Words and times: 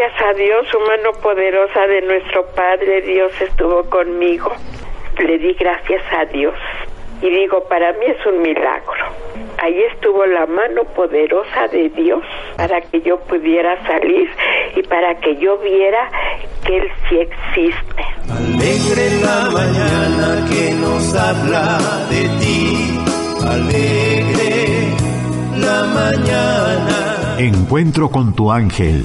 Gracias 0.00 0.30
a 0.30 0.32
Dios, 0.34 0.64
su 0.70 0.78
mano 0.78 1.10
poderosa 1.20 1.80
de 1.88 2.02
nuestro 2.02 2.46
Padre 2.54 3.02
Dios 3.02 3.32
estuvo 3.40 3.82
conmigo. 3.90 4.52
Le 5.18 5.38
di 5.38 5.54
gracias 5.54 6.04
a 6.16 6.24
Dios. 6.26 6.54
Y 7.20 7.28
digo, 7.28 7.64
para 7.68 7.92
mí 7.94 8.06
es 8.06 8.24
un 8.24 8.40
milagro. 8.40 8.92
Ahí 9.60 9.76
estuvo 9.92 10.24
la 10.24 10.46
mano 10.46 10.84
poderosa 10.94 11.66
de 11.72 11.88
Dios 11.88 12.22
para 12.56 12.80
que 12.80 13.00
yo 13.00 13.18
pudiera 13.18 13.74
salir 13.88 14.30
y 14.76 14.82
para 14.84 15.18
que 15.18 15.34
yo 15.34 15.58
viera 15.58 16.08
que 16.64 16.76
Él 16.76 16.88
sí 17.08 17.18
existe. 17.18 18.04
Alegre 18.30 19.20
la 19.20 19.50
mañana 19.50 20.46
que 20.48 20.74
nos 20.74 21.12
habla 21.16 21.78
de 22.08 22.28
ti. 22.38 23.00
Alegre 23.44 24.94
la 25.56 25.82
mañana. 25.86 27.36
Encuentro 27.40 28.08
con 28.10 28.32
tu 28.36 28.52
ángel 28.52 29.04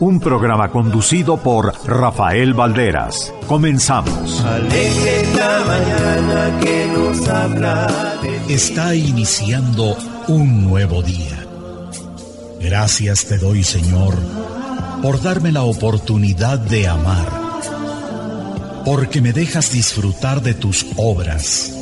un 0.00 0.18
programa 0.18 0.70
conducido 0.70 1.36
por 1.36 1.74
Rafael 1.86 2.54
Valderas. 2.54 3.32
Comenzamos. 3.46 4.42
mañana 5.66 6.58
que 6.60 6.86
nos 6.86 7.28
habla 7.28 8.10
Está 8.48 8.94
iniciando 8.94 9.96
un 10.28 10.64
nuevo 10.64 11.02
día. 11.02 11.46
Gracias 12.60 13.26
te 13.26 13.38
doy, 13.38 13.62
Señor, 13.62 14.16
por 15.02 15.22
darme 15.22 15.52
la 15.52 15.62
oportunidad 15.62 16.58
de 16.58 16.88
amar, 16.88 17.28
porque 18.84 19.20
me 19.20 19.32
dejas 19.32 19.70
disfrutar 19.70 20.42
de 20.42 20.54
tus 20.54 20.86
obras. 20.96 21.72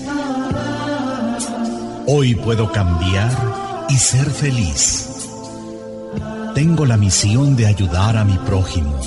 Hoy 2.07 2.35
puedo 2.35 2.71
cambiar 2.71 3.31
y 3.89 3.97
ser 3.97 4.29
feliz 4.31 5.08
tengo 6.59 6.85
la 6.87 6.97
misión 6.97 7.55
de 7.55 7.67
ayudar 7.69 8.17
a 8.17 8.25
mi 8.25 8.37
prójimo. 8.39 8.99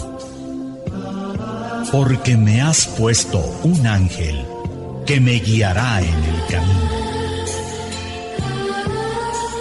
Porque 1.91 2.37
me 2.37 2.61
has 2.61 2.87
puesto 2.87 3.39
un 3.63 3.85
ángel 3.85 4.45
que 5.05 5.19
me 5.19 5.33
guiará 5.33 5.99
en 5.99 6.23
el 6.23 6.45
camino. 6.49 6.89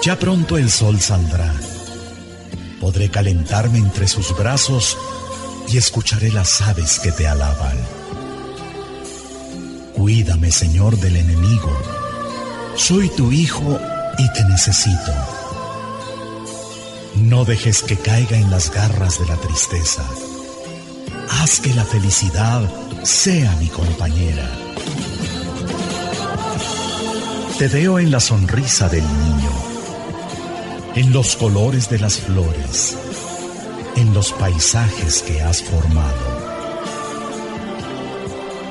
Ya 0.05 0.17
pronto 0.17 0.57
el 0.57 0.71
sol 0.71 1.01
saldrá. 1.01 1.53
Podré 2.81 3.11
calentarme 3.11 3.79
entre 3.79 4.07
sus 4.07 4.39
brazos 4.39 4.97
y 5.67 5.77
escucharé 5.77 6.31
las 6.31 6.63
aves 6.63 7.01
que 7.01 7.11
te 7.11 7.27
alaban. 7.27 7.77
Cuídame, 9.97 10.53
Señor, 10.53 10.97
del 10.97 11.17
enemigo. 11.17 11.77
Soy 12.77 13.09
tu 13.17 13.33
hijo 13.33 13.81
y 14.17 14.33
te 14.33 14.45
necesito. 14.45 15.40
No 17.21 17.45
dejes 17.45 17.83
que 17.83 17.97
caiga 17.97 18.37
en 18.39 18.51
las 18.51 18.71
garras 18.73 19.19
de 19.19 19.27
la 19.27 19.37
tristeza. 19.37 20.03
Haz 21.29 21.61
que 21.61 21.75
la 21.75 21.85
felicidad 21.85 22.63
sea 23.03 23.55
mi 23.57 23.69
compañera. 23.69 24.49
Te 27.59 27.69
veo 27.69 27.99
en 27.99 28.11
la 28.11 28.21
sonrisa 28.21 28.89
del 28.89 29.05
niño, 29.05 29.51
en 30.95 31.13
los 31.13 31.37
colores 31.37 31.91
de 31.91 31.99
las 31.99 32.17
flores, 32.17 32.97
en 33.97 34.15
los 34.15 34.33
paisajes 34.33 35.23
que 35.23 35.43
has 35.43 35.63
formado. 35.63 36.41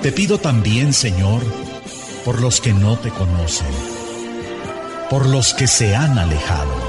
Te 0.01 0.11
pido 0.11 0.39
también, 0.39 0.93
Señor, 0.93 1.43
por 2.25 2.41
los 2.41 2.61
que 2.61 2.73
no 2.73 2.97
te 2.97 3.11
conocen, 3.11 3.67
por 5.11 5.27
los 5.27 5.53
que 5.53 5.67
se 5.67 5.95
han 5.95 6.17
alejado 6.17 6.88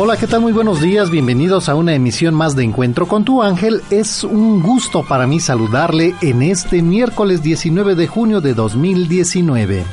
Hola, 0.00 0.16
¿qué 0.16 0.28
tal? 0.28 0.42
Muy 0.42 0.52
buenos 0.52 0.80
días, 0.80 1.10
bienvenidos 1.10 1.68
a 1.68 1.74
una 1.74 1.92
emisión 1.92 2.32
más 2.32 2.54
de 2.54 2.62
Encuentro 2.62 3.08
con 3.08 3.24
tu 3.24 3.42
ángel. 3.42 3.82
Es 3.90 4.22
un 4.22 4.62
gusto 4.62 5.04
para 5.04 5.26
mí 5.26 5.40
saludarle 5.40 6.14
en 6.20 6.42
este 6.42 6.82
miércoles 6.82 7.42
19 7.42 7.96
de 7.96 8.06
junio 8.06 8.40
de 8.40 8.54
2019. 8.54 9.84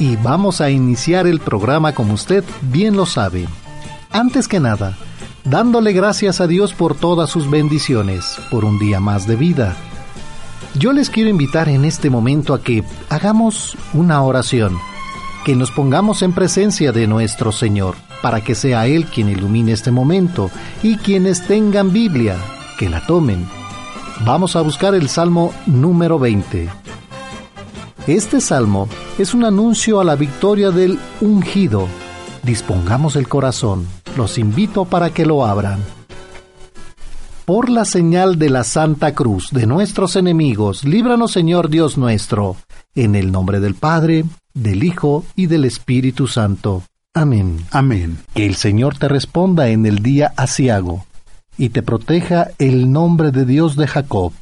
Y 0.00 0.16
vamos 0.16 0.60
a 0.60 0.68
iniciar 0.68 1.28
el 1.28 1.38
programa 1.38 1.94
como 1.94 2.14
usted 2.14 2.42
bien 2.60 2.96
lo 2.96 3.06
sabe. 3.06 3.46
Antes 4.10 4.48
que 4.48 4.58
nada, 4.58 4.98
dándole 5.44 5.92
gracias 5.92 6.40
a 6.40 6.48
Dios 6.48 6.74
por 6.74 6.96
todas 6.96 7.30
sus 7.30 7.48
bendiciones, 7.48 8.40
por 8.50 8.64
un 8.64 8.80
día 8.80 8.98
más 8.98 9.28
de 9.28 9.36
vida. 9.36 9.76
Yo 10.74 10.92
les 10.92 11.08
quiero 11.08 11.30
invitar 11.30 11.68
en 11.68 11.84
este 11.84 12.10
momento 12.10 12.52
a 12.52 12.62
que 12.62 12.82
hagamos 13.10 13.76
una 13.94 14.22
oración, 14.22 14.76
que 15.44 15.56
nos 15.56 15.70
pongamos 15.70 16.22
en 16.22 16.32
presencia 16.32 16.92
de 16.92 17.06
nuestro 17.06 17.52
Señor 17.52 17.96
para 18.22 18.42
que 18.42 18.54
sea 18.54 18.86
Él 18.86 19.06
quien 19.06 19.28
ilumine 19.28 19.72
este 19.72 19.90
momento 19.90 20.50
y 20.82 20.96
quienes 20.96 21.46
tengan 21.46 21.92
Biblia, 21.92 22.36
que 22.78 22.88
la 22.88 23.04
tomen. 23.06 23.48
Vamos 24.24 24.54
a 24.54 24.60
buscar 24.60 24.94
el 24.94 25.08
Salmo 25.08 25.52
número 25.66 26.18
20. 26.18 26.68
Este 28.06 28.40
salmo 28.40 28.88
es 29.18 29.32
un 29.32 29.44
anuncio 29.44 30.00
a 30.00 30.04
la 30.04 30.16
victoria 30.16 30.70
del 30.70 30.98
ungido. 31.20 31.86
Dispongamos 32.42 33.16
el 33.16 33.28
corazón. 33.28 33.86
Los 34.16 34.38
invito 34.38 34.84
para 34.84 35.10
que 35.10 35.24
lo 35.24 35.46
abran. 35.46 35.80
Por 37.44 37.68
la 37.68 37.84
señal 37.84 38.38
de 38.38 38.50
la 38.50 38.64
Santa 38.64 39.14
Cruz 39.14 39.50
de 39.50 39.66
nuestros 39.66 40.16
enemigos, 40.16 40.84
líbranos 40.84 41.32
Señor 41.32 41.68
Dios 41.68 41.98
nuestro, 41.98 42.56
en 42.94 43.14
el 43.14 43.32
nombre 43.32 43.58
del 43.58 43.74
Padre, 43.74 44.24
del 44.54 44.84
Hijo 44.84 45.24
y 45.36 45.46
del 45.46 45.64
Espíritu 45.64 46.28
Santo. 46.28 46.82
Amén. 47.14 47.58
Amén. 47.70 48.18
Que 48.34 48.46
el 48.46 48.54
Señor 48.54 48.96
te 48.98 49.08
responda 49.08 49.68
en 49.68 49.86
el 49.86 49.98
día 49.98 50.32
asiago, 50.36 51.06
y 51.58 51.70
te 51.70 51.82
proteja 51.82 52.48
el 52.58 52.90
nombre 52.90 53.30
de 53.30 53.44
Dios 53.44 53.76
de 53.76 53.86
Jacob, 53.86 54.32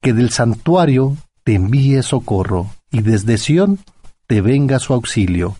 que 0.00 0.12
del 0.12 0.30
santuario 0.30 1.16
te 1.44 1.54
envíe 1.54 2.02
socorro, 2.02 2.70
y 2.90 3.02
desde 3.02 3.38
Sión 3.38 3.78
te 4.26 4.40
venga 4.40 4.78
su 4.78 4.92
auxilio, 4.92 5.56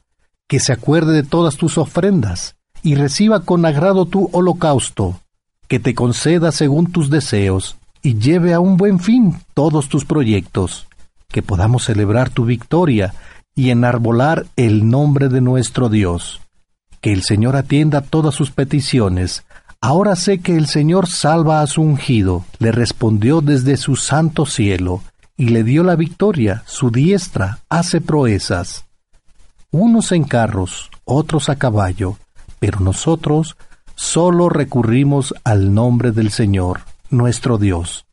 que 0.49 0.61
se 0.61 0.73
acuerde 0.73 1.12
de 1.12 1.23
todas 1.23 1.56
tus 1.56 1.78
ofrendas, 1.78 2.56
y 2.83 2.94
reciba 2.94 3.41
con 3.41 3.65
agrado 3.65 4.06
tu 4.06 4.28
holocausto, 4.33 5.21
que 5.69 5.78
te 5.78 5.94
conceda 5.94 6.53
según 6.53 6.91
tus 6.91 7.11
deseos, 7.11 7.77
y 8.03 8.19
lleve 8.19 8.55
a 8.55 8.61
un 8.61 8.77
buen 8.77 9.00
fin 9.00 9.37
todos 9.55 9.88
tus 9.88 10.05
proyectos, 10.05 10.87
que 11.28 11.43
podamos 11.43 11.84
celebrar 11.84 12.31
tu 12.31 12.44
victoria 12.44 13.15
y 13.56 13.71
enarbolar 13.71 14.47
el 14.55 14.89
nombre 14.89 15.28
de 15.28 15.41
nuestro 15.41 15.89
Dios 15.89 16.41
que 17.06 17.12
el 17.12 17.23
Señor 17.23 17.55
atienda 17.55 18.00
todas 18.00 18.35
sus 18.35 18.50
peticiones. 18.50 19.44
Ahora 19.81 20.17
sé 20.17 20.41
que 20.41 20.56
el 20.56 20.67
Señor 20.67 21.06
salva 21.06 21.61
a 21.61 21.67
su 21.69 21.82
ungido, 21.82 22.44
le 22.58 22.73
respondió 22.73 23.41
desde 23.41 23.76
su 23.76 23.94
santo 23.94 24.44
cielo, 24.44 25.03
y 25.37 25.50
le 25.50 25.62
dio 25.62 25.85
la 25.85 25.94
victoria, 25.94 26.64
su 26.67 26.91
diestra 26.91 27.61
hace 27.69 28.00
proezas. 28.00 28.87
Unos 29.70 30.11
en 30.11 30.25
carros, 30.25 30.91
otros 31.05 31.49
a 31.49 31.55
caballo, 31.55 32.17
pero 32.59 32.81
nosotros 32.81 33.56
solo 33.94 34.49
recurrimos 34.49 35.32
al 35.44 35.75
nombre 35.75 36.11
del 36.11 36.32
Señor, 36.32 36.81
nuestro 37.11 37.56
Dios. 37.56 38.06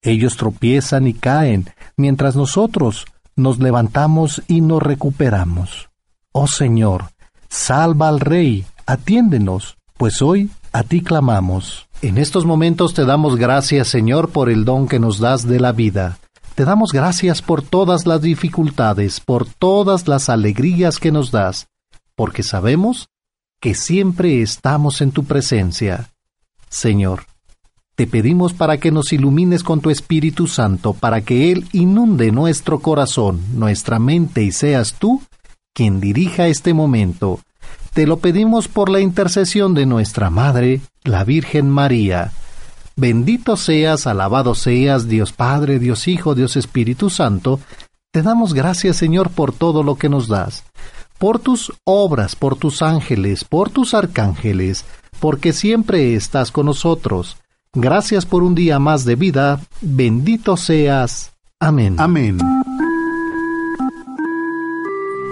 Ellos 0.00 0.38
tropiezan 0.38 1.06
y 1.06 1.12
caen, 1.12 1.68
mientras 1.98 2.34
nosotros 2.34 3.04
nos 3.38 3.58
levantamos 3.58 4.42
y 4.46 4.60
nos 4.60 4.82
recuperamos. 4.82 5.88
Oh 6.32 6.46
Señor, 6.46 7.06
Salva 7.48 8.08
al 8.08 8.20
Rey, 8.20 8.66
atiéndenos, 8.86 9.78
pues 9.96 10.20
hoy 10.20 10.50
a 10.72 10.82
ti 10.82 11.02
clamamos. 11.02 11.88
En 12.02 12.18
estos 12.18 12.44
momentos 12.44 12.94
te 12.94 13.04
damos 13.04 13.36
gracias, 13.36 13.88
Señor, 13.88 14.30
por 14.30 14.50
el 14.50 14.64
don 14.64 14.86
que 14.86 14.98
nos 14.98 15.18
das 15.18 15.48
de 15.48 15.58
la 15.58 15.72
vida. 15.72 16.18
Te 16.54 16.64
damos 16.64 16.92
gracias 16.92 17.40
por 17.40 17.62
todas 17.62 18.06
las 18.06 18.20
dificultades, 18.20 19.20
por 19.20 19.46
todas 19.46 20.08
las 20.08 20.28
alegrías 20.28 20.98
que 20.98 21.10
nos 21.10 21.30
das, 21.30 21.68
porque 22.14 22.42
sabemos 22.42 23.08
que 23.60 23.74
siempre 23.74 24.42
estamos 24.42 25.00
en 25.00 25.10
tu 25.10 25.24
presencia. 25.24 26.10
Señor, 26.68 27.24
te 27.98 28.06
pedimos 28.06 28.52
para 28.52 28.78
que 28.78 28.92
nos 28.92 29.12
ilumines 29.12 29.64
con 29.64 29.80
tu 29.80 29.90
Espíritu 29.90 30.46
Santo, 30.46 30.92
para 30.92 31.22
que 31.22 31.50
Él 31.50 31.66
inunde 31.72 32.30
nuestro 32.30 32.78
corazón, 32.78 33.40
nuestra 33.54 33.98
mente 33.98 34.44
y 34.44 34.52
seas 34.52 34.94
tú 35.00 35.20
quien 35.74 35.98
dirija 35.98 36.46
este 36.46 36.74
momento. 36.74 37.40
Te 37.94 38.06
lo 38.06 38.18
pedimos 38.18 38.68
por 38.68 38.88
la 38.88 39.00
intercesión 39.00 39.74
de 39.74 39.84
nuestra 39.84 40.30
Madre, 40.30 40.80
la 41.02 41.24
Virgen 41.24 41.68
María. 41.68 42.30
Bendito 42.94 43.56
seas, 43.56 44.06
alabado 44.06 44.54
seas, 44.54 45.08
Dios 45.08 45.32
Padre, 45.32 45.80
Dios 45.80 46.06
Hijo, 46.06 46.36
Dios 46.36 46.56
Espíritu 46.56 47.10
Santo. 47.10 47.58
Te 48.12 48.22
damos 48.22 48.54
gracias, 48.54 48.96
Señor, 48.96 49.30
por 49.30 49.52
todo 49.52 49.82
lo 49.82 49.96
que 49.96 50.08
nos 50.08 50.28
das, 50.28 50.62
por 51.18 51.40
tus 51.40 51.72
obras, 51.82 52.36
por 52.36 52.54
tus 52.54 52.80
ángeles, 52.80 53.42
por 53.42 53.70
tus 53.70 53.92
arcángeles, 53.92 54.84
porque 55.18 55.52
siempre 55.52 56.14
estás 56.14 56.52
con 56.52 56.66
nosotros. 56.66 57.38
Gracias 57.74 58.24
por 58.24 58.42
un 58.42 58.54
día 58.54 58.78
más 58.78 59.04
de 59.04 59.14
vida. 59.14 59.60
Bendito 59.80 60.56
seas. 60.56 61.32
Amén. 61.60 61.96
Amén. 61.98 62.38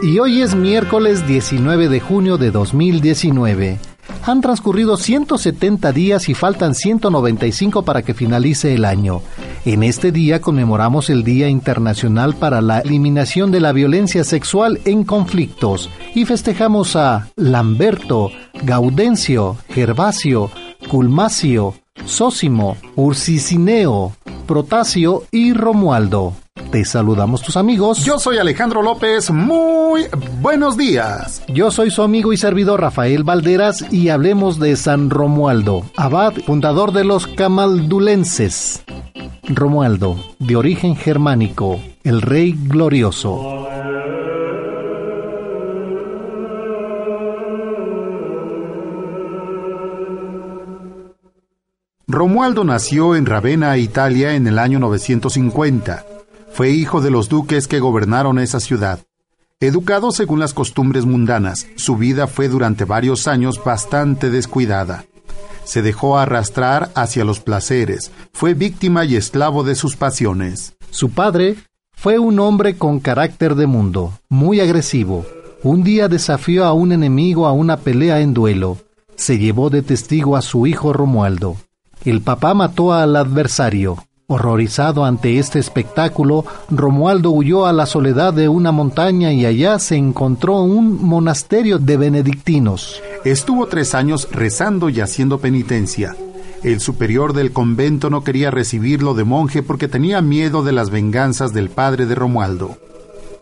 Y 0.02 0.18
hoy 0.18 0.42
es 0.42 0.54
miércoles 0.54 1.26
19 1.26 1.88
de 1.88 2.00
junio 2.00 2.36
de 2.36 2.50
2019. 2.50 3.78
Han 4.24 4.40
transcurrido 4.40 4.96
170 4.96 5.92
días 5.92 6.28
y 6.28 6.34
faltan 6.34 6.74
195 6.74 7.84
para 7.84 8.02
que 8.02 8.12
finalice 8.12 8.74
el 8.74 8.84
año. 8.84 9.22
En 9.64 9.82
este 9.82 10.12
día 10.12 10.40
conmemoramos 10.40 11.10
el 11.10 11.24
Día 11.24 11.48
Internacional 11.48 12.34
para 12.34 12.60
la 12.60 12.80
Eliminación 12.80 13.50
de 13.50 13.60
la 13.60 13.72
Violencia 13.72 14.24
Sexual 14.24 14.80
en 14.84 15.04
Conflictos 15.04 15.90
y 16.14 16.24
festejamos 16.24 16.96
a 16.96 17.28
Lamberto, 17.36 18.30
Gaudencio, 18.62 19.56
Gervasio, 19.68 20.50
Culmacio, 20.88 21.74
Sósimo, 22.04 22.76
Ursicineo, 22.94 24.12
Protasio 24.46 25.24
y 25.30 25.52
Romualdo. 25.52 26.34
Te 26.70 26.84
saludamos 26.84 27.42
tus 27.42 27.56
amigos. 27.56 28.04
Yo 28.04 28.18
soy 28.18 28.38
Alejandro 28.38 28.82
López. 28.82 29.30
Muy 29.30 30.06
buenos 30.40 30.76
días. 30.76 31.42
Yo 31.48 31.70
soy 31.70 31.90
su 31.90 32.02
amigo 32.02 32.32
y 32.32 32.36
servidor 32.36 32.80
Rafael 32.80 33.24
Valderas 33.24 33.84
y 33.92 34.08
hablemos 34.08 34.58
de 34.58 34.76
San 34.76 35.10
Romualdo, 35.10 35.84
abad 35.96 36.34
fundador 36.44 36.92
de 36.92 37.04
los 37.04 37.26
camaldulenses. 37.26 38.82
Romualdo, 39.48 40.16
de 40.40 40.56
origen 40.56 40.96
germánico, 40.96 41.80
el 42.02 42.20
rey 42.20 42.52
glorioso. 42.58 43.65
Romualdo 52.08 52.62
nació 52.62 53.16
en 53.16 53.26
Ravenna, 53.26 53.76
Italia, 53.78 54.34
en 54.34 54.46
el 54.46 54.60
año 54.60 54.78
950. 54.78 56.06
Fue 56.52 56.70
hijo 56.70 57.00
de 57.00 57.10
los 57.10 57.28
duques 57.28 57.66
que 57.66 57.80
gobernaron 57.80 58.38
esa 58.38 58.60
ciudad. 58.60 59.00
Educado 59.58 60.12
según 60.12 60.38
las 60.38 60.54
costumbres 60.54 61.04
mundanas, 61.04 61.66
su 61.74 61.96
vida 61.96 62.28
fue 62.28 62.46
durante 62.48 62.84
varios 62.84 63.26
años 63.26 63.60
bastante 63.62 64.30
descuidada. 64.30 65.04
Se 65.64 65.82
dejó 65.82 66.16
arrastrar 66.16 66.92
hacia 66.94 67.24
los 67.24 67.40
placeres, 67.40 68.12
fue 68.32 68.54
víctima 68.54 69.04
y 69.04 69.16
esclavo 69.16 69.64
de 69.64 69.74
sus 69.74 69.96
pasiones. 69.96 70.76
Su 70.90 71.10
padre 71.10 71.56
fue 71.92 72.20
un 72.20 72.38
hombre 72.38 72.76
con 72.76 73.00
carácter 73.00 73.56
de 73.56 73.66
mundo, 73.66 74.12
muy 74.28 74.60
agresivo. 74.60 75.26
Un 75.64 75.82
día 75.82 76.06
desafió 76.06 76.66
a 76.66 76.72
un 76.72 76.92
enemigo 76.92 77.48
a 77.48 77.52
una 77.52 77.78
pelea 77.78 78.20
en 78.20 78.32
duelo. 78.32 78.76
Se 79.16 79.38
llevó 79.38 79.70
de 79.70 79.82
testigo 79.82 80.36
a 80.36 80.42
su 80.42 80.68
hijo 80.68 80.92
Romualdo. 80.92 81.56
El 82.06 82.20
papá 82.20 82.54
mató 82.54 82.92
al 82.92 83.16
adversario. 83.16 83.96
Horrorizado 84.28 85.04
ante 85.04 85.40
este 85.40 85.58
espectáculo, 85.58 86.44
Romualdo 86.70 87.32
huyó 87.32 87.66
a 87.66 87.72
la 87.72 87.84
soledad 87.84 88.32
de 88.32 88.48
una 88.48 88.70
montaña 88.70 89.32
y 89.32 89.44
allá 89.44 89.80
se 89.80 89.96
encontró 89.96 90.60
un 90.60 91.04
monasterio 91.04 91.80
de 91.80 91.96
benedictinos. 91.96 93.02
Estuvo 93.24 93.66
tres 93.66 93.96
años 93.96 94.28
rezando 94.30 94.88
y 94.88 95.00
haciendo 95.00 95.38
penitencia. 95.38 96.14
El 96.62 96.78
superior 96.78 97.32
del 97.32 97.50
convento 97.50 98.08
no 98.08 98.22
quería 98.22 98.52
recibirlo 98.52 99.14
de 99.14 99.24
monje 99.24 99.64
porque 99.64 99.88
tenía 99.88 100.22
miedo 100.22 100.62
de 100.62 100.70
las 100.70 100.90
venganzas 100.90 101.52
del 101.52 101.70
padre 101.70 102.06
de 102.06 102.14
Romualdo. 102.14 102.78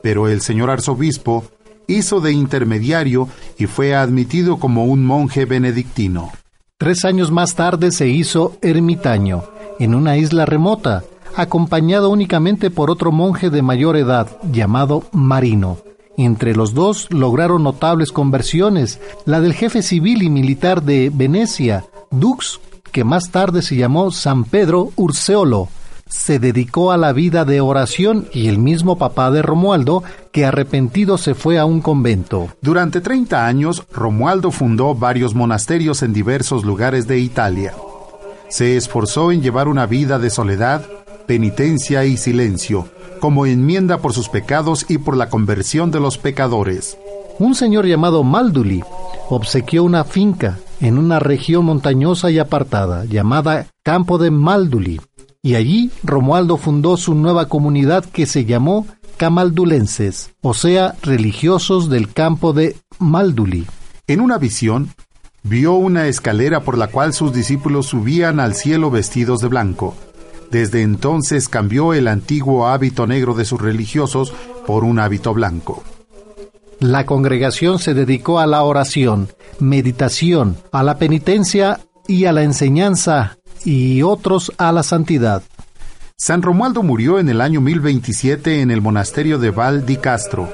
Pero 0.02 0.26
el 0.26 0.40
señor 0.40 0.70
arzobispo 0.70 1.44
hizo 1.86 2.20
de 2.20 2.32
intermediario 2.32 3.28
y 3.58 3.66
fue 3.66 3.94
admitido 3.94 4.56
como 4.56 4.86
un 4.86 5.04
monje 5.04 5.44
benedictino. 5.44 6.32
Tres 6.84 7.06
años 7.06 7.30
más 7.30 7.54
tarde 7.54 7.90
se 7.92 8.08
hizo 8.08 8.58
ermitaño 8.60 9.44
en 9.78 9.94
una 9.94 10.18
isla 10.18 10.44
remota, 10.44 11.02
acompañado 11.34 12.10
únicamente 12.10 12.70
por 12.70 12.90
otro 12.90 13.10
monje 13.10 13.48
de 13.48 13.62
mayor 13.62 13.96
edad 13.96 14.28
llamado 14.52 15.04
Marino. 15.10 15.78
Entre 16.18 16.54
los 16.54 16.74
dos 16.74 17.06
lograron 17.10 17.62
notables 17.62 18.12
conversiones, 18.12 19.00
la 19.24 19.40
del 19.40 19.54
jefe 19.54 19.80
civil 19.80 20.22
y 20.22 20.28
militar 20.28 20.82
de 20.82 21.10
Venecia, 21.10 21.86
Dux, 22.10 22.60
que 22.92 23.02
más 23.02 23.30
tarde 23.30 23.62
se 23.62 23.76
llamó 23.76 24.10
San 24.10 24.44
Pedro 24.44 24.90
Urseolo, 24.94 25.70
se 26.16 26.38
dedicó 26.38 26.92
a 26.92 26.96
la 26.96 27.12
vida 27.12 27.44
de 27.44 27.60
oración 27.60 28.28
y 28.32 28.46
el 28.48 28.58
mismo 28.58 28.96
papá 28.96 29.30
de 29.30 29.42
Romualdo, 29.42 30.02
que 30.32 30.46
arrepentido 30.46 31.18
se 31.18 31.34
fue 31.34 31.58
a 31.58 31.66
un 31.66 31.82
convento. 31.82 32.48
Durante 32.62 33.00
30 33.00 33.46
años, 33.46 33.84
Romualdo 33.92 34.50
fundó 34.50 34.94
varios 34.94 35.34
monasterios 35.34 36.02
en 36.02 36.12
diversos 36.12 36.64
lugares 36.64 37.06
de 37.06 37.18
Italia. 37.18 37.74
Se 38.48 38.76
esforzó 38.76 39.32
en 39.32 39.42
llevar 39.42 39.68
una 39.68 39.86
vida 39.86 40.18
de 40.18 40.30
soledad, 40.30 40.86
penitencia 41.26 42.04
y 42.04 42.16
silencio, 42.16 42.88
como 43.20 43.44
enmienda 43.44 43.98
por 43.98 44.12
sus 44.14 44.28
pecados 44.28 44.86
y 44.88 44.98
por 44.98 45.16
la 45.16 45.28
conversión 45.28 45.90
de 45.90 46.00
los 46.00 46.16
pecadores. 46.16 46.96
Un 47.38 47.54
señor 47.54 47.86
llamado 47.86 48.22
Malduli 48.22 48.82
obsequió 49.28 49.82
una 49.82 50.04
finca 50.04 50.58
en 50.80 50.96
una 50.96 51.18
región 51.18 51.64
montañosa 51.64 52.30
y 52.30 52.38
apartada 52.38 53.04
llamada 53.04 53.66
Campo 53.82 54.16
de 54.18 54.30
Malduli, 54.30 55.00
y 55.44 55.56
allí 55.56 55.90
Romualdo 56.02 56.56
fundó 56.56 56.96
su 56.96 57.14
nueva 57.14 57.48
comunidad 57.48 58.02
que 58.06 58.24
se 58.24 58.46
llamó 58.46 58.86
Camaldulenses, 59.18 60.30
o 60.40 60.54
sea, 60.54 60.94
religiosos 61.02 61.90
del 61.90 62.10
campo 62.10 62.54
de 62.54 62.76
Malduli. 62.98 63.66
En 64.06 64.22
una 64.22 64.38
visión, 64.38 64.88
vio 65.42 65.74
una 65.74 66.08
escalera 66.08 66.60
por 66.60 66.78
la 66.78 66.86
cual 66.86 67.12
sus 67.12 67.34
discípulos 67.34 67.86
subían 67.86 68.40
al 68.40 68.54
cielo 68.54 68.90
vestidos 68.90 69.40
de 69.40 69.48
blanco. 69.48 69.94
Desde 70.50 70.80
entonces 70.80 71.50
cambió 71.50 71.92
el 71.92 72.08
antiguo 72.08 72.66
hábito 72.66 73.06
negro 73.06 73.34
de 73.34 73.44
sus 73.44 73.60
religiosos 73.60 74.32
por 74.66 74.82
un 74.82 74.98
hábito 74.98 75.34
blanco. 75.34 75.82
La 76.80 77.04
congregación 77.04 77.78
se 77.78 77.92
dedicó 77.92 78.40
a 78.40 78.46
la 78.46 78.62
oración, 78.62 79.28
meditación, 79.60 80.56
a 80.72 80.82
la 80.82 80.96
penitencia 80.96 81.80
y 82.08 82.24
a 82.24 82.32
la 82.32 82.44
enseñanza, 82.44 83.36
y 83.64 84.02
otros 84.02 84.52
a 84.58 84.72
la 84.72 84.82
santidad. 84.82 85.42
San 86.16 86.42
Romualdo 86.42 86.82
murió 86.82 87.18
en 87.18 87.28
el 87.28 87.40
año 87.40 87.60
1027 87.60 88.60
en 88.60 88.70
el 88.70 88.80
monasterio 88.80 89.38
de 89.38 89.50
Val 89.50 89.84
di 89.84 89.96
Castro. 89.96 90.48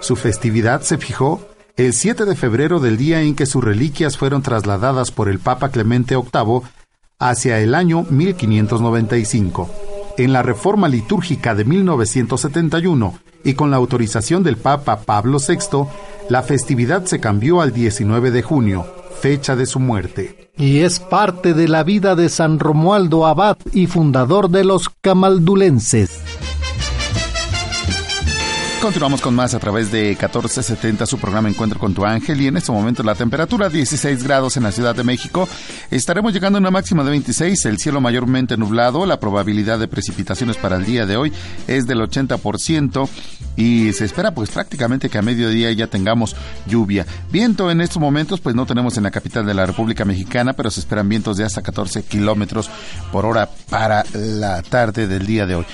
Su 0.00 0.16
festividad 0.16 0.82
se 0.82 0.98
fijó 0.98 1.40
el 1.76 1.92
7 1.92 2.24
de 2.24 2.36
febrero 2.36 2.80
del 2.80 2.96
día 2.96 3.22
en 3.22 3.34
que 3.34 3.46
sus 3.46 3.62
reliquias 3.62 4.16
fueron 4.16 4.42
trasladadas 4.42 5.10
por 5.10 5.28
el 5.28 5.38
Papa 5.38 5.70
Clemente 5.70 6.16
VIII 6.16 6.62
hacia 7.18 7.60
el 7.60 7.74
año 7.74 8.04
1595. 8.10 9.70
En 10.18 10.32
la 10.32 10.42
reforma 10.42 10.88
litúrgica 10.88 11.54
de 11.54 11.64
1971 11.64 13.18
y 13.44 13.54
con 13.54 13.70
la 13.70 13.76
autorización 13.76 14.42
del 14.42 14.56
Papa 14.56 15.00
Pablo 15.00 15.38
VI, 15.38 15.86
la 16.28 16.42
festividad 16.42 17.04
se 17.06 17.18
cambió 17.18 17.60
al 17.60 17.72
19 17.72 18.30
de 18.30 18.42
junio, 18.42 18.86
fecha 19.20 19.56
de 19.56 19.66
su 19.66 19.80
muerte. 19.80 20.50
Y 20.56 20.80
es 20.80 21.00
parte 21.00 21.54
de 21.54 21.68
la 21.68 21.82
vida 21.82 22.14
de 22.14 22.28
San 22.28 22.58
Romualdo 22.58 23.26
Abad 23.26 23.56
y 23.72 23.86
fundador 23.86 24.50
de 24.50 24.64
los 24.64 24.88
camaldulenses. 25.00 26.22
Continuamos 28.84 29.22
con 29.22 29.34
más 29.34 29.54
a 29.54 29.58
través 29.58 29.90
de 29.90 30.08
1470, 30.08 31.06
su 31.06 31.16
programa 31.16 31.48
Encuentro 31.48 31.80
con 31.80 31.94
tu 31.94 32.04
ángel. 32.04 32.38
Y 32.42 32.48
en 32.48 32.58
este 32.58 32.70
momento 32.70 33.02
la 33.02 33.14
temperatura 33.14 33.70
16 33.70 34.22
grados 34.22 34.58
en 34.58 34.62
la 34.62 34.72
Ciudad 34.72 34.94
de 34.94 35.02
México. 35.02 35.48
Estaremos 35.90 36.34
llegando 36.34 36.58
a 36.58 36.60
una 36.60 36.70
máxima 36.70 37.02
de 37.02 37.08
26, 37.08 37.64
el 37.64 37.78
cielo 37.78 38.02
mayormente 38.02 38.58
nublado. 38.58 39.06
La 39.06 39.18
probabilidad 39.18 39.78
de 39.78 39.88
precipitaciones 39.88 40.58
para 40.58 40.76
el 40.76 40.84
día 40.84 41.06
de 41.06 41.16
hoy 41.16 41.32
es 41.66 41.86
del 41.86 42.00
80% 42.00 43.08
y 43.56 43.94
se 43.94 44.04
espera 44.04 44.34
pues 44.34 44.50
prácticamente 44.50 45.08
que 45.08 45.16
a 45.16 45.22
mediodía 45.22 45.72
ya 45.72 45.86
tengamos 45.86 46.36
lluvia. 46.66 47.06
Viento 47.32 47.70
en 47.70 47.80
estos 47.80 48.02
momentos 48.02 48.42
pues 48.42 48.54
no 48.54 48.66
tenemos 48.66 48.98
en 48.98 49.04
la 49.04 49.10
capital 49.10 49.46
de 49.46 49.54
la 49.54 49.64
República 49.64 50.04
Mexicana, 50.04 50.52
pero 50.52 50.70
se 50.70 50.80
esperan 50.80 51.08
vientos 51.08 51.38
de 51.38 51.44
hasta 51.44 51.62
14 51.62 52.02
kilómetros 52.02 52.68
por 53.10 53.24
hora 53.24 53.48
para 53.70 54.04
la 54.12 54.60
tarde 54.60 55.06
del 55.06 55.26
día 55.26 55.46
de 55.46 55.54
hoy. 55.54 55.66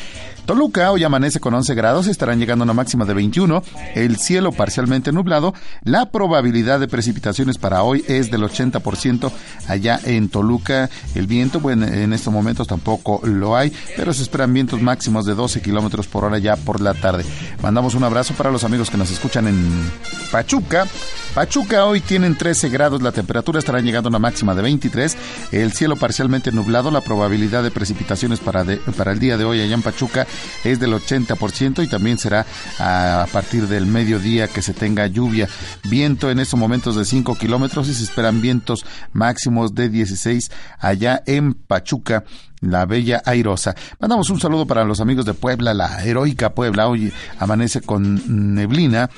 Toluca 0.47 0.91
hoy 0.91 1.05
amanece 1.05 1.41
con 1.41 1.55
11 1.55 1.75
grados, 1.75 2.07
estarán 2.07 2.39
llegando 2.39 2.63
a 2.63 2.67
una 2.67 2.73
máxima 2.75 3.05
de 3.05 3.15
21, 3.15 3.63
el 3.95 4.17
cielo 4.17 4.53
parcialmente 4.53 5.13
nublado, 5.13 5.55
la 5.85 6.11
probabilidad 6.11 6.81
de 6.81 6.89
precipitaciones 6.89 7.59
para 7.59 7.83
hoy 7.83 8.05
es 8.09 8.31
del 8.31 8.43
80% 8.43 9.31
allá 9.69 10.01
en 10.05 10.29
Toluca, 10.29 10.91
el 11.15 11.27
viento, 11.27 11.61
bueno, 11.61 11.87
en 11.87 12.13
estos 12.13 12.33
momentos 12.33 12.67
tampoco 12.67 13.21
lo 13.25 13.57
hay, 13.57 13.73
pero 13.97 14.13
se 14.13 14.23
esperan 14.23 14.53
vientos 14.53 14.83
máximos 14.83 15.25
de 15.25 15.35
12 15.35 15.63
kilómetros 15.63 16.07
por 16.07 16.25
hora 16.25 16.39
ya 16.39 16.57
por 16.57 16.81
la 16.81 16.95
tarde. 16.95 17.25
Mandamos 17.63 17.95
un 17.95 18.05
abrazo 18.05 18.35
para 18.35 18.51
los 18.51 18.65
amigos 18.65 18.91
que 18.91 18.97
nos 18.97 19.11
escuchan 19.11 19.47
en 19.47 19.91
Pachuca, 20.33 20.87
Pachuca 21.35 21.85
hoy 21.85 22.01
tienen 22.01 22.37
13 22.37 22.71
grados, 22.71 23.03
la 23.03 23.13
temperatura 23.13 23.61
estará 23.61 23.81
llegando 23.81 24.09
a 24.09 24.11
una 24.11 24.19
máxima 24.19 24.55
de 24.57 24.63
23, 24.63 25.17
el 25.53 25.73
cielo 25.73 25.95
parcialmente 25.95 26.51
nublado, 26.51 26.91
la 26.91 27.03
probabilidad 27.03 27.63
de 27.63 27.71
precipitaciones 27.71 28.41
para, 28.41 28.65
para 28.97 29.13
el 29.13 29.21
día 29.21 29.37
de 29.37 29.45
hoy 29.45 29.61
allá 29.61 29.75
en 29.75 29.83
Pachuca 29.83 30.27
es 30.65 30.81
del 30.81 30.93
80% 30.93 31.85
y 31.85 31.89
también 31.89 32.19
será 32.19 32.47
a 32.79 33.27
partir 33.33 33.67
del 33.69 33.87
mediodía 33.87 34.49
que 34.49 34.63
se 34.63 34.75
tenga 34.75 35.07
lluvia. 35.07 35.49
Viento 35.85 36.31
en 36.31 36.41
estos 36.41 36.59
momentos 36.59 36.97
de 36.97 37.05
5 37.05 37.37
kilómetros 37.37 37.89
y 37.89 37.95
se 37.95 38.05
esperan 38.05 38.41
vientos 38.41 38.85
máximos 39.13 39.75
de 39.75 39.89
16 39.89 40.51
allá 40.79 41.23
en 41.27 41.55
Pachuca 41.55 42.25
la 42.61 42.85
bella 42.85 43.23
airosa. 43.25 43.75
Mandamos 43.99 44.29
un 44.29 44.39
saludo 44.39 44.67
para 44.67 44.85
los 44.85 45.01
amigos 45.01 45.25
de 45.25 45.33
Puebla, 45.33 45.73
la 45.73 46.05
heroica 46.05 46.51
Puebla. 46.51 46.89
Hoy 46.89 47.11
amanece 47.39 47.81
con 47.81 48.55
neblina 48.55 49.09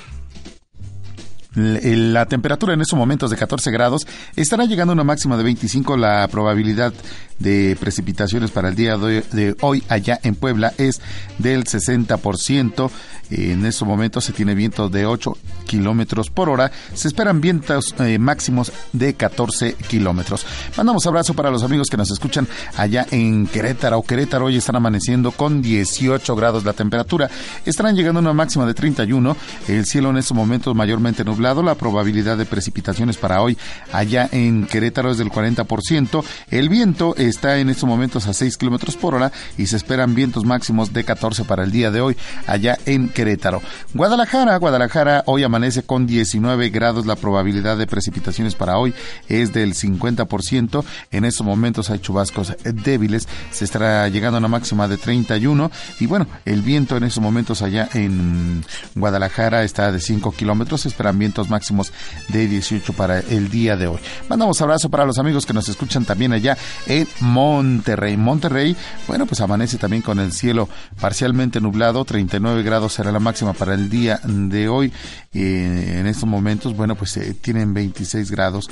la 1.55 2.25
temperatura 2.25 2.73
en 2.73 2.81
estos 2.81 2.97
momentos 2.97 3.29
de 3.29 3.37
14 3.37 3.69
grados 3.69 4.07
estará 4.35 4.65
llegando 4.65 4.91
a 4.91 4.95
una 4.95 5.03
máxima 5.03 5.37
de 5.37 5.43
25. 5.43 5.97
La 5.97 6.27
probabilidad 6.27 6.93
de 7.39 7.77
precipitaciones 7.79 8.51
para 8.51 8.69
el 8.69 8.75
día 8.75 8.97
de 8.97 9.55
hoy 9.61 9.83
allá 9.89 10.19
en 10.23 10.35
Puebla 10.35 10.73
es 10.77 11.01
del 11.39 11.63
60%. 11.65 12.91
En 13.29 13.65
estos 13.65 13.87
momentos 13.87 14.25
se 14.25 14.33
tiene 14.33 14.53
vientos 14.53 14.91
de 14.91 15.05
8 15.05 15.37
kilómetros 15.65 16.29
por 16.29 16.49
hora. 16.49 16.71
Se 16.93 17.07
esperan 17.07 17.41
vientos 17.41 17.95
eh, 17.99 18.19
máximos 18.19 18.71
de 18.91 19.15
14 19.15 19.73
kilómetros. 19.73 20.45
Mandamos 20.77 21.07
abrazo 21.07 21.33
para 21.33 21.49
los 21.49 21.63
amigos 21.63 21.87
que 21.89 21.97
nos 21.97 22.11
escuchan 22.11 22.47
allá 22.77 23.07
en 23.11 23.47
Querétaro. 23.47 24.01
Querétaro 24.03 24.45
hoy 24.45 24.57
están 24.57 24.75
amaneciendo 24.75 25.31
con 25.31 25.61
18 25.61 26.35
grados 26.35 26.63
la 26.63 26.73
temperatura. 26.73 27.29
Estarán 27.65 27.95
llegando 27.95 28.19
a 28.19 28.21
una 28.21 28.33
máxima 28.33 28.65
de 28.65 28.73
31. 28.73 29.35
El 29.67 29.85
cielo 29.85 30.11
en 30.11 30.17
estos 30.17 30.35
momentos 30.35 30.75
mayormente 30.75 31.23
nublado. 31.23 31.63
La 31.63 31.75
probabilidad 31.75 32.37
de 32.37 32.45
precipitaciones 32.45 33.17
para 33.17 33.41
hoy 33.41 33.57
allá 33.91 34.29
en 34.31 34.67
Querétaro 34.67 35.11
es 35.11 35.17
del 35.17 35.31
40%. 35.31 36.23
El 36.51 36.69
viento 36.69 37.15
está 37.25 37.57
en 37.57 37.69
estos 37.69 37.87
momentos 37.87 38.27
a 38.27 38.33
6 38.33 38.57
kilómetros 38.57 38.95
por 38.95 39.15
hora 39.15 39.31
y 39.57 39.67
se 39.67 39.75
esperan 39.75 40.15
vientos 40.15 40.45
máximos 40.45 40.93
de 40.93 41.03
14 41.03 41.43
para 41.45 41.63
el 41.63 41.71
día 41.71 41.91
de 41.91 42.01
hoy 42.01 42.17
allá 42.47 42.77
en 42.85 43.09
Querétaro. 43.09 43.61
Guadalajara, 43.93 44.57
Guadalajara 44.57 45.23
hoy 45.25 45.43
amanece 45.43 45.83
con 45.83 46.05
19 46.05 46.69
grados. 46.69 47.05
La 47.05 47.15
probabilidad 47.15 47.77
de 47.77 47.87
precipitaciones 47.87 48.55
para 48.55 48.77
hoy 48.77 48.93
es 49.27 49.53
del 49.53 49.73
50%. 49.73 50.83
En 51.11 51.25
estos 51.25 51.45
momentos 51.45 51.89
hay 51.89 51.99
chubascos 51.99 52.53
débiles. 52.63 53.27
Se 53.51 53.65
estará 53.65 54.07
llegando 54.09 54.37
a 54.37 54.39
una 54.39 54.47
máxima 54.47 54.87
de 54.87 54.97
31. 54.97 55.71
Y 55.99 56.05
bueno, 56.05 56.27
el 56.45 56.61
viento 56.61 56.97
en 56.97 57.03
estos 57.03 57.21
momentos 57.21 57.61
allá 57.61 57.89
en 57.93 58.63
Guadalajara 58.95 59.63
está 59.63 59.91
de 59.91 59.99
5 59.99 60.31
kilómetros. 60.31 60.85
esperan 60.85 61.17
vientos 61.17 61.49
máximos 61.49 61.91
de 62.29 62.47
18 62.47 62.93
para 62.93 63.19
el 63.19 63.49
día 63.49 63.75
de 63.75 63.87
hoy. 63.87 63.99
Mandamos 64.29 64.61
abrazo 64.61 64.89
para 64.89 65.05
los 65.05 65.19
amigos 65.19 65.45
que 65.45 65.53
nos 65.53 65.69
escuchan 65.69 66.05
también 66.05 66.33
allá 66.33 66.57
en 66.87 67.07
Monterrey. 67.21 68.17
Monterrey, 68.17 68.75
bueno, 69.07 69.25
pues 69.25 69.41
amanece 69.41 69.77
también 69.77 70.01
con 70.01 70.19
el 70.19 70.31
cielo 70.31 70.69
parcialmente 70.99 71.61
nublado. 71.61 72.05
39 72.05 72.63
grados 72.63 72.93
será 72.93 73.11
la 73.11 73.19
máxima 73.19 73.53
para 73.53 73.73
el 73.73 73.89
día 73.89 74.19
de 74.23 74.67
hoy. 74.67 74.91
Eh, 75.33 75.97
en 75.99 76.07
estos 76.07 76.27
momentos, 76.27 76.75
bueno, 76.75 76.95
pues 76.95 77.17
eh, 77.17 77.33
tienen 77.33 77.73
26 77.73 78.31
grados, 78.31 78.69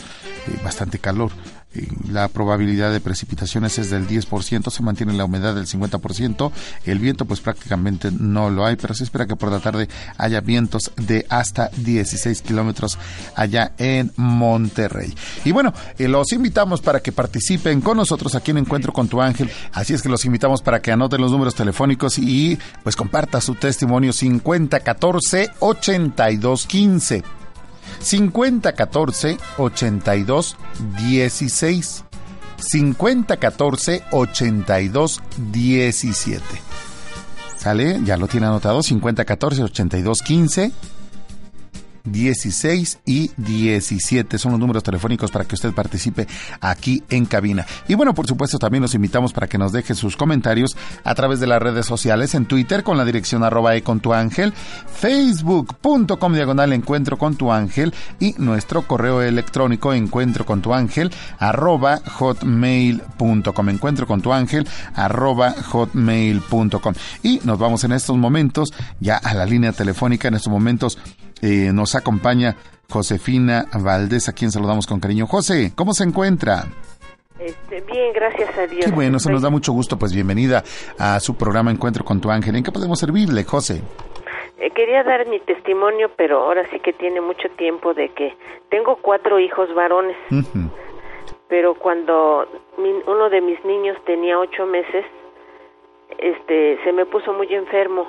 eh, 0.47 0.59
bastante 0.63 0.99
calor 0.99 1.31
la 2.09 2.27
probabilidad 2.27 2.91
de 2.91 2.99
precipitaciones 2.99 3.77
es 3.79 3.89
del 3.89 4.07
10%, 4.07 4.69
se 4.69 4.83
mantiene 4.83 5.13
la 5.13 5.25
humedad 5.25 5.55
del 5.55 5.67
50%, 5.67 6.51
el 6.85 6.99
viento 6.99 7.25
pues 7.25 7.39
prácticamente 7.39 8.11
no 8.11 8.49
lo 8.49 8.65
hay, 8.65 8.75
pero 8.75 8.93
se 8.93 9.03
espera 9.03 9.25
que 9.25 9.35
por 9.35 9.51
la 9.51 9.59
tarde 9.59 9.87
haya 10.17 10.41
vientos 10.41 10.91
de 10.97 11.25
hasta 11.29 11.69
16 11.77 12.41
kilómetros 12.41 12.97
allá 13.35 13.73
en 13.77 14.11
Monterrey. 14.17 15.13
Y 15.45 15.51
bueno, 15.51 15.73
eh, 15.97 16.07
los 16.07 16.31
invitamos 16.33 16.81
para 16.81 16.99
que 16.99 17.11
participen 17.11 17.81
con 17.81 17.97
nosotros 17.97 18.35
aquí 18.35 18.51
en 18.51 18.57
Encuentro 18.57 18.93
con 18.93 19.07
tu 19.07 19.21
Ángel, 19.21 19.49
así 19.71 19.93
es 19.93 20.01
que 20.01 20.09
los 20.09 20.25
invitamos 20.25 20.61
para 20.61 20.81
que 20.81 20.91
anoten 20.91 21.21
los 21.21 21.31
números 21.31 21.55
telefónicos 21.55 22.17
y 22.19 22.57
pues 22.83 22.95
comparta 22.95 23.41
su 23.41 23.55
testimonio 23.55 24.13
5014 24.13 25.51
8215. 25.59 27.40
5014 28.01 29.37
82 29.57 30.57
16 30.99 32.03
5014 32.57 34.03
82 34.11 35.21
17 35.51 36.43
¿Sale? 37.57 37.99
Ya 38.03 38.17
lo 38.17 38.27
tiene 38.27 38.47
anotado 38.47 38.81
5014 38.81 39.63
82 39.63 40.21
15 40.23 40.71
16 42.03 42.99
y 43.05 43.31
17 43.37 44.37
son 44.37 44.51
los 44.51 44.59
números 44.59 44.83
telefónicos 44.83 45.31
para 45.31 45.45
que 45.45 45.55
usted 45.55 45.73
participe 45.73 46.27
aquí 46.59 47.03
en 47.09 47.25
cabina. 47.25 47.65
Y 47.87 47.95
bueno, 47.95 48.13
por 48.13 48.27
supuesto, 48.27 48.59
también 48.59 48.81
los 48.81 48.95
invitamos 48.95 49.33
para 49.33 49.47
que 49.47 49.57
nos 49.57 49.71
deje 49.71 49.95
sus 49.95 50.17
comentarios 50.17 50.75
a 51.03 51.15
través 51.15 51.39
de 51.39 51.47
las 51.47 51.61
redes 51.61 51.85
sociales, 51.85 52.35
en 52.35 52.45
Twitter 52.45 52.83
con 52.83 52.97
la 52.97 53.05
dirección 53.05 53.43
arroba 53.43 53.75
e 53.75 53.83
con 53.83 53.99
tu 53.99 54.13
ángel, 54.13 54.53
facebook.com 54.53 56.33
diagonal 56.33 56.73
encuentro 56.73 57.17
con 57.17 57.35
tu 57.35 57.51
ángel 57.51 57.93
y 58.19 58.35
nuestro 58.37 58.83
correo 58.83 59.21
electrónico 59.21 59.93
encuentro 59.93 60.45
con 60.45 60.61
tu 60.61 60.73
ángel 60.73 61.11
arroba 61.39 61.97
hotmail.com. 61.97 63.69
Encuentro 63.69 64.07
con 64.07 64.21
tu 64.21 64.33
ángel 64.33 64.67
arroba 64.95 65.51
hotmail.com. 65.51 66.93
Y 67.23 67.41
nos 67.43 67.59
vamos 67.59 67.83
en 67.83 67.91
estos 67.93 68.17
momentos 68.17 68.73
ya 68.99 69.17
a 69.17 69.33
la 69.33 69.45
línea 69.45 69.71
telefónica, 69.71 70.27
en 70.27 70.35
estos 70.35 70.51
momentos 70.51 70.97
eh, 71.41 71.71
nos 71.73 71.95
acompaña 71.95 72.55
Josefina 72.89 73.65
Valdés, 73.73 74.29
a 74.29 74.33
quien 74.33 74.51
saludamos 74.51 74.85
con 74.85 74.99
cariño. 74.99 75.25
José, 75.27 75.71
¿cómo 75.75 75.93
se 75.93 76.03
encuentra? 76.03 76.65
Este, 77.39 77.81
bien, 77.81 78.13
gracias 78.13 78.55
a 78.57 78.67
Dios. 78.67 78.85
Qué 78.85 78.91
bueno, 78.91 79.17
se 79.17 79.31
nos 79.31 79.41
da 79.41 79.49
mucho 79.49 79.73
gusto. 79.73 79.97
Pues 79.97 80.13
bienvenida 80.13 80.63
a 80.99 81.19
su 81.19 81.35
programa 81.35 81.71
Encuentro 81.71 82.03
con 82.03 82.21
tu 82.21 82.29
ángel. 82.29 82.55
¿En 82.55 82.63
qué 82.63 82.71
podemos 82.71 82.99
servirle, 82.99 83.43
José? 83.43 83.81
Eh, 84.59 84.69
quería 84.75 85.03
dar 85.03 85.25
mi 85.27 85.39
testimonio, 85.39 86.11
pero 86.15 86.43
ahora 86.43 86.69
sí 86.69 86.79
que 86.79 86.93
tiene 86.93 87.19
mucho 87.19 87.49
tiempo 87.57 87.95
de 87.95 88.09
que 88.09 88.35
tengo 88.69 88.97
cuatro 89.01 89.39
hijos 89.39 89.73
varones. 89.73 90.15
Pero 91.47 91.73
cuando 91.73 92.47
uno 92.77 93.29
de 93.29 93.41
mis 93.41 93.63
niños 93.65 93.97
tenía 94.05 94.37
ocho 94.37 94.67
meses, 94.67 95.05
este, 96.19 96.77
se 96.83 96.93
me 96.93 97.05
puso 97.07 97.33
muy 97.33 97.51
enfermo 97.53 98.07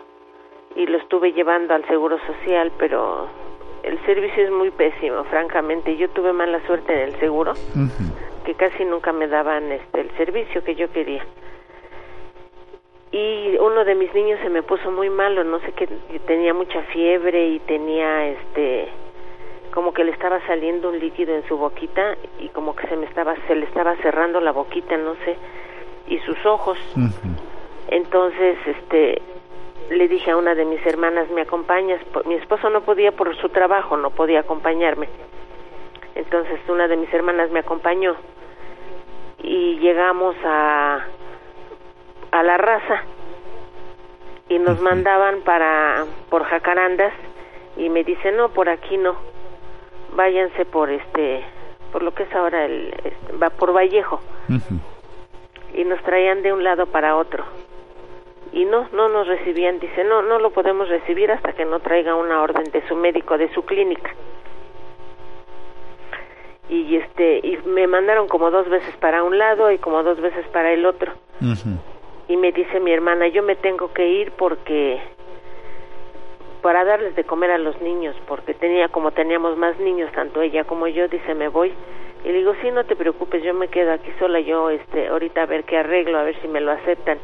y 0.76 0.86
lo 0.86 0.98
estuve 0.98 1.32
llevando 1.32 1.74
al 1.74 1.86
Seguro 1.86 2.18
Social, 2.26 2.72
pero 2.78 3.28
el 3.82 3.98
servicio 4.06 4.44
es 4.44 4.50
muy 4.50 4.70
pésimo, 4.70 5.24
francamente. 5.24 5.96
Yo 5.96 6.08
tuve 6.10 6.32
mala 6.32 6.64
suerte 6.66 6.92
en 6.92 7.08
el 7.08 7.20
seguro, 7.20 7.54
que 8.44 8.54
casi 8.54 8.84
nunca 8.84 9.12
me 9.12 9.26
daban 9.28 9.70
este 9.72 10.00
el 10.00 10.10
servicio 10.16 10.62
que 10.64 10.74
yo 10.74 10.90
quería. 10.92 11.24
Y 13.10 13.56
uno 13.60 13.84
de 13.84 13.94
mis 13.94 14.12
niños 14.14 14.40
se 14.42 14.48
me 14.48 14.62
puso 14.62 14.90
muy 14.90 15.10
malo, 15.10 15.44
no 15.44 15.60
sé 15.60 15.72
qué, 15.72 15.86
tenía 16.26 16.54
mucha 16.54 16.80
fiebre 16.84 17.48
y 17.48 17.58
tenía 17.60 18.28
este 18.28 18.88
como 19.74 19.92
que 19.92 20.04
le 20.04 20.12
estaba 20.12 20.38
saliendo 20.46 20.90
un 20.90 20.98
líquido 20.98 21.34
en 21.34 21.46
su 21.48 21.56
boquita 21.56 22.16
y 22.38 22.48
como 22.50 22.76
que 22.76 22.86
se 22.88 22.96
me 22.96 23.06
estaba 23.06 23.34
se 23.46 23.54
le 23.54 23.64
estaba 23.66 23.96
cerrando 23.96 24.40
la 24.40 24.52
boquita, 24.52 24.96
no 24.96 25.14
sé, 25.24 25.36
y 26.08 26.18
sus 26.20 26.44
ojos. 26.46 26.78
Entonces, 27.88 28.56
este 28.66 29.20
le 29.92 30.08
dije 30.08 30.30
a 30.30 30.36
una 30.36 30.54
de 30.54 30.64
mis 30.64 30.84
hermanas, 30.86 31.28
¿me 31.30 31.42
acompañas? 31.42 32.00
Mi 32.24 32.34
esposo 32.34 32.70
no 32.70 32.82
podía 32.82 33.12
por 33.12 33.36
su 33.36 33.48
trabajo, 33.50 33.96
no 33.96 34.10
podía 34.10 34.40
acompañarme. 34.40 35.08
Entonces 36.14 36.60
una 36.68 36.88
de 36.88 36.96
mis 36.96 37.12
hermanas 37.12 37.50
me 37.50 37.60
acompañó 37.60 38.16
y 39.42 39.78
llegamos 39.78 40.36
a, 40.44 41.04
a 42.30 42.42
la 42.42 42.56
raza 42.56 43.02
y 44.48 44.58
nos 44.58 44.80
mandaban 44.80 45.40
para 45.40 46.04
por 46.28 46.44
jacarandas 46.44 47.12
y 47.76 47.88
me 47.88 48.04
dice 48.04 48.32
no 48.32 48.50
por 48.50 48.68
aquí 48.68 48.98
no 48.98 49.16
váyanse 50.14 50.64
por 50.66 50.90
este 50.90 51.42
por 51.90 52.02
lo 52.02 52.12
que 52.12 52.24
es 52.24 52.34
ahora 52.34 52.66
el 52.66 52.94
va 53.42 53.50
por 53.50 53.74
Vallejo 53.74 54.20
y 55.74 55.84
nos 55.84 56.02
traían 56.02 56.42
de 56.42 56.52
un 56.52 56.62
lado 56.62 56.86
para 56.86 57.16
otro 57.16 57.44
y 58.52 58.64
no 58.64 58.88
no 58.92 59.08
nos 59.08 59.26
recibían 59.26 59.78
dice 59.78 60.04
no 60.04 60.22
no 60.22 60.38
lo 60.38 60.50
podemos 60.50 60.88
recibir 60.88 61.30
hasta 61.30 61.52
que 61.52 61.64
no 61.64 61.80
traiga 61.80 62.14
una 62.14 62.42
orden 62.42 62.64
de 62.72 62.86
su 62.88 62.96
médico 62.96 63.38
de 63.38 63.52
su 63.54 63.64
clínica 63.64 64.14
y 66.68 66.96
este 66.96 67.40
y 67.42 67.58
me 67.66 67.86
mandaron 67.86 68.28
como 68.28 68.50
dos 68.50 68.68
veces 68.68 68.96
para 68.96 69.22
un 69.22 69.38
lado 69.38 69.70
y 69.70 69.78
como 69.78 70.02
dos 70.02 70.20
veces 70.20 70.46
para 70.48 70.72
el 70.72 70.86
otro 70.86 71.12
y 71.40 71.54
y 72.32 72.36
me 72.36 72.50
dice 72.50 72.80
mi 72.80 72.92
hermana, 72.92 73.28
yo 73.28 73.42
me 73.42 73.56
tengo 73.56 73.92
que 73.92 74.08
ir 74.08 74.32
porque 74.32 75.00
para 76.62 76.84
darles 76.84 77.14
de 77.16 77.24
comer 77.24 77.50
a 77.50 77.58
los 77.58 77.80
niños, 77.82 78.16
porque 78.26 78.54
tenía 78.54 78.88
como 78.88 79.10
teníamos 79.10 79.58
más 79.58 79.78
niños, 79.78 80.10
tanto 80.12 80.40
ella 80.40 80.64
como 80.64 80.86
yo, 80.86 81.08
dice, 81.08 81.34
me 81.34 81.48
voy. 81.48 81.74
Y 82.24 82.28
le 82.28 82.38
digo, 82.38 82.54
sí, 82.62 82.70
no 82.70 82.84
te 82.84 82.94
preocupes, 82.94 83.42
yo 83.42 83.52
me 83.52 83.68
quedo 83.68 83.92
aquí 83.92 84.10
sola, 84.18 84.40
yo 84.40 84.70
este 84.70 85.08
ahorita 85.08 85.42
a 85.42 85.46
ver 85.46 85.64
qué 85.64 85.76
arreglo, 85.76 86.18
a 86.18 86.22
ver 86.22 86.40
si 86.40 86.48
me 86.48 86.60
lo 86.60 86.70
aceptan. 86.70 87.18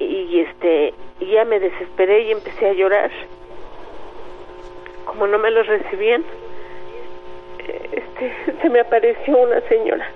Y 0.00 0.40
este, 0.40 0.94
ya 1.20 1.44
me 1.44 1.60
desesperé 1.60 2.22
y 2.22 2.32
empecé 2.32 2.68
a 2.68 2.72
llorar. 2.72 3.10
Como 5.04 5.26
no 5.26 5.38
me 5.38 5.50
lo 5.50 5.62
recibían, 5.62 6.24
este, 7.92 8.32
se 8.62 8.68
me 8.70 8.80
apareció 8.80 9.36
una 9.36 9.60
señora. 9.62 10.10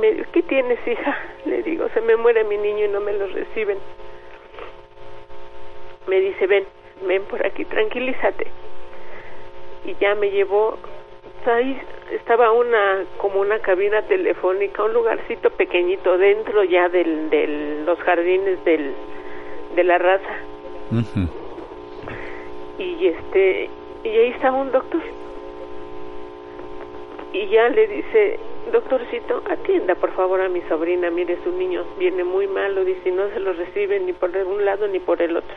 Me 0.00 0.12
dijo, 0.12 0.30
¿qué 0.32 0.42
tienes, 0.42 0.78
hija? 0.86 1.16
Le 1.46 1.62
digo, 1.62 1.88
se 1.94 2.00
me 2.00 2.16
muere 2.16 2.44
mi 2.44 2.56
niño 2.56 2.84
y 2.84 2.88
no 2.88 3.00
me 3.00 3.12
lo 3.12 3.26
reciben 3.28 3.78
me 6.08 6.20
dice, 6.20 6.46
ven, 6.46 6.64
ven 7.06 7.22
por 7.24 7.44
aquí, 7.46 7.64
tranquilízate. 7.64 8.46
Y 9.84 9.94
ya 10.00 10.14
me 10.14 10.30
llevó, 10.30 10.78
ahí 11.48 11.80
estaba 12.12 12.52
una, 12.52 13.04
como 13.18 13.40
una 13.40 13.58
cabina 13.58 14.02
telefónica, 14.02 14.84
un 14.84 14.92
lugarcito 14.92 15.50
pequeñito 15.50 16.18
dentro 16.18 16.64
ya 16.64 16.88
del, 16.88 17.30
de 17.30 17.82
los 17.84 17.98
jardines 18.00 18.64
del, 18.64 18.92
de 19.74 19.84
la 19.84 19.98
raza. 19.98 20.36
Y 22.78 23.06
este, 23.06 23.68
y 24.04 24.08
ahí 24.08 24.28
estaba 24.30 24.58
un 24.58 24.70
doctor. 24.70 25.02
Y 27.32 27.46
ya 27.48 27.68
le 27.68 27.86
dice, 27.88 28.38
doctorcito, 28.72 29.42
atienda 29.50 29.94
por 29.94 30.12
favor 30.12 30.40
a 30.40 30.48
mi 30.48 30.62
sobrina, 30.62 31.10
mire 31.10 31.36
su 31.44 31.52
niño 31.52 31.84
viene 31.98 32.24
muy 32.24 32.46
malo, 32.46 32.84
dice, 32.84 33.10
no 33.10 33.28
se 33.30 33.40
lo 33.40 33.52
recibe 33.52 34.00
ni 34.00 34.12
por 34.12 34.30
un 34.30 34.64
lado 34.64 34.88
ni 34.88 34.98
por 34.98 35.20
el 35.20 35.36
otro 35.36 35.56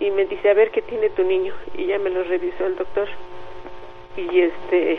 y 0.00 0.10
me 0.10 0.24
dice 0.24 0.48
a 0.48 0.54
ver 0.54 0.70
qué 0.70 0.80
tiene 0.82 1.10
tu 1.10 1.22
niño 1.22 1.52
y 1.76 1.86
ya 1.86 1.98
me 1.98 2.10
lo 2.10 2.24
revisó 2.24 2.66
el 2.66 2.74
doctor 2.74 3.06
y 4.16 4.40
este 4.40 4.98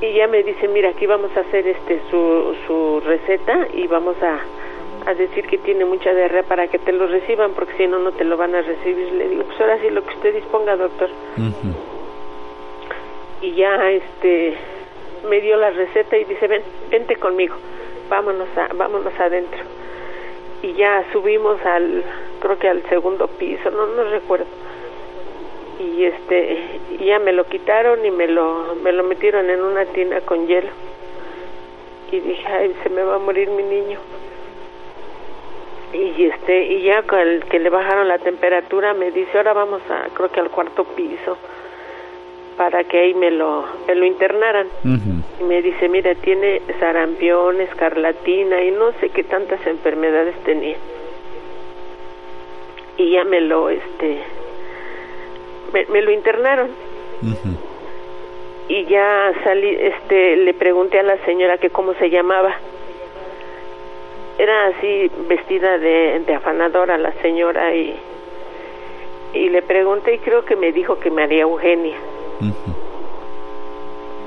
y 0.00 0.12
ya 0.14 0.26
me 0.26 0.42
dice 0.42 0.66
mira 0.68 0.90
aquí 0.90 1.06
vamos 1.06 1.30
a 1.36 1.40
hacer 1.40 1.66
este 1.68 2.00
su, 2.10 2.54
su 2.66 3.00
receta 3.04 3.68
y 3.72 3.86
vamos 3.86 4.16
a, 4.22 4.40
a 5.08 5.14
decir 5.14 5.46
que 5.46 5.58
tiene 5.58 5.84
mucha 5.84 6.12
diarrea 6.14 6.42
para 6.42 6.68
que 6.68 6.78
te 6.78 6.92
lo 6.92 7.06
reciban 7.06 7.52
porque 7.52 7.74
si 7.76 7.86
no 7.86 7.98
no 7.98 8.12
te 8.12 8.24
lo 8.24 8.36
van 8.36 8.54
a 8.54 8.62
recibir 8.62 9.12
le 9.12 9.28
digo 9.28 9.44
pues 9.44 9.60
ahora 9.60 9.78
sí 9.80 9.90
lo 9.90 10.02
que 10.04 10.14
usted 10.14 10.34
disponga 10.34 10.76
doctor 10.76 11.10
y 13.42 13.52
ya 13.54 13.90
este 13.90 14.54
me 15.28 15.40
dio 15.40 15.56
la 15.56 15.70
receta 15.70 16.16
y 16.16 16.24
dice 16.24 16.48
ven 16.48 16.62
vente 16.90 17.16
conmigo 17.16 17.54
vámonos 18.08 18.48
a, 18.56 18.72
vámonos 18.74 19.12
adentro 19.20 19.60
y 20.62 20.72
ya 20.74 21.04
subimos 21.12 21.64
al 21.64 22.02
creo 22.40 22.58
que 22.58 22.68
al 22.68 22.82
segundo 22.88 23.28
piso 23.28 23.70
no 23.70 23.86
no 23.86 24.04
recuerdo 24.04 24.46
y 25.78 26.04
este 26.04 26.58
ya 27.04 27.18
me 27.18 27.32
lo 27.32 27.44
quitaron 27.44 28.04
y 28.04 28.10
me 28.10 28.28
lo 28.28 28.76
me 28.82 28.92
lo 28.92 29.02
metieron 29.04 29.50
en 29.50 29.62
una 29.62 29.84
tina 29.86 30.20
con 30.20 30.46
hielo. 30.46 30.70
Y 32.10 32.20
dije 32.20 32.46
ay 32.46 32.74
se 32.82 32.90
me 32.90 33.02
va 33.02 33.16
a 33.16 33.18
morir 33.18 33.48
mi 33.50 33.62
niño 33.62 33.98
y 35.92 36.24
este 36.24 36.66
y 36.66 36.82
ya 36.82 37.02
con 37.02 37.18
el 37.18 37.44
que 37.44 37.58
le 37.58 37.68
bajaron 37.68 38.08
la 38.08 38.18
temperatura 38.18 38.94
me 38.94 39.10
dice 39.10 39.36
ahora 39.36 39.52
vamos 39.52 39.82
a 39.90 40.08
creo 40.14 40.30
que 40.30 40.40
al 40.40 40.50
cuarto 40.50 40.84
piso 40.84 41.36
para 42.56 42.84
que 42.84 42.98
ahí 42.98 43.14
me 43.14 43.30
lo 43.30 43.64
me 43.86 43.94
lo 43.94 44.06
internaran 44.06 44.68
y 44.84 45.44
me 45.44 45.60
dice 45.60 45.88
mira 45.88 46.14
tiene 46.14 46.62
sarampión 46.80 47.60
escarlatina 47.60 48.62
y 48.62 48.70
no 48.70 48.92
sé 49.00 49.10
qué 49.10 49.24
tantas 49.24 49.66
enfermedades 49.66 50.34
tenía 50.44 50.76
y 52.96 53.12
ya 53.12 53.24
me 53.24 53.40
lo 53.40 53.68
este 53.68 54.18
me, 55.72 56.02
lo 56.02 56.10
internaron. 56.10 56.70
Y 58.68 58.84
ya 58.86 59.32
salí 59.44 59.68
este 59.68 60.36
le 60.36 60.54
pregunté 60.54 60.98
a 60.98 61.02
la 61.02 61.16
señora 61.24 61.58
que 61.58 61.70
cómo 61.70 61.94
se 61.94 62.10
llamaba. 62.10 62.54
Era 64.38 64.66
así 64.66 65.10
vestida 65.28 65.78
de, 65.78 66.22
de 66.26 66.34
afanadora 66.34 66.96
la 66.96 67.12
señora 67.22 67.74
y 67.74 67.94
y 69.34 69.48
le 69.48 69.62
pregunté 69.62 70.14
y 70.14 70.18
creo 70.18 70.44
que 70.44 70.56
me 70.56 70.72
dijo 70.72 70.98
que 70.98 71.10
María 71.10 71.42
Eugenia. 71.42 71.96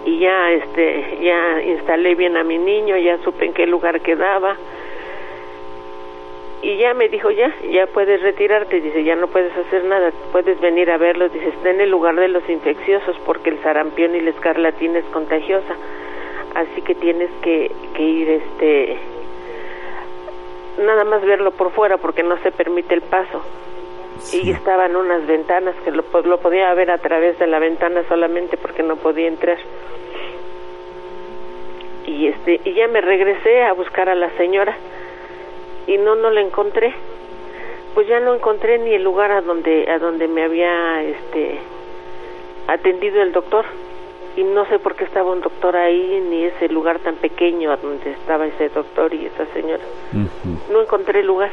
Y 0.05 0.19
ya 0.19 0.51
este 0.51 1.17
ya 1.21 1.61
instalé 1.63 2.15
bien 2.15 2.37
a 2.37 2.43
mi 2.43 2.57
niño 2.57 2.97
ya 2.97 3.17
supe 3.23 3.45
en 3.45 3.53
qué 3.53 3.65
lugar 3.65 4.01
quedaba 4.01 4.55
y 6.61 6.77
ya 6.77 6.93
me 6.93 7.09
dijo 7.09 7.29
ya 7.31 7.53
ya 7.69 7.87
puedes 7.87 8.21
retirarte 8.21 8.81
dice 8.81 9.03
ya 9.03 9.15
no 9.15 9.27
puedes 9.27 9.55
hacer 9.55 9.83
nada 9.85 10.11
puedes 10.31 10.59
venir 10.61 10.89
a 10.89 10.97
verlo 10.97 11.29
dice 11.29 11.49
está 11.49 11.69
en 11.69 11.81
el 11.81 11.89
lugar 11.89 12.15
de 12.15 12.27
los 12.27 12.47
infecciosos 12.49 13.15
porque 13.25 13.49
el 13.49 13.61
sarampión 13.61 14.15
y 14.15 14.21
la 14.21 14.31
escarlatina 14.31 14.99
es 14.99 15.05
contagiosa 15.05 15.75
así 16.55 16.81
que 16.81 16.95
tienes 16.95 17.29
que, 17.41 17.71
que 17.93 18.01
ir 18.01 18.29
este 18.29 18.97
nada 20.79 21.03
más 21.03 21.23
verlo 21.23 21.51
por 21.51 21.71
fuera 21.71 21.97
porque 21.97 22.23
no 22.23 22.37
se 22.37 22.51
permite 22.51 22.95
el 22.95 23.01
paso 23.01 23.41
y 24.33 24.49
estaban 24.49 24.95
unas 24.95 25.25
ventanas 25.27 25.75
que 25.83 25.91
lo, 25.91 26.03
lo 26.23 26.37
podía 26.39 26.73
ver 26.73 26.89
a 26.89 26.97
través 26.97 27.37
de 27.37 27.47
la 27.47 27.59
ventana 27.59 28.03
solamente 28.07 28.57
porque 28.57 28.81
no 28.81 28.95
podía 28.95 29.27
entrar. 29.27 29.57
Y 32.07 32.27
este 32.27 32.61
y 32.63 32.73
ya 32.73 32.87
me 32.87 33.01
regresé 33.01 33.63
a 33.63 33.73
buscar 33.73 34.09
a 34.09 34.15
la 34.15 34.29
señora 34.37 34.75
y 35.87 35.97
no 35.97 36.15
no 36.15 36.29
la 36.29 36.41
encontré. 36.41 36.93
Pues 37.93 38.07
ya 38.07 38.19
no 38.19 38.33
encontré 38.33 38.77
ni 38.79 38.93
el 38.93 39.03
lugar 39.03 39.31
a 39.31 39.41
donde 39.41 39.89
a 39.89 39.99
donde 39.99 40.27
me 40.27 40.43
había 40.43 41.03
este 41.03 41.59
atendido 42.67 43.21
el 43.21 43.31
doctor. 43.31 43.65
Y 44.37 44.43
no 44.43 44.65
sé 44.65 44.79
por 44.79 44.95
qué 44.95 45.05
estaba 45.05 45.31
un 45.31 45.39
doctor 45.39 45.77
ahí 45.77 46.21
ni 46.29 46.43
ese 46.43 46.67
lugar 46.67 46.99
tan 46.99 47.15
pequeño 47.15 47.71
a 47.71 47.77
donde 47.77 48.11
estaba 48.11 48.45
ese 48.45 48.67
doctor 48.67 49.13
y 49.13 49.27
esa 49.27 49.45
señora. 49.53 49.83
No 50.71 50.81
encontré 50.81 51.23
lugar. 51.23 51.51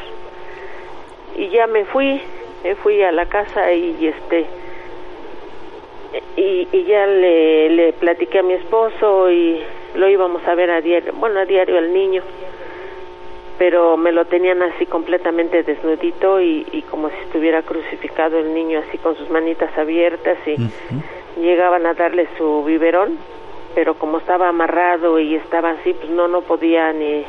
Y 1.36 1.48
ya 1.50 1.68
me 1.68 1.84
fui 1.84 2.20
me 2.64 2.74
fui 2.76 3.02
a 3.02 3.12
la 3.12 3.26
casa 3.26 3.72
y 3.72 4.06
este 4.06 4.46
y, 6.36 6.68
y 6.72 6.84
ya 6.84 7.06
le, 7.06 7.70
le 7.70 7.92
platiqué 7.94 8.38
a 8.38 8.42
mi 8.42 8.54
esposo 8.54 9.30
y 9.30 9.62
lo 9.94 10.08
íbamos 10.08 10.46
a 10.46 10.54
ver 10.54 10.70
a 10.70 10.80
diario 10.80 11.12
bueno 11.14 11.40
a 11.40 11.44
diario 11.44 11.78
al 11.78 11.92
niño 11.92 12.22
pero 13.58 13.96
me 13.96 14.12
lo 14.12 14.24
tenían 14.24 14.62
así 14.62 14.86
completamente 14.86 15.62
desnudito 15.62 16.40
y, 16.40 16.66
y, 16.72 16.82
como 16.82 17.10
si 17.10 17.16
estuviera 17.16 17.62
crucificado 17.62 18.38
el 18.38 18.54
niño 18.54 18.82
así 18.86 18.98
con 18.98 19.16
sus 19.16 19.30
manitas 19.30 19.76
abiertas 19.76 20.38
y 20.46 20.56
llegaban 21.40 21.86
a 21.86 21.94
darle 21.94 22.28
su 22.36 22.64
biberón, 22.64 23.18
pero 23.74 23.94
como 23.94 24.18
estaba 24.18 24.48
amarrado 24.48 25.18
y 25.18 25.36
estaba 25.36 25.70
así, 25.70 25.92
pues 25.94 26.10
no, 26.10 26.28
no 26.28 26.42
podía 26.42 26.92
ni 26.92 27.24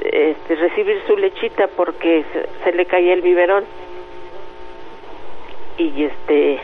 este, 0.00 0.54
recibir 0.56 1.02
su 1.06 1.16
lechita 1.16 1.68
porque 1.68 2.24
se, 2.64 2.72
le 2.72 2.86
caía 2.86 3.12
el 3.12 3.22
biberón. 3.22 3.64
Y 5.78 6.04
este, 6.04 6.60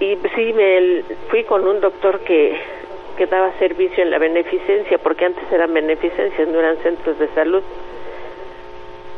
y 0.00 0.18
sí, 0.34 0.52
me 0.52 1.02
fui 1.30 1.44
con 1.44 1.66
un 1.66 1.80
doctor 1.80 2.20
que 2.20 2.58
que 3.18 3.26
daba 3.26 3.52
servicio 3.58 4.04
en 4.04 4.12
la 4.12 4.18
beneficencia, 4.18 4.96
porque 4.98 5.24
antes 5.24 5.42
eran 5.50 5.74
beneficencias, 5.74 6.46
no 6.46 6.60
eran 6.60 6.76
centros 6.76 7.18
de 7.18 7.26
salud. 7.34 7.62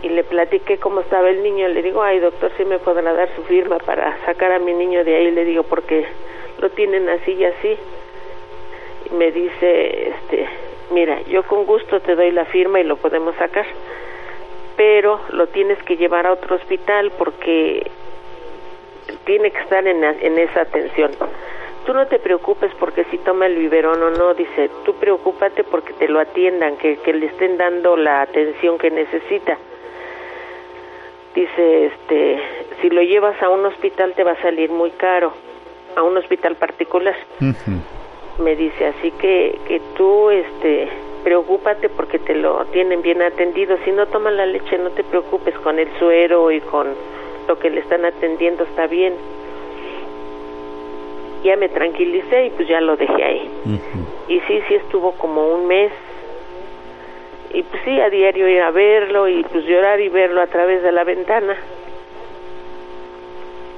Y 0.03 0.09
le 0.09 0.25
platiqué 0.25 0.79
cómo 0.79 1.01
estaba 1.01 1.29
el 1.29 1.43
niño, 1.43 1.69
le 1.69 1.83
digo, 1.83 2.03
ay 2.03 2.19
doctor, 2.19 2.51
si 2.57 2.65
me 2.65 2.79
podrá 2.79 3.13
dar 3.13 3.29
su 3.37 3.43
firma 3.43 3.77
para 3.77 4.17
sacar 4.25 4.53
a 4.53 4.59
mi 4.59 4.73
niño 4.73 5.05
de 5.05 5.17
ahí, 5.17 5.31
le 5.31 5.45
digo, 5.45 5.65
porque 5.65 6.07
lo 6.59 6.71
tienen 6.71 7.11
así 7.11 7.33
y 7.33 7.45
así. 7.45 7.77
Y 9.11 9.15
me 9.15 9.31
dice, 9.33 10.09
este, 10.09 10.49
mira, 10.93 11.21
yo 11.29 11.43
con 11.43 11.67
gusto 11.67 12.01
te 12.01 12.15
doy 12.15 12.31
la 12.31 12.47
firma 12.47 12.81
y 12.81 12.85
lo 12.85 12.97
podemos 12.97 13.35
sacar, 13.37 13.67
pero 14.77 15.21
lo 15.33 15.49
tienes 15.49 15.77
que 15.83 15.99
llevar 15.99 16.27
a 16.27 16.33
otro 16.33 16.57
hospital 16.57 17.13
porque 17.19 17.87
tiene 19.27 19.51
que 19.51 19.59
estar 19.59 19.87
en, 19.87 20.03
en 20.03 20.39
esa 20.39 20.63
atención 20.63 21.11
tú 21.91 21.97
no 21.97 22.07
te 22.07 22.21
preocupes 22.21 22.71
porque 22.79 23.03
si 23.11 23.19
toma 23.19 23.47
el 23.47 23.57
biberón 23.57 24.01
o 24.01 24.11
no, 24.11 24.33
dice, 24.35 24.71
tú 24.85 24.95
preocúpate 24.95 25.65
porque 25.65 25.93
te 25.95 26.07
lo 26.07 26.21
atiendan, 26.21 26.77
que, 26.77 26.99
que 26.99 27.13
le 27.13 27.27
estén 27.27 27.57
dando 27.57 27.97
la 27.97 28.23
atención 28.23 28.79
que 28.79 28.93
necesita. 28.93 29.59
Dice, 31.35 31.87
este, 31.87 32.41
si 32.81 32.91
lo 32.91 33.03
llevas 33.03 33.43
a 33.43 33.49
un 33.49 33.67
hospital 33.67 34.15
te 34.15 34.23
va 34.23 34.33
a 34.33 34.41
salir 34.41 34.71
muy 34.71 34.93
caro, 34.93 35.33
a 35.97 36.05
un 36.05 36.17
hospital 36.17 36.55
particular. 36.55 37.17
Me 38.39 38.55
dice, 38.55 38.87
así 38.87 39.11
que, 39.11 39.59
que 39.67 39.81
tú, 39.97 40.31
este, 40.31 40.89
preocúpate 41.25 41.89
porque 41.89 42.21
te 42.21 42.37
lo 42.37 42.67
tienen 42.67 43.03
bien 43.03 43.21
atendido. 43.21 43.77
Si 43.85 43.91
no 43.91 44.07
toma 44.07 44.31
la 44.31 44.47
leche, 44.47 44.79
no 44.79 44.91
te 44.91 45.03
preocupes 45.03 45.59
con 45.59 45.81
el 45.81 45.89
suero 45.99 46.53
y 46.53 46.61
con 46.61 46.95
lo 47.49 47.59
que 47.59 47.69
le 47.69 47.81
están 47.81 48.05
atendiendo, 48.05 48.63
está 48.63 48.87
bien 48.87 49.15
ya 51.43 51.57
me 51.57 51.69
tranquilicé 51.69 52.47
y 52.47 52.51
pues 52.51 52.69
ya 52.69 52.81
lo 52.81 52.97
dejé 52.97 53.23
ahí. 53.23 53.51
Y 54.29 54.41
sí, 54.41 54.63
sí 54.69 54.75
estuvo 54.75 55.13
como 55.13 55.49
un 55.55 55.67
mes. 55.67 55.93
Y 57.53 57.63
pues 57.63 57.83
sí, 57.85 58.01
a 58.01 58.11
diario 58.11 58.49
ir 58.49 58.63
a 58.63 58.71
verlo 58.71 59.29
y 59.29 59.43
pues 59.45 59.65
llorar 59.65 60.01
y 60.01 60.09
verlo 60.09 60.41
a 60.41 60.47
través 60.47 60.83
de 60.83 60.93
la 60.93 61.05
ventana. 61.05 61.57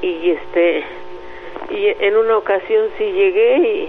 Y 0.03 0.31
este, 0.31 0.85
y 1.71 1.87
en 2.05 2.17
una 2.17 2.37
ocasión 2.37 2.89
sí 2.99 3.05
llegué 3.05 3.89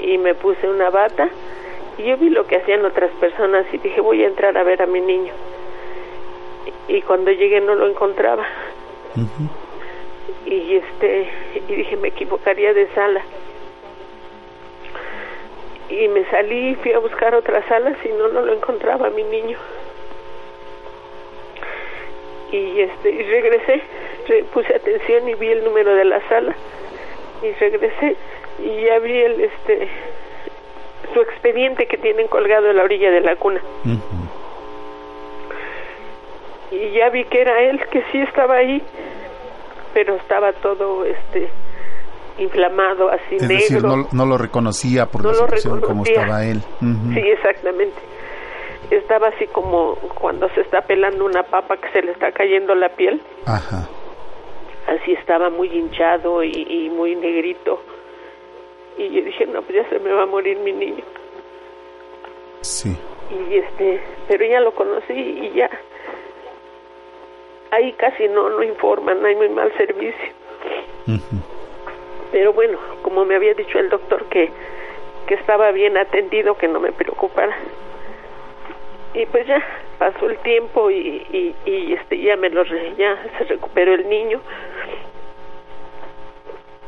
y, 0.00 0.12
y 0.12 0.18
me 0.18 0.34
puse 0.34 0.68
una 0.68 0.90
bata 0.90 1.28
y 1.98 2.04
yo 2.04 2.16
vi 2.16 2.28
lo 2.28 2.46
que 2.46 2.56
hacían 2.56 2.84
otras 2.84 3.10
personas 3.12 3.66
y 3.72 3.78
dije 3.78 4.00
voy 4.00 4.22
a 4.24 4.26
entrar 4.26 4.56
a 4.58 4.62
ver 4.62 4.82
a 4.82 4.86
mi 4.86 5.00
niño. 5.00 5.32
Y 6.88 7.00
cuando 7.02 7.30
llegué 7.30 7.60
no 7.60 7.74
lo 7.74 7.88
encontraba 7.88 8.46
y 10.46 10.76
este 10.76 11.28
y 11.68 11.74
dije 11.74 11.96
me 11.96 12.08
equivocaría 12.08 12.72
de 12.72 12.88
sala. 12.94 13.22
Y 15.88 16.08
me 16.08 16.24
salí 16.26 16.70
y 16.70 16.74
fui 16.76 16.92
a 16.92 16.98
buscar 16.98 17.34
otras 17.34 17.64
salas 17.66 17.96
y 18.04 18.08
no 18.08 18.28
no 18.28 18.42
lo 18.42 18.52
encontraba 18.52 19.10
mi 19.10 19.22
niño. 19.22 19.58
Y 22.52 22.80
este 22.80 23.10
y 23.10 23.22
regresé 23.22 23.82
puse 24.52 24.74
atención 24.74 25.28
y 25.28 25.34
vi 25.34 25.48
el 25.48 25.64
número 25.64 25.94
de 25.94 26.04
la 26.04 26.20
sala. 26.28 26.54
Y 27.42 27.52
regresé 27.52 28.16
y 28.58 28.84
ya 28.84 28.98
vi 28.98 29.18
el 29.18 29.40
este 29.40 29.88
su 31.12 31.20
expediente 31.20 31.86
que 31.86 31.98
tienen 31.98 32.28
colgado 32.28 32.70
en 32.70 32.76
la 32.76 32.84
orilla 32.84 33.10
de 33.10 33.20
la 33.20 33.36
cuna. 33.36 33.60
Y 36.70 36.90
ya 36.90 37.08
vi 37.10 37.24
que 37.24 37.40
era 37.40 37.60
él 37.62 37.80
que 37.86 38.02
sí 38.10 38.20
estaba 38.20 38.56
ahí 38.56 38.82
pero 39.94 40.16
estaba 40.16 40.52
todo 40.54 41.04
este 41.04 41.48
inflamado, 42.38 43.08
así 43.10 43.36
es 43.36 43.42
negro. 43.42 43.54
Decir, 43.54 43.84
no, 43.84 44.08
no, 44.12 44.26
lo 44.26 44.36
reconocía 44.36 45.06
por 45.06 45.22
no 45.22 45.28
la 45.30 45.34
situación 45.36 45.80
como 45.80 46.02
estaba 46.04 46.44
él. 46.44 46.58
Uh 46.82 46.84
-huh. 46.84 47.14
Sí, 47.14 47.20
exactamente. 47.20 47.96
Estaba 48.90 49.28
así 49.28 49.46
como 49.46 49.94
cuando 50.20 50.48
se 50.50 50.60
está 50.62 50.82
pelando 50.82 51.24
una 51.24 51.44
papa 51.44 51.76
que 51.76 51.88
se 51.92 52.02
le 52.02 52.12
está 52.12 52.32
cayendo 52.32 52.74
la 52.74 52.88
piel. 52.90 53.22
Ajá. 53.46 53.88
Así 54.88 55.12
estaba 55.12 55.48
muy 55.48 55.68
hinchado 55.68 56.42
y, 56.42 56.50
y 56.50 56.90
muy 56.90 57.14
negrito. 57.14 57.80
Y 58.98 59.08
yo 59.10 59.24
dije, 59.24 59.46
no, 59.46 59.62
pues 59.62 59.76
ya 59.76 59.88
se 59.88 59.98
me 60.00 60.12
va 60.12 60.24
a 60.24 60.26
morir 60.26 60.58
mi 60.58 60.72
niño. 60.72 61.04
Sí. 62.60 62.96
Y 63.30 63.56
este, 63.56 64.00
pero 64.28 64.44
ya 64.44 64.60
lo 64.60 64.74
conocí 64.74 65.14
y 65.14 65.52
ya 65.56 65.70
ahí 67.74 67.92
casi 67.92 68.28
no 68.28 68.48
no 68.50 68.62
informan, 68.62 69.24
hay 69.24 69.36
muy 69.36 69.48
mal 69.48 69.72
servicio. 69.76 70.32
Uh 71.06 71.12
-huh. 71.12 71.42
Pero 72.32 72.52
bueno, 72.52 72.78
como 73.02 73.24
me 73.24 73.36
había 73.36 73.54
dicho 73.54 73.78
el 73.78 73.88
doctor 73.90 74.24
que, 74.24 74.50
que 75.26 75.34
estaba 75.34 75.70
bien 75.70 75.96
atendido, 75.96 76.56
que 76.56 76.68
no 76.68 76.80
me 76.80 76.92
preocupara. 76.92 77.56
Y 79.14 79.26
pues 79.26 79.46
ya 79.46 79.62
pasó 79.98 80.28
el 80.28 80.38
tiempo 80.38 80.90
y, 80.90 81.54
y, 81.64 81.70
y 81.70 81.92
este 81.92 82.18
ya 82.20 82.36
me 82.36 82.50
lo 82.50 82.64
ya 82.64 83.22
se 83.38 83.44
recuperó 83.44 83.94
el 83.94 84.08
niño 84.08 84.40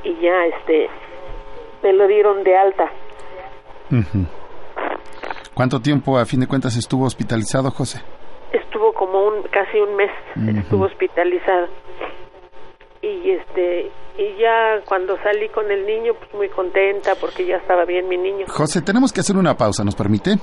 y 0.03 0.17
ya 0.21 0.47
este 0.47 0.89
me 1.83 1.93
lo 1.93 2.07
dieron 2.09 2.43
de 2.43 2.57
alta. 2.57 2.91
Uh 3.91 3.97
-huh. 3.97 4.27
¿Cuánto 5.55 5.81
tiempo 5.81 6.19
a 6.19 6.27
fin 6.27 6.41
de 6.41 6.47
cuentas 6.47 6.77
estuvo 6.77 7.07
hospitalizado, 7.07 7.71
José? 7.71 8.01
Estuvo 8.77 8.93
como 8.93 9.27
un 9.27 9.43
casi 9.45 9.79
un 9.79 9.97
mes 9.97 10.11
uh 10.37 10.41
-huh. 10.41 10.61
estuvo 10.61 10.85
hospitalizado. 10.85 11.69
Y 13.03 13.31
este 13.31 13.91
y 14.19 14.37
ya 14.41 14.83
cuando 14.87 15.17
salí 15.23 15.49
con 15.49 15.71
el 15.71 15.87
niño 15.87 16.15
pues 16.19 16.33
muy 16.35 16.49
contenta 16.49 17.15
porque 17.21 17.47
ya 17.47 17.57
estaba 17.57 17.85
bien 17.85 18.09
mi 18.09 18.17
niño. 18.17 18.47
José 18.49 18.83
tenemos 18.83 19.13
que 19.13 19.21
hacer 19.21 19.37
una 19.37 19.55
pausa 19.57 19.85
nos 19.85 19.95
permite 19.95 20.37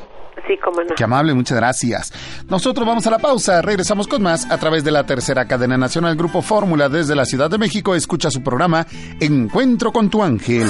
sí 0.47 0.57
cómo 0.63 0.81
no. 0.81 0.95
Qué 0.95 1.03
amable 1.03 1.33
muchas 1.33 1.57
gracias. 1.57 2.13
Nosotros 2.47 2.85
vamos 2.87 3.05
a 3.07 3.11
la 3.11 3.19
pausa 3.19 3.61
regresamos 3.61 4.07
con 4.07 4.21
más 4.21 4.49
a 4.49 4.57
través 4.57 4.83
de 4.83 4.91
la 4.91 5.05
tercera 5.05 5.45
cadena 5.45 5.77
nacional 5.77 6.15
Grupo 6.15 6.41
Fórmula 6.41 6.89
desde 6.89 7.15
la 7.15 7.25
Ciudad 7.25 7.49
de 7.49 7.57
México. 7.57 7.95
Escucha 7.95 8.29
su 8.29 8.43
programa 8.43 8.85
Encuentro 9.19 9.91
con 9.91 10.09
tu 10.09 10.23
ángel. 10.23 10.69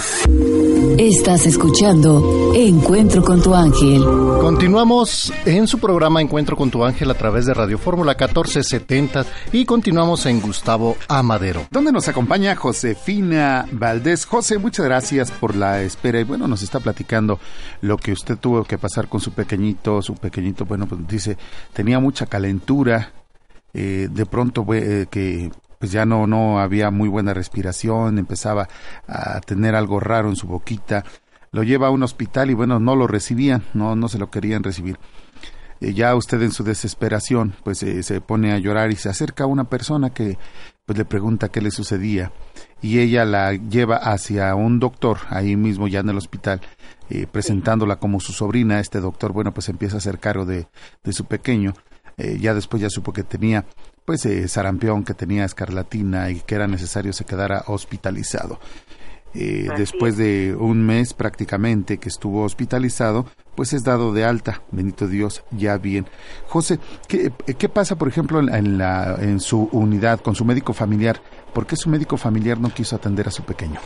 Estás 0.97 1.45
escuchando 1.45 2.51
Encuentro 2.55 3.23
con 3.23 3.41
tu 3.41 3.53
ángel. 3.53 4.03
Continuamos 4.41 5.33
en 5.45 5.67
su 5.67 5.79
programa 5.79 6.21
Encuentro 6.21 6.55
con 6.55 6.69
tu 6.69 6.83
ángel 6.83 7.09
a 7.11 7.15
través 7.15 7.45
de 7.45 7.53
Radio 7.53 7.77
Fórmula 7.77 8.11
1470 8.11 9.25
y 9.51 9.65
continuamos 9.65 10.25
en 10.25 10.41
Gustavo 10.41 10.97
Amadero. 11.07 11.67
Donde 11.71 11.91
nos 11.91 12.07
acompaña 12.07 12.55
Josefina 12.55 13.65
Valdés. 13.71 14.25
José, 14.25 14.57
muchas 14.57 14.85
gracias 14.85 15.31
por 15.31 15.55
la 15.55 15.81
espera 15.81 16.19
y 16.19 16.23
bueno, 16.23 16.47
nos 16.47 16.61
está 16.61 16.79
platicando 16.79 17.39
lo 17.81 17.97
que 17.97 18.11
usted 18.11 18.37
tuvo 18.37 18.63
que 18.63 18.77
pasar 18.77 19.07
con 19.07 19.19
su 19.19 19.31
pequeñito, 19.53 20.01
su 20.01 20.15
pequeñito, 20.15 20.65
bueno, 20.65 20.87
pues 20.87 21.07
dice, 21.07 21.37
tenía 21.73 21.99
mucha 21.99 22.25
calentura, 22.25 23.11
eh, 23.73 24.07
de 24.09 24.25
pronto 24.25 24.65
eh, 24.73 25.07
que 25.11 25.51
pues 25.77 25.91
ya 25.91 26.05
no, 26.05 26.25
no 26.25 26.59
había 26.59 26.89
muy 26.89 27.07
buena 27.07 27.33
respiración, 27.35 28.17
empezaba 28.17 28.67
a 29.07 29.41
tener 29.41 29.75
algo 29.75 29.99
raro 29.99 30.29
en 30.29 30.35
su 30.35 30.47
boquita, 30.47 31.03
lo 31.51 31.61
lleva 31.61 31.87
a 31.87 31.91
un 31.91 32.01
hospital 32.01 32.49
y 32.49 32.55
bueno, 32.55 32.79
no 32.79 32.95
lo 32.95 33.05
recibían, 33.05 33.63
no, 33.75 33.95
no 33.95 34.07
se 34.07 34.17
lo 34.17 34.31
querían 34.31 34.63
recibir. 34.63 34.97
Ya 35.79 36.15
usted 36.15 36.41
en 36.41 36.51
su 36.51 36.63
desesperación 36.63 37.53
pues 37.63 37.83
eh, 37.83 38.01
se 38.01 38.21
pone 38.21 38.53
a 38.53 38.57
llorar 38.57 38.91
y 38.91 38.95
se 38.95 39.09
acerca 39.09 39.43
a 39.43 39.47
una 39.47 39.65
persona 39.65 40.11
que 40.11 40.37
pues 40.85 40.97
le 40.97 41.05
pregunta 41.05 41.49
qué 41.49 41.61
le 41.61 41.71
sucedía 41.71 42.31
y 42.81 42.99
ella 42.99 43.25
la 43.25 43.53
lleva 43.53 43.95
hacia 43.97 44.53
un 44.55 44.79
doctor 44.79 45.17
ahí 45.29 45.55
mismo 45.55 45.87
ya 45.87 46.01
en 46.01 46.09
el 46.09 46.17
hospital 46.17 46.61
eh, 47.09 47.27
presentándola 47.31 47.97
como 47.97 48.19
su 48.19 48.33
sobrina. 48.33 48.79
Este 48.79 48.99
doctor 48.99 49.31
bueno 49.31 49.53
pues 49.53 49.69
empieza 49.69 49.95
a 49.95 49.99
hacer 49.99 50.19
cargo 50.19 50.45
de, 50.45 50.67
de 51.03 51.13
su 51.13 51.25
pequeño. 51.25 51.73
Eh, 52.17 52.37
ya 52.39 52.53
después 52.53 52.81
ya 52.81 52.89
supo 52.89 53.11
que 53.11 53.23
tenía 53.23 53.65
pues 54.05 54.25
eh, 54.25 54.47
sarampión 54.47 55.03
que 55.03 55.13
tenía 55.13 55.45
escarlatina 55.45 56.29
y 56.29 56.41
que 56.41 56.55
era 56.55 56.67
necesario 56.67 57.13
se 57.13 57.25
quedara 57.25 57.63
hospitalizado. 57.67 58.59
Eh, 59.35 59.67
después 59.77 60.15
de 60.15 60.55
un 60.55 60.85
mes 60.85 61.13
prácticamente 61.13 61.97
que 61.97 62.09
estuvo 62.09 62.43
hospitalizado, 62.43 63.25
pues 63.55 63.73
es 63.73 63.83
dado 63.83 64.13
de 64.13 64.23
alta, 64.23 64.61
bendito 64.71 65.07
Dios, 65.07 65.43
ya 65.51 65.77
bien. 65.77 66.05
José, 66.47 66.79
¿qué, 67.07 67.69
pasa, 67.69 67.95
por 67.97 68.07
ejemplo, 68.07 68.39
en, 68.39 68.77
la, 68.77 69.15
en 69.19 69.39
su 69.39 69.69
unidad 69.71 70.19
con 70.21 70.35
su 70.35 70.45
médico 70.45 70.73
familiar? 70.73 71.17
¿Por 71.53 71.65
qué 71.65 71.75
su 71.75 71.89
médico 71.89 72.17
familiar 72.17 72.59
no 72.59 72.69
quiso 72.69 72.95
atender 72.95 73.27
a 73.27 73.31
su 73.31 73.43
pequeño? 73.43 73.79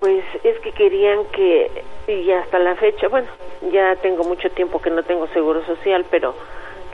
Pues 0.00 0.24
es 0.42 0.58
que 0.60 0.72
querían 0.72 1.20
que, 1.32 1.84
y 2.08 2.30
hasta 2.32 2.58
la 2.58 2.74
fecha, 2.74 3.08
bueno, 3.08 3.28
ya 3.72 3.94
tengo 4.02 4.24
mucho 4.24 4.50
tiempo 4.50 4.80
que 4.80 4.90
no 4.90 5.04
tengo 5.04 5.28
seguro 5.28 5.64
social, 5.64 6.04
pero 6.10 6.34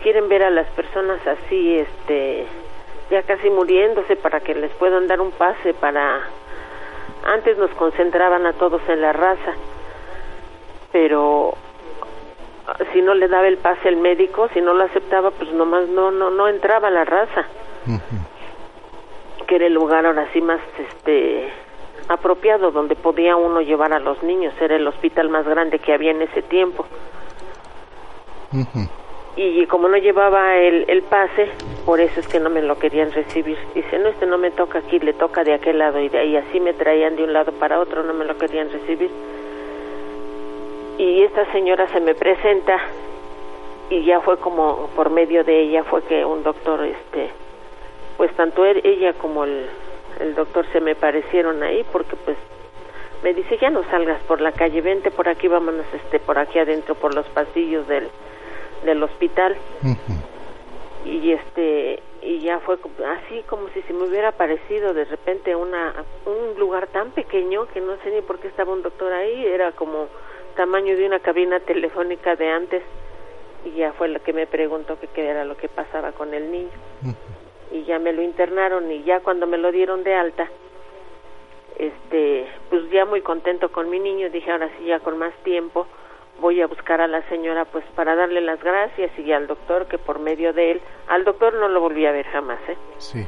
quieren 0.02 0.28
ver 0.28 0.42
a 0.42 0.50
las 0.50 0.68
personas 0.72 1.20
así, 1.26 1.76
este, 1.76 2.46
ya 3.10 3.22
casi 3.22 3.48
muriéndose 3.48 4.16
para 4.16 4.40
que 4.40 4.54
les 4.54 4.70
puedan 4.72 5.06
dar 5.06 5.20
un 5.20 5.32
pase 5.32 5.72
para 5.74 6.20
antes 7.24 7.58
nos 7.58 7.70
concentraban 7.72 8.46
a 8.46 8.52
todos 8.54 8.80
en 8.88 9.00
la 9.00 9.12
raza, 9.12 9.54
pero 10.98 11.54
si 12.92 13.00
no 13.02 13.14
le 13.14 13.28
daba 13.28 13.46
el 13.46 13.58
pase 13.58 13.88
el 13.88 13.98
médico, 13.98 14.48
si 14.52 14.60
no 14.60 14.74
lo 14.74 14.82
aceptaba, 14.82 15.30
pues 15.30 15.52
nomás 15.52 15.88
no 15.88 16.10
no 16.10 16.28
no 16.30 16.48
entraba 16.48 16.90
la 16.90 17.04
raza. 17.04 17.44
Uh 17.86 17.92
-huh. 17.92 19.46
Que 19.46 19.54
era 19.56 19.66
el 19.66 19.74
lugar 19.74 20.04
ahora 20.06 20.26
sí 20.32 20.40
más 20.40 20.60
este 20.76 21.50
apropiado 22.08 22.72
donde 22.72 22.96
podía 22.96 23.36
uno 23.36 23.60
llevar 23.60 23.92
a 23.92 24.00
los 24.00 24.20
niños, 24.24 24.52
era 24.60 24.74
el 24.74 24.88
hospital 24.88 25.28
más 25.28 25.46
grande 25.46 25.78
que 25.78 25.92
había 25.92 26.10
en 26.10 26.22
ese 26.22 26.42
tiempo. 26.42 26.84
Uh 28.52 28.64
-huh 28.64 28.88
y 29.40 29.66
como 29.66 29.88
no 29.88 29.96
llevaba 29.98 30.56
el, 30.56 30.84
el, 30.88 31.02
pase, 31.02 31.48
por 31.86 32.00
eso 32.00 32.18
es 32.18 32.26
que 32.26 32.40
no 32.40 32.50
me 32.50 32.60
lo 32.60 32.76
querían 32.76 33.12
recibir. 33.12 33.56
Dice, 33.72 33.96
no, 34.00 34.08
este 34.08 34.26
no 34.26 34.36
me 34.36 34.50
toca 34.50 34.80
aquí, 34.80 34.98
le 34.98 35.12
toca 35.12 35.44
de 35.44 35.54
aquel 35.54 35.78
lado 35.78 36.00
y 36.00 36.08
de 36.08 36.18
ahí 36.18 36.36
así 36.36 36.58
me 36.58 36.72
traían 36.74 37.14
de 37.14 37.22
un 37.22 37.32
lado 37.32 37.52
para 37.52 37.78
otro, 37.78 38.02
no 38.02 38.14
me 38.14 38.24
lo 38.24 38.36
querían 38.36 38.68
recibir. 38.72 39.10
Y 40.98 41.22
esta 41.22 41.50
señora 41.52 41.88
se 41.88 42.00
me 42.00 42.14
presenta 42.14 42.78
y 43.88 44.04
ya 44.04 44.20
fue 44.20 44.36
como 44.38 44.88
por 44.96 45.10
medio 45.10 45.44
de 45.44 45.60
ella 45.60 45.84
fue 45.84 46.02
que 46.02 46.24
un 46.24 46.42
doctor, 46.42 46.84
este, 46.84 47.30
pues 48.16 48.32
tanto 48.34 48.64
él, 48.64 48.80
ella 48.84 49.12
como 49.14 49.44
el, 49.44 49.66
el 50.20 50.34
doctor 50.34 50.66
se 50.72 50.80
me 50.80 50.94
parecieron 50.94 51.62
ahí 51.62 51.84
porque 51.92 52.16
pues 52.16 52.36
me 53.22 53.32
dice 53.34 53.58
ya 53.58 53.70
no 53.70 53.82
salgas 53.84 54.20
por 54.24 54.40
la 54.40 54.52
calle, 54.52 54.80
vente 54.80 55.10
por 55.10 55.28
aquí, 55.28 55.48
vámonos 55.48 55.86
este 55.94 56.18
por 56.18 56.38
aquí 56.38 56.58
adentro 56.58 56.94
por 56.94 57.14
los 57.14 57.26
pasillos 57.28 57.86
del 57.88 58.08
del 58.84 59.02
hospital 59.02 59.56
uh 59.82 59.86
-huh. 59.86 61.04
y 61.04 61.32
este 61.32 62.00
y 62.22 62.40
ya 62.40 62.60
fue 62.60 62.76
así 62.76 63.42
como 63.48 63.68
si 63.70 63.82
se 63.82 63.92
me 63.92 64.04
hubiera 64.04 64.32
parecido 64.32 64.94
de 64.94 65.04
repente 65.04 65.56
una 65.56 65.94
un 66.26 66.58
lugar 66.58 66.86
tan 66.88 67.10
pequeño 67.10 67.66
que 67.72 67.80
no 67.80 67.96
sé 68.04 68.10
ni 68.10 68.20
por 68.20 68.38
qué 68.38 68.48
estaba 68.48 68.72
un 68.72 68.82
doctor 68.82 69.12
ahí 69.12 69.46
era 69.46 69.72
como 69.72 70.06
tamaño 70.58 70.96
de 70.96 71.06
una 71.06 71.20
cabina 71.20 71.60
telefónica 71.60 72.34
de 72.36 72.48
antes 72.50 72.82
y 73.64 73.70
ya 73.78 73.92
fue 73.92 74.08
lo 74.08 74.20
que 74.24 74.32
me 74.32 74.46
preguntó 74.46 74.98
que 75.00 75.06
qué 75.14 75.28
era 75.28 75.44
lo 75.44 75.56
que 75.56 75.68
pasaba 75.68 76.10
con 76.12 76.34
el 76.34 76.50
niño 76.50 76.76
uh 77.04 77.06
-huh. 77.08 77.14
y 77.76 77.84
ya 77.84 77.98
me 78.00 78.12
lo 78.12 78.22
internaron 78.22 78.90
y 78.90 79.04
ya 79.04 79.20
cuando 79.20 79.46
me 79.46 79.56
lo 79.56 79.70
dieron 79.72 80.02
de 80.04 80.14
alta 80.14 80.48
este 81.78 82.46
pues 82.70 82.90
ya 82.90 83.04
muy 83.04 83.20
contento 83.20 83.70
con 83.70 83.88
mi 83.88 84.00
niño 84.00 84.30
dije 84.30 84.50
ahora 84.50 84.68
sí 84.78 84.86
ya 84.86 84.98
con 85.00 85.16
más 85.18 85.32
tiempo 85.44 85.86
voy 86.40 86.60
a 86.60 86.66
buscar 86.66 87.00
a 87.00 87.06
la 87.06 87.22
señora 87.28 87.64
pues 87.64 87.84
para 87.94 88.14
darle 88.16 88.40
las 88.40 88.60
gracias 88.62 89.10
y 89.18 89.32
al 89.32 89.46
doctor 89.46 89.86
que 89.86 89.98
por 89.98 90.18
medio 90.18 90.52
de 90.52 90.72
él 90.72 90.80
al 91.08 91.24
doctor 91.24 91.54
no 91.54 91.68
lo 91.68 91.80
volví 91.80 92.04
a 92.06 92.12
ver 92.12 92.26
jamás 92.26 92.58
eh 92.68 92.76
Sí. 92.98 93.26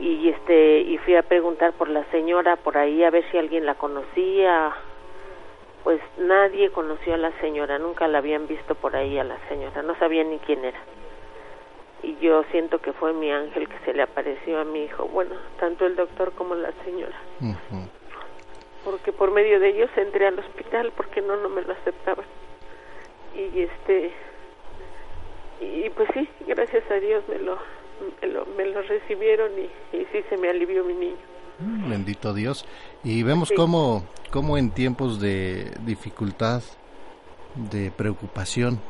y 0.00 0.28
este 0.30 0.80
y 0.80 0.96
fui 0.98 1.16
a 1.16 1.22
preguntar 1.22 1.72
por 1.74 1.88
la 1.88 2.04
señora 2.10 2.56
por 2.56 2.78
ahí 2.78 3.02
a 3.04 3.10
ver 3.10 3.24
si 3.30 3.36
alguien 3.38 3.66
la 3.66 3.74
conocía 3.74 4.72
pues 5.86 6.00
nadie 6.18 6.72
conoció 6.72 7.14
a 7.14 7.16
la 7.16 7.30
señora 7.40 7.78
nunca 7.78 8.08
la 8.08 8.18
habían 8.18 8.48
visto 8.48 8.74
por 8.74 8.96
ahí 8.96 9.20
a 9.20 9.22
la 9.22 9.38
señora 9.48 9.82
no 9.82 9.96
sabían 10.00 10.30
ni 10.30 10.38
quién 10.40 10.64
era. 10.64 10.80
Y 12.02 12.16
yo 12.16 12.42
siento 12.50 12.80
que 12.80 12.92
fue 12.92 13.12
mi 13.12 13.30
ángel 13.30 13.68
que 13.68 13.78
se 13.84 13.94
le 13.94 14.02
apareció 14.02 14.58
a 14.58 14.64
mi 14.64 14.82
hijo 14.82 15.06
bueno 15.06 15.36
tanto 15.60 15.86
el 15.86 15.94
doctor 15.94 16.32
como 16.32 16.56
la 16.56 16.72
señora. 16.84 17.16
Porque 18.84 19.12
por 19.12 19.30
medio 19.30 19.60
de 19.60 19.68
ellos 19.68 19.88
entré 19.94 20.26
al 20.26 20.36
hospital 20.40 20.92
porque 20.96 21.22
no 21.22 21.36
no 21.36 21.48
me 21.48 21.62
lo 21.62 21.72
aceptaban. 21.74 22.26
Y 23.36 23.60
este 23.60 24.10
y 25.60 25.88
pues 25.90 26.08
sí 26.14 26.28
gracias 26.48 26.82
a 26.90 26.94
Dios 26.94 27.22
me 27.28 27.38
lo 27.38 27.58
me 28.20 28.26
lo, 28.26 28.44
me 28.56 28.66
lo 28.66 28.82
recibieron 28.82 29.52
y, 29.56 29.96
y 29.96 30.04
sí 30.10 30.24
se 30.28 30.36
me 30.36 30.48
alivió 30.48 30.82
mi 30.82 30.94
niño. 30.94 31.36
Mm, 31.58 31.90
Bendito 31.90 32.34
Dios. 32.34 32.66
Y 33.04 33.22
vemos 33.22 33.48
Sí. 33.48 33.54
cómo, 33.54 34.02
cómo 34.30 34.58
en 34.58 34.70
tiempos 34.70 35.20
de 35.20 35.72
dificultad, 35.84 36.62
de 37.54 37.90
preocupación, 37.90 38.80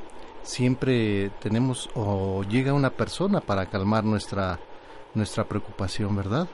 siempre 0.42 1.30
tenemos 1.40 1.90
o 1.94 2.42
llega 2.44 2.72
una 2.72 2.90
persona 2.90 3.40
para 3.40 3.66
calmar 3.66 4.04
nuestra, 4.04 4.58
nuestra 5.14 5.44
preocupación, 5.44 6.16
¿verdad? 6.16 6.46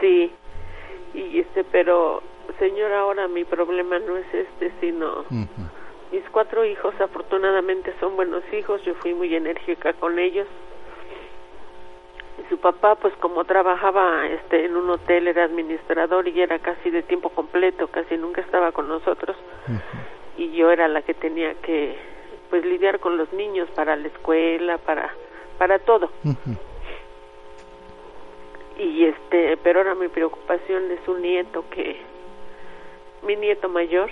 sí 0.00 0.30
y 1.14 1.40
este 1.40 1.64
pero 1.64 2.22
señor 2.60 2.92
ahora 2.92 3.26
mi 3.26 3.44
problema 3.44 3.98
no 3.98 4.16
es 4.16 4.26
este 4.32 4.72
sino 4.80 5.24
mis 6.12 6.22
cuatro 6.30 6.64
hijos 6.64 6.94
afortunadamente 7.00 7.92
son 7.98 8.14
buenos 8.14 8.42
hijos 8.52 8.80
yo 8.84 8.94
fui 8.96 9.14
muy 9.14 9.34
enérgica 9.34 9.92
con 9.94 10.18
ellos 10.18 10.46
su 12.48 12.58
papá 12.58 12.94
pues 12.96 13.14
como 13.16 13.44
trabajaba 13.44 14.26
este 14.26 14.64
en 14.64 14.76
un 14.76 14.88
hotel 14.90 15.28
era 15.28 15.44
administrador 15.44 16.28
y 16.28 16.40
era 16.40 16.58
casi 16.58 16.90
de 16.90 17.02
tiempo 17.02 17.30
completo 17.30 17.88
casi 17.88 18.16
nunca 18.16 18.40
estaba 18.40 18.72
con 18.72 18.88
nosotros. 18.88 19.36
Y 20.36 20.52
yo 20.52 20.70
era 20.70 20.88
la 20.88 21.02
que 21.02 21.14
tenía 21.14 21.54
que 21.54 21.96
pues 22.50 22.64
lidiar 22.64 23.00
con 23.00 23.16
los 23.16 23.32
niños 23.32 23.68
para 23.74 23.96
la 23.96 24.08
escuela 24.08 24.78
para 24.78 25.10
para 25.58 25.78
todo. 25.78 26.10
Y 28.78 29.04
este 29.04 29.56
pero 29.62 29.80
ahora 29.80 29.94
mi 29.94 30.08
preocupación 30.08 30.90
es 30.90 31.06
un 31.08 31.22
nieto 31.22 31.64
que 31.70 32.00
mi 33.22 33.36
nieto 33.36 33.68
mayor 33.68 34.10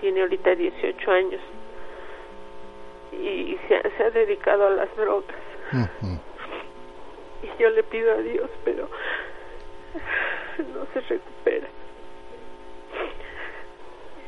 tiene 0.00 0.22
ahorita 0.22 0.54
18 0.56 1.10
años 1.10 1.40
y 3.12 3.56
se 3.68 3.76
ha, 3.76 3.82
se 3.96 4.02
ha 4.02 4.10
dedicado 4.10 4.66
a 4.66 4.70
las 4.70 4.96
drogas. 4.96 5.36
Y 7.42 7.62
yo 7.62 7.70
le 7.70 7.82
pido 7.82 8.12
a 8.12 8.18
Dios 8.18 8.50
pero 8.64 8.88
no 10.58 10.86
se 10.92 11.00
recupera. 11.00 11.68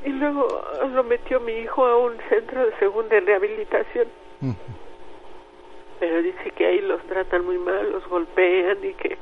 Y 0.05 0.11
luego 0.11 0.47
lo 0.93 1.03
metió 1.05 1.41
mi 1.41 1.53
hijo 1.53 1.87
a 1.87 1.97
un 1.97 2.17
centro 2.29 2.67
de 2.67 2.77
segunda 2.79 3.19
rehabilitación. 3.21 4.09
Pero 5.99 6.23
dice 6.23 6.51
que 6.51 6.67
ahí 6.67 6.81
los 6.81 7.03
tratan 7.05 7.45
muy 7.47 7.57
mal, 7.57 7.91
los 7.91 8.07
golpean 8.09 8.85
y 8.85 8.93
que 8.95 9.17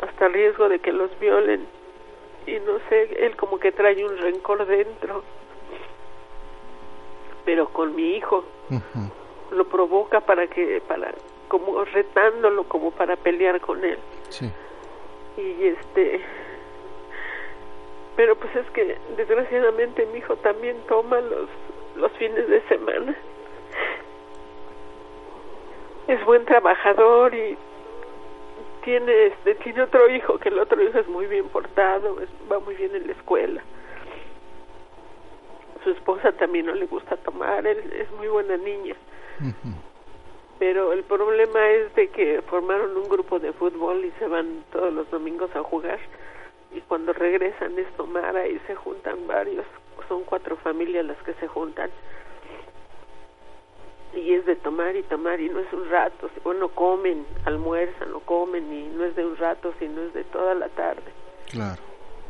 hasta 0.00 0.28
riesgo 0.28 0.68
de 0.68 0.78
que 0.78 0.92
los 0.92 1.10
violen. 1.18 1.66
Y 2.46 2.52
no 2.60 2.78
sé, 2.88 3.26
él 3.26 3.34
como 3.34 3.58
que 3.58 3.72
trae 3.72 4.04
un 4.04 4.16
rencor 4.18 4.64
dentro, 4.66 5.24
pero 7.44 7.68
con 7.70 7.96
mi 7.96 8.16
hijo 8.16 8.44
lo 9.50 9.64
provoca 9.68 10.20
para 10.20 10.46
que, 10.46 10.80
para, 10.86 11.12
como 11.48 11.84
retándolo 11.84 12.64
como 12.64 12.90
para 12.90 13.16
pelear 13.16 13.60
con 13.60 13.84
él 13.84 13.98
Sí. 14.30 14.50
y 15.36 15.66
este, 15.68 16.20
pero 18.16 18.34
pues 18.36 18.54
es 18.56 18.68
que 18.70 18.96
desgraciadamente 19.16 20.06
mi 20.06 20.18
hijo 20.18 20.36
también 20.36 20.76
toma 20.88 21.20
los, 21.20 21.48
los 21.96 22.10
fines 22.12 22.48
de 22.48 22.60
semana 22.68 23.14
es 26.08 26.24
buen 26.24 26.44
trabajador 26.44 27.34
y 27.34 27.56
tiene 28.84 29.26
este 29.26 29.54
tiene 29.56 29.82
otro 29.82 30.08
hijo 30.08 30.38
que 30.38 30.48
el 30.48 30.58
otro 30.58 30.80
hijo 30.82 30.98
es 30.98 31.08
muy 31.08 31.26
bien 31.26 31.48
portado 31.48 32.20
es- 32.20 32.28
va 32.50 32.60
muy 32.60 32.74
bien 32.76 32.94
en 32.94 33.06
la 33.08 33.12
escuela 33.12 33.60
su 35.82 35.90
esposa 35.90 36.32
también 36.32 36.66
no 36.66 36.74
le 36.74 36.86
gusta 36.86 37.16
tomar 37.16 37.66
él 37.66 37.92
es 37.92 38.10
muy 38.12 38.28
buena 38.28 38.56
niña 38.56 38.94
Ujú. 39.40 39.74
Pero 40.58 40.92
el 40.92 41.02
problema 41.04 41.68
es 41.70 41.94
de 41.94 42.08
que 42.08 42.42
formaron 42.42 42.96
un 42.96 43.08
grupo 43.08 43.38
de 43.38 43.52
fútbol 43.52 44.04
y 44.04 44.10
se 44.18 44.26
van 44.26 44.64
todos 44.72 44.92
los 44.92 45.10
domingos 45.10 45.54
a 45.54 45.62
jugar. 45.62 45.98
Y 46.72 46.80
cuando 46.82 47.12
regresan 47.12 47.78
es 47.78 47.88
tomar 47.96 48.36
ahí 48.36 48.60
se 48.66 48.74
juntan 48.74 49.26
varios. 49.26 49.66
Son 50.08 50.24
cuatro 50.24 50.56
familias 50.56 51.04
las 51.04 51.18
que 51.18 51.34
se 51.34 51.46
juntan. 51.46 51.90
Y 54.14 54.32
es 54.32 54.46
de 54.46 54.56
tomar 54.56 54.96
y 54.96 55.02
tomar 55.02 55.40
y 55.40 55.50
no 55.50 55.60
es 55.60 55.70
un 55.72 55.88
rato. 55.90 56.30
Bueno 56.42 56.68
comen 56.68 57.26
almuerzan 57.44 58.14
o 58.14 58.20
comen 58.20 58.72
y 58.72 58.88
no 58.88 59.04
es 59.04 59.14
de 59.14 59.26
un 59.26 59.36
rato 59.36 59.74
sino 59.78 60.00
es 60.02 60.14
de 60.14 60.24
toda 60.24 60.54
la 60.54 60.68
tarde. 60.70 61.12
Claro. 61.50 61.80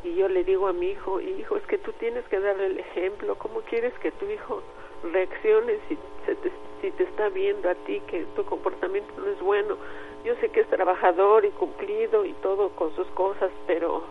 y 0.04 0.14
yo 0.14 0.28
le 0.28 0.44
digo 0.44 0.68
a 0.68 0.74
mi 0.74 0.90
hijo, 0.90 1.22
hijo, 1.22 1.56
es 1.56 1.62
que 1.64 1.78
tú 1.78 1.90
tienes 1.92 2.22
que 2.28 2.38
darle 2.38 2.66
el 2.66 2.78
ejemplo, 2.78 3.34
¿cómo 3.38 3.60
quieres 3.62 3.94
que 4.00 4.12
tu 4.12 4.26
hijo 4.26 4.62
reaccione 5.02 5.78
si, 5.88 5.98
se 6.24 6.34
te, 6.36 6.50
si 6.80 6.90
te 6.92 7.04
está 7.04 7.28
viendo 7.28 7.68
a 7.68 7.74
ti 7.74 8.00
que 8.06 8.24
tu 8.36 8.44
comportamiento 8.44 9.12
no 9.18 9.26
es 9.28 9.40
bueno? 9.40 9.76
Yo 10.24 10.34
sé 10.36 10.48
que 10.48 10.60
es 10.60 10.68
trabajador 10.68 11.44
y 11.44 11.50
cumplido 11.50 12.24
y 12.24 12.32
todo 12.34 12.70
con 12.70 12.94
sus 12.96 13.06
cosas, 13.08 13.50
pero 13.66 14.02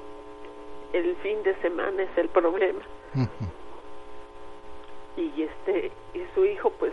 el 0.94 1.16
fin 1.18 1.44
de 1.44 1.56
semana 1.56 2.04
es 2.04 2.18
el 2.18 2.30
problema. 2.30 2.82
Y 5.18 5.44
este 5.44 5.92
y 6.14 6.26
su 6.34 6.46
hijo 6.46 6.70
pues 6.72 6.92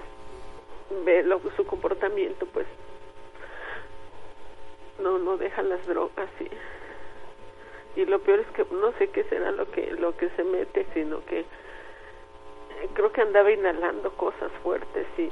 ve 1.05 1.23
lo, 1.23 1.41
su 1.57 1.65
comportamiento 1.65 2.47
pues 2.47 2.67
no 5.01 5.19
no 5.19 5.37
deja 5.37 5.63
las 5.63 5.85
drogas 5.87 6.29
y 6.39 8.01
y 8.01 8.05
lo 8.07 8.21
peor 8.21 8.41
es 8.41 8.47
que 8.49 8.65
no 8.75 8.93
sé 8.93 9.09
qué 9.09 9.25
será 9.25 9.51
lo 9.51 9.71
que 9.71 9.91
lo 9.93 10.17
que 10.17 10.31
se 10.31 10.45
mete 10.45 10.87
sino 10.95 11.25
que 11.25 11.45
creo 12.89 13.13
que 13.13 13.23
andaba 13.23 13.51
inhalando 13.51 14.11
cosas 14.13 14.51
fuertes 14.63 15.07
y 15.19 15.31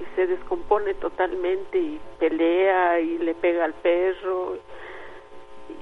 y 0.00 0.04
se 0.16 0.26
descompone 0.26 0.94
totalmente 0.94 1.78
y 1.78 2.00
pelea 2.18 3.00
y 3.00 3.18
le 3.18 3.34
pega 3.34 3.64
al 3.64 3.74
perro 3.74 4.58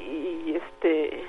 y 0.01 0.55
este 0.55 1.25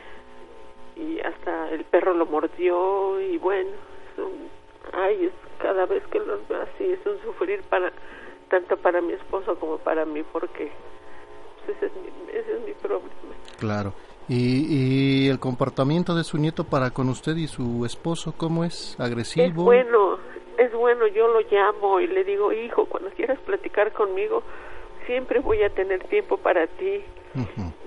y 0.96 1.20
hasta 1.22 1.70
el 1.72 1.86
perro 1.86 2.14
lo 2.14 2.26
mordió 2.26 3.20
y 3.22 3.38
bueno 3.38 3.70
es 3.70 4.94
ay 4.94 5.26
es 5.26 5.34
cada 5.60 5.86
vez 5.86 6.04
que 6.08 6.20
los 6.20 6.46
veo 6.48 6.62
así 6.62 6.92
es 6.92 7.06
un 7.06 7.22
sufrir 7.22 7.62
para 7.64 7.92
tanto 8.50 8.76
para 8.78 9.02
mi 9.02 9.14
esposo 9.14 9.58
como 9.60 9.78
para 9.78 10.06
mí 10.06 10.24
porque 10.32 10.72
pues, 11.66 11.78
ese 11.78 11.86
es 11.86 11.92
mi, 11.96 12.32
ese 12.32 12.54
es 12.54 12.62
mi 12.62 12.74
problema 12.74 13.10
Claro. 13.60 13.94
¿Y, 14.30 15.26
y 15.26 15.30
el 15.30 15.40
comportamiento 15.40 16.16
de 16.16 16.24
su 16.24 16.38
nieto 16.38 16.64
para 16.64 16.92
con 16.92 17.10
usted 17.10 17.36
y 17.36 17.48
su 17.48 17.86
esposo, 17.86 18.34
cómo 18.38 18.64
es? 18.64 18.96
¿Agresivo? 19.00 19.46
Es 19.46 19.54
bueno, 19.54 20.18
es 20.58 20.72
bueno, 20.74 21.08
yo 21.08 21.28
lo 21.28 21.42
llamo 21.42 22.00
y 22.00 22.08
le 22.08 22.24
digo, 22.24 22.54
hijo, 22.54 22.86
cuando 22.86 23.10
quieras 23.12 23.40
platicar 23.40 23.92
conmigo, 23.92 24.44
siempre 25.06 25.40
voy 25.40 25.64
a 25.64 25.70
tener 25.70 26.04
tiempo 26.06 26.38
para 26.38 26.68
ti. 26.68 27.04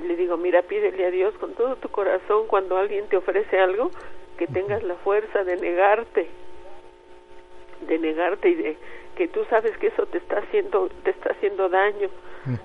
Le 0.03 0.17
digo, 0.17 0.37
mira, 0.37 0.63
pídele 0.63 1.07
a 1.07 1.11
Dios 1.11 1.33
con 1.39 1.55
todo 1.55 1.77
tu 1.77 1.89
corazón 1.89 2.47
cuando 2.49 2.77
alguien 2.77 3.07
te 3.09 3.17
ofrece 3.17 3.59
algo, 3.61 3.91
que 4.37 4.47
tengas 4.49 4.83
la 4.83 4.97
fuerza 4.97 5.45
de 5.45 5.57
negarte, 5.57 6.29
de 7.87 7.99
negarte 7.99 8.49
y 8.51 8.55
de 8.55 8.77
que 9.17 9.29
tú 9.29 9.45
sabes 9.49 9.77
que 9.79 9.89
eso 9.89 10.07
te 10.07 10.19
está 10.19 10.39
haciendo, 10.39 10.89
te 11.05 11.11
está 11.11 11.31
haciendo 11.33 11.69
daño. 11.69 12.09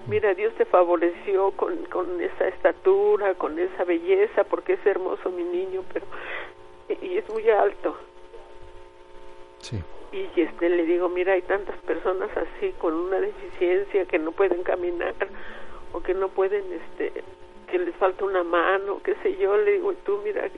Mira, 0.07 0.35
Dios 0.35 0.53
te 0.55 0.65
favoreció 0.65 1.51
con, 1.51 1.85
con 1.85 2.21
esa 2.21 2.47
estatura, 2.49 3.33
con 3.35 3.57
esa 3.57 3.83
belleza, 3.83 4.43
porque 4.43 4.73
es 4.73 4.85
hermoso 4.85 5.31
mi 5.31 5.43
niño, 5.43 5.83
pero 5.91 6.05
y- 6.89 7.05
y 7.07 7.17
es 7.17 7.27
muy 7.29 7.49
alto 7.49 7.97
Sí. 9.59 9.81
y 10.11 10.41
este 10.41 10.69
le 10.69 10.83
digo 10.85 11.07
mira 11.09 11.33
hay 11.33 11.41
tantas 11.43 11.77
personas 11.81 12.29
así 12.35 12.73
con 12.79 12.93
una 12.93 13.19
deficiencia 13.19 14.05
que 14.05 14.17
no 14.19 14.31
pueden 14.31 14.63
caminar 14.63 15.13
o 15.93 16.01
que 16.01 16.13
no 16.13 16.29
pueden 16.29 16.63
este 16.73 17.23
que 17.69 17.79
les 17.79 17.95
falta 17.95 18.25
una 18.25 18.43
mano 18.43 18.99
qué 19.03 19.15
sé 19.23 19.37
yo 19.37 19.55
le 19.57 19.73
digo 19.73 19.93
tú 20.05 20.19
mira 20.23 20.49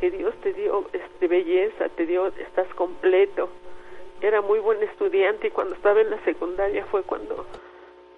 que 0.00 0.10
Dios 0.10 0.34
te 0.42 0.52
dio 0.52 0.86
este 0.92 1.26
belleza 1.28 1.88
te 1.90 2.06
dio 2.06 2.28
estás 2.28 2.68
completo 2.74 3.48
era 4.20 4.40
muy 4.40 4.58
buen 4.58 4.82
estudiante 4.82 5.48
y 5.48 5.50
cuando 5.50 5.74
estaba 5.74 6.00
en 6.00 6.10
la 6.10 6.24
secundaria 6.24 6.84
fue 6.86 7.02
cuando 7.02 7.46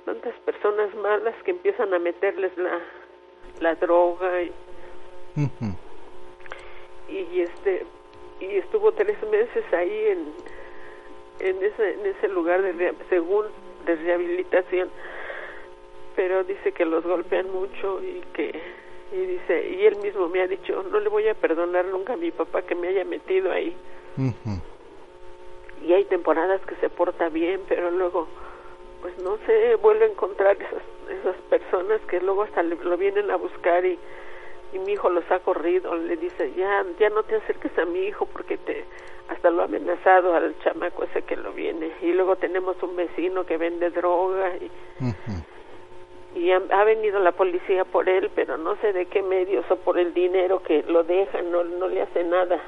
tantas 0.04 0.34
personas 0.40 0.94
malas 0.96 1.34
que 1.44 1.50
empiezan 1.50 1.92
a 1.92 1.98
meterles 1.98 2.56
la 2.56 2.80
la 3.60 3.74
droga 3.74 4.42
y, 4.42 4.52
y 7.08 7.40
este 7.40 7.84
y 8.40 8.56
estuvo 8.56 8.92
tres 8.92 9.18
meses 9.30 9.64
ahí 9.72 10.06
en 10.06 10.32
en 11.40 11.62
ese 11.62 11.94
en 11.94 12.06
ese 12.06 12.28
lugar 12.28 12.62
de 12.62 12.94
según 13.08 13.46
de 13.86 13.96
rehabilitación. 13.96 14.88
Pero 16.14 16.44
dice 16.44 16.72
que 16.72 16.84
los 16.84 17.04
golpean 17.04 17.50
mucho 17.50 18.00
y 18.02 18.22
que 18.32 18.60
y 19.12 19.16
dice 19.16 19.68
y 19.70 19.86
él 19.86 19.96
mismo 19.96 20.28
me 20.28 20.42
ha 20.42 20.46
dicho 20.46 20.84
no 20.90 21.00
le 21.00 21.08
voy 21.08 21.28
a 21.28 21.34
perdonar 21.34 21.86
nunca 21.86 22.14
a 22.14 22.16
mi 22.16 22.30
papá 22.30 22.62
que 22.62 22.74
me 22.74 22.88
haya 22.88 23.04
metido 23.04 23.50
ahí 23.50 23.74
y 25.84 25.92
hay 25.92 26.04
temporadas 26.04 26.60
que 26.66 26.74
se 26.76 26.88
porta 26.88 27.28
bien 27.28 27.60
pero 27.68 27.90
luego 27.90 28.28
pues 29.02 29.16
no 29.22 29.38
se 29.46 29.76
vuelve 29.76 30.06
a 30.06 30.08
encontrar 30.08 30.56
esas 30.56 30.82
esas 31.20 31.36
personas 31.48 32.00
que 32.08 32.20
luego 32.20 32.42
hasta 32.42 32.62
lo 32.62 32.96
vienen 32.96 33.30
a 33.30 33.36
buscar 33.36 33.84
y 33.84 33.98
y 34.72 34.78
mi 34.78 34.92
hijo 34.92 35.08
los 35.08 35.28
ha 35.30 35.38
corrido, 35.40 35.94
le 35.94 36.16
dice, 36.16 36.52
ya, 36.56 36.84
ya 36.98 37.08
no 37.10 37.22
te 37.22 37.36
acerques 37.36 37.76
a 37.78 37.86
mi 37.86 38.00
hijo 38.00 38.26
porque 38.26 38.58
te, 38.58 38.84
hasta 39.28 39.50
lo 39.50 39.62
ha 39.62 39.64
amenazado 39.64 40.34
al 40.34 40.58
chamaco 40.62 41.04
ese 41.04 41.22
que 41.22 41.36
lo 41.36 41.52
viene. 41.52 41.90
Y 42.02 42.12
luego 42.12 42.36
tenemos 42.36 42.76
un 42.82 42.96
vecino 42.96 43.46
que 43.46 43.56
vende 43.56 43.90
droga 43.90 44.56
y, 44.56 44.70
y 46.38 46.50
ha, 46.50 46.84
venido 46.84 47.18
la 47.20 47.32
policía 47.32 47.84
por 47.84 48.08
él, 48.08 48.30
pero 48.34 48.58
no 48.58 48.76
sé 48.76 48.92
de 48.92 49.06
qué 49.06 49.22
medios 49.22 49.64
o 49.70 49.76
por 49.76 49.98
el 49.98 50.12
dinero 50.12 50.62
que 50.62 50.82
lo 50.82 51.02
dejan, 51.04 51.50
no, 51.50 51.64
no 51.64 51.88
le 51.88 52.02
hace 52.02 52.24
nada. 52.24 52.60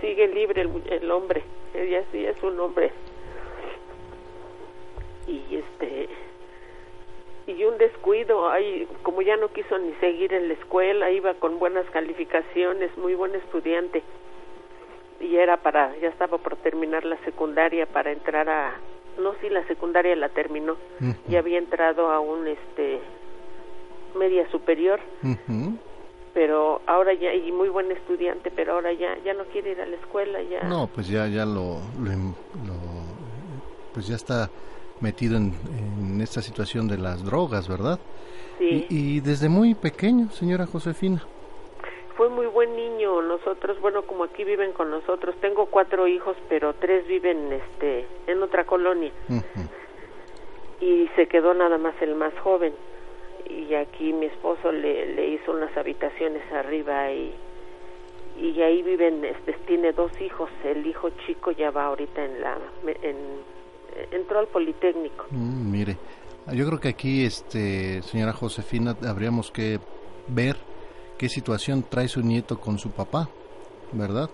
Sigue 0.00 0.28
libre 0.28 0.62
el, 0.62 0.70
el 0.90 1.10
hombre, 1.10 1.42
ella 1.74 2.02
sí 2.12 2.24
es 2.24 2.40
un 2.42 2.58
hombre. 2.60 2.90
Y 5.26 5.56
este 5.56 6.08
y 7.46 7.64
un 7.64 7.78
descuido, 7.78 8.50
ahí 8.50 8.88
como 9.02 9.22
ya 9.22 9.36
no 9.36 9.48
quiso 9.48 9.78
ni 9.78 9.92
seguir 9.94 10.32
en 10.32 10.48
la 10.48 10.54
escuela, 10.54 11.10
iba 11.10 11.34
con 11.34 11.58
buenas 11.58 11.88
calificaciones, 11.90 12.96
muy 12.98 13.14
buen 13.14 13.34
estudiante. 13.34 14.02
Y 15.20 15.36
era 15.36 15.56
para, 15.56 15.96
ya 15.98 16.08
estaba 16.08 16.38
por 16.38 16.56
terminar 16.56 17.04
la 17.04 17.16
secundaria 17.18 17.86
para 17.86 18.10
entrar 18.10 18.48
a, 18.48 18.74
no 19.18 19.34
si 19.40 19.48
la 19.48 19.64
secundaria 19.66 20.14
la 20.16 20.28
terminó, 20.28 20.76
ya 21.28 21.38
había 21.38 21.58
entrado 21.58 22.10
a 22.10 22.20
un 22.20 22.48
este 22.48 23.00
media 24.16 24.48
superior, 24.50 25.00
pero 26.36 26.82
ahora 26.86 27.14
ya 27.14 27.32
y 27.32 27.50
muy 27.50 27.70
buen 27.70 27.90
estudiante, 27.90 28.50
pero 28.54 28.74
ahora 28.74 28.92
ya 28.92 29.16
ya 29.24 29.32
no 29.32 29.44
quiere 29.44 29.70
ir 29.70 29.80
a 29.80 29.86
la 29.86 29.96
escuela 29.96 30.42
ya. 30.42 30.64
No, 30.64 30.86
pues 30.86 31.08
ya 31.08 31.26
ya 31.28 31.46
lo, 31.46 31.80
lo 31.98 32.74
pues 33.94 34.06
ya 34.06 34.16
está 34.16 34.50
metido 35.00 35.38
en, 35.38 35.54
en, 35.98 36.20
esta 36.20 36.42
situación 36.42 36.88
de 36.88 36.98
las 36.98 37.24
drogas, 37.24 37.66
¿verdad? 37.66 37.98
Sí. 38.58 38.86
Y, 38.90 39.20
desde 39.20 39.48
muy 39.48 39.74
pequeño, 39.74 40.28
señora 40.28 40.66
Josefina. 40.66 41.22
Fue 42.18 42.28
muy 42.28 42.44
buen 42.48 42.76
niño. 42.76 43.22
Nosotros, 43.22 43.80
bueno, 43.80 44.02
como 44.02 44.24
aquí 44.24 44.44
viven 44.44 44.72
con 44.72 44.90
nosotros, 44.90 45.34
tengo 45.40 45.64
cuatro 45.64 46.06
hijos, 46.06 46.36
pero 46.50 46.74
tres 46.74 47.06
viven, 47.06 47.50
este, 47.50 48.06
en 48.26 48.42
otra 48.42 48.66
colonia. 48.66 49.10
Y 50.82 51.08
se 51.16 51.28
quedó 51.28 51.54
nada 51.54 51.78
más 51.78 51.94
el 52.02 52.14
más 52.14 52.34
joven. 52.40 52.74
Y 53.56 53.74
aquí 53.74 54.12
mi 54.12 54.26
esposo 54.26 54.70
le, 54.70 55.14
le 55.14 55.28
hizo 55.28 55.52
unas 55.52 55.74
habitaciones 55.76 56.42
arriba 56.52 57.10
y 57.10 57.34
y 58.38 58.60
ahí 58.60 58.82
viven, 58.82 59.24
este, 59.24 59.54
tiene 59.66 59.92
dos 59.92 60.12
hijos. 60.20 60.50
El 60.62 60.86
hijo 60.86 61.08
chico 61.26 61.52
ya 61.52 61.70
va 61.70 61.86
ahorita 61.86 62.24
en 62.24 62.40
la 62.40 62.58
en 63.02 63.16
entró 64.10 64.38
al 64.38 64.46
Politécnico. 64.48 65.26
Mm, 65.30 65.70
mire, 65.70 65.96
yo 66.52 66.66
creo 66.66 66.78
que 66.78 66.88
aquí, 66.88 67.24
este, 67.24 68.02
señora 68.02 68.32
Josefina, 68.32 68.96
habríamos 69.06 69.50
que 69.50 69.80
ver 70.28 70.56
qué 71.18 71.28
situación 71.28 71.84
trae 71.88 72.08
su 72.08 72.20
nieto 72.20 72.60
con 72.60 72.78
su 72.78 72.90
papá, 72.90 73.28
¿verdad? 73.92 74.28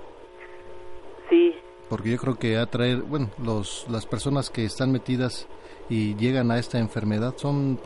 Sí. 1.30 1.54
Porque 1.88 2.10
yo 2.10 2.18
creo 2.18 2.38
que 2.38 2.56
atraer, 2.56 3.02
bueno, 3.02 3.30
los, 3.42 3.86
las 3.88 4.06
personas 4.06 4.50
que 4.50 4.64
están 4.64 4.90
metidas 4.90 5.46
y 5.88 6.14
llegan 6.16 6.50
a 6.50 6.58
esta 6.58 6.78
enfermedad 6.78 7.34
son, 7.36 7.78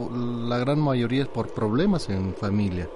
la 0.49 0.59
gran 0.59 0.81
mayoría 0.81 1.27
por 1.27 1.53
problemas 1.53 2.09
en 2.09 2.35
familia. 2.35 2.89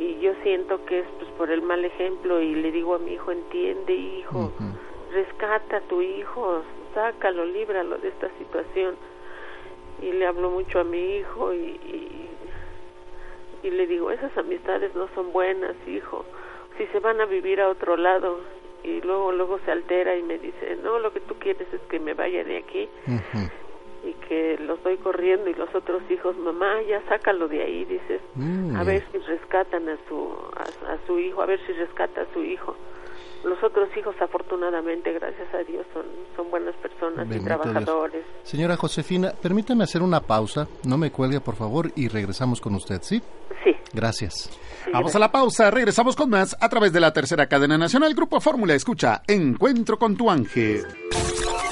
Y 0.00 0.20
yo 0.20 0.32
siento 0.42 0.84
que 0.86 1.00
es 1.00 1.06
pues, 1.18 1.30
por 1.32 1.50
el 1.50 1.62
mal 1.62 1.84
ejemplo 1.84 2.40
y 2.40 2.54
le 2.54 2.72
digo 2.72 2.94
a 2.94 2.98
mi 2.98 3.12
hijo, 3.12 3.32
entiende, 3.32 3.94
hijo 3.94 4.52
rescata 5.12 5.78
a 5.78 5.80
tu 5.82 6.00
hijo, 6.02 6.62
sácalo, 6.94 7.44
líbralo 7.44 7.98
de 7.98 8.08
esta 8.08 8.28
situación. 8.38 8.96
Y 10.00 10.12
le 10.12 10.26
hablo 10.26 10.50
mucho 10.50 10.80
a 10.80 10.84
mi 10.84 11.16
hijo 11.16 11.52
y, 11.52 12.28
y, 13.62 13.70
le 13.70 13.86
digo, 13.86 14.10
esas 14.10 14.36
amistades 14.38 14.94
no 14.94 15.08
son 15.14 15.32
buenas, 15.32 15.74
hijo. 15.86 16.24
Si 16.76 16.86
se 16.86 17.00
van 17.00 17.20
a 17.20 17.26
vivir 17.26 17.60
a 17.60 17.68
otro 17.68 17.96
lado 17.96 18.40
y 18.84 19.00
luego 19.00 19.32
luego 19.32 19.58
se 19.64 19.70
altera 19.70 20.16
y 20.16 20.22
me 20.22 20.38
dice, 20.38 20.76
no, 20.82 20.98
lo 20.98 21.12
que 21.12 21.20
tú 21.20 21.34
quieres 21.34 21.66
es 21.72 21.80
que 21.88 21.98
me 21.98 22.14
vaya 22.14 22.44
de 22.44 22.58
aquí. 22.58 22.88
Y 24.04 24.12
que 24.28 24.56
lo 24.58 24.74
estoy 24.74 24.96
corriendo 24.98 25.50
y 25.50 25.54
los 25.54 25.74
otros 25.74 26.02
hijos, 26.10 26.36
mamá, 26.36 26.80
ya 26.88 27.02
sácalo 27.08 27.48
de 27.48 27.62
ahí, 27.62 27.84
dices, 27.84 28.20
mm, 28.36 28.76
a 28.76 28.84
ver 28.84 29.02
si 29.10 29.18
rescatan 29.18 29.88
a 29.88 29.96
su, 30.08 30.32
a 30.86 31.06
su 31.06 31.18
hijo, 31.18 31.42
a 31.42 31.46
ver 31.46 31.60
si 31.66 31.72
rescata 31.72 32.22
a 32.22 32.32
su 32.32 32.42
hijo 32.44 32.76
los 33.44 33.62
otros 33.62 33.88
hijos 33.96 34.14
afortunadamente 34.20 35.12
gracias 35.12 35.52
a 35.54 35.58
Dios 35.58 35.86
son, 35.92 36.04
son 36.36 36.50
buenas 36.50 36.74
personas 36.76 37.26
y 37.30 37.40
trabajadores. 37.40 38.24
Señora 38.42 38.76
Josefina, 38.76 39.32
permítame 39.40 39.84
hacer 39.84 40.02
una 40.02 40.20
pausa, 40.20 40.66
no 40.84 40.98
me 40.98 41.10
cuelgue 41.10 41.40
por 41.40 41.54
favor 41.54 41.90
y 41.94 42.08
regresamos 42.08 42.60
con 42.60 42.74
usted, 42.74 43.00
¿sí? 43.02 43.22
Sí. 43.64 43.74
Gracias. 43.92 44.50
Vamos 44.92 45.14
a 45.14 45.18
la 45.18 45.30
pausa, 45.30 45.70
regresamos 45.70 46.16
con 46.16 46.30
más 46.30 46.56
a 46.60 46.68
través 46.68 46.92
de 46.92 47.00
la 47.00 47.12
tercera 47.12 47.46
cadena 47.46 47.76
nacional 47.76 48.14
Grupo 48.14 48.40
Fórmula. 48.40 48.74
Escucha, 48.74 49.22
Encuentro 49.26 49.98
con 49.98 50.16
tu 50.16 50.30
ángel. 50.30 50.86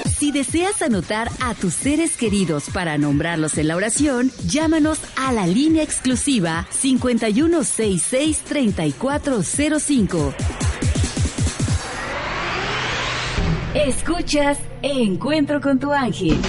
Si 0.05 0.31
deseas 0.31 0.81
anotar 0.81 1.29
a 1.41 1.53
tus 1.53 1.73
seres 1.73 2.17
queridos 2.17 2.69
para 2.71 2.97
nombrarlos 2.97 3.57
en 3.57 3.67
la 3.67 3.75
oración, 3.75 4.31
llámanos 4.45 4.99
a 5.15 5.31
la 5.31 5.45
línea 5.45 5.83
exclusiva 5.83 6.65
5166 6.71 8.41
3405. 8.43 10.33
Escuchas 13.73 14.57
Encuentro 14.81 15.61
con 15.61 15.79
tu 15.79 15.91
ángel. 15.91 16.39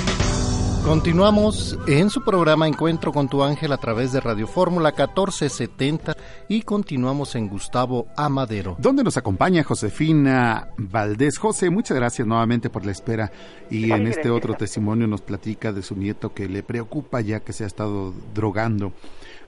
Continuamos 0.89 1.79
en 1.87 2.09
su 2.09 2.25
programa 2.25 2.67
Encuentro 2.67 3.13
con 3.13 3.29
tu 3.29 3.43
ángel 3.43 3.73
a 3.73 3.77
través 3.77 4.11
de 4.11 4.23
Radio 4.23 4.47
Fórmula 4.47 4.89
1470 4.89 6.17
y 6.49 6.63
continuamos 6.63 7.35
en 7.35 7.47
Gustavo 7.47 8.07
Amadero. 8.17 8.75
Donde 8.79 9.05
nos 9.05 9.19
acompaña 9.19 9.63
Josefina 9.65 10.71
Valdés. 10.79 11.37
José, 11.37 11.69
muchas 11.69 11.95
gracias 11.95 12.27
nuevamente 12.27 12.71
por 12.71 12.87
la 12.87 12.93
espera 12.93 13.31
y 13.71 13.93
en 13.93 14.07
este 14.07 14.31
otro 14.31 14.55
testimonio 14.55 15.07
nos 15.07 15.21
platica 15.21 15.75
de 15.75 15.83
su 15.83 15.95
nieto 15.95 16.33
que 16.33 16.49
le 16.49 16.63
preocupa 16.63 17.21
ya 17.21 17.41
que 17.41 17.53
se 17.53 17.65
ha 17.65 17.67
estado 17.67 18.15
drogando. 18.33 18.95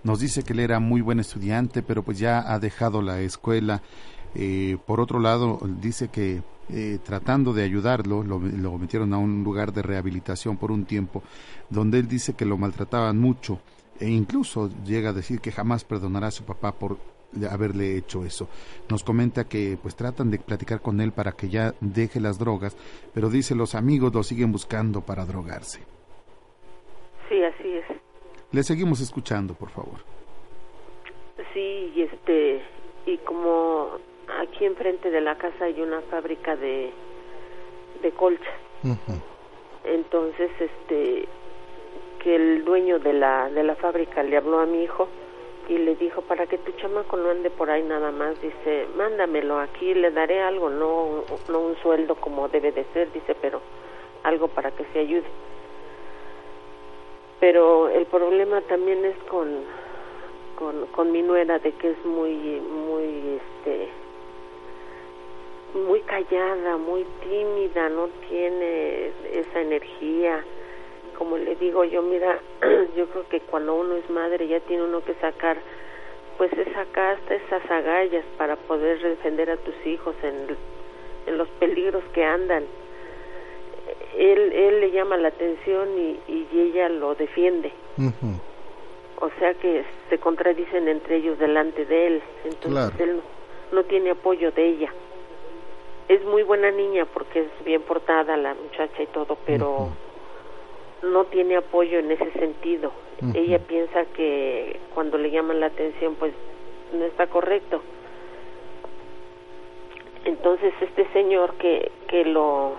Nos 0.05 0.21
dice 0.21 0.43
que 0.43 0.53
él 0.53 0.61
era 0.61 0.79
muy 0.79 1.01
buen 1.01 1.21
estudiante, 1.21 1.83
pero 1.83 2.03
pues 2.03 2.19
ya 2.19 2.53
ha 2.53 2.59
dejado 2.59 3.01
la 3.01 3.19
escuela. 3.23 3.81
Eh, 4.35 4.77
por 4.87 5.01
otro 5.01 5.19
lado, 5.19 5.59
dice 5.81 6.09
que 6.09 6.43
eh, 6.73 6.99
tratando 7.03 7.53
de 7.53 7.63
ayudarlo, 7.63 8.23
lo, 8.23 8.39
metieron 8.79 9.13
a 9.13 9.19
un 9.19 9.43
lugar 9.43 9.73
de 9.73 9.83
rehabilitación 9.83 10.57
por 10.57 10.71
un 10.71 10.85
tiempo, 10.85 11.23
donde 11.69 11.99
él 11.99 12.09
dice 12.09 12.35
que 12.35 12.45
lo 12.45 12.57
maltrataban 12.57 13.19
mucho 13.19 13.61
e 13.99 14.09
incluso 14.09 14.71
llega 14.85 15.11
a 15.11 15.13
decir 15.13 15.41
que 15.41 15.53
jamás 15.53 15.85
perdonará 15.85 16.29
a 16.29 16.31
su 16.31 16.45
papá 16.45 16.73
por 16.73 16.99
haberle 17.51 17.97
hecho 17.97 18.25
eso. 18.25 18.49
Nos 18.89 19.05
comenta 19.05 19.45
que 19.45 19.79
pues 19.81 19.95
tratan 19.95 20.31
de 20.31 20.39
platicar 20.39 20.81
con 20.81 21.01
él 21.01 21.13
para 21.13 21.33
que 21.33 21.49
ya 21.49 21.75
deje 21.81 22.21
las 22.21 22.39
drogas, 22.39 22.77
pero 23.13 23.29
dice 23.29 23.55
los 23.55 23.75
amigos 23.75 24.15
lo 24.15 24.23
siguen 24.23 24.53
buscando 24.53 25.03
para 25.03 25.27
drogarse. 25.27 25.81
Sí, 27.29 27.43
así 27.43 27.69
es. 27.69 27.85
Le 28.53 28.63
seguimos 28.63 29.01
escuchando, 29.01 29.55
por 29.55 29.71
favor. 29.71 30.01
Sí, 31.55 31.93
y 31.95 32.03
este 32.03 32.63
y 33.07 33.17
como 33.19 33.99
aquí 34.39 34.65
enfrente 34.65 35.11
de 35.11 35.21
la 35.21 35.37
casa 35.37 35.65
hay 35.65 35.81
una 35.81 36.01
fábrica 36.03 36.57
de 36.57 36.93
de 38.03 38.11
colchas. 38.13 38.55
Entonces 39.85 40.51
este 40.59 41.29
que 42.23 42.37
el 42.37 42.65
dueño 42.65 42.99
de 42.99 43.13
la 43.15 43.51
de 43.51 43.63
la 43.63 43.75
fábrica 43.77 44.23
le 44.23 44.37
habló 44.37 44.61
a 44.61 44.67
mi 44.67 44.85
hijo 44.85 45.09
y 45.69 45.79
le 45.79 45.95
dijo 45.97 46.23
para 46.23 46.47
que 46.47 46.59
tu 46.59 46.73
chamaco 46.73 47.17
no 47.17 47.31
ande 47.31 47.49
por 47.49 47.71
ahí 47.71 47.83
nada 47.83 48.11
más 48.11 48.41
dice 48.43 48.87
mándamelo 48.97 49.59
aquí 49.59 49.95
le 49.95 50.11
daré 50.11 50.43
algo 50.43 50.69
no 50.69 51.25
no 51.49 51.61
un 51.61 51.77
sueldo 51.77 52.17
como 52.17 52.49
debe 52.49 52.73
de 52.73 52.85
ser 52.93 53.11
dice 53.13 53.35
pero 53.41 53.61
algo 54.23 54.49
para 54.49 54.71
que 54.73 54.85
se 54.93 54.99
ayude 54.99 55.29
pero 57.39 57.89
el 57.89 58.05
problema 58.07 58.61
también 58.63 59.05
es 59.05 59.17
con 59.31 59.65
con, 60.57 60.87
con 60.89 61.11
mi 61.11 61.23
nuera 61.23 61.59
de 61.59 61.73
que 61.73 61.91
es 61.91 62.05
muy 62.05 62.35
muy 62.61 63.39
este 63.39 63.89
muy 65.75 66.01
callada, 66.01 66.77
muy 66.77 67.05
tímida, 67.23 67.89
no 67.89 68.09
tiene 68.29 69.11
esa 69.33 69.61
energía. 69.61 70.45
Como 71.17 71.37
le 71.39 71.55
digo 71.57 71.85
yo, 71.85 72.03
mira, 72.03 72.41
yo 72.97 73.07
creo 73.09 73.29
que 73.29 73.41
cuando 73.41 73.75
uno 73.75 73.97
es 73.97 74.09
madre 74.11 74.49
ya 74.49 74.61
tiene 74.61 74.85
uno 74.85 75.03
que 75.03 75.15
sacar 75.15 75.59
pues 76.41 76.51
es 76.55 76.75
acá 76.75 77.11
hasta 77.11 77.35
esas 77.35 77.71
agallas 77.71 78.25
para 78.39 78.57
poder 78.57 78.99
defender 79.03 79.51
a 79.51 79.59
tus 79.59 79.75
hijos 79.85 80.15
en, 80.23 80.57
en 81.27 81.37
los 81.37 81.47
peligros 81.59 82.03
que 82.15 82.25
andan. 82.25 82.65
Él, 84.17 84.51
él 84.51 84.81
le 84.81 84.91
llama 84.91 85.19
la 85.19 85.29
atención 85.29 85.89
y, 85.99 86.19
y 86.29 86.49
ella 86.59 86.89
lo 86.89 87.15
defiende. 87.15 87.71
O 89.21 89.29
sea 89.39 89.53
que 89.53 89.85
se 90.09 90.17
contradicen 90.17 90.89
entre 90.89 91.17
ellos 91.17 91.39
delante 91.39 91.85
de 91.85 92.07
él. 92.07 92.23
Entonces 92.45 92.99
él 93.01 93.21
no, 93.73 93.85
tiene 93.85 94.13
apoyo 94.13 94.51
de 94.51 94.67
ella. 94.67 94.91
Es 96.11 96.25
muy 96.25 96.43
buena 96.43 96.73
niña 96.73 97.05
porque 97.05 97.43
es 97.43 97.65
bien 97.65 97.83
portada 97.83 98.37
la 98.37 98.53
muchacha 98.55 99.01
y 99.01 99.07
todo, 99.07 99.39
pero 99.47 99.91
no 101.05 101.25
tiene 101.27 101.55
apoyo 101.55 102.01
en 102.01 102.11
ese 102.11 102.33
sentido. 102.33 102.91
Ella 103.33 103.61
piensa 103.61 104.05
que 104.17 104.81
cuando 104.93 105.19
le 105.19 105.31
llaman 105.31 105.61
la 105.61 105.67
atención, 105.67 106.17
pues 106.17 106.33
no 106.93 107.05
está 107.05 107.29
correcto. 107.29 107.81
Entonces 110.25 110.75
este 110.81 111.07
señor 111.13 111.55
que, 111.55 111.93
que 112.09 112.25
lo, 112.25 112.73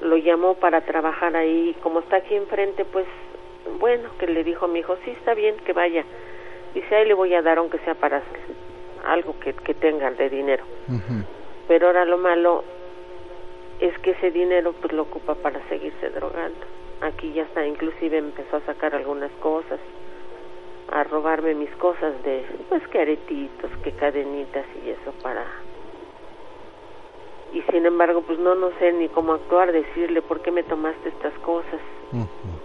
lo 0.00 0.16
llamó 0.16 0.54
para 0.54 0.82
trabajar 0.82 1.34
ahí, 1.34 1.74
como 1.82 1.98
está 1.98 2.18
aquí 2.18 2.36
enfrente, 2.36 2.84
pues 2.84 3.06
bueno, 3.80 4.08
que 4.20 4.28
le 4.28 4.44
dijo 4.44 4.66
a 4.66 4.68
mi 4.68 4.78
hijo, 4.78 4.96
sí, 5.04 5.10
está 5.10 5.34
bien, 5.34 5.56
que 5.66 5.72
vaya. 5.72 6.04
Dice, 6.74 6.94
ahí 6.94 7.08
le 7.08 7.14
voy 7.14 7.34
a 7.34 7.42
dar, 7.42 7.58
aunque 7.58 7.78
sea 7.80 7.96
para 7.96 8.22
algo 9.04 9.34
que, 9.40 9.52
que 9.52 9.74
tengan 9.74 10.16
de 10.16 10.30
dinero. 10.30 10.62
Pero 11.70 11.86
ahora 11.86 12.04
lo 12.04 12.18
malo 12.18 12.64
es 13.78 13.96
que 14.00 14.10
ese 14.10 14.32
dinero 14.32 14.72
pues 14.72 14.92
lo 14.92 15.02
ocupa 15.02 15.36
para 15.36 15.62
seguirse 15.68 16.10
drogando. 16.10 16.58
Aquí 17.00 17.32
ya 17.32 17.44
está, 17.44 17.64
inclusive 17.64 18.18
empezó 18.18 18.56
a 18.56 18.60
sacar 18.62 18.92
algunas 18.92 19.30
cosas, 19.38 19.78
a 20.90 21.04
robarme 21.04 21.54
mis 21.54 21.70
cosas 21.76 22.20
de, 22.24 22.44
pues 22.68 22.84
que 22.88 22.98
aretitos, 22.98 23.70
que 23.84 23.92
cadenitas 23.92 24.66
y 24.84 24.90
eso 24.90 25.12
para... 25.22 25.46
Y 27.52 27.62
sin 27.70 27.86
embargo, 27.86 28.22
pues 28.22 28.40
no, 28.40 28.56
no 28.56 28.72
sé 28.80 28.92
ni 28.92 29.08
cómo 29.08 29.34
actuar, 29.34 29.70
decirle, 29.70 30.22
¿por 30.22 30.40
qué 30.42 30.50
me 30.50 30.64
tomaste 30.64 31.10
estas 31.10 31.34
cosas? 31.34 31.80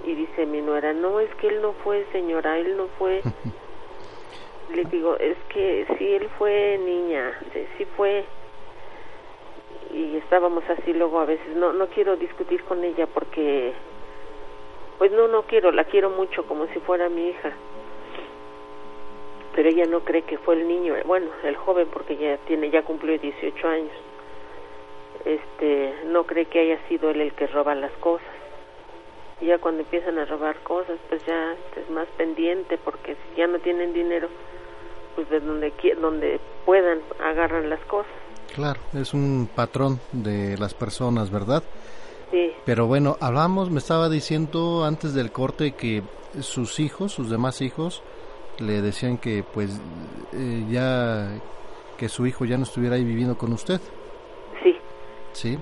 Y 0.04 0.16
dice 0.16 0.48
mi 0.48 0.64
nuera, 0.64 0.94
no, 0.94 1.20
es 1.20 1.30
que 1.36 1.50
él 1.50 1.62
no 1.62 1.74
fue, 1.84 2.08
señora, 2.12 2.58
él 2.58 2.76
no 2.76 2.88
fue. 2.98 3.22
Le 4.74 4.84
digo, 4.86 5.16
es 5.20 5.38
que 5.50 5.86
sí, 6.00 6.16
él 6.16 6.28
fue 6.40 6.80
niña, 6.84 7.40
sí, 7.78 7.86
fue. 7.96 8.26
Y 9.96 10.18
estábamos 10.18 10.66
así 10.70 10.92
luego 10.94 11.22
a 11.22 11.26
veces, 11.26 11.56
no, 11.56 11.72
no 11.72 11.88
quiero 11.88 12.18
discutir 12.18 12.62
con 12.66 12.84
ella 12.84 13.08
porque, 13.08 13.72
pues 14.98 15.10
no, 15.14 15.30
no 15.30 15.44
quiero, 15.44 15.72
la 15.72 15.86
quiero 15.86 16.10
mucho 16.10 16.46
como 16.46 16.68
si 16.68 16.80
fuera 16.82 17.08
mi 17.08 17.30
hija. 17.30 17.54
Pero 19.56 19.70
ella 19.70 19.86
no 19.86 20.02
cree 20.02 20.24
que 20.24 20.38
fue 20.38 20.56
el 20.56 20.68
niño, 20.68 20.96
bueno, 21.06 21.28
el 21.44 21.56
joven 21.56 21.88
porque 21.94 22.18
ya 22.18 22.36
tiene, 22.40 22.70
ya 22.72 22.82
cumplió 22.82 23.18
18 23.18 23.68
años. 23.70 23.94
Este, 25.24 25.94
no 26.08 26.26
cree 26.26 26.48
que 26.48 26.60
haya 26.60 26.78
sido 26.90 27.10
él 27.12 27.22
el 27.22 27.32
que 27.32 27.48
roba 27.48 27.74
las 27.74 27.94
cosas 27.94 28.28
y 29.42 29.48
ya 29.48 29.58
cuando 29.58 29.82
empiezan 29.82 30.18
a 30.20 30.26
robar 30.26 30.58
cosas 30.60 30.98
pues 31.10 31.26
ya 31.26 31.56
es 31.76 31.90
más 31.90 32.08
pendiente 32.16 32.78
porque 32.78 33.16
si 33.16 33.38
ya 33.38 33.48
no 33.48 33.60
tienen 33.60 33.92
dinero 33.92 34.30
pues 35.16 35.30
de 35.30 35.40
donde 35.40 35.74
donde 36.00 36.40
puedan 36.66 37.02
agarran 37.20 37.70
las 37.70 37.82
cosas 37.82 38.12
claro 38.56 38.80
es 38.94 39.14
un 39.14 39.50
patrón 39.54 40.00
de 40.12 40.58
las 40.58 40.74
personas 40.74 41.30
verdad 41.30 41.64
sí. 42.32 42.52
Pero 42.66 42.88
bueno 42.88 43.18
hablamos 43.20 43.70
me 43.70 43.80
estaba 43.80 44.10
diciendo 44.10 44.86
antes 44.86 45.14
del 45.14 45.32
corte 45.32 45.74
que 45.74 46.02
sus 46.40 46.80
hijos 46.80 47.12
sus 47.12 47.30
demás 47.30 47.62
hijos 47.62 48.02
le 48.60 48.82
decían 48.82 49.18
que 49.18 49.44
pues 49.44 49.82
eh, 50.34 50.66
ya 50.70 51.40
que 51.98 52.10
su 52.10 52.26
hijo 52.26 52.46
ya 52.46 52.58
no 52.58 52.64
estuviera 52.64 52.96
ahí 52.96 53.04
viviendo 53.04 53.38
con 53.38 53.54
usted. 53.54 53.80
Sí. 54.64 54.78
Sí. 55.34 55.58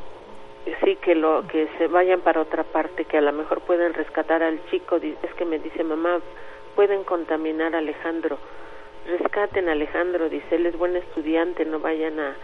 Sí 0.84 0.96
que 0.98 1.16
lo 1.16 1.46
que 1.48 1.68
se 1.78 1.88
vayan 1.88 2.22
para 2.22 2.42
otra 2.42 2.64
parte 2.64 3.06
que 3.06 3.18
a 3.18 3.22
lo 3.22 3.32
mejor 3.34 3.62
pueden 3.62 3.94
rescatar 3.94 4.44
al 4.44 4.60
chico. 4.70 4.98
Es 4.98 5.34
que 5.36 5.46
me 5.46 5.60
dice 5.60 5.84
mamá 5.84 6.20
pueden 6.76 7.04
contaminar 7.04 7.76
a 7.76 7.80
Alejandro. 7.80 8.38
Rescaten 9.06 9.68
a 9.68 9.74
Alejandro 9.74 10.30
dice 10.30 10.56
él 10.56 10.66
es 10.66 10.78
buen 10.78 10.96
estudiante 10.96 11.66
no 11.66 11.80
vayan 11.80 12.20
a 12.20 12.36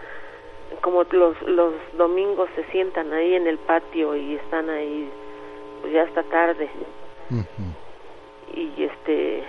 como 0.82 1.04
los 1.12 1.42
los 1.44 1.74
domingos 1.98 2.50
se 2.56 2.64
sientan 2.72 3.12
ahí 3.14 3.36
en 3.36 3.48
el 3.48 3.58
patio 3.58 4.16
y 4.16 4.36
están 4.36 4.70
ahí 4.70 5.10
pues 5.82 5.94
ya 5.94 6.04
hasta 6.04 6.24
tarde. 6.24 6.70
Y 8.54 8.84
este 8.84 9.44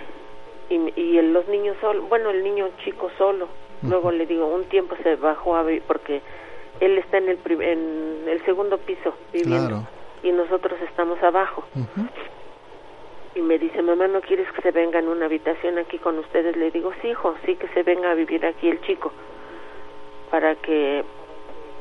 y, 0.69 0.75
y 0.99 1.21
los 1.21 1.47
niños 1.47 1.77
solo 1.81 2.03
bueno 2.03 2.29
el 2.29 2.43
niño 2.43 2.69
chico 2.83 3.09
solo. 3.17 3.47
Luego 3.83 4.11
le 4.11 4.27
digo 4.27 4.45
un 4.45 4.65
tiempo 4.65 4.95
se 5.01 5.15
bajó 5.15 5.55
a 5.55 5.65
porque 5.87 6.21
él 6.79 6.97
está 6.99 7.17
en 7.17 7.29
el, 7.29 7.39
en 7.61 8.23
el 8.27 8.45
segundo 8.45 8.77
piso 8.77 9.13
viviendo 9.33 9.87
y 10.23 10.31
nosotros 10.31 10.79
estamos 10.81 11.21
abajo. 11.23 11.63
Y 13.33 13.41
me 13.41 13.57
dice, 13.57 13.81
mamá, 13.81 14.07
¿no 14.07 14.21
quieres 14.21 14.51
que 14.51 14.61
se 14.61 14.71
venga 14.71 14.99
en 14.99 15.07
una 15.07 15.25
habitación 15.25 15.77
aquí 15.77 15.97
con 15.97 16.19
ustedes? 16.19 16.55
Le 16.57 16.69
digo, 16.69 16.91
sí, 17.01 17.09
hijo, 17.09 17.35
sí 17.45 17.55
que 17.55 17.67
se 17.69 17.83
venga 17.83 18.11
a 18.11 18.13
vivir 18.13 18.45
aquí 18.45 18.67
el 18.67 18.81
chico, 18.81 19.11
para 20.31 20.55
que 20.55 21.03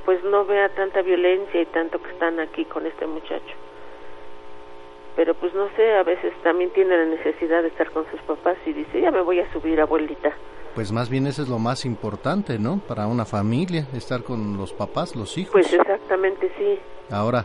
pues 0.05 0.23
no 0.25 0.45
vea 0.45 0.69
tanta 0.71 1.03
violencia 1.03 1.63
y 1.63 1.67
tanto 1.67 2.03
que 2.03 2.11
están 2.11 2.41
aquí 2.41 2.65
con 2.65 2.85
este 2.85 3.07
muchacho. 3.07 3.55
Pero 5.17 5.35
pues 5.35 5.55
no 5.55 5.69
sé, 5.77 5.95
a 5.95 6.03
veces 6.03 6.33
también 6.43 6.71
tiene 6.71 6.97
la 6.97 7.05
necesidad 7.05 7.63
de 7.63 7.69
estar 7.69 7.91
con 7.91 8.11
sus 8.11 8.21
papás 8.23 8.57
y 8.67 8.73
dice, 8.73 9.01
ya 9.01 9.11
me 9.11 9.21
voy 9.21 9.41
a 9.41 9.53
subir, 9.53 9.81
abuelita. 9.81 10.35
Pues 10.75 10.93
más 10.93 11.11
bien 11.11 11.27
eso 11.27 11.43
es 11.43 11.49
lo 11.49 11.59
más 11.59 11.85
importante, 11.85 12.59
¿no? 12.59 12.81
Para 12.87 13.07
una 13.07 13.25
familia, 13.25 13.87
estar 13.95 14.23
con 14.23 14.57
los 14.57 14.73
papás, 14.73 15.17
los 15.17 15.37
hijos. 15.37 15.53
Pues 15.53 15.73
exactamente, 15.73 16.51
sí. 16.57 16.79
Ahora, 17.11 17.45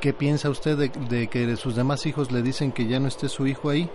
¿qué 0.00 0.12
piensa 0.12 0.48
usted 0.48 0.76
de, 0.76 1.26
que 1.28 1.56
sus 1.56 1.76
demás 1.76 2.06
hijos 2.06 2.30
le 2.30 2.42
dicen 2.42 2.72
que 2.72 2.86
ya 2.86 3.00
no 3.00 3.08
esté 3.08 3.28
su 3.28 3.46
hijo 3.46 3.68
ahí? 3.68 3.90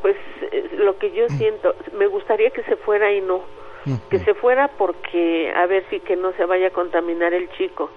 Pues 0.00 0.16
eh, 0.52 0.70
lo 0.72 0.98
que 0.98 1.12
yo 1.12 1.28
siento, 1.28 1.74
me 1.92 2.06
gustaría 2.06 2.50
que 2.50 2.62
se 2.62 2.76
fuera 2.76 3.12
y 3.12 3.20
no. 3.20 3.42
Que 4.10 4.18
se 4.20 4.34
fuera 4.34 4.68
porque, 4.68 5.52
a 5.54 5.66
ver 5.66 5.84
si 5.90 6.00
que 6.00 6.16
no 6.16 6.32
se 6.32 6.44
vaya 6.44 6.68
a 6.68 6.70
contaminar 6.70 7.32
el 7.34 7.48
chico. 7.52 7.90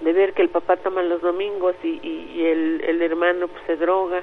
De 0.00 0.12
ver 0.12 0.32
que 0.32 0.42
el 0.42 0.48
papá 0.48 0.76
toma 0.76 1.02
los 1.02 1.20
domingos 1.20 1.74
y, 1.82 2.00
y, 2.02 2.46
el, 2.46 2.82
el 2.86 3.02
hermano 3.02 3.48
pues 3.48 3.62
se 3.66 3.76
droga. 3.76 4.22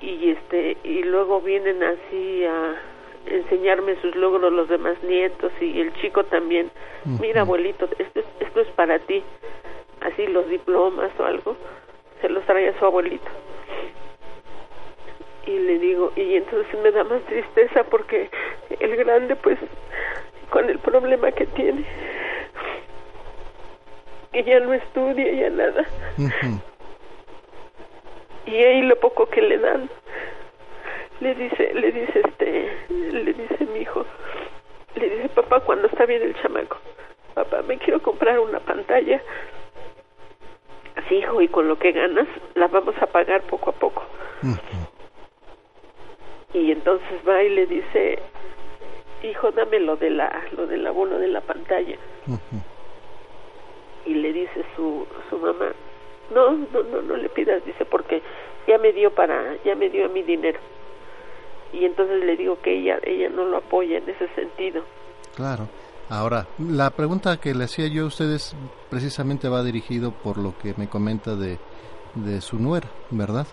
Y 0.00 0.30
este 0.30 0.78
y 0.82 1.02
luego 1.02 1.42
vienen 1.42 1.82
así 1.82 2.44
a 2.44 2.76
enseñarme 3.26 4.00
sus 4.00 4.16
logros 4.16 4.50
los 4.50 4.68
demás 4.68 4.96
nietos 5.02 5.52
y 5.60 5.80
el 5.80 5.92
chico 6.00 6.24
también. 6.24 6.70
Mira 7.20 7.42
abuelito 7.42 7.88
esto 7.98 8.20
es, 8.20 8.26
esto 8.40 8.60
es 8.60 8.68
para 8.68 8.98
ti. 9.00 9.22
Así 10.00 10.26
los 10.28 10.48
diplomas 10.48 11.10
o 11.18 11.24
algo 11.24 11.56
se 12.22 12.28
los 12.30 12.44
trae 12.46 12.68
a 12.68 12.78
su 12.78 12.84
abuelito 12.86 13.30
y 15.46 15.58
le 15.58 15.78
digo 15.78 16.12
y 16.16 16.36
entonces 16.36 16.78
me 16.82 16.90
da 16.90 17.04
más 17.04 17.22
tristeza 17.22 17.84
porque 17.84 18.30
el 18.78 18.96
grande 18.96 19.36
pues 19.36 19.58
con 20.50 20.68
el 20.68 20.78
problema 20.78 21.32
que 21.32 21.46
tiene 21.46 21.84
que 24.32 24.44
ya 24.44 24.60
no 24.60 24.72
estudia 24.72 25.32
ya 25.32 25.50
nada. 25.50 25.84
Y 28.46 28.54
ahí 28.54 28.82
lo 28.82 28.96
poco 28.96 29.26
que 29.26 29.42
le 29.42 29.58
dan 29.58 29.88
le 31.20 31.34
dice 31.34 31.74
le 31.74 31.92
dice 31.92 32.20
este 32.24 32.72
le 32.88 33.32
dice 33.32 33.66
mi 33.72 33.80
hijo 33.80 34.04
le 34.94 35.08
dice 35.08 35.28
papá 35.30 35.60
cuando 35.60 35.88
está 35.88 36.06
bien 36.06 36.22
el 36.22 36.34
chamaco 36.40 36.78
papá 37.34 37.62
me 37.62 37.78
quiero 37.78 38.00
comprar 38.02 38.38
una 38.38 38.60
pantalla. 38.60 39.22
Así 40.96 41.16
hijo 41.16 41.40
y 41.40 41.48
con 41.48 41.68
lo 41.68 41.78
que 41.78 41.92
ganas 41.92 42.26
la 42.54 42.66
vamos 42.66 42.94
a 43.00 43.06
pagar 43.06 43.42
poco 43.42 43.70
a 43.70 43.72
poco 43.72 44.02
y 46.54 46.72
entonces 46.72 47.20
va 47.26 47.42
y 47.42 47.50
le 47.50 47.66
dice 47.66 48.18
hijo 49.22 49.50
dame 49.52 49.80
lo 49.80 49.96
de 49.96 50.10
la 50.10 50.44
lo 50.56 50.66
del 50.66 50.86
abono 50.86 51.18
de 51.18 51.28
la 51.28 51.40
pantalla 51.40 51.96
y 54.06 54.14
le 54.14 54.32
dice 54.32 54.64
su 54.76 55.06
su 55.28 55.38
mamá 55.38 55.72
no, 56.30 56.52
no, 56.52 56.82
no, 56.82 57.02
no 57.02 57.16
le 57.16 57.28
pidas, 57.28 57.64
dice, 57.64 57.84
porque 57.84 58.22
ya 58.66 58.78
me 58.78 58.92
dio 58.92 59.12
para, 59.14 59.56
ya 59.64 59.74
me 59.74 59.90
dio 59.90 60.08
mi 60.08 60.22
dinero. 60.22 60.58
Y 61.72 61.84
entonces 61.84 62.24
le 62.24 62.36
digo 62.36 62.60
que 62.60 62.78
ella, 62.78 62.98
ella 63.02 63.28
no 63.28 63.44
lo 63.44 63.58
apoya 63.58 63.98
en 63.98 64.08
ese 64.08 64.28
sentido. 64.34 64.82
Claro. 65.36 65.68
Ahora, 66.08 66.48
la 66.58 66.90
pregunta 66.90 67.38
que 67.40 67.54
le 67.54 67.64
hacía 67.64 67.86
yo 67.86 68.04
a 68.04 68.06
ustedes 68.06 68.56
precisamente 68.88 69.48
va 69.48 69.62
dirigido 69.62 70.10
por 70.10 70.38
lo 70.38 70.58
que 70.58 70.74
me 70.76 70.88
comenta 70.88 71.36
de, 71.36 71.58
de 72.16 72.40
su 72.40 72.58
nuera, 72.58 72.88
¿verdad? 73.10 73.46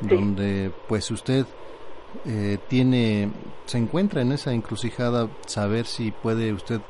Donde 0.00 0.70
pues 0.88 1.10
usted 1.10 1.46
eh, 2.24 2.58
tiene, 2.68 3.30
se 3.66 3.78
encuentra 3.78 4.22
en 4.22 4.32
esa 4.32 4.52
encrucijada, 4.52 5.28
saber 5.46 5.86
si 5.86 6.10
puede 6.10 6.52
usted 6.52 6.80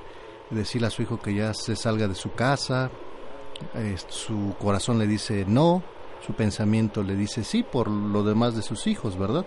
decirle 0.51 0.87
a 0.87 0.91
su 0.91 1.03
hijo 1.03 1.21
que 1.21 1.35
ya 1.35 1.53
se 1.55 1.77
salga 1.77 2.07
de 2.07 2.15
su 2.15 2.33
casa, 2.33 2.91
su 4.09 4.55
corazón 4.59 4.99
le 4.99 5.07
dice 5.07 5.45
no, 5.49 5.83
su 6.25 6.35
pensamiento 6.35 7.03
le 7.03 7.17
dice 7.17 7.43
sí 7.43 7.63
por 7.63 7.89
lo 7.89 8.23
demás 8.23 8.55
de 8.55 8.63
sus 8.63 8.87
hijos, 8.87 9.19
¿verdad? 9.19 9.47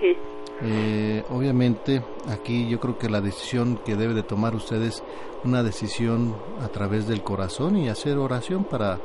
Sí. 0.00 0.16
Eh, 0.62 1.24
obviamente 1.30 2.02
aquí 2.28 2.68
yo 2.68 2.78
creo 2.78 2.96
que 2.96 3.08
la 3.08 3.20
decisión 3.20 3.80
que 3.84 3.96
debe 3.96 4.14
de 4.14 4.22
tomar 4.22 4.54
usted 4.54 4.80
es 4.82 5.02
una 5.42 5.62
decisión 5.62 6.36
a 6.60 6.68
través 6.68 7.08
del 7.08 7.22
corazón 7.22 7.76
y 7.76 7.88
hacer 7.88 8.18
oración 8.18 8.64
para, 8.64 9.00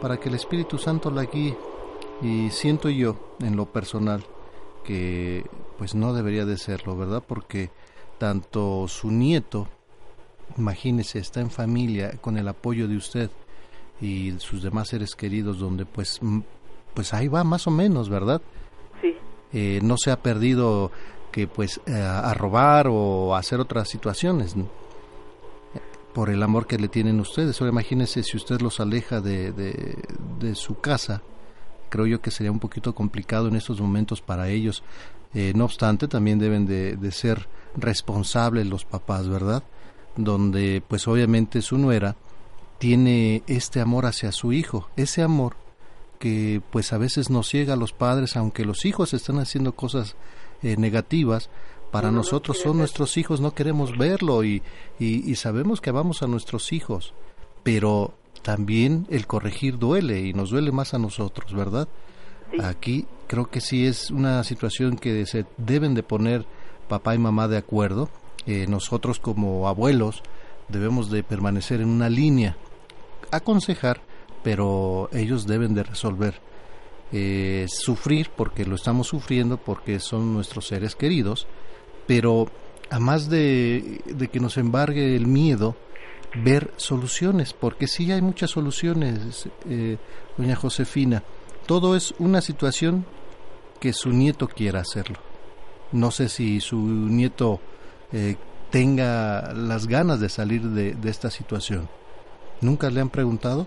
para 0.00 0.18
que 0.18 0.28
el 0.28 0.36
Espíritu 0.36 0.78
Santo 0.78 1.10
la 1.10 1.24
guíe. 1.24 1.56
Y 2.22 2.50
siento 2.50 2.88
yo, 2.88 3.16
en 3.40 3.56
lo 3.56 3.66
personal, 3.66 4.24
que 4.84 5.44
pues 5.78 5.94
no 5.94 6.12
debería 6.12 6.44
de 6.44 6.56
serlo, 6.56 6.96
¿verdad? 6.96 7.22
Porque 7.26 7.70
tanto 8.18 8.86
su 8.88 9.10
nieto, 9.10 9.68
imagínese, 10.56 11.18
está 11.18 11.40
en 11.40 11.50
familia 11.50 12.12
con 12.20 12.38
el 12.38 12.48
apoyo 12.48 12.88
de 12.88 12.96
usted 12.96 13.30
y 14.00 14.32
sus 14.38 14.62
demás 14.62 14.88
seres 14.88 15.14
queridos, 15.14 15.58
donde 15.58 15.86
pues, 15.86 16.20
pues 16.94 17.14
ahí 17.14 17.28
va 17.28 17.44
más 17.44 17.66
o 17.66 17.70
menos, 17.70 18.08
¿verdad? 18.08 18.42
Sí. 19.00 19.16
Eh, 19.52 19.80
no 19.82 19.96
se 19.96 20.10
ha 20.10 20.22
perdido 20.22 20.90
que 21.30 21.46
pues 21.48 21.80
eh, 21.86 21.94
a 21.94 22.32
robar 22.34 22.86
o 22.88 23.34
a 23.34 23.38
hacer 23.38 23.58
otras 23.58 23.88
situaciones 23.88 24.54
por 26.12 26.30
el 26.30 26.42
amor 26.42 26.66
que 26.66 26.78
le 26.78 26.88
tienen 26.88 27.20
ustedes. 27.20 27.60
Ahora 27.60 27.72
imagínese 27.72 28.22
si 28.22 28.36
usted 28.36 28.60
los 28.60 28.80
aleja 28.80 29.20
de, 29.20 29.52
de, 29.52 30.54
su 30.54 30.78
casa, 30.78 31.22
creo 31.92 32.06
yo 32.06 32.22
que 32.22 32.30
sería 32.30 32.50
un 32.50 32.58
poquito 32.58 32.94
complicado 32.94 33.48
en 33.48 33.56
estos 33.56 33.78
momentos 33.78 34.22
para 34.22 34.48
ellos. 34.48 34.82
Eh, 35.34 35.52
no 35.54 35.66
obstante, 35.66 36.08
también 36.08 36.38
deben 36.38 36.66
de, 36.66 36.96
de, 36.96 37.12
ser 37.12 37.48
responsables 37.76 38.66
los 38.66 38.86
papás, 38.86 39.28
¿verdad? 39.28 39.62
Donde 40.16 40.82
pues 40.88 41.06
obviamente 41.06 41.60
su 41.60 41.76
nuera 41.76 42.16
tiene 42.78 43.42
este 43.46 43.80
amor 43.80 44.06
hacia 44.06 44.32
su 44.32 44.54
hijo, 44.54 44.88
ese 44.96 45.20
amor 45.20 45.56
que 46.18 46.62
pues 46.70 46.94
a 46.94 46.98
veces 46.98 47.28
nos 47.28 47.48
ciega 47.48 47.74
a 47.74 47.76
los 47.76 47.92
padres, 47.92 48.36
aunque 48.36 48.64
los 48.64 48.86
hijos 48.86 49.12
están 49.12 49.38
haciendo 49.38 49.72
cosas 49.72 50.16
eh, 50.62 50.76
negativas, 50.78 51.50
para 51.90 52.10
nosotros 52.10 52.58
son 52.58 52.78
nuestros 52.78 53.18
hijos, 53.18 53.42
no 53.42 53.54
queremos 53.54 53.98
verlo 53.98 54.44
y, 54.44 54.62
y, 54.98 55.34
sabemos 55.34 55.82
que 55.82 55.90
amamos 55.90 56.22
a 56.22 56.26
nuestros 56.26 56.72
hijos, 56.72 57.12
pero 57.62 58.14
también 58.42 59.06
el 59.10 59.26
corregir 59.26 59.78
duele 59.78 60.20
y 60.20 60.32
nos 60.32 60.50
duele 60.50 60.72
más 60.72 60.94
a 60.94 60.98
nosotros, 60.98 61.52
¿verdad? 61.54 61.88
Aquí 62.62 63.06
creo 63.28 63.48
que 63.50 63.60
sí 63.60 63.86
es 63.86 64.10
una 64.10 64.44
situación 64.44 64.96
que 64.96 65.24
se 65.26 65.46
deben 65.56 65.94
de 65.94 66.02
poner 66.02 66.44
papá 66.88 67.14
y 67.14 67.18
mamá 67.18 67.48
de 67.48 67.56
acuerdo. 67.56 68.10
Eh, 68.46 68.66
nosotros 68.68 69.18
como 69.20 69.68
abuelos 69.68 70.22
debemos 70.68 71.10
de 71.10 71.22
permanecer 71.22 71.80
en 71.80 71.88
una 71.88 72.10
línea, 72.10 72.56
aconsejar, 73.30 74.02
pero 74.42 75.08
ellos 75.12 75.46
deben 75.46 75.74
de 75.74 75.84
resolver. 75.84 76.40
Eh, 77.14 77.66
sufrir 77.68 78.30
porque 78.34 78.64
lo 78.64 78.74
estamos 78.74 79.08
sufriendo 79.08 79.58
porque 79.58 80.00
son 80.00 80.32
nuestros 80.32 80.66
seres 80.66 80.96
queridos 80.96 81.46
pero 82.06 82.48
a 82.90 82.98
más 82.98 83.28
de, 83.30 84.00
que 84.30 84.40
nos 84.40 84.56
embargue 84.58 85.16
el 85.16 85.26
miedo, 85.26 85.76
ver 86.34 86.70
soluciones, 86.76 87.52
porque 87.52 87.86
sí 87.86 88.10
hay 88.12 88.22
muchas 88.22 88.50
soluciones, 88.50 89.48
eh, 89.68 89.96
doña 90.36 90.56
Josefina. 90.56 91.22
Todo 91.66 91.96
es 91.96 92.14
una 92.18 92.40
situación 92.40 93.04
que 93.80 93.92
su 93.92 94.10
nieto 94.10 94.48
quiera 94.48 94.80
hacerlo. 94.80 95.16
No 95.92 96.10
sé 96.10 96.28
si 96.28 96.60
su 96.60 96.76
nieto 96.76 97.60
eh, 98.12 98.36
tenga 98.70 99.52
las 99.54 99.86
ganas 99.86 100.20
de 100.20 100.28
salir 100.28 100.62
de, 100.62 100.96
esta 101.08 101.30
situación. 101.30 101.88
¿Nunca 102.60 102.90
le 102.90 103.00
han 103.00 103.10
preguntado? 103.10 103.66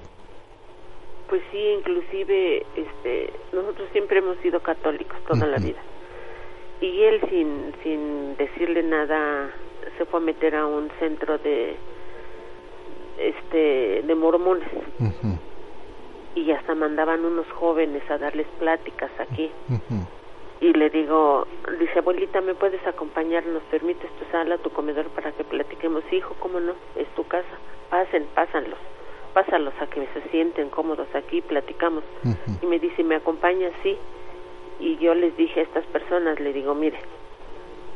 Pues 1.30 1.42
sí, 1.52 1.60
inclusive 1.78 2.66
este, 2.76 3.34
nosotros 3.54 3.90
siempre 3.92 4.20
hemos 4.20 4.38
sido 4.40 4.60
católicos 4.62 5.18
toda 5.28 5.46
la 5.48 5.58
vida 5.58 5.82
y 6.82 7.04
él 7.04 7.22
sin 7.30 7.74
sin 7.84 8.38
decirle 8.38 8.84
nada 8.84 9.50
se 9.98 10.06
fue 10.06 10.20
a 10.20 10.24
meter 10.24 10.56
a 10.56 10.66
un 10.66 10.90
centro 11.00 11.38
de 11.40 11.76
este 13.18 14.04
de 14.04 14.16
mormones. 14.16 14.68
Y 16.36 16.52
hasta 16.52 16.76
mandaban 16.76 17.24
unos 17.24 17.50
jóvenes 17.54 18.04
a 18.10 18.18
darles 18.18 18.48
pláticas 18.60 19.12
aquí. 19.20 19.52
Y 20.62 20.74
le 20.74 20.90
digo 20.90 21.48
dice 21.80 22.00
abuelita 22.00 22.42
me 22.42 22.56
puedes 22.56 22.86
acompañar 22.88 23.46
nos 23.46 23.64
permites 23.64 24.10
tu 24.18 24.26
sala 24.32 24.58
tu 24.58 24.70
comedor 24.70 25.08
para 25.08 25.32
que 25.32 25.44
platiquemos 25.44 26.04
hijo 26.12 26.36
cómo 26.40 26.60
no 26.60 26.74
es 26.96 27.08
tu 27.16 27.26
casa. 27.28 27.58
Pasen 27.90 28.26
pásanlos. 28.34 28.80
Pásalos 29.34 29.74
a 29.82 29.88
que 29.88 30.08
se 30.14 30.22
sienten 30.32 30.70
cómodos 30.70 31.08
aquí 31.14 31.42
platicamos. 31.42 32.04
Y 32.62 32.66
me 32.66 32.80
dice 32.80 33.04
me 33.04 33.16
acompaña 33.16 33.70
sí. 33.84 33.98
Y 34.80 34.98
yo 34.98 35.14
les 35.14 35.36
dije 35.38 35.62
a 35.62 35.64
estas 35.64 35.86
personas, 35.86 36.40
le 36.40 36.52
digo, 36.52 36.76
mire, 36.76 36.98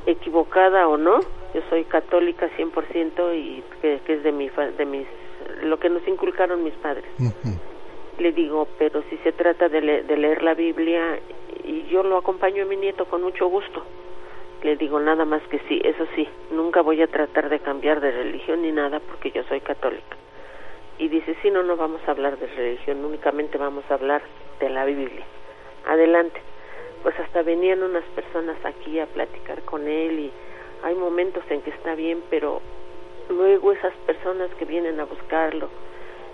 equivocada 0.06 0.88
o 0.88 0.98
no, 0.98 1.20
yo 1.54 1.62
soy 1.70 1.84
católica 1.86 2.50
100% 2.58 3.36
y 3.36 3.64
que, 3.82 4.00
que 4.06 4.14
es 4.14 4.24
de, 4.24 4.32
mi, 4.32 4.50
de 4.50 4.86
mis, 4.86 5.08
lo 5.64 5.80
que 5.80 5.90
nos 5.90 6.08
inculcaron 6.08 6.64
mis 6.64 6.74
padres. 6.76 7.06
Le 8.18 8.32
digo, 8.34 8.68
pero 8.78 9.02
si 9.10 9.18
se 9.18 9.32
trata 9.32 9.70
de, 9.70 10.04
de 10.04 10.18
leer 10.18 10.44
la 10.44 10.54
Biblia, 10.54 11.20
y 11.64 11.86
yo 11.88 12.04
lo 12.04 12.18
acompaño 12.18 12.64
a 12.64 12.66
mi 12.66 12.76
nieto 12.76 13.06
con 13.06 13.22
mucho 13.22 13.48
gusto. 13.48 13.84
Le 14.64 14.76
digo 14.76 15.00
nada 15.00 15.24
más 15.24 15.42
que 15.44 15.60
sí, 15.70 15.82
eso 15.84 16.06
sí, 16.16 16.28
nunca 16.52 16.82
voy 16.82 17.02
a 17.02 17.08
tratar 17.08 17.50
de 17.50 17.60
cambiar 17.60 18.02
de 18.02 18.12
religión 18.12 18.62
ni 18.62 18.74
nada 18.74 19.00
porque 19.00 19.32
yo 19.32 19.44
soy 19.44 19.62
católica. 19.62 20.18
Y 20.98 21.08
dice, 21.08 21.38
sí, 21.42 21.50
no, 21.50 21.64
no 21.64 21.78
vamos 21.78 22.02
a 22.06 22.12
hablar 22.12 22.38
de 22.38 22.48
religión, 22.48 23.06
únicamente 23.06 23.58
vamos 23.58 23.86
a 23.90 23.94
hablar 23.94 24.22
de 24.60 24.70
la 24.70 24.84
Biblia. 24.84 25.24
Adelante 25.88 26.42
pues 27.04 27.18
hasta 27.20 27.42
venían 27.44 27.84
unas 27.84 28.04
personas 28.16 28.58
aquí 28.64 29.00
a 29.00 29.06
platicar 29.08 29.62
con 29.64 29.88
él 29.88 30.20
y 30.20 30.32
hay 30.84 30.96
momentos 30.96 31.44
en 31.50 31.62
que 31.62 31.72
está 31.72 31.96
bien, 31.96 32.22
pero 32.30 32.62
luego 33.30 33.72
esas 33.72 33.94
personas 34.06 34.50
que 34.56 34.66
vienen 34.66 35.00
a 35.00 35.06
buscarlo 35.06 35.70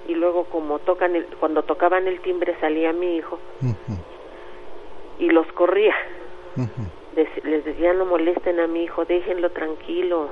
y 0.07 0.13
luego 0.15 0.45
como 0.45 0.79
tocan 0.79 1.15
el, 1.15 1.25
cuando 1.39 1.63
tocaban 1.63 2.07
el 2.07 2.19
timbre 2.21 2.55
salía 2.59 2.93
mi 2.93 3.17
hijo 3.17 3.39
y 5.19 5.29
los 5.29 5.47
corría. 5.53 5.95
les 7.43 7.65
decía 7.65 7.93
no 7.93 8.05
molesten 8.05 8.59
a 8.59 8.67
mi 8.67 8.83
hijo, 8.83 9.05
déjenlo 9.05 9.49
tranquilo. 9.51 10.29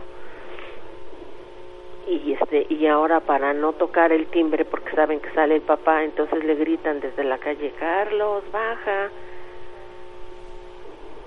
Y 2.07 2.33
este 2.33 2.67
y 2.69 2.85
ahora 2.87 3.21
para 3.21 3.53
no 3.53 3.73
tocar 3.73 4.11
el 4.11 4.27
timbre 4.27 4.65
porque 4.65 4.91
saben 4.91 5.21
que 5.21 5.31
sale 5.31 5.55
el 5.55 5.61
papá, 5.61 6.03
entonces 6.03 6.43
le 6.43 6.55
gritan 6.55 6.99
desde 6.99 7.23
la 7.23 7.37
calle, 7.37 7.73
"Carlos, 7.79 8.43
baja." 8.51 9.09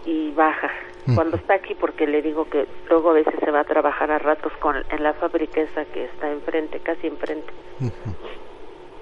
Y 0.06 0.30
baja. 0.30 0.70
Cuando 1.14 1.36
está 1.36 1.54
aquí 1.54 1.74
porque 1.74 2.04
le 2.06 2.20
digo 2.20 2.48
que 2.48 2.66
luego 2.88 3.10
a 3.10 3.12
veces 3.12 3.34
se 3.38 3.50
va 3.52 3.60
a 3.60 3.64
trabajar 3.64 4.10
a 4.10 4.18
ratos 4.18 4.52
con 4.58 4.76
en 4.90 5.02
la 5.04 5.12
fábrica 5.14 5.60
esa 5.60 5.84
que 5.84 6.04
está 6.04 6.30
enfrente 6.32 6.80
casi 6.80 7.06
enfrente. 7.06 7.52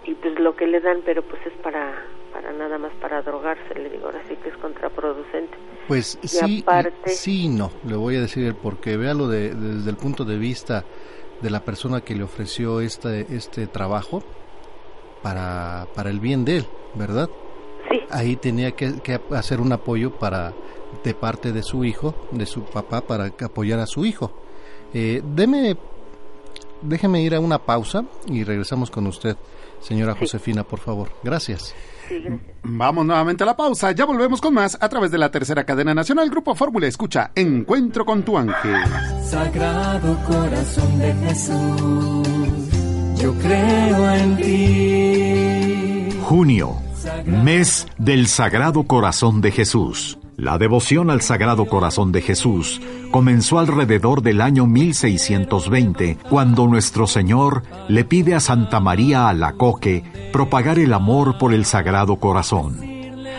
Y 0.04 0.14
pues 0.14 0.38
lo 0.38 0.54
que 0.54 0.66
le 0.66 0.80
dan 0.80 0.98
pero 1.02 1.22
pues 1.22 1.40
es 1.46 1.54
para 1.62 2.04
para 2.30 2.52
nada 2.52 2.76
más 2.76 2.92
para 3.00 3.22
drogarse 3.22 3.74
le 3.74 3.88
digo 3.88 4.06
ahora 4.06 4.20
sí 4.28 4.36
que 4.36 4.50
es 4.50 4.56
contraproducente. 4.58 5.56
Pues 5.88 6.18
sí 6.22 6.62
sí 7.06 7.48
no 7.48 7.70
le 7.86 7.96
voy 7.96 8.16
a 8.16 8.20
decir 8.20 8.46
el 8.46 8.54
porqué. 8.54 8.98
Véalo 8.98 9.26
de, 9.28 9.54
desde 9.54 9.88
el 9.88 9.96
punto 9.96 10.26
de 10.26 10.36
vista 10.36 10.84
de 11.40 11.48
la 11.48 11.60
persona 11.60 12.02
que 12.02 12.14
le 12.14 12.24
ofreció 12.24 12.82
este 12.82 13.34
este 13.34 13.66
trabajo 13.66 14.22
para 15.22 15.86
para 15.94 16.10
el 16.10 16.20
bien 16.20 16.44
de 16.44 16.58
él 16.58 16.66
verdad 16.94 17.30
sí. 17.88 18.00
Ahí 18.10 18.36
tenía 18.36 18.72
que, 18.72 19.00
que 19.02 19.18
hacer 19.30 19.60
un 19.60 19.72
apoyo 19.72 20.10
para 20.10 20.52
de 21.02 21.14
parte 21.14 21.52
de 21.52 21.62
su 21.62 21.84
hijo, 21.84 22.14
de 22.30 22.46
su 22.46 22.62
papá, 22.62 23.00
para 23.00 23.32
apoyar 23.40 23.80
a 23.80 23.86
su 23.86 24.04
hijo. 24.04 24.32
Eh, 24.92 25.22
deme, 25.34 25.76
déjeme 26.82 27.22
ir 27.22 27.34
a 27.34 27.40
una 27.40 27.58
pausa 27.58 28.04
y 28.26 28.44
regresamos 28.44 28.90
con 28.90 29.06
usted, 29.06 29.36
señora 29.80 30.14
Josefina, 30.14 30.64
por 30.64 30.78
favor. 30.78 31.10
Gracias. 31.22 31.74
Vamos 32.62 33.06
nuevamente 33.06 33.42
a 33.44 33.46
la 33.46 33.56
pausa, 33.56 33.92
ya 33.92 34.04
volvemos 34.04 34.40
con 34.40 34.54
más 34.54 34.76
a 34.80 34.88
través 34.88 35.10
de 35.10 35.18
la 35.18 35.30
tercera 35.30 35.64
cadena 35.64 35.94
nacional 35.94 36.30
Grupo 36.30 36.54
Fórmula. 36.54 36.86
Escucha 36.86 37.32
Encuentro 37.34 38.04
con 38.04 38.22
tu 38.22 38.36
ángel. 38.36 38.76
Sagrado 39.24 40.16
corazón 40.26 40.98
de 40.98 41.14
Jesús, 41.14 42.28
yo 43.20 43.34
creo 43.34 44.10
en 44.14 44.36
ti. 44.36 46.18
Junio, 46.22 46.76
mes 47.26 47.86
del 47.98 48.26
Sagrado 48.28 48.84
Corazón 48.84 49.40
de 49.40 49.50
Jesús. 49.50 50.18
La 50.36 50.58
devoción 50.58 51.10
al 51.10 51.20
Sagrado 51.20 51.66
Corazón 51.66 52.10
de 52.10 52.20
Jesús 52.20 52.80
comenzó 53.12 53.60
alrededor 53.60 54.20
del 54.20 54.40
año 54.40 54.66
1620, 54.66 56.18
cuando 56.28 56.66
nuestro 56.66 57.06
Señor 57.06 57.62
le 57.88 58.04
pide 58.04 58.34
a 58.34 58.40
Santa 58.40 58.80
María 58.80 59.28
Alacoque 59.28 60.02
propagar 60.32 60.80
el 60.80 60.92
amor 60.92 61.38
por 61.38 61.54
el 61.54 61.64
Sagrado 61.64 62.16
Corazón. 62.16 62.80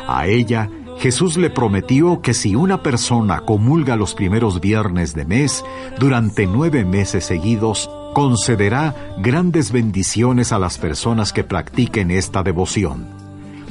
A 0.07 0.27
ella, 0.27 0.69
Jesús 0.97 1.35
le 1.35 1.49
prometió 1.49 2.21
que 2.21 2.33
si 2.33 2.55
una 2.55 2.81
persona 2.81 3.41
comulga 3.41 3.97
los 3.97 4.15
primeros 4.15 4.61
viernes 4.61 5.13
de 5.13 5.25
mes 5.25 5.65
durante 5.99 6.47
nueve 6.47 6.85
meses 6.85 7.25
seguidos, 7.25 7.89
concederá 8.13 8.95
grandes 9.17 9.73
bendiciones 9.73 10.53
a 10.53 10.59
las 10.59 10.77
personas 10.77 11.33
que 11.33 11.43
practiquen 11.43 12.11
esta 12.11 12.43
devoción. 12.43 13.25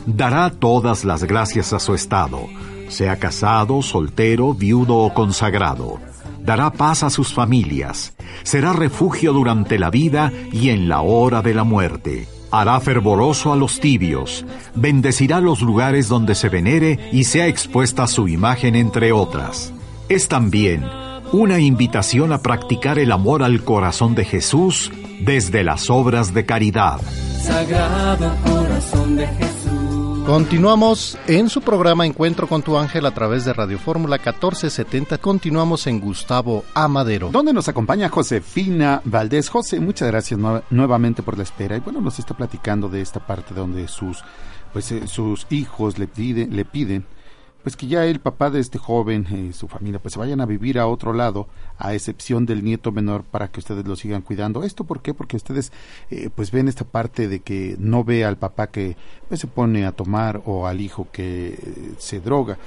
dará 0.07 0.51
todas 0.51 1.07
las 1.07 1.25
gracias 1.25 1.73
a 1.73 1.79
su 1.79 1.95
estado, 1.95 2.47
sea 2.95 3.19
casado, 3.19 3.83
soltero, 3.83 4.55
viudo 4.55 4.97
o 4.97 5.13
consagrado. 5.13 5.99
Dará 6.41 6.71
paz 6.71 7.03
a 7.03 7.11
sus 7.11 7.33
familias, 7.33 8.15
será 8.43 8.73
refugio 8.73 9.33
durante 9.33 9.79
la 9.79 9.91
vida 9.91 10.33
y 10.53 10.71
en 10.71 10.89
la 10.89 11.01
hora 11.01 11.43
de 11.43 11.55
la 11.55 11.65
muerte. 11.65 12.29
Hará 12.51 12.79
fervoroso 12.81 13.53
a 13.53 13.57
los 13.57 13.81
tibios, 13.81 14.47
bendecirá 14.75 15.41
los 15.41 15.61
lugares 15.61 16.09
donde 16.09 16.35
se 16.35 16.49
venere 16.49 17.11
y 17.13 17.25
sea 17.25 17.49
expuesta 17.49 18.07
su 18.07 18.29
imagen 18.29 18.77
entre 18.77 19.11
otras. 19.11 19.73
Es 20.09 20.29
también 20.29 20.85
una 21.33 21.59
invitación 21.59 22.33
a 22.33 22.39
practicar 22.39 22.99
el 22.99 23.11
amor 23.11 23.43
al 23.43 23.65
corazón 23.65 24.15
de 24.15 24.25
Jesús 24.25 24.93
desde 25.21 25.65
las 25.65 25.91
obras 25.91 26.33
de 26.33 26.47
caridad. 26.47 27.01
Sagrado 27.43 28.37
corazón 28.45 29.17
de 29.17 29.27
Jesús. 29.27 29.64
Continuamos 30.27 31.19
en 31.27 31.51
su 31.51 31.61
programa 31.61 32.07
Encuentro 32.07 32.49
con 32.49 32.63
tu 32.63 32.79
ángel 32.79 33.05
a 33.05 33.13
través 33.13 33.45
de 33.45 33.53
Radio 33.53 33.79
Fórmula 33.79 34.17
1470. 34.17 35.19
Continuamos 35.19 35.87
en 35.87 36.01
Gustavo 36.01 36.65
Amadero. 36.73 37.29
Donde 37.31 37.53
nos 37.53 37.69
acompaña 37.69 38.09
Josefina 38.09 39.03
Valdés. 39.05 39.51
José, 39.51 39.81
muchas 39.81 40.09
gracias 40.09 40.41
nuevamente 40.71 41.23
por 41.23 41.37
la 41.37 41.43
espera. 41.43 41.77
Y 41.77 41.81
bueno, 41.81 42.01
nos 42.01 42.19
está 42.19 42.35
platicando 42.35 42.89
de 42.89 43.03
esta 43.03 43.21
parte 43.21 43.53
donde 43.53 43.87
sus, 43.87 44.25
pues, 44.73 44.91
eh, 44.93 45.07
sus 45.07 45.47
hijos 45.51 45.99
le, 45.99 46.07
piden 46.07 46.57
le 46.57 46.65
piden 46.65 47.05
pues 47.65 47.77
que 47.77 47.87
ya 47.87 48.05
el 48.05 48.21
papá 48.21 48.51
de 48.51 48.61
este 48.61 48.79
joven 48.79 49.27
y 49.49 49.55
su 49.55 49.69
familia 49.69 49.99
pues 49.99 50.13
se 50.13 50.21
vayan 50.21 50.43
a 50.43 50.47
vivir 50.47 50.79
a 50.79 50.87
otro 50.87 51.15
lado 51.15 51.49
a 51.79 51.95
excepción 51.95 52.45
del 52.45 52.63
nieto 52.63 52.93
menor 52.93 53.25
para 53.25 53.49
que 53.49 53.59
ustedes 53.59 53.87
lo 53.87 53.97
sigan 53.97 54.21
cuidando. 54.21 54.65
Esto 54.65 54.85
por 54.85 55.01
qué 55.01 55.15
porque 55.15 55.39
ustedes 55.39 55.73
eh, 56.11 56.29
pues 56.33 56.51
ven 56.51 56.69
esta 56.69 56.85
parte 56.85 57.27
de 57.27 57.41
que 57.41 57.75
no 57.79 58.05
ve 58.05 58.27
al 58.27 58.37
papá 58.37 58.67
que 58.67 58.99
pues, 59.29 59.41
se 59.41 59.47
pone 59.47 59.87
a 59.87 59.93
tomar 59.93 60.43
o 60.45 60.67
al 60.67 60.83
hijo 60.83 61.09
que 61.11 61.55
eh, 61.55 61.95
se 61.97 62.21
droga. 62.21 62.59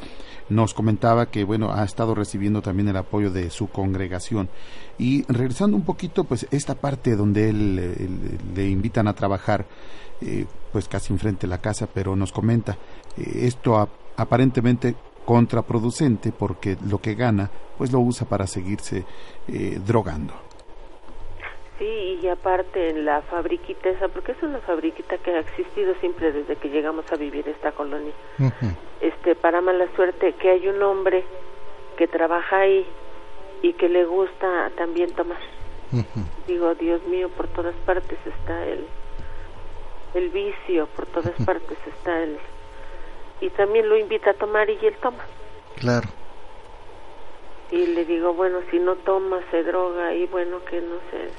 Nos 0.49 0.73
comentaba 0.73 1.27
que 1.27 1.43
bueno 1.43 1.71
ha 1.71 1.83
estado 1.83 2.15
recibiendo 2.15 2.63
también 2.63 2.87
el 2.87 2.97
apoyo 2.97 3.29
de 3.29 3.51
su 3.51 3.67
congregación. 3.67 4.49
Y 4.97 5.31
regresando 5.31 5.77
un 5.77 5.83
poquito 5.83 6.23
pues 6.23 6.47
esta 6.49 6.73
parte 6.73 7.15
donde 7.15 7.49
él, 7.49 8.39
le 8.55 8.67
invitan 8.67 9.07
a 9.07 9.13
trabajar 9.13 9.67
eh, 10.21 10.47
pues 10.71 10.87
casi 10.87 11.13
enfrente 11.13 11.41
de 11.41 11.51
la 11.51 11.61
casa 11.61 11.87
pero 11.93 12.15
nos 12.15 12.31
comenta 12.31 12.79
esto 13.15 13.77
a 13.77 13.87
aparentemente 14.17 14.95
contraproducente 15.25 16.31
porque 16.31 16.77
lo 16.89 16.99
que 16.99 17.15
gana 17.15 17.49
pues 17.77 17.91
lo 17.91 17.99
usa 17.99 18.27
para 18.27 18.47
seguirse 18.47 19.05
eh, 19.47 19.79
drogando. 19.85 20.33
Sí, 21.77 22.19
y 22.23 22.27
aparte 22.27 22.89
en 22.89 23.05
la 23.05 23.21
fabriquita 23.21 23.89
esa, 23.89 24.07
porque 24.07 24.31
es 24.31 24.41
una 24.41 24.57
fabriquita 24.59 25.17
que 25.19 25.31
ha 25.31 25.39
existido 25.39 25.93
siempre 25.99 26.31
desde 26.31 26.55
que 26.55 26.69
llegamos 26.69 27.05
a 27.11 27.17
vivir 27.17 27.47
esta 27.47 27.71
colonia. 27.71 28.13
Este, 28.99 29.35
para 29.35 29.61
mala 29.61 29.85
suerte 29.95 30.33
que 30.33 30.49
hay 30.49 30.67
un 30.67 30.81
hombre 30.81 31.23
que 31.97 32.07
trabaja 32.07 32.61
ahí 32.61 32.83
y 33.61 33.73
que 33.73 33.89
le 33.89 34.05
gusta 34.05 34.71
también 34.75 35.11
tomar. 35.11 35.37
Digo, 36.47 36.73
Dios 36.73 37.05
mío, 37.07 37.29
por 37.29 37.47
todas 37.47 37.75
partes 37.85 38.17
está 38.25 38.65
el 38.65 38.85
el 40.13 40.29
vicio, 40.29 40.87
por 40.95 41.05
todas 41.05 41.33
partes 41.45 41.77
está 41.85 42.23
el 42.23 42.39
y 43.41 43.49
también 43.51 43.89
lo 43.89 43.97
invita 43.97 44.31
a 44.31 44.33
tomar 44.33 44.69
y 44.69 44.77
él 44.85 44.95
toma. 45.01 45.23
Claro. 45.75 46.07
Y 47.71 47.85
le 47.87 48.05
digo, 48.05 48.33
bueno, 48.33 48.59
si 48.71 48.79
no 48.79 48.95
toma, 48.95 49.39
se 49.51 49.63
droga 49.63 50.13
y 50.13 50.25
bueno, 50.27 50.63
que 50.65 50.81
no 50.81 50.95
sé. 51.11 51.29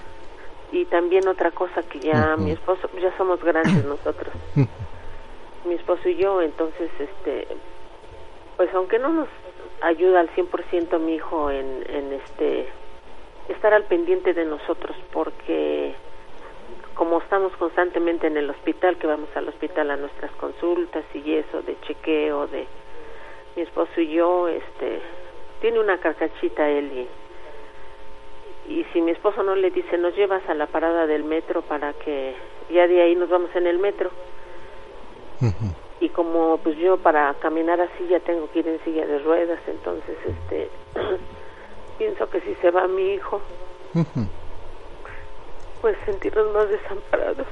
Y 0.71 0.85
también 0.85 1.27
otra 1.27 1.51
cosa 1.51 1.83
que 1.83 2.01
ya 2.01 2.37
mi 2.37 2.51
esposo, 2.51 2.91
ya 3.01 3.17
somos 3.17 3.43
grandes 3.43 3.85
nosotros. 3.85 4.35
mi 5.65 5.75
esposo 5.75 6.09
y 6.09 6.17
yo, 6.17 6.43
entonces, 6.43 6.91
este, 6.99 7.49
pues 8.57 8.73
aunque 8.75 8.99
no 8.99 9.09
nos 9.09 9.29
ayuda 9.81 10.21
al 10.21 10.31
100% 10.31 10.99
mi 10.99 11.15
hijo 11.15 11.51
en, 11.51 11.85
en 11.89 12.13
este, 12.13 12.69
estar 13.49 13.73
al 13.73 13.85
pendiente 13.85 14.35
de 14.35 14.45
nosotros 14.45 14.97
porque 15.13 15.95
como 16.99 17.21
estamos 17.21 17.53
constantemente 17.59 18.27
en 18.27 18.37
el 18.37 18.51
hospital, 18.51 18.97
que 18.99 19.07
vamos 19.07 19.29
al 19.37 19.49
hospital 19.49 19.93
a 19.93 19.97
nuestras 19.97 20.33
consultas 20.33 21.05
y 21.15 21.35
eso 21.35 21.63
de 21.63 21.81
chequeo 21.83 22.49
de 22.49 22.67
mi 23.55 23.63
esposo 23.63 24.01
y 24.01 24.09
yo, 24.09 24.49
este, 24.49 25.01
tiene 25.61 25.79
una 25.79 25.99
carcachita 25.99 26.69
él 26.69 27.09
y, 28.67 28.73
y 28.73 28.85
si 28.93 29.01
mi 29.01 29.13
esposo 29.13 29.45
no 29.45 29.55
le 29.55 29.71
dice, 29.71 29.97
nos 29.97 30.17
llevas 30.17 30.43
a 30.49 30.55
la 30.55 30.67
parada 30.67 31.07
del 31.07 31.23
metro 31.23 31.63
para 31.63 31.93
que 31.93 32.35
ya 32.69 32.89
de 32.89 33.01
ahí 33.01 33.15
nos 33.15 33.29
vamos 33.29 33.55
en 33.55 33.69
el 33.69 33.79
metro. 33.79 34.11
Y 36.01 36.09
como 36.09 36.59
pues 36.59 36.77
yo 36.79 36.97
para 36.97 37.33
caminar 37.35 37.81
así 37.81 38.09
ya 38.09 38.19
tengo 38.19 38.51
que 38.51 38.59
ir 38.59 38.67
en 38.67 38.81
silla 38.85 39.07
de 39.07 39.21
ruedas, 39.21 39.61
entonces 39.69 40.17
este 40.27 40.69
pienso 41.99 42.29
que 42.29 42.41
si 42.41 42.57
se 42.57 42.73
va 42.73 42.89
mi 42.89 43.15
hijo, 43.15 43.41
pues 45.81 45.97
sentirnos 46.05 46.53
más 46.53 46.69
desamparados. 46.69 47.47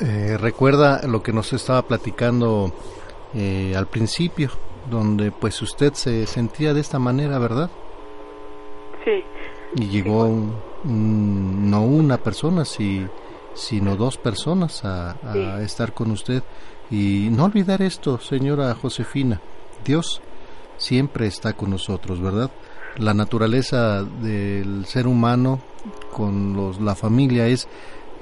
Eh, 0.00 0.38
recuerda 0.38 1.06
lo 1.06 1.22
que 1.22 1.32
nos 1.32 1.52
estaba 1.52 1.82
platicando 1.82 2.72
eh, 3.34 3.74
al 3.76 3.86
principio, 3.86 4.50
donde 4.88 5.30
pues 5.30 5.60
usted 5.60 5.92
se 5.92 6.26
sentía 6.26 6.72
de 6.72 6.80
esta 6.80 6.98
manera, 6.98 7.38
¿verdad? 7.38 7.70
Sí. 9.04 9.22
Y 9.76 9.88
llegó 9.88 10.28
no 10.84 11.82
una 11.82 12.16
persona, 12.16 12.64
si, 12.64 13.06
sino 13.54 13.96
dos 13.96 14.16
personas 14.16 14.84
a, 14.84 15.16
a 15.22 15.62
estar 15.62 15.92
con 15.92 16.10
usted. 16.10 16.42
Y 16.90 17.28
no 17.30 17.44
olvidar 17.44 17.82
esto, 17.82 18.18
señora 18.18 18.74
Josefina, 18.74 19.40
Dios 19.84 20.22
siempre 20.78 21.26
está 21.26 21.52
con 21.52 21.70
nosotros, 21.70 22.20
¿verdad? 22.20 22.50
La 23.00 23.14
naturaleza 23.14 24.02
del 24.04 24.84
ser 24.84 25.06
humano 25.06 25.60
con 26.12 26.54
los, 26.54 26.80
la 26.80 26.94
familia 26.94 27.46
es 27.46 27.68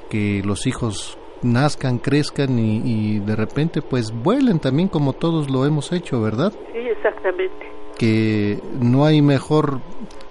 que 0.08 0.42
los 0.44 0.66
hijos 0.66 1.18
nazcan, 1.42 1.98
crezcan 1.98 2.58
y, 2.58 3.18
de 3.20 3.36
repente 3.36 3.82
pues 3.82 4.10
vuelen 4.12 4.58
también 4.58 4.88
como 4.88 5.12
todos 5.12 5.50
lo 5.50 5.66
hemos 5.66 5.92
hecho, 5.92 6.20
¿verdad? 6.20 6.52
Sí, 6.72 6.78
exactamente. 6.78 7.66
Que 7.98 8.60
no 8.80 9.04
hay 9.04 9.22
mejor 9.22 9.80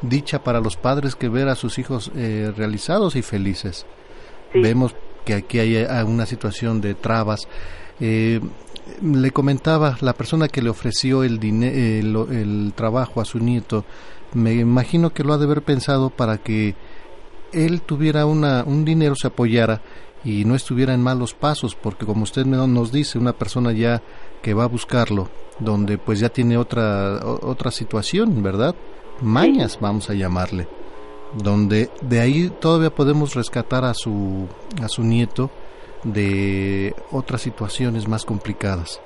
dicha 0.01 0.43
para 0.43 0.61
los 0.61 0.77
padres 0.77 1.15
que 1.15 1.27
ver 1.27 1.49
a 1.49 1.55
sus 1.55 1.79
hijos 1.79 2.11
eh, 2.15 2.51
realizados 2.55 3.15
y 3.15 3.21
felices. 3.21 3.85
Vemos 4.53 4.95
que 5.25 5.33
aquí 5.33 5.59
hay 5.59 5.85
una 6.05 6.25
situación 6.25 6.79
de 6.79 6.95
trabas. 6.95 7.47
Eh, 7.99 8.39
le 9.03 9.31
comentaba 9.31 9.97
la 9.99 10.13
persona 10.13 10.47
que 10.47 10.61
le 10.61 10.69
ofreció 10.69 11.23
el, 11.23 11.43
el, 11.43 12.15
el 12.31 12.73
trabajo 12.73 13.19
a 13.19 13.25
su 13.25 13.39
nieto, 13.39 13.83
me 14.33 14.53
imagino 14.53 15.13
que 15.13 15.23
lo 15.23 15.33
ha 15.33 15.37
de 15.37 15.45
haber 15.45 15.61
pensado 15.61 16.09
para 16.09 16.37
que 16.37 16.75
él 17.53 17.81
tuviera 17.81 18.25
una, 18.25 18.63
un 18.65 18.85
dinero, 18.85 19.15
se 19.15 19.27
apoyara 19.27 19.81
y 20.23 20.45
no 20.45 20.55
estuviera 20.55 20.93
en 20.93 21.01
malos 21.01 21.33
pasos, 21.33 21.75
porque 21.75 22.05
como 22.05 22.23
usted 22.23 22.45
nos 22.45 22.91
dice, 22.91 23.17
una 23.17 23.33
persona 23.33 23.71
ya 23.71 24.01
que 24.41 24.53
va 24.53 24.65
a 24.65 24.67
buscarlo, 24.67 25.29
donde 25.59 25.97
pues 25.97 26.19
ya 26.19 26.29
tiene 26.29 26.57
otra, 26.57 27.19
otra 27.23 27.71
situación, 27.71 28.43
¿verdad? 28.43 28.75
Mañas, 29.21 29.77
vamos 29.79 30.09
a 30.09 30.13
llamarle, 30.13 30.67
donde 31.33 31.89
de 32.01 32.19
ahí 32.19 32.51
todavía 32.59 32.93
podemos 32.93 33.35
rescatar 33.35 33.85
a 33.85 33.93
su, 33.93 34.47
a 34.81 34.87
su 34.87 35.03
nieto 35.03 35.49
de 36.03 36.93
otras 37.11 37.41
situaciones 37.41 38.07
más 38.07 38.25
complicadas 38.25 39.01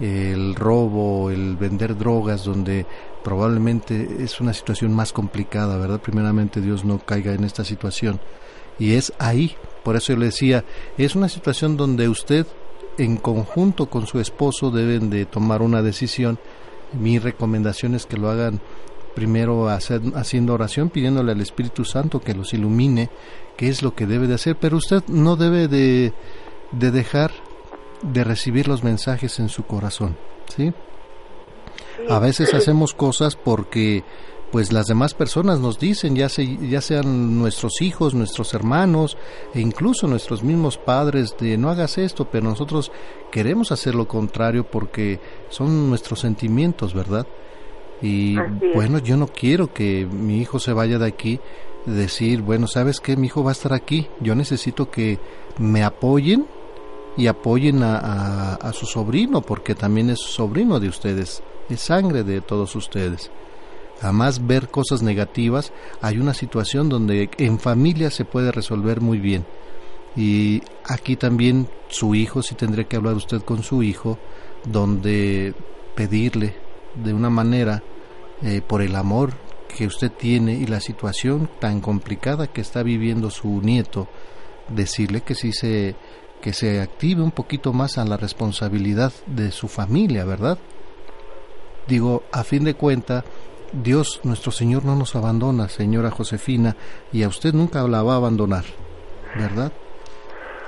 el 0.00 0.54
robo, 0.54 1.30
el 1.30 1.56
vender 1.56 1.96
drogas, 1.96 2.44
donde 2.44 2.86
probablemente 3.28 4.24
es 4.24 4.40
una 4.40 4.54
situación 4.54 4.94
más 4.94 5.12
complicada, 5.12 5.76
¿verdad? 5.76 6.00
Primeramente 6.00 6.62
Dios 6.62 6.86
no 6.86 6.98
caiga 6.98 7.34
en 7.34 7.44
esta 7.44 7.62
situación. 7.62 8.20
Y 8.78 8.94
es 8.94 9.12
ahí, 9.18 9.54
por 9.84 9.96
eso 9.96 10.14
yo 10.14 10.18
le 10.18 10.26
decía, 10.26 10.64
es 10.96 11.14
una 11.14 11.28
situación 11.28 11.76
donde 11.76 12.08
usted 12.08 12.46
en 12.96 13.18
conjunto 13.18 13.90
con 13.90 14.06
su 14.06 14.18
esposo 14.18 14.70
deben 14.70 15.10
de 15.10 15.26
tomar 15.26 15.60
una 15.60 15.82
decisión. 15.82 16.38
Mi 16.98 17.18
recomendación 17.18 17.94
es 17.94 18.06
que 18.06 18.16
lo 18.16 18.30
hagan 18.30 18.62
primero 19.14 19.68
haciendo 19.68 20.54
oración, 20.54 20.88
pidiéndole 20.88 21.32
al 21.32 21.42
Espíritu 21.42 21.84
Santo 21.84 22.20
que 22.20 22.32
los 22.32 22.54
ilumine, 22.54 23.10
qué 23.58 23.68
es 23.68 23.82
lo 23.82 23.94
que 23.94 24.06
debe 24.06 24.26
de 24.26 24.36
hacer, 24.36 24.56
pero 24.58 24.78
usted 24.78 25.02
no 25.06 25.36
debe 25.36 25.68
de, 25.68 26.14
de 26.72 26.90
dejar 26.90 27.30
de 28.00 28.24
recibir 28.24 28.68
los 28.68 28.82
mensajes 28.82 29.38
en 29.38 29.50
su 29.50 29.64
corazón, 29.64 30.16
¿sí? 30.56 30.72
A 32.08 32.18
veces 32.18 32.54
hacemos 32.54 32.94
cosas 32.94 33.36
porque 33.36 34.04
pues 34.50 34.72
las 34.72 34.86
demás 34.86 35.14
personas 35.14 35.60
nos 35.60 35.78
dicen, 35.78 36.16
ya, 36.16 36.28
ya 36.28 36.80
sean 36.80 37.38
nuestros 37.38 37.82
hijos, 37.82 38.14
nuestros 38.14 38.54
hermanos 38.54 39.18
e 39.54 39.60
incluso 39.60 40.06
nuestros 40.06 40.42
mismos 40.42 40.78
padres, 40.78 41.36
de 41.38 41.58
no 41.58 41.70
hagas 41.70 41.98
esto, 41.98 42.24
pero 42.30 42.48
nosotros 42.48 42.90
queremos 43.30 43.72
hacer 43.72 43.94
lo 43.94 44.08
contrario 44.08 44.64
porque 44.64 45.20
son 45.50 45.90
nuestros 45.90 46.20
sentimientos, 46.20 46.94
¿verdad? 46.94 47.26
Y 48.00 48.36
bueno, 48.74 48.98
yo 48.98 49.16
no 49.16 49.26
quiero 49.26 49.72
que 49.72 50.06
mi 50.06 50.40
hijo 50.40 50.58
se 50.60 50.72
vaya 50.72 50.98
de 50.98 51.06
aquí 51.06 51.40
decir, 51.84 52.42
bueno, 52.42 52.66
¿sabes 52.66 53.00
qué? 53.00 53.16
Mi 53.16 53.26
hijo 53.26 53.42
va 53.42 53.50
a 53.50 53.52
estar 53.52 53.72
aquí, 53.72 54.08
yo 54.20 54.34
necesito 54.34 54.90
que 54.90 55.18
me 55.58 55.82
apoyen 55.82 56.46
y 57.16 57.26
apoyen 57.26 57.82
a, 57.82 58.54
a, 58.54 58.72
su 58.72 58.86
sobrino, 58.86 59.42
porque 59.42 59.74
también 59.74 60.10
es 60.10 60.20
sobrino 60.20 60.78
de 60.78 60.88
ustedes, 60.88 61.42
es 61.68 61.80
sangre 61.80 62.24
de 62.24 62.40
todos 62.40 62.74
ustedes. 62.76 63.30
Además, 64.00 64.46
ver 64.46 64.68
cosas 64.68 65.02
negativas, 65.02 65.72
hay 66.00 66.18
una 66.18 66.34
situación 66.34 66.88
donde 66.88 67.30
en 67.38 67.58
familia 67.58 68.10
se 68.10 68.24
puede 68.24 68.52
resolver 68.52 69.00
muy 69.00 69.18
bien. 69.18 69.44
Y 70.16 70.62
aquí 70.84 71.16
también 71.16 71.68
su 71.88 72.14
hijo, 72.14 72.42
si 72.42 72.54
tendría 72.54 72.84
que 72.84 72.96
hablar 72.96 73.14
usted 73.14 73.42
con 73.42 73.62
su 73.62 73.82
hijo, 73.82 74.18
donde 74.64 75.54
pedirle 75.94 76.54
de 76.94 77.12
una 77.12 77.30
manera, 77.30 77.82
eh, 78.42 78.62
por 78.66 78.82
el 78.82 78.94
amor 78.94 79.32
que 79.76 79.86
usted 79.86 80.12
tiene 80.12 80.54
y 80.54 80.66
la 80.66 80.80
situación 80.80 81.50
tan 81.60 81.80
complicada 81.80 82.46
que 82.46 82.60
está 82.60 82.82
viviendo 82.82 83.30
su 83.30 83.60
nieto, 83.60 84.08
decirle 84.68 85.22
que 85.22 85.34
sí 85.34 85.52
se 85.52 85.96
que 86.40 86.52
se 86.52 86.80
active 86.80 87.22
un 87.22 87.32
poquito 87.32 87.72
más 87.72 87.98
a 87.98 88.04
la 88.04 88.16
responsabilidad 88.16 89.12
de 89.26 89.50
su 89.50 89.66
familia, 89.66 90.24
¿verdad? 90.24 90.58
Digo, 91.88 92.22
a 92.30 92.44
fin 92.44 92.64
de 92.64 92.74
cuenta, 92.74 93.24
Dios 93.72 94.20
nuestro 94.22 94.52
Señor 94.52 94.84
no 94.84 94.94
nos 94.94 95.16
abandona, 95.16 95.68
señora 95.68 96.10
Josefina, 96.10 96.76
y 97.12 97.22
a 97.22 97.28
usted 97.28 97.54
nunca 97.54 97.82
la 97.88 98.02
va 98.02 98.14
a 98.14 98.16
abandonar, 98.16 98.64
¿verdad? 99.36 99.72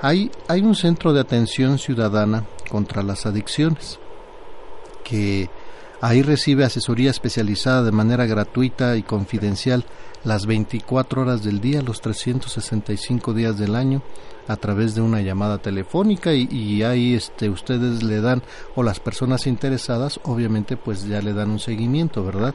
Hay, 0.01 0.31
hay 0.47 0.61
un 0.61 0.75
centro 0.75 1.13
de 1.13 1.21
atención 1.21 1.77
ciudadana 1.77 2.45
contra 2.69 3.03
las 3.03 3.25
adicciones 3.25 3.99
que 5.03 5.49
Ahí 6.03 6.23
recibe 6.23 6.65
asesoría 6.65 7.11
especializada 7.11 7.83
de 7.83 7.91
manera 7.91 8.25
gratuita 8.25 8.97
y 8.97 9.03
confidencial 9.03 9.85
las 10.23 10.47
24 10.47 11.21
horas 11.21 11.43
del 11.43 11.61
día, 11.61 11.83
los 11.83 12.01
365 12.01 13.35
días 13.35 13.59
del 13.59 13.75
año, 13.75 14.01
a 14.51 14.57
través 14.57 14.95
de 14.95 15.01
una 15.01 15.21
llamada 15.21 15.59
telefónica 15.59 16.33
y, 16.33 16.83
ahí 16.83 17.13
este, 17.13 17.49
ustedes 17.49 18.03
le 18.03 18.21
dan, 18.21 18.43
o 18.75 18.83
las 18.83 18.99
personas 18.99 19.47
interesadas, 19.47 20.19
obviamente 20.23 20.77
pues 20.77 21.07
ya 21.07 21.21
le 21.21 21.33
dan 21.33 21.51
un 21.51 21.59
seguimiento, 21.59 22.23
¿verdad? 22.23 22.53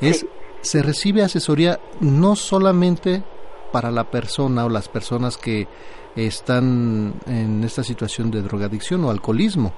Es, 0.00 0.26
se 0.60 0.82
recibe 0.82 1.22
asesoría 1.22 1.80
no 2.00 2.36
solamente 2.36 3.22
para 3.72 3.90
la 3.90 4.10
persona 4.10 4.64
o 4.64 4.68
las 4.68 4.88
personas 4.88 5.36
que 5.38 5.66
están 6.16 7.14
en 7.26 7.64
esta 7.64 7.82
situación 7.82 8.30
de 8.30 8.42
drogadicción 8.42 9.04
o 9.04 9.10
alcoholismo, 9.10 9.72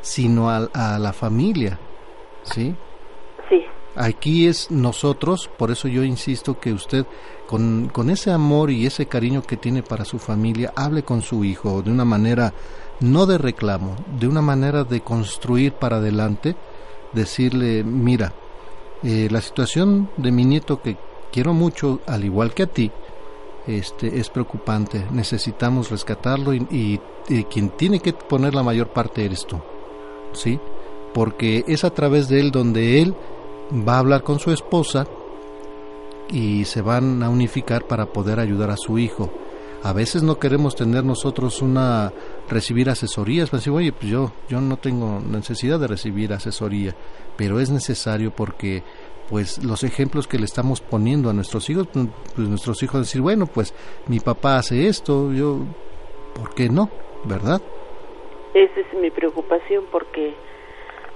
sino 0.00 0.48
a 0.50 0.98
la 0.98 1.12
familia, 1.12 1.78
¿sí? 2.44 2.74
Aquí 4.00 4.46
es 4.46 4.70
nosotros, 4.70 5.50
por 5.58 5.72
eso 5.72 5.88
yo 5.88 6.04
insisto 6.04 6.60
que 6.60 6.72
usted, 6.72 7.04
con, 7.48 7.90
ese 8.10 8.30
amor 8.30 8.70
y 8.70 8.86
ese 8.86 9.06
cariño 9.06 9.42
que 9.42 9.56
tiene 9.56 9.82
para 9.82 10.04
su 10.04 10.20
familia, 10.20 10.72
hable 10.76 11.02
con 11.02 11.20
su 11.20 11.44
hijo 11.44 11.82
de 11.82 11.90
una 11.90 12.04
manera 12.04 12.54
no 13.00 13.26
de 13.26 13.38
reclamo, 13.38 13.96
de 14.20 14.28
una 14.28 14.40
manera 14.40 14.84
de 14.84 15.00
construir 15.00 15.72
para 15.72 15.96
adelante, 15.96 16.54
decirle, 17.12 17.82
mira, 17.82 18.32
eh, 19.02 19.26
la 19.32 19.40
situación 19.40 20.10
de 20.16 20.30
mi 20.30 20.44
nieto 20.44 20.80
que 20.80 20.96
quiero 21.32 21.52
mucho, 21.52 22.00
al 22.06 22.24
igual 22.24 22.54
que 22.54 22.62
a 22.62 22.66
ti, 22.68 22.92
este, 23.66 24.20
es 24.20 24.30
preocupante. 24.30 25.06
Necesitamos 25.10 25.90
rescatarlo 25.90 26.54
y, 26.54 27.00
y, 27.28 27.44
quien 27.44 27.70
tiene 27.70 27.98
que 27.98 28.12
poner 28.12 28.54
la 28.54 28.62
mayor 28.62 28.90
parte 28.90 29.24
eres 29.24 29.44
tú, 29.44 29.58
¿sí? 30.32 30.60
porque 31.12 31.64
es 31.66 31.84
a 31.84 31.90
través 31.90 32.28
de 32.28 32.40
él 32.40 32.50
donde 32.50 33.02
él 33.02 33.14
va 33.72 33.96
a 33.96 33.98
hablar 33.98 34.22
con 34.22 34.38
su 34.38 34.50
esposa 34.50 35.06
y 36.30 36.64
se 36.64 36.82
van 36.82 37.22
a 37.22 37.30
unificar 37.30 37.84
para 37.84 38.06
poder 38.06 38.40
ayudar 38.40 38.70
a 38.70 38.76
su 38.76 38.98
hijo. 38.98 39.30
A 39.82 39.92
veces 39.92 40.22
no 40.22 40.38
queremos 40.38 40.74
tener 40.74 41.04
nosotros 41.04 41.62
una 41.62 42.12
recibir 42.48 42.90
asesorías, 42.90 43.50
pues 43.50 43.66
oye, 43.68 43.92
pues 43.92 44.10
yo 44.10 44.32
yo 44.48 44.60
no 44.60 44.76
tengo 44.76 45.20
necesidad 45.20 45.78
de 45.78 45.86
recibir 45.86 46.32
asesoría, 46.32 46.94
pero 47.36 47.60
es 47.60 47.70
necesario 47.70 48.32
porque 48.32 48.82
pues 49.28 49.62
los 49.62 49.84
ejemplos 49.84 50.26
que 50.26 50.38
le 50.38 50.46
estamos 50.46 50.80
poniendo 50.80 51.30
a 51.30 51.32
nuestros 51.32 51.68
hijos, 51.70 51.86
pues, 51.92 52.06
pues 52.34 52.48
nuestros 52.48 52.82
hijos 52.82 53.02
decir, 53.02 53.20
bueno, 53.20 53.46
pues 53.46 53.72
mi 54.08 54.20
papá 54.20 54.56
hace 54.56 54.88
esto, 54.88 55.32
yo 55.32 55.60
¿por 56.34 56.54
qué 56.54 56.68
no? 56.68 56.90
¿Verdad? 57.24 57.60
Esa 58.54 58.80
es 58.80 59.00
mi 59.00 59.10
preocupación 59.10 59.84
porque 59.92 60.34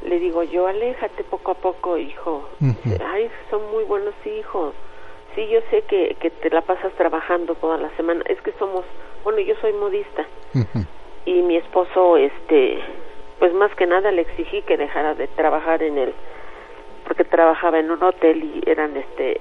le 0.04 0.18
digo 0.18 0.42
yo, 0.42 0.66
aléjate 0.66 1.24
poco 1.24 1.52
a 1.52 1.54
poco, 1.54 1.96
hijo. 1.96 2.48
Ay, 3.04 3.30
son 3.50 3.70
muy 3.70 3.84
buenos 3.84 4.14
hijos. 4.26 4.74
Sí, 5.34 5.48
yo 5.48 5.60
sé 5.70 5.82
que, 5.82 6.16
que 6.20 6.30
te 6.30 6.50
la 6.50 6.60
pasas 6.62 6.92
trabajando 6.94 7.54
toda 7.54 7.78
la 7.78 7.88
semana. 7.96 8.22
Es 8.26 8.40
que 8.42 8.52
somos, 8.58 8.84
bueno, 9.24 9.40
yo 9.40 9.54
soy 9.60 9.72
modista. 9.72 10.26
Y 11.24 11.42
mi 11.42 11.56
esposo, 11.56 12.16
este, 12.16 12.78
pues 13.38 13.54
más 13.54 13.74
que 13.76 13.86
nada 13.86 14.10
le 14.10 14.22
exigí 14.22 14.62
que 14.62 14.76
dejara 14.76 15.14
de 15.14 15.28
trabajar 15.28 15.82
en 15.82 15.98
él, 15.98 16.14
porque 17.06 17.24
trabajaba 17.24 17.78
en 17.78 17.90
un 17.90 18.02
hotel 18.02 18.42
y 18.42 18.68
eran, 18.68 18.96
este, 18.96 19.40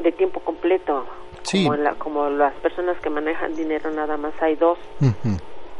de 0.00 0.12
tiempo 0.12 0.40
completo. 0.40 1.06
Sí. 1.42 1.64
Como, 1.64 1.76
la, 1.76 1.94
como 1.94 2.28
las 2.28 2.52
personas 2.54 2.98
que 3.00 3.08
manejan 3.08 3.54
dinero 3.54 3.90
nada 3.90 4.16
más 4.18 4.34
hay 4.42 4.56
dos. 4.56 4.78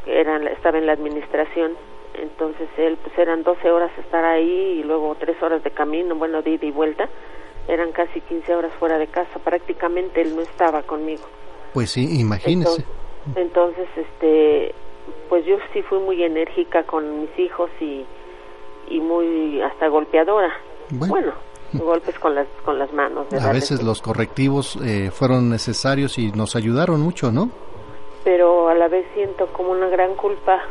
eran, 0.06 0.48
estaba 0.48 0.78
en 0.78 0.86
la 0.86 0.92
administración 0.92 1.72
entonces 2.20 2.68
él 2.76 2.98
pues 3.02 3.16
eran 3.18 3.42
12 3.42 3.70
horas 3.70 3.90
estar 3.98 4.24
ahí 4.24 4.80
y 4.80 4.82
luego 4.82 5.16
3 5.18 5.42
horas 5.42 5.62
de 5.64 5.70
camino, 5.70 6.14
bueno, 6.14 6.42
de 6.42 6.50
ida 6.50 6.66
y 6.66 6.70
vuelta, 6.70 7.08
eran 7.68 7.92
casi 7.92 8.20
15 8.20 8.54
horas 8.54 8.72
fuera 8.78 8.98
de 8.98 9.06
casa, 9.06 9.38
prácticamente 9.44 10.20
él 10.20 10.34
no 10.34 10.42
estaba 10.42 10.82
conmigo. 10.82 11.24
Pues 11.74 11.90
sí, 11.90 12.20
imagínese. 12.20 12.84
Entonces, 13.36 13.88
este, 13.94 14.74
pues 15.28 15.44
yo 15.44 15.58
sí 15.72 15.82
fui 15.82 15.98
muy 15.98 16.22
enérgica 16.22 16.84
con 16.84 17.20
mis 17.20 17.38
hijos 17.38 17.70
y, 17.80 18.04
y 18.88 19.00
muy 19.00 19.60
hasta 19.60 19.88
golpeadora. 19.88 20.50
Bueno, 20.90 21.32
golpes 21.74 22.18
con 22.18 22.34
las 22.34 22.46
con 22.64 22.78
las 22.78 22.92
manos. 22.92 23.26
A 23.32 23.52
veces 23.52 23.82
los 23.82 24.00
correctivos 24.00 24.78
eh, 24.82 25.10
fueron 25.10 25.50
necesarios 25.50 26.18
y 26.18 26.32
nos 26.32 26.56
ayudaron 26.56 27.00
mucho, 27.00 27.30
¿no? 27.30 27.50
Pero 28.24 28.68
a 28.68 28.74
la 28.74 28.88
vez 28.88 29.06
siento 29.14 29.46
como 29.52 29.72
una 29.72 29.88
gran 29.88 30.14
culpa 30.14 30.62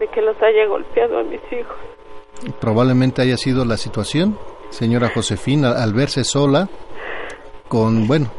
de 0.00 0.08
que 0.08 0.22
los 0.22 0.36
haya 0.42 0.66
golpeado 0.66 1.18
a 1.18 1.22
mis 1.22 1.40
hijos. 1.52 1.76
Probablemente 2.58 3.20
haya 3.20 3.36
sido 3.36 3.66
la 3.66 3.76
situación, 3.76 4.38
señora 4.70 5.10
Josefina, 5.14 5.72
al 5.72 5.92
verse 5.92 6.24
sola, 6.24 6.68
con, 7.68 8.08
bueno, 8.08 8.32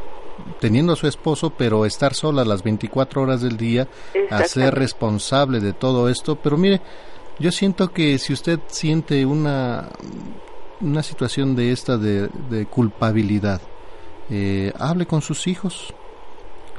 teniendo 0.58 0.92
a 0.92 0.96
su 0.96 1.06
esposo, 1.06 1.50
pero 1.50 1.86
estar 1.86 2.14
sola 2.14 2.44
las 2.44 2.64
24 2.64 3.22
horas 3.22 3.42
del 3.42 3.56
día, 3.56 3.86
a 4.28 4.42
ser 4.42 4.74
responsable 4.74 5.60
de 5.60 5.72
todo 5.72 6.08
esto. 6.08 6.34
Pero 6.34 6.56
mire, 6.56 6.80
yo 7.38 7.52
siento 7.52 7.92
que 7.92 8.18
si 8.18 8.32
usted 8.32 8.58
siente 8.66 9.24
una, 9.24 9.88
una 10.80 11.02
situación 11.04 11.54
de 11.54 11.70
esta 11.70 11.96
de, 11.96 12.66
culpabilidad, 12.68 13.60
eh, 14.30 14.72
hable 14.80 15.06
con 15.06 15.22
sus 15.22 15.46
hijos, 15.46 15.94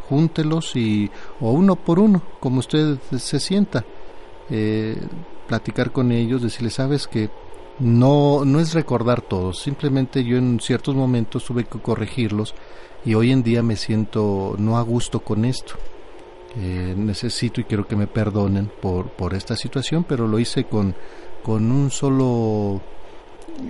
júntelos 0.09 0.75
y, 0.75 1.09
o 1.39 1.51
uno 1.51 1.77
por 1.77 1.99
uno, 1.99 2.21
como 2.41 2.59
usted 2.59 2.97
se 3.17 3.39
sienta 3.39 3.85
eh, 4.49 4.97
platicar 5.47 5.91
con 5.91 6.11
ellos, 6.11 6.41
decirles, 6.41 6.75
sabes 6.75 7.07
que 7.07 7.29
no, 7.79 8.45
no 8.45 8.59
es 8.59 8.73
recordar 8.73 9.21
todo, 9.21 9.53
simplemente 9.53 10.23
yo 10.23 10.37
en 10.37 10.59
ciertos 10.59 10.95
momentos 10.95 11.43
tuve 11.45 11.63
que 11.63 11.79
corregirlos 11.79 12.53
y 13.05 13.15
hoy 13.15 13.31
en 13.31 13.43
día 13.43 13.63
me 13.63 13.75
siento 13.75 14.55
no 14.57 14.77
a 14.77 14.81
gusto 14.81 15.19
con 15.19 15.45
esto. 15.45 15.73
Eh, 16.55 16.93
necesito 16.95 17.61
y 17.61 17.63
quiero 17.63 17.87
que 17.87 17.95
me 17.95 18.05
perdonen 18.05 18.71
por, 18.81 19.09
por 19.09 19.33
esta 19.33 19.55
situación, 19.55 20.03
pero 20.03 20.27
lo 20.27 20.37
hice 20.37 20.65
con, 20.65 20.95
con 21.41 21.71
un 21.71 21.89
solo, 21.89 22.79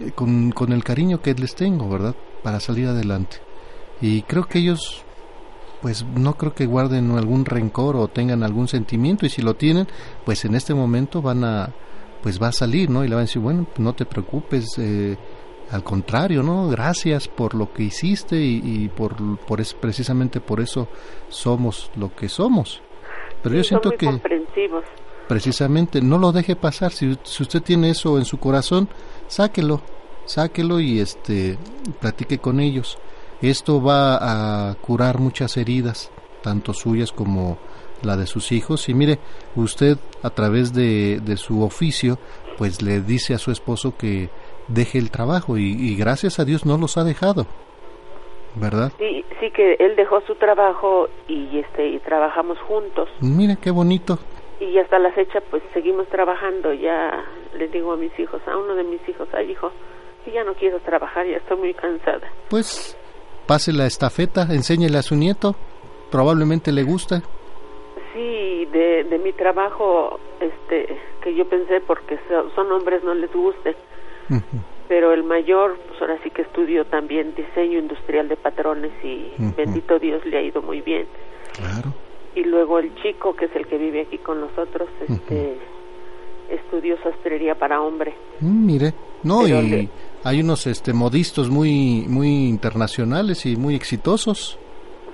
eh, 0.05 0.11
con, 0.13 0.51
con 0.51 0.73
el 0.73 0.83
cariño 0.83 1.21
que 1.21 1.33
les 1.33 1.55
tengo, 1.55 1.87
¿verdad? 1.87 2.13
Para 2.43 2.59
salir 2.59 2.87
adelante. 2.87 3.37
Y 4.01 4.23
creo 4.23 4.45
que 4.47 4.59
ellos 4.59 5.02
pues 5.83 6.05
no 6.15 6.37
creo 6.37 6.55
que 6.55 6.65
guarden 6.65 7.11
algún 7.11 7.43
rencor 7.43 7.97
o 7.97 8.07
tengan 8.07 8.41
algún 8.41 8.69
sentimiento 8.69 9.25
y 9.25 9.29
si 9.29 9.41
lo 9.41 9.55
tienen, 9.55 9.85
pues 10.23 10.45
en 10.45 10.55
este 10.55 10.73
momento 10.73 11.21
van 11.21 11.43
a, 11.43 11.73
pues 12.21 12.41
va 12.41 12.47
a 12.47 12.51
salir, 12.53 12.89
¿no? 12.89 13.03
Y 13.03 13.09
le 13.09 13.15
van 13.15 13.23
a 13.23 13.25
decir, 13.25 13.41
bueno, 13.41 13.67
no 13.77 13.93
te 13.93 14.05
preocupes, 14.05 14.77
eh, 14.77 15.17
al 15.71 15.83
contrario, 15.83 16.41
¿no? 16.41 16.69
Gracias 16.69 17.27
por 17.27 17.53
lo 17.53 17.73
que 17.73 17.83
hiciste 17.83 18.37
y, 18.37 18.89
por, 18.95 19.37
por 19.39 19.59
es, 19.59 19.73
precisamente 19.73 20.39
por 20.39 20.61
eso 20.61 20.87
somos 21.27 21.91
lo 21.97 22.15
que 22.15 22.29
somos. 22.29 22.81
Pero 23.41 23.55
yo 23.55 23.63
siento 23.65 23.91
que 23.91 24.09
precisamente 25.27 26.01
no 26.01 26.17
lo 26.17 26.31
deje 26.31 26.55
pasar. 26.55 26.93
Si, 26.93 27.17
si 27.23 27.43
usted 27.43 27.61
tiene 27.61 27.89
eso 27.89 28.17
en 28.17 28.23
su 28.23 28.39
corazón, 28.39 28.87
sáquelo, 29.27 29.81
sáquelo 30.23 30.79
y 30.79 31.01
este 31.01 31.57
platique 31.99 32.37
con 32.37 32.61
ellos. 32.61 32.97
Esto 33.43 33.83
va 33.83 34.69
a 34.69 34.75
curar 34.75 35.19
muchas 35.19 35.57
heridas, 35.57 36.13
tanto 36.41 36.73
suyas 36.73 37.11
como 37.11 37.57
la 38.01 38.15
de 38.15 38.25
sus 38.25 38.53
hijos. 38.53 38.87
Y 38.87 38.93
mire, 38.93 39.19
usted 39.57 39.97
a 40.21 40.29
través 40.29 40.73
de, 40.73 41.19
su 41.35 41.61
oficio, 41.61 42.17
pues 42.57 42.81
le 42.81 43.01
dice 43.01 43.33
a 43.33 43.37
su 43.37 43.51
esposo 43.51 43.97
que 43.97 44.29
deje 44.69 44.97
el 44.97 45.11
trabajo 45.11 45.57
y, 45.57 45.93
gracias 45.97 46.39
a 46.39 46.45
Dios 46.45 46.65
no 46.65 46.77
los 46.77 46.95
ha 46.97 47.03
dejado. 47.03 47.45
¿verdad? 48.55 48.93
Sí, 48.97 49.25
sí 49.41 49.51
que 49.51 49.73
él 49.77 49.97
dejó 49.97 50.21
su 50.21 50.35
trabajo 50.35 51.09
y 51.27 51.59
este 51.59 51.89
y 51.89 51.99
trabajamos 51.99 52.57
juntos. 52.59 53.09
Mire 53.19 53.57
qué 53.61 53.71
bonito. 53.71 54.19
Y 54.61 54.77
hasta 54.77 54.99
la 54.99 55.11
fecha 55.11 55.41
pues 55.51 55.61
seguimos 55.73 56.07
trabajando. 56.07 56.71
Ya 56.71 57.25
les 57.57 57.69
digo 57.73 57.91
a 57.91 57.97
mis 57.97 58.17
hijos, 58.17 58.41
a 58.47 58.55
uno 58.55 58.75
de 58.75 58.85
mis 58.85 59.01
hijos, 59.09 59.27
ay 59.33 59.51
hijo, 59.51 59.69
ya 60.31 60.45
no 60.45 60.53
quiero 60.53 60.79
trabajar, 60.79 61.25
ya 61.27 61.37
estoy 61.37 61.57
muy 61.57 61.73
cansada. 61.73 62.31
Pues 62.49 62.97
pase 63.45 63.73
la 63.73 63.85
estafeta, 63.85 64.47
enséñele 64.49 64.97
a 64.97 65.01
su 65.01 65.15
nieto, 65.15 65.55
probablemente 66.11 66.71
le 66.71 66.83
gusta. 66.83 67.21
Sí, 68.13 68.65
de, 68.71 69.03
de 69.03 69.19
mi 69.19 69.33
trabajo, 69.33 70.19
este, 70.39 70.97
que 71.21 71.35
yo 71.35 71.47
pensé 71.47 71.81
porque 71.81 72.19
son 72.55 72.71
hombres 72.71 73.03
no 73.03 73.13
les 73.13 73.31
guste. 73.33 73.75
Pero 74.87 75.11
el 75.13 75.23
mayor, 75.23 75.77
pues 75.87 76.01
ahora 76.01 76.17
sí 76.23 76.29
que 76.29 76.43
estudió 76.43 76.85
también 76.85 77.33
diseño 77.35 77.79
industrial 77.79 78.27
de 78.27 78.35
patrones 78.35 78.91
y 79.03 79.31
bendito 79.55 79.99
Dios 79.99 80.23
le 80.25 80.37
ha 80.37 80.41
ido 80.41 80.61
muy 80.61 80.81
bien. 80.81 81.07
Claro. 81.53 81.93
Y 82.35 82.43
luego 82.43 82.79
el 82.79 82.93
chico, 82.95 83.35
que 83.35 83.45
es 83.45 83.55
el 83.55 83.67
que 83.67 83.77
vive 83.77 84.01
aquí 84.01 84.17
con 84.17 84.41
nosotros, 84.41 84.89
este, 85.07 85.57
estudió 86.49 86.97
sastrería 87.01 87.55
para 87.55 87.81
hombre. 87.81 88.13
Mm, 88.39 88.65
mire, 88.65 88.93
no, 89.23 89.47
y 89.47 89.89
hay 90.23 90.41
unos 90.41 90.67
este 90.67 90.93
modistos 90.93 91.49
muy 91.49 92.05
muy 92.07 92.47
internacionales 92.47 93.45
y 93.45 93.55
muy 93.55 93.75
exitosos. 93.75 94.57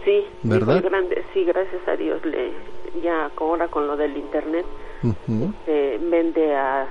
Sí, 0.05 0.23
¿verdad? 0.43 0.83
Grande, 0.83 1.23
sí, 1.33 1.43
gracias 1.43 1.87
a 1.87 1.95
Dios 1.95 2.23
le 2.25 2.51
ya 3.03 3.29
ahora 3.37 3.67
con 3.67 3.87
lo 3.87 3.95
del 3.95 4.15
internet 4.17 4.65
este, 5.03 5.97
vende 6.09 6.55
a 6.55 6.87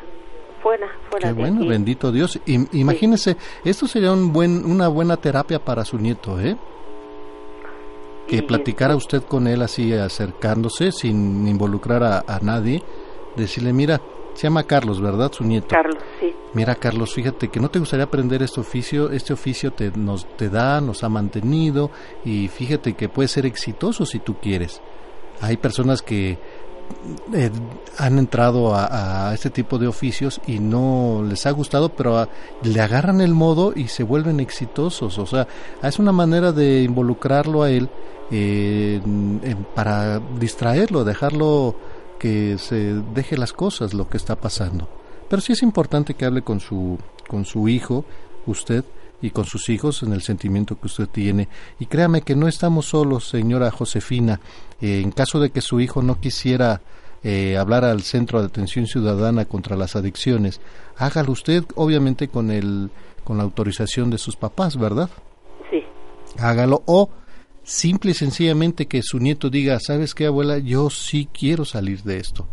fuera, 0.62 0.88
fuera 1.10 1.28
Qué 1.28 1.34
bueno, 1.34 1.66
bendito 1.66 2.10
Dios. 2.10 2.40
imagínese, 2.46 3.36
esto 3.64 3.86
sería 3.86 4.12
un 4.12 4.32
buen 4.32 4.64
una 4.64 4.88
buena 4.88 5.16
terapia 5.16 5.58
para 5.58 5.84
su 5.84 5.98
nieto, 5.98 6.40
¿eh? 6.40 6.56
Que 8.26 8.42
platicara 8.42 8.94
usted 8.94 9.22
con 9.22 9.46
él 9.46 9.62
así 9.62 9.92
acercándose 9.94 10.92
sin 10.92 11.48
involucrar 11.48 12.02
a, 12.02 12.24
a 12.26 12.40
nadie, 12.40 12.82
decirle, 13.36 13.72
mira, 13.72 14.02
se 14.38 14.44
llama 14.44 14.62
Carlos, 14.62 15.00
¿verdad? 15.00 15.32
Su 15.32 15.42
nieto. 15.42 15.66
Carlos, 15.68 16.00
sí. 16.20 16.32
Mira, 16.54 16.76
Carlos, 16.76 17.12
fíjate 17.12 17.48
que 17.48 17.58
no 17.58 17.72
te 17.72 17.80
gustaría 17.80 18.04
aprender 18.04 18.40
este 18.40 18.60
oficio. 18.60 19.10
Este 19.10 19.32
oficio 19.32 19.72
te, 19.72 19.90
nos, 19.90 20.28
te 20.36 20.48
da, 20.48 20.80
nos 20.80 21.02
ha 21.02 21.08
mantenido 21.08 21.90
y 22.24 22.46
fíjate 22.46 22.92
que 22.94 23.08
puede 23.08 23.26
ser 23.26 23.46
exitoso 23.46 24.06
si 24.06 24.20
tú 24.20 24.36
quieres. 24.40 24.80
Hay 25.40 25.56
personas 25.56 26.02
que 26.02 26.38
eh, 27.34 27.50
han 27.96 28.18
entrado 28.20 28.76
a, 28.76 29.34
este 29.34 29.50
tipo 29.50 29.76
de 29.76 29.88
oficios 29.88 30.40
y 30.46 30.60
no 30.60 31.24
les 31.28 31.44
ha 31.46 31.50
gustado, 31.50 31.88
pero 31.88 32.28
le 32.62 32.80
agarran 32.80 33.20
el 33.20 33.34
modo 33.34 33.72
y 33.74 33.88
se 33.88 34.04
vuelven 34.04 34.38
exitosos. 34.38 35.18
O 35.18 35.26
sea, 35.26 35.48
es 35.82 35.98
una 35.98 36.12
manera 36.12 36.52
de 36.52 36.84
involucrarlo 36.84 37.64
a 37.64 37.70
él 37.72 37.90
eh, 38.30 39.00
para 39.74 40.20
distraerlo, 40.38 41.02
dejarlo 41.02 41.74
que 42.18 42.58
se 42.58 42.94
deje 43.14 43.36
las 43.36 43.52
cosas, 43.52 43.94
lo 43.94 44.08
que 44.08 44.16
está 44.16 44.36
pasando. 44.36 44.88
Pero 45.28 45.42
sí 45.42 45.52
es 45.52 45.62
importante 45.62 46.14
que 46.14 46.24
hable 46.24 46.42
con 46.42 46.60
su, 46.60 46.98
con 47.28 47.44
su 47.44 47.68
hijo, 47.68 48.04
usted, 48.46 48.84
y 49.20 49.30
con 49.30 49.44
sus 49.44 49.68
hijos 49.68 50.02
en 50.02 50.12
el 50.12 50.22
sentimiento 50.22 50.78
que 50.78 50.86
usted 50.86 51.08
tiene. 51.08 51.48
Y 51.78 51.86
créame 51.86 52.22
que 52.22 52.36
no 52.36 52.48
estamos 52.48 52.86
solos, 52.86 53.28
señora 53.28 53.70
Josefina. 53.70 54.40
Eh, 54.80 55.00
en 55.02 55.10
caso 55.10 55.40
de 55.40 55.50
que 55.50 55.60
su 55.60 55.80
hijo 55.80 56.02
no 56.02 56.20
quisiera 56.20 56.80
eh, 57.24 57.56
hablar 57.56 57.84
al 57.84 58.02
Centro 58.02 58.40
de 58.40 58.46
Atención 58.46 58.86
Ciudadana 58.86 59.44
contra 59.44 59.76
las 59.76 59.96
Adicciones, 59.96 60.60
hágalo 60.96 61.32
usted, 61.32 61.64
obviamente, 61.74 62.28
con, 62.28 62.50
el, 62.50 62.90
con 63.24 63.38
la 63.38 63.44
autorización 63.44 64.10
de 64.10 64.18
sus 64.18 64.36
papás, 64.36 64.76
¿verdad? 64.76 65.10
Sí. 65.70 65.82
Hágalo. 66.38 66.82
O 66.86 67.10
simple 67.68 68.12
y 68.12 68.14
sencillamente 68.14 68.86
que 68.86 69.02
su 69.02 69.18
nieto 69.18 69.50
diga, 69.50 69.78
¿sabes 69.78 70.14
qué, 70.14 70.24
abuela? 70.26 70.56
Yo 70.56 70.88
sí 70.88 71.28
quiero 71.30 71.66
salir 71.66 72.02
de 72.02 72.16
esto. 72.16 72.48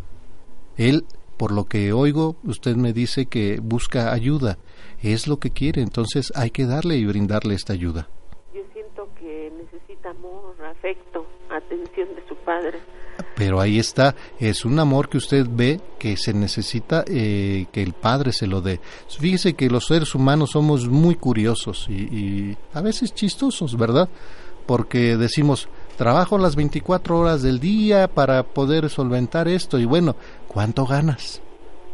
Él, 0.75 1.05
por 1.37 1.53
lo 1.53 1.65
que 1.65 1.93
oigo, 1.93 2.35
usted 2.43 2.75
me 2.75 2.91
dice 2.91 3.27
que 3.27 3.59
busca 3.61 4.11
ayuda. 4.11 4.57
Es 5.01 5.27
lo 5.27 5.39
que 5.39 5.51
quiere, 5.51 5.81
entonces 5.81 6.33
hay 6.35 6.49
que 6.49 6.65
darle 6.65 6.97
y 6.97 7.05
brindarle 7.05 7.55
esta 7.55 7.71
ayuda. 7.71 8.09
Yo 8.53 8.61
siento 8.73 9.07
que 9.17 9.53
necesita 9.57 10.09
amor, 10.09 10.53
afecto, 10.65 11.25
atención 11.49 12.09
de 12.13 12.27
su 12.27 12.35
padre. 12.35 12.79
Pero 13.37 13.61
ahí 13.61 13.79
está, 13.79 14.15
es 14.37 14.65
un 14.65 14.77
amor 14.79 15.07
que 15.07 15.17
usted 15.17 15.45
ve 15.49 15.79
que 15.97 16.17
se 16.17 16.33
necesita 16.33 17.05
eh, 17.07 17.67
que 17.71 17.81
el 17.81 17.93
padre 17.93 18.33
se 18.33 18.47
lo 18.47 18.59
dé. 18.59 18.81
Fíjese 19.07 19.53
que 19.53 19.69
los 19.69 19.85
seres 19.85 20.13
humanos 20.13 20.51
somos 20.51 20.89
muy 20.89 21.15
curiosos 21.15 21.87
y, 21.87 21.93
y 21.93 22.57
a 22.73 22.81
veces 22.81 23.13
chistosos, 23.13 23.77
¿verdad? 23.77 24.09
Porque 24.65 25.17
decimos, 25.17 25.67
trabajo 25.97 26.37
las 26.37 26.55
24 26.55 27.19
horas 27.19 27.41
del 27.41 27.59
día 27.59 28.07
para 28.07 28.43
poder 28.43 28.89
solventar 28.89 29.47
esto 29.47 29.79
y 29.79 29.85
bueno, 29.85 30.15
¿cuánto 30.47 30.85
ganas? 30.85 31.41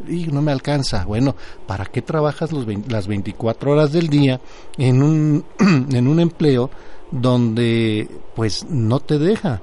Y 0.08 0.26
no 0.26 0.42
me 0.42 0.52
alcanza. 0.52 1.04
Bueno, 1.04 1.36
¿para 1.66 1.86
qué 1.86 2.02
trabajas 2.02 2.52
los 2.52 2.66
las 2.88 3.06
24 3.06 3.72
horas 3.72 3.92
del 3.92 4.08
día 4.08 4.40
en 4.78 5.02
un, 5.02 5.44
en 5.58 6.08
un 6.08 6.20
empleo 6.20 6.70
donde 7.10 8.08
pues 8.34 8.64
no 8.68 9.00
te 9.00 9.18
deja 9.18 9.62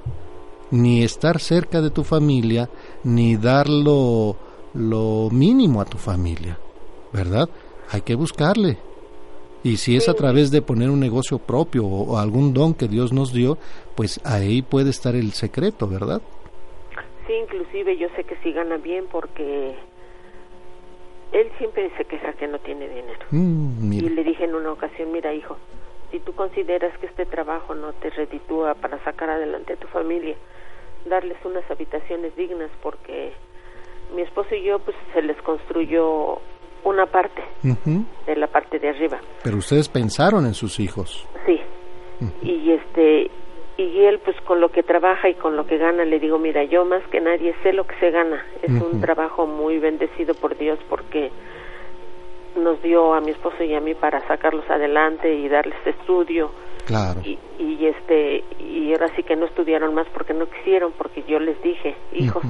ni 0.72 1.04
estar 1.04 1.40
cerca 1.40 1.82
de 1.82 1.90
tu 1.90 2.04
familia, 2.04 2.70
ni 3.04 3.36
dar 3.38 3.68
lo, 3.68 4.38
lo 4.74 5.30
mínimo 5.32 5.82
a 5.82 5.86
tu 5.86 5.98
familia? 5.98 6.58
¿Verdad? 7.12 7.50
Hay 7.92 8.02
que 8.02 8.14
buscarle. 8.14 8.78
Y 9.64 9.78
si 9.78 9.98
es 9.98 10.08
a 10.08 10.14
través 10.14 10.52
de 10.52 10.62
poner 10.62 10.90
un 10.90 11.00
negocio 11.00 11.38
propio 11.38 11.86
o, 11.86 12.18
algún 12.18 12.54
don 12.54 12.74
que 12.74 12.88
Dios 12.88 13.12
nos 13.12 13.34
dio, 13.34 13.58
pues 13.96 14.22
ahí 14.26 14.62
puede 14.62 14.90
estar 14.90 15.16
el 15.16 15.34
secreto, 15.34 15.88
¿verdad? 15.88 16.22
Sí, 17.28 17.34
inclusive 17.34 17.98
yo 17.98 18.08
sé 18.16 18.24
que 18.24 18.38
sí 18.42 18.54
gana 18.54 18.78
bien 18.78 19.06
porque 19.12 19.76
él 21.34 21.52
siempre 21.58 21.92
se 21.98 22.06
queja 22.06 22.34
que 22.34 22.48
no 22.48 22.60
tiene 22.60 22.88
dinero. 22.88 23.20
Mm, 23.32 23.94
y 23.94 24.02
le 24.02 24.24
dije 24.24 24.46
en 24.46 24.56
una 24.56 24.72
ocasión, 24.72 25.12
mira 25.12 25.34
hijo, 25.34 25.58
si 26.12 26.20
tú 26.20 26.34
consideras 26.34 26.98
que 27.00 27.08
este 27.08 27.26
trabajo 27.26 27.76
no 27.76 27.94
te 27.94 28.10
reditúa 28.10 28.76
para 28.76 29.04
sacar 29.04 29.30
adelante 29.30 29.74
a 29.74 29.78
tu 29.78 29.88
familia, 29.88 30.36
darles 31.06 31.38
unas 31.44 31.70
habitaciones 31.70 32.36
dignas 32.36 32.72
porque 32.82 33.34
mi 34.16 34.22
esposo 34.24 34.56
y 34.56 34.64
yo 34.64 34.80
pues 34.80 34.96
se 35.14 35.22
les 35.22 35.40
construyó 35.42 36.40
una 36.84 37.06
parte 37.06 37.44
de 38.26 38.36
la 38.36 38.48
parte 38.48 38.80
de 38.80 38.90
arriba. 38.90 39.20
Pero 39.44 39.58
ustedes 39.58 39.90
pensaron 39.90 40.46
en 40.46 40.54
sus 40.54 40.80
hijos. 40.80 41.28
Sí. 41.46 41.60
Y 42.42 42.72
este 42.72 43.32
y 43.78 44.04
él 44.04 44.20
pues 44.20 44.36
con 44.42 44.60
lo 44.60 44.70
que 44.70 44.84
trabaja 44.84 45.30
y 45.30 45.36
con 45.36 45.56
lo 45.56 45.66
que 45.66 45.78
gana 45.78 46.04
le 46.04 46.20
digo, 46.20 46.38
mira, 46.38 46.64
yo 46.66 46.84
más 46.84 47.02
que 47.12 47.22
nadie 47.22 47.56
sé 47.64 47.72
lo 47.72 47.86
que 47.86 47.96
se 48.00 48.12
gana. 48.12 48.44
Es 48.62 48.70
un 48.70 49.00
trabajo 49.00 49.48
muy 49.48 49.80
bendecido 49.80 50.34
por 50.34 50.58
Dios 50.58 50.78
porque 50.90 51.32
nos 52.58 52.82
dio 52.82 53.14
a 53.14 53.22
mi 53.22 53.32
esposo 53.32 53.64
y 53.64 53.74
a 53.74 53.80
mí 53.80 53.94
para 53.94 54.26
sacarlos 54.28 54.70
adelante 54.70 55.34
y 55.34 55.48
darles 55.48 55.78
estudio. 55.86 56.52
Claro. 56.86 57.22
Y, 57.24 57.38
y 57.58 57.86
este 57.86 58.44
y 58.60 58.92
ahora 58.92 59.08
sí 59.16 59.24
que 59.24 59.36
no 59.36 59.46
estudiaron 59.46 59.94
más 59.94 60.08
porque 60.14 60.34
no 60.34 60.48
quisieron, 60.48 60.92
porque 60.98 61.24
yo 61.28 61.40
les 61.40 61.62
dije, 61.62 61.96
hijos, 62.12 62.44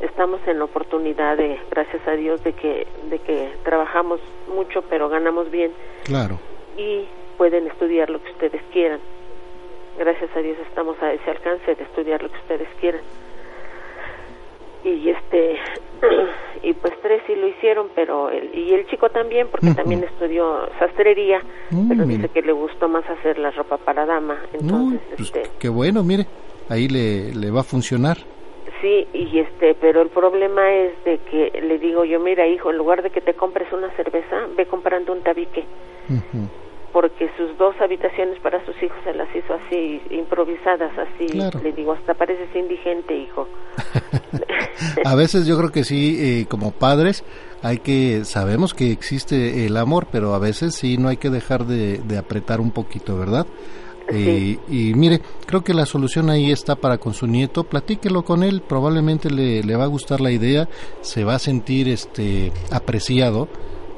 estamos 0.00 0.40
en 0.46 0.58
la 0.58 0.64
oportunidad 0.64 1.36
de, 1.36 1.58
gracias 1.70 2.06
a 2.06 2.12
Dios, 2.12 2.42
de 2.44 2.52
que, 2.52 2.86
de 3.10 3.18
que 3.18 3.52
trabajamos 3.64 4.20
mucho, 4.54 4.82
pero 4.82 5.08
ganamos 5.08 5.50
bien. 5.50 5.72
Claro. 6.04 6.38
Y 6.76 7.06
pueden 7.36 7.66
estudiar 7.66 8.10
lo 8.10 8.22
que 8.22 8.30
ustedes 8.30 8.62
quieran. 8.72 9.00
Gracias 9.98 10.30
a 10.36 10.40
Dios 10.40 10.56
estamos 10.68 10.96
a 11.02 11.12
ese 11.12 11.30
alcance 11.30 11.74
de 11.74 11.82
estudiar 11.82 12.22
lo 12.22 12.30
que 12.30 12.38
ustedes 12.38 12.68
quieran. 12.80 13.00
Y 14.84 15.10
este, 15.10 15.56
y 16.62 16.72
pues 16.74 16.94
tres 17.02 17.22
sí 17.26 17.34
lo 17.34 17.48
hicieron, 17.48 17.88
pero 17.94 18.30
el, 18.30 18.54
y 18.54 18.74
el 18.74 18.86
chico 18.86 19.08
también, 19.10 19.48
porque 19.48 19.72
también 19.74 20.04
estudió 20.04 20.68
sastrería, 20.78 21.40
pero 21.88 22.04
dice 22.04 22.28
que 22.28 22.42
le 22.42 22.52
gustó 22.52 22.88
más 22.88 23.08
hacer 23.10 23.38
la 23.38 23.50
ropa 23.50 23.76
para 23.76 24.06
dama. 24.06 24.38
Entonces, 24.52 25.00
pues 25.16 25.20
este, 25.20 25.42
qué 25.58 25.68
bueno, 25.68 26.04
mire, 26.04 26.26
ahí 26.68 26.88
le, 26.88 27.34
le 27.34 27.50
va 27.50 27.60
a 27.60 27.64
funcionar. 27.64 28.18
Sí, 28.80 29.08
y 29.12 29.40
este, 29.40 29.74
pero 29.74 30.02
el 30.02 30.08
problema 30.08 30.72
es 30.72 30.92
de 31.04 31.18
que 31.30 31.60
le 31.60 31.78
digo 31.78 32.04
yo, 32.04 32.20
mira 32.20 32.46
hijo, 32.46 32.70
en 32.70 32.76
lugar 32.76 33.02
de 33.02 33.10
que 33.10 33.20
te 33.20 33.34
compres 33.34 33.72
una 33.72 33.90
cerveza, 33.96 34.46
ve 34.56 34.66
comprando 34.66 35.12
un 35.12 35.22
tabique. 35.22 35.64
Porque 36.92 37.30
sus 37.36 37.56
dos 37.58 37.74
habitaciones 37.80 38.38
para 38.40 38.64
sus 38.64 38.74
hijos 38.82 38.96
se 39.04 39.12
las 39.14 39.28
hizo 39.34 39.54
así, 39.54 40.00
improvisadas, 40.10 40.92
así. 40.96 41.26
Le 41.62 41.72
digo, 41.72 41.92
hasta 41.92 42.14
pareces 42.14 42.48
indigente, 42.54 43.14
hijo. 43.16 43.48
a 45.04 45.14
veces 45.14 45.46
yo 45.46 45.58
creo 45.58 45.70
que 45.70 45.84
sí, 45.84 46.16
eh, 46.18 46.46
como 46.48 46.70
padres, 46.70 47.24
hay 47.62 47.78
que, 47.78 48.24
sabemos 48.24 48.74
que 48.74 48.92
existe 48.92 49.66
el 49.66 49.76
amor, 49.76 50.06
pero 50.10 50.34
a 50.34 50.38
veces 50.38 50.76
sí 50.76 50.96
no 50.98 51.08
hay 51.08 51.16
que 51.16 51.30
dejar 51.30 51.64
de, 51.64 51.98
de 51.98 52.16
apretar 52.16 52.60
un 52.60 52.70
poquito, 52.70 53.18
¿verdad? 53.18 53.46
Y 54.10 54.94
mire, 54.94 55.20
creo 55.46 55.62
que 55.62 55.74
la 55.74 55.86
solución 55.86 56.30
ahí 56.30 56.50
está 56.50 56.76
para 56.76 56.98
con 56.98 57.14
su 57.14 57.26
nieto. 57.26 57.64
Platíquelo 57.64 58.24
con 58.24 58.42
él, 58.42 58.62
probablemente 58.66 59.30
le, 59.30 59.62
le 59.62 59.76
va 59.76 59.84
a 59.84 59.88
gustar 59.88 60.20
la 60.20 60.30
idea, 60.30 60.68
se 61.00 61.24
va 61.24 61.34
a 61.34 61.38
sentir 61.38 61.88
este 61.88 62.52
apreciado, 62.70 63.48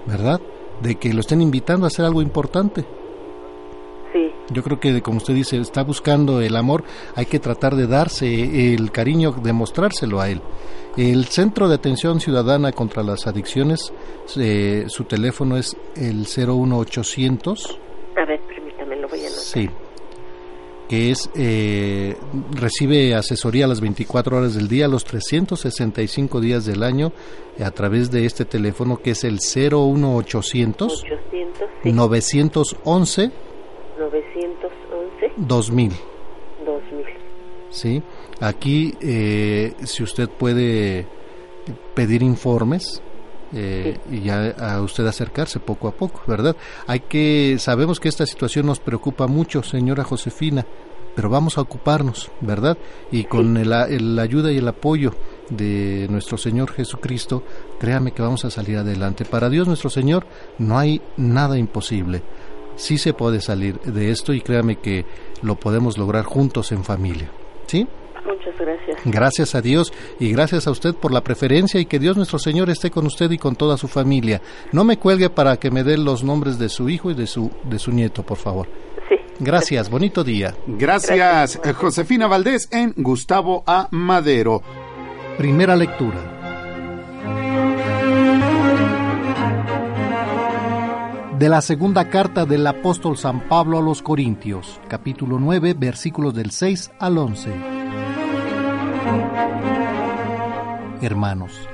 ¿verdad? 0.06 0.40
De 0.82 0.96
que 0.96 1.12
lo 1.12 1.20
estén 1.20 1.42
invitando 1.42 1.86
a 1.86 1.88
hacer 1.88 2.04
algo 2.04 2.22
importante. 2.22 2.84
Sí. 4.12 4.32
Yo 4.52 4.62
creo 4.62 4.80
que, 4.80 5.00
como 5.02 5.18
usted 5.18 5.34
dice, 5.34 5.58
está 5.58 5.84
buscando 5.84 6.40
el 6.40 6.56
amor, 6.56 6.82
hay 7.14 7.26
que 7.26 7.38
tratar 7.38 7.76
de 7.76 7.86
darse 7.86 8.74
el 8.74 8.90
cariño, 8.90 9.32
demostrárselo 9.32 10.20
a 10.20 10.28
él. 10.28 10.40
El 10.96 11.26
Centro 11.26 11.68
de 11.68 11.76
Atención 11.76 12.18
Ciudadana 12.18 12.72
contra 12.72 13.04
las 13.04 13.28
Adicciones, 13.28 13.92
eh, 14.36 14.86
su 14.88 15.04
teléfono 15.04 15.56
es 15.56 15.76
el 15.94 16.26
01800. 16.26 17.78
A 18.16 18.24
ver, 18.24 18.40
permítame, 18.40 18.96
lo 18.96 19.08
voy 19.08 19.20
a 19.20 19.26
anotar. 19.28 19.44
Sí. 19.44 19.70
Que 20.91 21.12
es, 21.12 21.30
eh, 21.36 22.16
recibe 22.51 23.14
asesoría 23.14 23.68
las 23.68 23.80
24 23.80 24.36
horas 24.36 24.57
del 24.57 24.66
día, 24.66 24.88
los 24.88 25.05
365 25.05 26.41
días 26.41 26.64
del 26.64 26.82
año, 26.82 27.12
a 27.64 27.70
través 27.70 28.11
de 28.11 28.26
este 28.26 28.45
teléfono 28.45 28.97
que 28.97 29.12
es 29.12 29.22
el 29.22 29.38
01800 29.38 31.05
800, 31.05 31.05
sí, 31.84 31.93
911 31.93 33.30
911 33.99 35.32
2000. 35.36 35.93
2000. 36.66 37.05
¿sí? 37.70 38.03
Aquí, 38.41 38.95
eh, 39.01 39.74
si 39.84 40.03
usted 40.03 40.28
puede 40.28 41.07
pedir 41.95 42.24
informes 42.24 43.01
eh, 43.53 43.98
y 44.11 44.20
ya 44.20 44.51
a 44.51 44.80
usted 44.80 45.07
acercarse 45.07 45.59
poco 45.61 45.88
a 45.88 45.92
poco, 45.92 46.22
¿verdad? 46.26 46.57
Hay 46.86 47.01
que, 47.01 47.57
sabemos 47.59 48.01
que 48.01 48.09
esta 48.09 48.26
situación 48.26 48.66
nos 48.66 48.80
preocupa 48.80 49.26
mucho, 49.26 49.62
señora 49.62 50.05
Josefina, 50.05 50.64
pero 51.14 51.28
vamos 51.28 51.59
a 51.59 51.61
ocuparnos, 51.61 52.30
¿verdad? 52.40 52.78
Y 53.11 53.24
con 53.24 53.57
el, 53.57 53.72
el 53.72 54.18
ayuda 54.18 54.53
y 54.53 54.59
el 54.59 54.68
apoyo 54.68 55.12
de 55.51 56.07
nuestro 56.09 56.38
Señor 56.38 56.72
Jesucristo, 56.72 57.42
créame 57.78 58.12
que 58.12 58.22
vamos 58.22 58.44
a 58.44 58.51
salir 58.51 58.78
adelante. 58.78 59.24
Para 59.24 59.51
Dios 59.51 59.66
nuestro 59.66 59.90
Señor 59.90 60.26
no 60.59 60.78
hay 60.78 61.03
nada 61.16 61.59
imposible. 61.59 62.22
Sí 62.76 62.96
se 62.96 63.12
puede 63.12 63.40
salir 63.40 63.80
de 63.80 64.11
esto 64.11 64.32
y 64.32 64.40
créame 64.40 64.76
que 64.76 65.05
lo 65.42 65.57
podemos 65.57 65.98
lograr 65.98 66.24
juntos 66.24 66.72
en 66.72 66.84
familia. 66.84 67.30
¿Sí? 67.66 67.86
Muchas 68.31 68.57
gracias. 68.59 69.01
Gracias 69.05 69.55
a 69.55 69.61
Dios 69.61 69.93
y 70.18 70.31
gracias 70.31 70.66
a 70.66 70.70
usted 70.70 70.95
por 70.95 71.12
la 71.12 71.22
preferencia 71.22 71.81
y 71.81 71.87
que 71.87 71.99
Dios 71.99 72.16
nuestro 72.16 72.39
Señor 72.39 72.70
esté 72.70 72.91
con 72.91 73.07
usted 73.07 73.31
y 73.31 73.39
con 73.39 73.57
toda 73.57 73.76
su 73.76 73.89
familia. 73.89 74.41
No 74.72 74.85
me 74.85 74.99
cuelgue 74.99 75.31
para 75.31 75.57
que 75.57 75.70
me 75.70 75.83
dé 75.83 75.99
los 75.99 76.22
nombres 76.22 76.59
de 76.59 76.68
su 76.68 76.89
hijo 76.89 77.11
y 77.11 77.14
de 77.14 77.26
su, 77.26 77.51
de 77.64 77.78
su 77.78 77.91
nieto, 77.93 78.22
por 78.22 78.39
favor. 78.39 78.68
Sí. 79.09 79.16
Gracias, 79.41 79.91
bonito 79.91 80.22
día. 80.22 80.55
Gracias, 80.66 81.61
eh, 81.64 81.72
Josefina 81.72 82.26
Valdés 82.26 82.68
en 82.70 82.95
Gustavo 82.97 83.64
A. 83.66 83.89
Madero. 83.91 84.62
Primera 85.37 85.74
lectura. 85.74 86.37
De 91.39 91.49
la 91.49 91.62
segunda 91.62 92.11
carta 92.11 92.45
del 92.45 92.66
apóstol 92.66 93.16
San 93.16 93.49
Pablo 93.49 93.78
a 93.78 93.81
los 93.81 94.03
Corintios, 94.03 94.78
capítulo 94.89 95.39
9, 95.39 95.74
versículos 95.74 96.35
del 96.35 96.51
6 96.51 96.91
al 96.99 97.16
11. 97.16 97.80
Hermanos, 101.01 101.66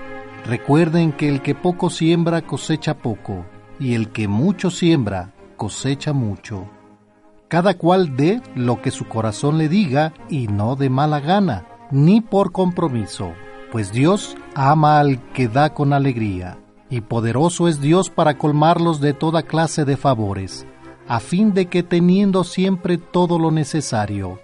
recuerden 0.45 1.13
que 1.13 1.29
el 1.29 1.43
que 1.43 1.55
poco 1.55 1.91
siembra 1.91 2.43
cosecha 2.43 2.99
poco, 2.99 3.45
y 3.81 3.95
el 3.95 4.11
que 4.11 4.29
mucho 4.29 4.71
siembra 4.71 5.33
cosecha 5.57 6.13
mucho. 6.13 6.69
Cada 7.49 7.75
cual 7.75 8.17
dé 8.17 8.41
lo 8.55 8.81
que 8.81 8.91
su 8.91 9.07
corazón 9.07 9.59
le 9.59 9.69
diga 9.69 10.13
y 10.29 10.47
no 10.47 10.77
de 10.77 10.91
mala 10.91 11.21
gana, 11.21 11.67
ni 11.91 12.21
por 12.21 12.53
compromiso, 12.53 13.33
pues 13.73 13.93
Dios 13.93 14.37
ama 14.55 15.01
al 15.01 15.21
que 15.33 15.49
da 15.49 15.75
con 15.75 15.93
alegría, 15.93 16.59
y 16.89 17.01
poderoso 17.01 17.67
es 17.67 17.81
Dios 17.81 18.11
para 18.11 18.39
colmarlos 18.39 19.01
de 19.01 19.13
toda 19.13 19.43
clase 19.43 19.85
de 19.85 19.97
favores, 19.97 20.67
a 21.09 21.21
fin 21.21 21.53
de 21.53 21.67
que 21.67 21.83
teniendo 21.83 22.45
siempre 22.45 22.99
todo 22.99 23.39
lo 23.39 23.51
necesario, 23.51 24.41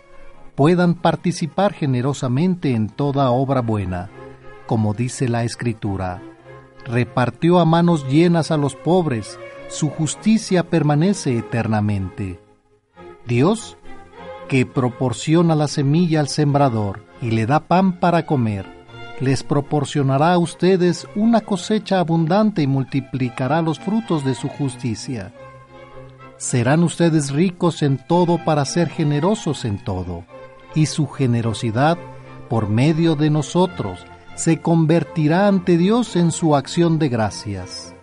puedan 0.55 0.95
participar 0.95 1.73
generosamente 1.73 2.75
en 2.75 2.89
toda 2.89 3.31
obra 3.31 3.63
buena, 3.63 4.11
como 4.67 4.95
dice 4.95 5.29
la 5.29 5.45
Escritura. 5.45 6.23
Repartió 6.85 7.59
a 7.59 7.65
manos 7.65 8.09
llenas 8.09 8.51
a 8.51 8.57
los 8.57 8.75
pobres, 8.75 9.39
su 9.69 9.89
justicia 9.91 10.69
permanece 10.69 11.39
eternamente. 11.39 12.41
Dios, 13.27 13.77
que 14.49 14.67
proporciona 14.67 15.55
la 15.55 15.69
semilla 15.69 16.21
al 16.21 16.29
sembrador 16.29 17.05
y 17.21 17.31
le 17.31 17.47
da 17.47 17.61
pan 17.61 18.01
para 18.01 18.27
comer, 18.27 18.67
les 19.21 19.45
proporcionará 19.45 20.33
a 20.33 20.39
ustedes 20.39 21.07
una 21.15 21.41
cosecha 21.41 22.01
abundante 22.01 22.63
y 22.63 22.67
multiplicará 22.67 23.63
los 23.63 23.79
frutos 23.79 24.25
de 24.25 24.35
su 24.35 24.49
justicia. 24.49 25.33
Serán 26.39 26.83
ustedes 26.83 27.31
ricos 27.31 27.83
en 27.83 27.99
todo 27.99 28.45
para 28.45 28.65
ser 28.65 28.89
generosos 28.89 29.65
en 29.65 29.79
todo, 29.79 30.25
y 30.75 30.87
su 30.87 31.07
generosidad, 31.07 31.97
por 32.49 32.69
medio 32.69 33.15
de 33.15 33.31
nosotros, 33.31 34.05
se 34.35 34.61
convertirá 34.61 35.47
ante 35.47 35.77
Dios 35.77 36.17
en 36.17 36.31
su 36.31 36.57
acción 36.57 36.99
de 36.99 37.09
gracias. 37.09 37.95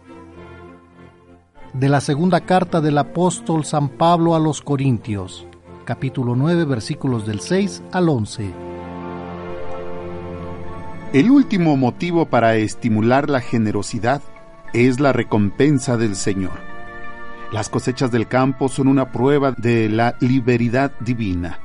De 1.74 1.90
la 1.90 2.02
segunda 2.02 2.42
carta 2.42 2.82
del 2.82 2.98
apóstol 2.98 3.66
San 3.66 3.90
Pablo 3.90 4.36
a 4.36 4.40
los 4.40 4.62
Corintios, 4.62 5.48
capítulo 5.86 6.36
9, 6.36 6.66
versículos 6.66 7.26
del 7.26 7.40
6 7.40 7.84
al 7.92 8.10
11. 8.10 8.52
El 11.14 11.32
último 11.32 11.76
motivo 11.78 12.26
para 12.26 12.56
estimular 12.56 13.30
la 13.30 13.42
generosidad 13.42 14.22
es 14.74 15.00
la 15.00 15.14
recompensa 15.14 15.98
del 15.98 16.16
Señor. 16.16 16.60
Las 17.52 17.70
cosechas 17.70 18.12
del 18.12 18.28
campo 18.28 18.70
son 18.70 18.88
una 18.88 19.12
prueba 19.12 19.54
de 19.58 19.90
la 19.90 20.16
liberidad 20.20 20.92
divina. 21.00 21.60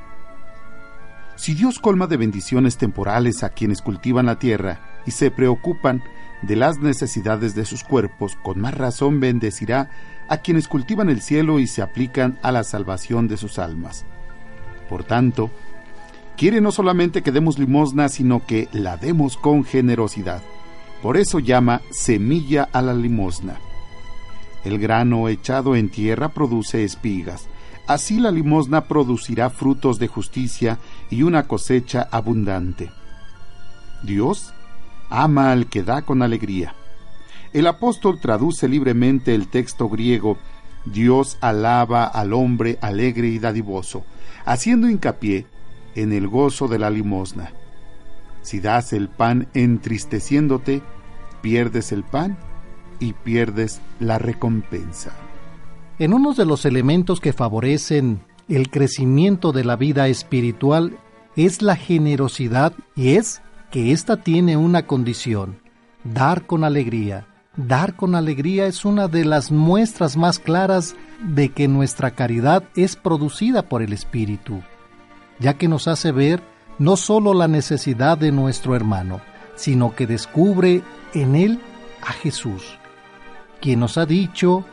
Si 1.35 1.53
Dios 1.53 1.79
colma 1.79 2.07
de 2.07 2.17
bendiciones 2.17 2.77
temporales 2.77 3.43
a 3.43 3.49
quienes 3.49 3.81
cultivan 3.81 4.25
la 4.25 4.39
tierra 4.39 5.01
y 5.05 5.11
se 5.11 5.31
preocupan 5.31 6.01
de 6.41 6.55
las 6.55 6.79
necesidades 6.79 7.55
de 7.55 7.65
sus 7.65 7.83
cuerpos, 7.83 8.37
con 8.41 8.59
más 8.59 8.73
razón 8.73 9.19
bendecirá 9.19 9.89
a 10.29 10.37
quienes 10.37 10.67
cultivan 10.67 11.09
el 11.09 11.21
cielo 11.21 11.59
y 11.59 11.67
se 11.67 11.81
aplican 11.81 12.39
a 12.41 12.51
la 12.51 12.63
salvación 12.63 13.27
de 13.27 13.37
sus 13.37 13.59
almas. 13.59 14.05
Por 14.89 15.03
tanto, 15.03 15.51
quiere 16.37 16.61
no 16.61 16.71
solamente 16.71 17.21
que 17.21 17.31
demos 17.31 17.59
limosna, 17.59 18.09
sino 18.09 18.45
que 18.45 18.69
la 18.71 18.97
demos 18.97 19.37
con 19.37 19.63
generosidad. 19.65 20.41
Por 21.01 21.17
eso 21.17 21.39
llama 21.39 21.81
semilla 21.91 22.69
a 22.71 22.81
la 22.81 22.93
limosna. 22.93 23.57
El 24.63 24.79
grano 24.79 25.27
echado 25.29 25.75
en 25.75 25.89
tierra 25.89 26.29
produce 26.29 26.83
espigas. 26.83 27.47
Así 27.87 28.19
la 28.19 28.31
limosna 28.31 28.85
producirá 28.85 29.49
frutos 29.49 29.99
de 29.99 30.07
justicia 30.07 30.79
y 31.09 31.23
una 31.23 31.47
cosecha 31.47 32.07
abundante. 32.11 32.91
Dios 34.03 34.53
ama 35.09 35.51
al 35.51 35.67
que 35.67 35.83
da 35.83 36.01
con 36.01 36.21
alegría. 36.21 36.75
El 37.53 37.67
apóstol 37.67 38.19
traduce 38.19 38.67
libremente 38.67 39.35
el 39.35 39.47
texto 39.47 39.87
griego 39.87 40.37
Dios 40.85 41.37
alaba 41.41 42.05
al 42.05 42.33
hombre 42.33 42.77
alegre 42.81 43.27
y 43.27 43.39
dadivoso, 43.39 44.05
haciendo 44.45 44.89
hincapié 44.89 45.47
en 45.95 46.13
el 46.13 46.27
gozo 46.27 46.67
de 46.67 46.79
la 46.79 46.89
limosna. 46.89 47.51
Si 48.43 48.59
das 48.59 48.93
el 48.93 49.09
pan 49.09 49.47
entristeciéndote, 49.55 50.83
pierdes 51.41 51.91
el 51.91 52.03
pan 52.03 52.37
y 52.99 53.13
pierdes 53.13 53.81
la 53.99 54.19
recompensa. 54.19 55.24
En 55.97 56.13
uno 56.13 56.33
de 56.33 56.45
los 56.45 56.65
elementos 56.65 57.21
que 57.21 57.31
favorecen 57.31 58.19
el 58.49 58.69
crecimiento 58.69 59.53
de 59.53 59.63
la 59.63 59.77
vida 59.77 60.09
espiritual 60.09 60.97
es 61.37 61.61
la 61.61 61.77
generosidad 61.77 62.73
y 62.95 63.15
es 63.15 63.41
que 63.71 63.93
ésta 63.93 64.17
tiene 64.17 64.57
una 64.57 64.87
condición, 64.87 65.61
dar 66.03 66.45
con 66.45 66.65
alegría. 66.65 67.27
Dar 67.55 67.95
con 67.95 68.15
alegría 68.15 68.65
es 68.65 68.83
una 68.83 69.07
de 69.07 69.23
las 69.23 69.49
muestras 69.49 70.17
más 70.17 70.39
claras 70.39 70.97
de 71.21 71.49
que 71.53 71.69
nuestra 71.69 72.11
caridad 72.11 72.65
es 72.75 72.97
producida 72.97 73.61
por 73.69 73.81
el 73.81 73.93
Espíritu, 73.93 74.61
ya 75.39 75.53
que 75.53 75.69
nos 75.69 75.87
hace 75.87 76.11
ver 76.11 76.43
no 76.77 76.97
solo 76.97 77.33
la 77.33 77.47
necesidad 77.47 78.17
de 78.17 78.33
nuestro 78.33 78.75
hermano, 78.75 79.21
sino 79.55 79.95
que 79.95 80.05
descubre 80.05 80.81
en 81.13 81.35
él 81.35 81.61
a 82.05 82.11
Jesús, 82.11 82.77
quien 83.61 83.79
nos 83.79 83.97
ha 83.97 84.05
dicho 84.05 84.65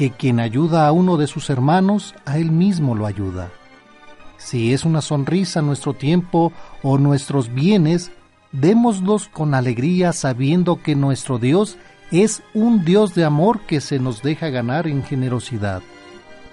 que 0.00 0.10
quien 0.10 0.40
ayuda 0.40 0.86
a 0.86 0.92
uno 0.92 1.18
de 1.18 1.26
sus 1.26 1.50
hermanos, 1.50 2.14
a 2.24 2.38
él 2.38 2.50
mismo 2.52 2.94
lo 2.94 3.04
ayuda. 3.04 3.50
Si 4.38 4.72
es 4.72 4.86
una 4.86 5.02
sonrisa 5.02 5.60
nuestro 5.60 5.92
tiempo 5.92 6.54
o 6.82 6.96
nuestros 6.96 7.52
bienes, 7.52 8.10
démoslos 8.50 9.28
con 9.28 9.52
alegría 9.52 10.14
sabiendo 10.14 10.82
que 10.82 10.94
nuestro 10.96 11.38
Dios 11.38 11.76
es 12.10 12.42
un 12.54 12.82
Dios 12.82 13.14
de 13.14 13.26
amor 13.26 13.60
que 13.66 13.82
se 13.82 13.98
nos 13.98 14.22
deja 14.22 14.48
ganar 14.48 14.86
en 14.86 15.02
generosidad. 15.02 15.82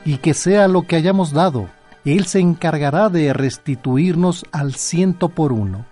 Y 0.04 0.18
que 0.18 0.34
sea 0.34 0.68
lo 0.68 0.82
que 0.82 0.98
hayamos 0.98 1.32
dado, 1.32 1.70
Él 2.04 2.26
se 2.26 2.42
encargará 2.42 3.08
de 3.08 3.32
restituirnos 3.32 4.44
al 4.52 4.76
ciento 4.76 5.30
por 5.30 5.54
uno. 5.54 5.86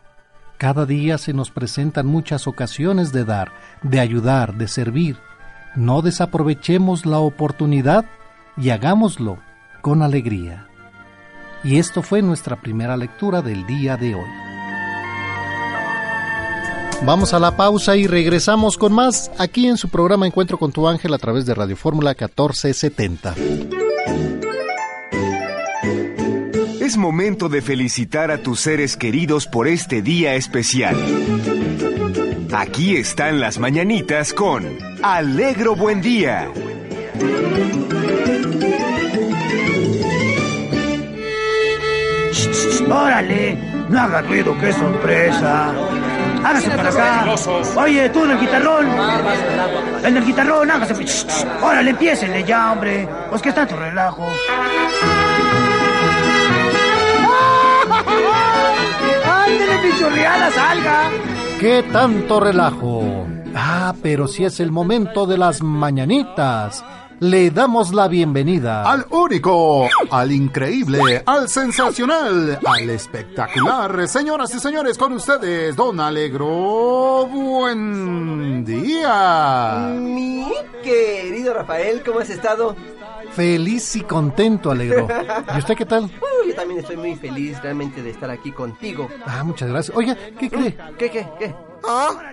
Cada 0.58 0.86
día 0.86 1.18
se 1.18 1.32
nos 1.32 1.51
presentan 1.51 2.06
muchas 2.06 2.47
ocasiones 2.47 3.14
de 3.14 3.24
dar, 3.24 3.53
de 3.82 4.01
ayudar, 4.01 4.56
de 4.56 4.68
servir. 4.68 5.16
No 5.76 6.02
desaprovechemos 6.02 7.06
la 7.06 7.20
oportunidad 7.20 8.06
y 8.58 8.70
hagámoslo 8.70 9.40
con 9.82 10.02
alegría. 10.02 10.68
Y 11.64 11.78
esto 11.78 12.02
fue 12.02 12.22
nuestra 12.22 12.62
primera 12.62 12.96
lectura 12.96 13.42
del 13.42 13.66
día 13.66 13.98
de 13.98 14.16
hoy. 14.16 14.30
Vamos 17.06 17.34
a 17.34 17.40
la 17.40 17.58
pausa 17.58 17.98
y 17.98 18.08
regresamos 18.08 18.78
con 18.78 18.94
más 18.94 19.32
aquí 19.38 19.68
en 19.68 19.78
su 19.78 19.90
programa 19.90 20.26
Encuentro 20.26 20.58
con 20.58 20.72
tu 20.72 20.88
ángel 20.88 21.14
a 21.14 21.18
través 21.18 21.46
de 21.46 21.54
Radio 21.54 21.76
Fórmula 21.76 22.12
1470. 22.12 23.36
Es 26.80 26.98
momento 26.98 27.50
de 27.50 27.62
felicitar 27.62 28.32
a 28.32 28.38
tus 28.38 28.62
seres 28.62 28.96
queridos 28.96 29.46
por 29.48 29.68
este 29.68 30.02
día 30.02 30.36
especial. 30.36 30.96
Aquí 32.58 32.95
están 32.95 33.41
las 33.41 33.60
mañanitas 33.60 34.32
con 34.32 34.66
Alegro 35.03 35.76
Buen 35.76 36.01
Día. 36.01 36.47
¡Órale! 42.89 43.58
No 43.89 43.99
haga 43.99 44.22
ruido, 44.22 44.58
qué 44.58 44.72
sorpresa. 44.72 45.74
Hágase 46.45 46.72
para 46.72 46.89
acá. 46.89 47.36
Oye, 47.76 48.08
tú 48.08 48.24
en 48.24 48.32
el 48.32 48.39
guitarrón. 48.39 48.88
En 50.01 50.16
el 50.16 50.26
guitarrón, 50.26 50.72
hágase. 50.72 50.95
Órale, 51.62 51.89
empiécenle 51.89 52.45
ya, 52.45 52.72
hombre. 52.72 53.06
Pues 53.30 53.41
que 53.41 53.49
está 53.49 53.68
tu 53.68 53.76
relajo. 53.76 54.30
¡Ándele, 59.26 59.78
pichurriada, 59.80 60.49
salga! 60.51 61.35
¿Qué 61.60 61.84
tanto 61.91 62.39
relajo? 62.39 63.26
Ah, 63.56 63.93
pero 64.03 64.28
si 64.28 64.43
es 64.43 64.60
el 64.60 64.72
momento 64.72 65.26
de 65.26 65.38
las 65.38 65.62
mañanitas. 65.64 66.84
Le 67.22 67.49
damos 67.49 67.93
la 67.93 68.10
bienvenida 68.10 68.84
Al 68.84 69.06
único, 69.10 69.88
al 70.12 70.34
increíble, 70.34 71.24
al 71.26 71.47
sensacional, 71.47 72.60
al 72.66 72.89
espectacular. 72.89 74.06
Señoras 74.10 74.53
y 74.53 74.60
señores, 74.60 74.97
con 74.97 75.14
ustedes, 75.14 75.78
Don 75.78 76.01
Alegro. 76.01 77.26
Buen 77.28 78.66
día. 78.66 79.93
Mi 79.97 80.49
querido 80.84 81.53
Rafael, 81.53 82.03
¿cómo 82.06 82.20
has 82.20 82.30
estado? 82.30 82.76
Feliz 83.36 83.96
y 83.96 84.02
contento, 84.02 84.72
Alegro. 84.72 85.08
¿Y 85.54 85.58
usted 85.58 85.76
qué 85.76 85.86
tal? 85.86 86.10
Yo 86.48 86.56
también 86.56 86.80
estoy 86.80 86.98
muy 86.98 87.16
feliz 87.16 87.62
realmente 87.62 88.02
de 88.02 88.12
estar 88.12 88.30
aquí 88.30 88.52
contigo. 88.52 89.10
Ah, 89.26 89.44
muchas 89.44 89.70
gracias. 89.70 89.96
Oiga, 89.98 90.16
¿qué 90.40 90.50
cree? 90.50 90.78
¿Qué, 90.98 91.10
qué, 91.10 91.28
qué? 91.40 91.56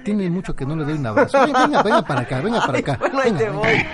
Tiene 0.04 0.30
mucho 0.30 0.54
que 0.56 0.64
no 0.64 0.74
le 0.76 0.84
doy 0.84 0.94
un 0.94 1.06
abrazo. 1.06 1.44
Venga, 1.44 1.66
venga, 1.66 1.82
venga 1.82 2.02
para 2.02 2.20
acá, 2.22 2.40
venga 2.40 2.60
para 2.66 2.78
acá. 2.78 2.98
Bueno, 3.12 3.20
ahí 3.20 3.32
te 3.32 3.44
venga. 3.44 3.58
voy. 3.58 3.86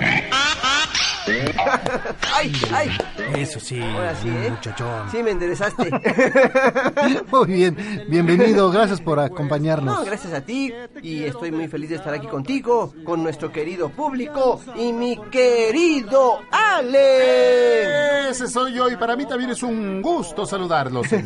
¡Ay, 2.34 2.52
ay! 2.72 2.90
Eso 3.36 3.60
sí, 3.60 3.80
Ahora 3.80 4.14
sí, 4.16 4.28
¿eh? 4.28 4.50
muchachón. 4.50 5.10
Sí, 5.10 5.22
me 5.22 5.30
enderezaste. 5.32 5.90
Muy 7.30 7.46
bien, 7.46 7.76
bienvenido, 8.08 8.70
gracias 8.70 9.00
por 9.00 9.20
acompañarnos. 9.20 9.98
No, 9.98 10.04
gracias 10.04 10.32
a 10.32 10.40
ti. 10.40 10.72
Y 11.02 11.24
estoy 11.24 11.52
muy 11.52 11.68
feliz 11.68 11.90
de 11.90 11.96
estar 11.96 12.14
aquí 12.14 12.26
contigo, 12.26 12.94
con 13.04 13.22
nuestro 13.22 13.52
querido 13.52 13.90
público 13.90 14.60
y 14.76 14.92
mi 14.92 15.16
querido 15.30 16.40
Ale. 16.50 18.30
Ese 18.30 18.48
soy 18.48 18.74
yo 18.74 18.88
y 18.90 18.96
para 18.96 19.16
mí 19.16 19.26
también 19.26 19.50
es 19.50 19.62
un 19.62 20.02
gusto 20.02 20.46
saludarlos. 20.46 21.06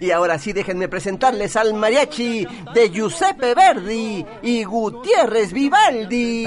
Y 0.00 0.10
ahora 0.10 0.38
sí, 0.38 0.52
déjenme 0.52 0.88
presentarles 0.88 1.56
al 1.56 1.74
mariachi 1.74 2.46
de 2.74 2.90
Giuseppe 2.90 3.54
Verdi 3.54 4.24
y 4.42 4.64
Gutiérrez 4.64 5.52
Vivaldi. 5.52 6.46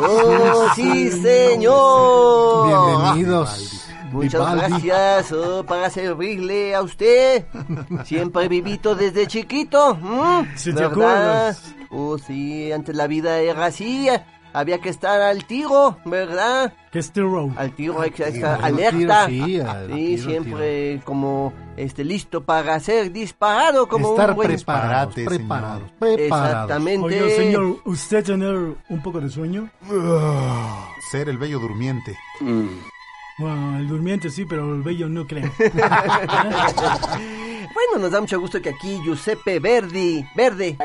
¡Oh, 0.00 0.68
sí, 0.74 1.10
señor! 1.10 2.66
Bienvenidos. 3.14 3.88
Muchas 4.10 4.32
Vivaldi. 4.54 4.86
gracias 4.88 5.32
oh, 5.32 5.64
para 5.64 5.88
servirle 5.90 6.74
a 6.74 6.82
usted. 6.82 7.44
Siempre 8.04 8.48
vivito 8.48 8.94
desde 8.94 9.26
chiquito. 9.26 9.98
¿m? 10.02 10.50
Si 10.56 10.70
te 10.70 10.80
¿Verdad? 10.80 10.90
acuerdas. 10.92 11.74
Oh, 11.90 12.18
sí, 12.18 12.70
antes 12.72 12.94
la 12.94 13.06
vida 13.06 13.38
era 13.38 13.66
así. 13.66 14.08
Había 14.54 14.78
que 14.80 14.88
estar 14.90 15.20
al 15.20 15.44
tiro, 15.46 15.96
¿verdad? 16.04 16.72
Que 16.90 16.98
es 16.98 17.10
Row. 17.14 17.52
Al 17.56 17.74
tiro 17.74 18.00
hay 18.02 18.10
que 18.10 18.24
Al 18.24 18.34
estar 18.34 18.56
tiro, 18.58 18.66
alerta. 18.66 19.26
sí, 19.26 19.60
al 19.60 19.86
Sí, 19.88 19.94
tiro, 20.16 20.22
siempre 20.30 21.00
como 21.04 21.52
este 21.76 22.04
listo 22.04 22.42
para 22.44 22.78
ser 22.80 23.10
disparado 23.12 23.88
como 23.88 24.10
Estar 24.10 24.30
un 24.30 24.36
buen 24.36 24.48
preparados, 24.48 25.14
preparados, 25.14 25.90
preparados. 25.98 26.20
Exactamente. 26.20 27.22
Oye, 27.22 27.36
señor, 27.36 27.76
¿usted 27.86 28.24
tener 28.24 28.54
un 28.88 29.02
poco 29.02 29.20
de 29.20 29.30
sueño? 29.30 29.70
Ser 31.10 31.28
el 31.28 31.38
bello 31.38 31.58
durmiente. 31.58 32.16
Bueno, 33.38 33.78
el 33.78 33.88
durmiente 33.88 34.30
sí, 34.30 34.44
pero 34.44 34.74
el 34.74 34.82
bello 34.82 35.08
no 35.08 35.26
creo. 35.26 35.50
Bueno, 37.74 38.02
nos 38.02 38.10
da 38.12 38.20
mucho 38.20 38.38
gusto 38.38 38.60
que 38.60 38.68
aquí 38.70 39.00
Giuseppe 39.02 39.58
Verdi, 39.58 40.22
Verde. 40.34 40.76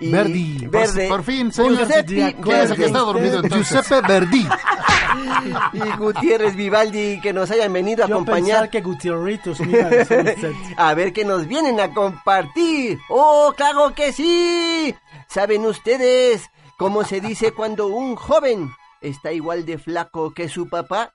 y- 0.00 0.10
Verdi. 0.10 0.66
Verde. 0.68 1.08
Por 1.08 1.24
fin, 1.24 1.50
señor. 1.52 1.78
Giuseppe 1.78 2.36
¿Quién 2.40 2.56
es 2.60 2.70
el 2.70 2.76
que 2.76 2.84
está 2.86 2.98
Verdi. 3.04 3.12
dormido 3.12 3.40
entonces? 3.42 3.68
Giuseppe 3.70 4.06
Verdi. 4.06 4.46
y 5.72 5.96
Gutiérrez 5.98 6.54
Vivaldi 6.54 7.20
que 7.20 7.32
nos 7.32 7.50
hayan 7.50 7.72
venido 7.72 8.04
a 8.04 8.08
Yo 8.08 8.14
acompañar. 8.16 8.70
que 8.70 8.80
Gutierritos 8.82 9.58
a 10.76 10.94
ver 10.94 11.12
qué 11.12 11.24
nos 11.24 11.48
vienen 11.48 11.80
a 11.80 11.92
compartir. 11.92 12.98
¡Oh, 13.08 13.52
claro 13.56 13.92
que 13.94 14.12
sí! 14.12 14.94
¿Saben 15.28 15.66
ustedes 15.66 16.48
cómo 16.78 17.02
se 17.04 17.20
dice 17.20 17.52
cuando 17.52 17.88
un 17.88 18.14
joven 18.14 18.70
está 19.00 19.32
igual 19.32 19.66
de 19.66 19.78
flaco 19.78 20.32
que 20.32 20.48
su 20.48 20.68
papá? 20.68 21.14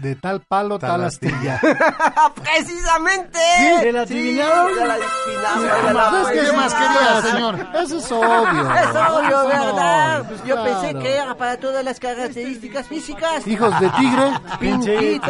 De 0.00 0.16
tal 0.16 0.40
palo, 0.42 0.78
tal, 0.78 0.90
Tal 0.90 1.04
astilla. 1.04 1.60
¡Precisamente! 2.34 3.38
¿Se 3.80 3.92
la 3.92 4.02
adivinaron? 4.02 4.74
se 4.74 4.86
la 4.86 4.94
adivinaron, 4.94 5.84
ya 5.86 5.92
la 5.92 6.10
Pues, 6.10 6.28
¿Qué 6.28 6.52
más 6.56 6.74
quería, 6.74 7.22
señor? 7.22 7.66
Eso 7.82 7.98
es 7.98 8.12
obvio. 8.12 8.74
Es 8.74 8.88
obvio, 9.10 9.30
no, 9.42 9.46
¿verdad? 9.48 10.24
pues, 10.28 10.44
Yo 10.44 10.56
claro. 10.56 10.80
pensé 10.80 10.98
que 10.98 11.14
era 11.16 11.34
para 11.36 11.56
todas 11.58 11.84
las 11.84 12.00
características 12.00 12.86
físicas. 12.88 13.46
Hijos 13.46 13.80
de 13.80 13.88
tigre. 13.90 14.32
¿eh? 14.92 15.20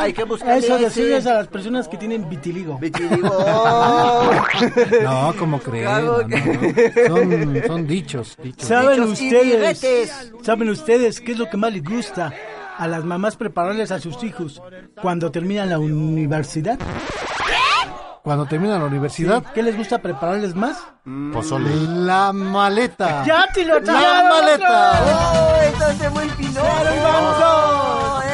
hay 0.00 0.12
que 0.12 0.24
buscar 0.24 0.56
Eso 0.58 0.74
ese 0.76 0.84
decirles 0.84 1.26
a 1.26 1.34
las 1.34 1.48
personas 1.48 1.86
que 1.86 1.96
tienen 1.98 2.28
vitiligo. 2.28 2.78
vitiligo. 2.78 3.28
No, 5.02 5.34
como 5.38 5.58
creen. 5.60 5.84
Claro 5.84 6.22
no, 6.22 6.26
que- 6.28 7.08
no. 7.08 7.14
Son, 7.16 7.62
son 7.66 7.86
dichos. 7.86 8.36
dichos. 8.42 8.66
¿Saben 8.68 9.02
Dichos 9.06 9.20
ustedes? 9.20 10.32
¿Saben 10.42 10.70
ustedes 10.70 11.20
qué 11.20 11.32
es 11.32 11.38
lo 11.38 11.48
que 11.48 11.56
más 11.56 11.72
les 11.72 11.84
gusta 11.84 12.32
a 12.78 12.86
las 12.88 13.04
mamás 13.04 13.36
prepararles 13.36 13.90
a 13.92 13.98
sus 14.00 14.22
hijos 14.22 14.62
cuando 15.00 15.30
terminan 15.30 15.70
la 15.70 15.78
universidad? 15.78 16.78
Cuando 18.22 18.44
termina 18.46 18.76
la 18.78 18.86
universidad, 18.86 19.42
¿Qué 19.54 19.62
les 19.62 19.76
gusta 19.76 19.98
prepararles 19.98 20.54
más? 20.56 20.82
Pozole. 21.32 21.70
la 22.04 22.32
maleta. 22.32 23.24
¡Ya 23.24 23.46
te 23.54 23.64
lo 23.64 23.78
La 23.78 24.24
maleta. 24.28 24.92
¡Oh, 25.04 25.54
entonces 25.62 26.10
muy 26.12 26.28
pinocho! 26.30 26.60
¿eh? 28.22 28.25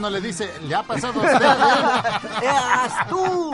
¿Por 0.00 0.10
qué 0.10 0.14
no 0.14 0.20
le 0.20 0.20
dice, 0.20 0.50
le 0.66 0.74
ha 0.74 0.82
pasado 0.82 1.20
a 1.20 1.24
usted? 1.24 1.46
eh? 1.46 2.42
¡Eras 2.42 3.08
tú! 3.08 3.52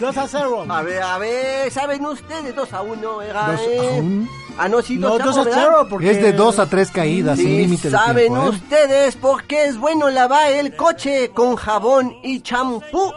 Dos 0.00 0.16
a 0.16 0.28
cero. 0.28 0.64
A 0.68 0.82
ver, 0.82 1.02
a 1.02 1.18
ver, 1.18 1.70
¿saben 1.70 2.04
ustedes? 2.06 2.54
2 2.54 2.72
a 2.72 2.82
1 2.82 3.22
era, 3.22 3.46
Dos 3.52 3.60
a 3.60 3.64
¿eh? 3.64 4.00
un. 4.00 4.28
Ah, 4.60 4.68
no, 4.68 4.82
sí, 4.82 4.96
2 4.96 5.10
No, 5.18 5.22
a 5.22 5.26
dos 5.26 5.38
a 5.38 5.44
0, 5.44 5.54
cero 5.54 5.86
porque... 5.88 6.10
Es 6.10 6.20
de 6.22 6.32
dos 6.32 6.58
a 6.58 6.66
tres 6.66 6.90
caídas, 6.90 7.38
sin 7.38 7.56
límite 7.58 7.90
de 7.90 7.96
¿saben 7.96 8.26
tiempo. 8.32 8.46
¿eh? 8.46 8.48
ustedes 8.48 9.16
por 9.16 9.44
qué 9.44 9.66
es 9.66 9.78
bueno 9.78 10.10
lavar 10.10 10.50
el 10.50 10.74
coche 10.74 11.30
con 11.32 11.54
jabón 11.56 12.16
y 12.24 12.40
champú? 12.40 13.12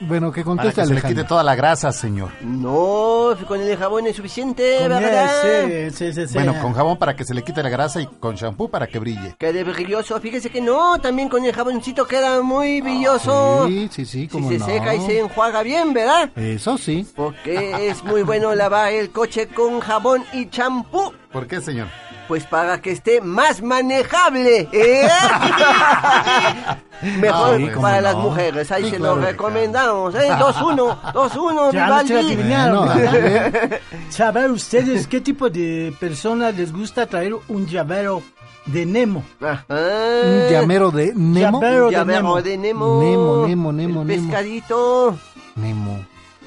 Bueno, 0.00 0.32
que 0.32 0.42
Para 0.42 0.56
conteste 0.56 0.80
que 0.82 0.86
se 0.88 0.94
le 0.94 1.02
quite 1.02 1.24
toda 1.24 1.42
la 1.42 1.54
grasa, 1.54 1.92
señor. 1.92 2.30
No, 2.42 3.34
con 3.46 3.60
el 3.60 3.76
jabón 3.76 4.06
es 4.06 4.16
suficiente, 4.16 4.76
Con 4.80 4.88
¿verdad? 4.88 5.30
sí, 5.92 6.12
sí, 6.12 6.26
sí. 6.26 6.34
Bueno, 6.34 6.54
con 6.60 6.72
jabón 6.72 6.96
para 6.98 7.14
que 7.16 7.24
se 7.24 7.34
le 7.34 7.42
quite 7.42 7.62
la 7.62 7.68
grasa 7.68 8.00
y 8.00 8.06
con 8.06 8.34
shampoo 8.34 8.68
para 8.68 8.86
que 8.86 8.98
brille. 8.98 9.36
Quede 9.38 9.64
brilloso, 9.64 10.18
fíjese 10.20 10.50
que 10.50 10.60
no, 10.60 10.98
también 11.00 11.28
con 11.28 11.44
el 11.44 11.52
jaboncito 11.52 12.06
queda 12.06 12.42
muy 12.42 12.80
brilloso. 12.80 13.66
Sí, 13.66 13.88
sí, 13.90 14.04
sí, 14.04 14.20
si 14.22 14.28
como 14.28 14.48
se 14.50 14.58
no. 14.58 14.66
seca 14.66 14.94
y 14.94 15.00
se 15.06 15.18
enjuaga 15.20 15.62
bien, 15.62 15.92
¿verdad? 15.92 16.30
Eso 16.36 16.78
sí. 16.78 17.06
Porque 17.14 17.88
es 17.88 18.02
muy 18.04 18.22
bueno 18.22 18.54
lavar 18.54 18.92
el 18.92 19.10
coche 19.10 19.48
con 19.48 19.80
jabón 19.80 20.24
y 20.32 20.48
champú. 20.48 21.12
¿Por 21.34 21.46
qué, 21.46 21.60
señor? 21.60 21.88
Pues 22.28 22.44
para 22.46 22.80
que 22.80 22.92
esté 22.92 23.20
más 23.20 23.60
manejable, 23.60 24.66
¿eh? 24.72 25.06
Mejor 27.20 27.60
cómo 27.72 27.82
para 27.82 28.00
las 28.00 28.14
no. 28.14 28.20
mujeres, 28.22 28.72
ahí 28.72 28.84
Sí, 28.84 28.90
se 28.92 28.96
claro 28.96 29.16
lo 29.16 29.22
recomendamos, 29.26 30.14
¿eh? 30.14 30.30
2-1, 30.30 31.00
2-1, 31.12 31.72
Ya 31.72 31.86
no 31.88 32.04
te 32.04 32.14
la 32.14 32.22
Vivaldi. 32.22 32.48
dale. 32.48 33.80
¿Saben 34.08 34.50
ustedes 34.52 35.06
qué 35.06 35.20
tipo 35.20 35.50
de 35.50 35.94
personas 36.00 36.54
les 36.56 36.72
gusta 36.72 37.06
traer 37.06 37.34
un 37.48 37.66
llavero 37.66 38.22
de 38.66 38.86
Nemo? 38.86 39.22
Ajá. 39.42 39.66
Un 39.68 40.48
llamero 40.50 40.90
de 40.90 41.12
Nemo. 41.14 41.60
Llavero 41.60 41.90
de 41.90 42.04
Nemo. 42.06 42.40
de 42.42 42.56
Nemo. 42.58 43.00
Nemo, 43.02 43.46
Nemo, 43.46 43.72
Nemo, 43.72 44.00
El 44.02 44.06
Nemo. 44.08 44.28
pescadito. 44.30 45.18
Nemo. 45.56 45.98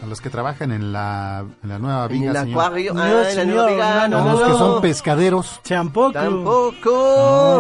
A 0.02 0.06
los 0.06 0.22
que 0.22 0.30
trabajan 0.30 0.72
en 0.72 0.94
la, 0.94 1.44
en 1.64 1.70
la 1.70 1.80
nueva 1.80 2.06
En 2.06 2.12
viga, 2.12 2.32
el 2.32 2.38
señor. 2.38 2.62
acuario. 2.64 2.94
No, 2.94 3.02
ah, 3.02 3.08
en 3.10 3.18
la 3.24 3.30
señor, 3.32 3.48
nueva 3.56 3.70
viga, 3.72 4.08
no, 4.08 4.18
A 4.18 4.22
no, 4.24 4.32
los 4.32 4.42
que 4.44 4.50
no. 4.50 4.58
son 4.58 4.82
pescaderos. 4.82 5.60
Tampoco. 5.68 6.12
Tampoco. 6.14 7.60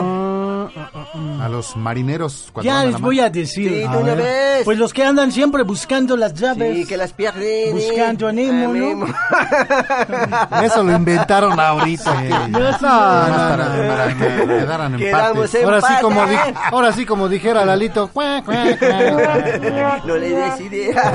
Ah, 0.69 0.89
ah, 0.93 0.93
ah, 0.93 1.45
a 1.45 1.49
los 1.49 1.75
marineros. 1.75 2.49
cuando 2.53 2.67
Ya 2.67 2.75
van 2.77 2.87
a 2.87 2.91
les 2.91 3.01
voy 3.01 3.19
a 3.21 3.29
decir. 3.31 3.69
Sí, 3.69 3.75
de 3.77 3.85
A 3.85 3.89
una 3.97 4.13
ver. 4.13 4.17
vez. 4.23 4.65
Pues 4.65 4.77
los 4.77 4.93
que 4.93 5.03
andan 5.03 5.31
siempre 5.31 5.63
buscando 5.63 6.15
las 6.15 6.35
llaves. 6.35 6.75
Sí, 6.77 6.85
que 6.85 6.95
las 6.95 7.11
pierden. 7.11 7.73
Buscando 7.73 8.27
a 8.27 8.31
Nemo, 8.31 8.71
¿no? 8.73 9.07
Eso 10.63 10.83
lo 10.83 10.95
inventaron 10.95 11.59
ahorita. 11.59 12.21
que- 12.21 12.29
No, 12.29 12.47
No, 12.59 12.71
sí, 12.73 12.77
no, 12.83 12.89
Para, 12.89 13.65
no. 13.65 13.87
para 13.89 14.07
que 14.17 14.47
quedaran 14.47 14.97
Quedamos 14.97 15.37
empates. 15.37 15.55
en- 15.55 15.65
Ahora 15.65 15.81
sí, 15.81 15.93
como 16.01 16.25
di- 16.27 16.33
empate. 16.35 16.53
ahora 16.71 16.91
sí 16.93 17.05
como 17.05 17.29
dijera 17.29 17.65
Lalito. 17.65 18.09
cuá, 18.13 18.43
cuá, 18.45 18.63
cuá. 18.77 20.01
No 20.05 20.15
le 20.17 20.29
des 20.29 20.59
ideas. 20.61 21.05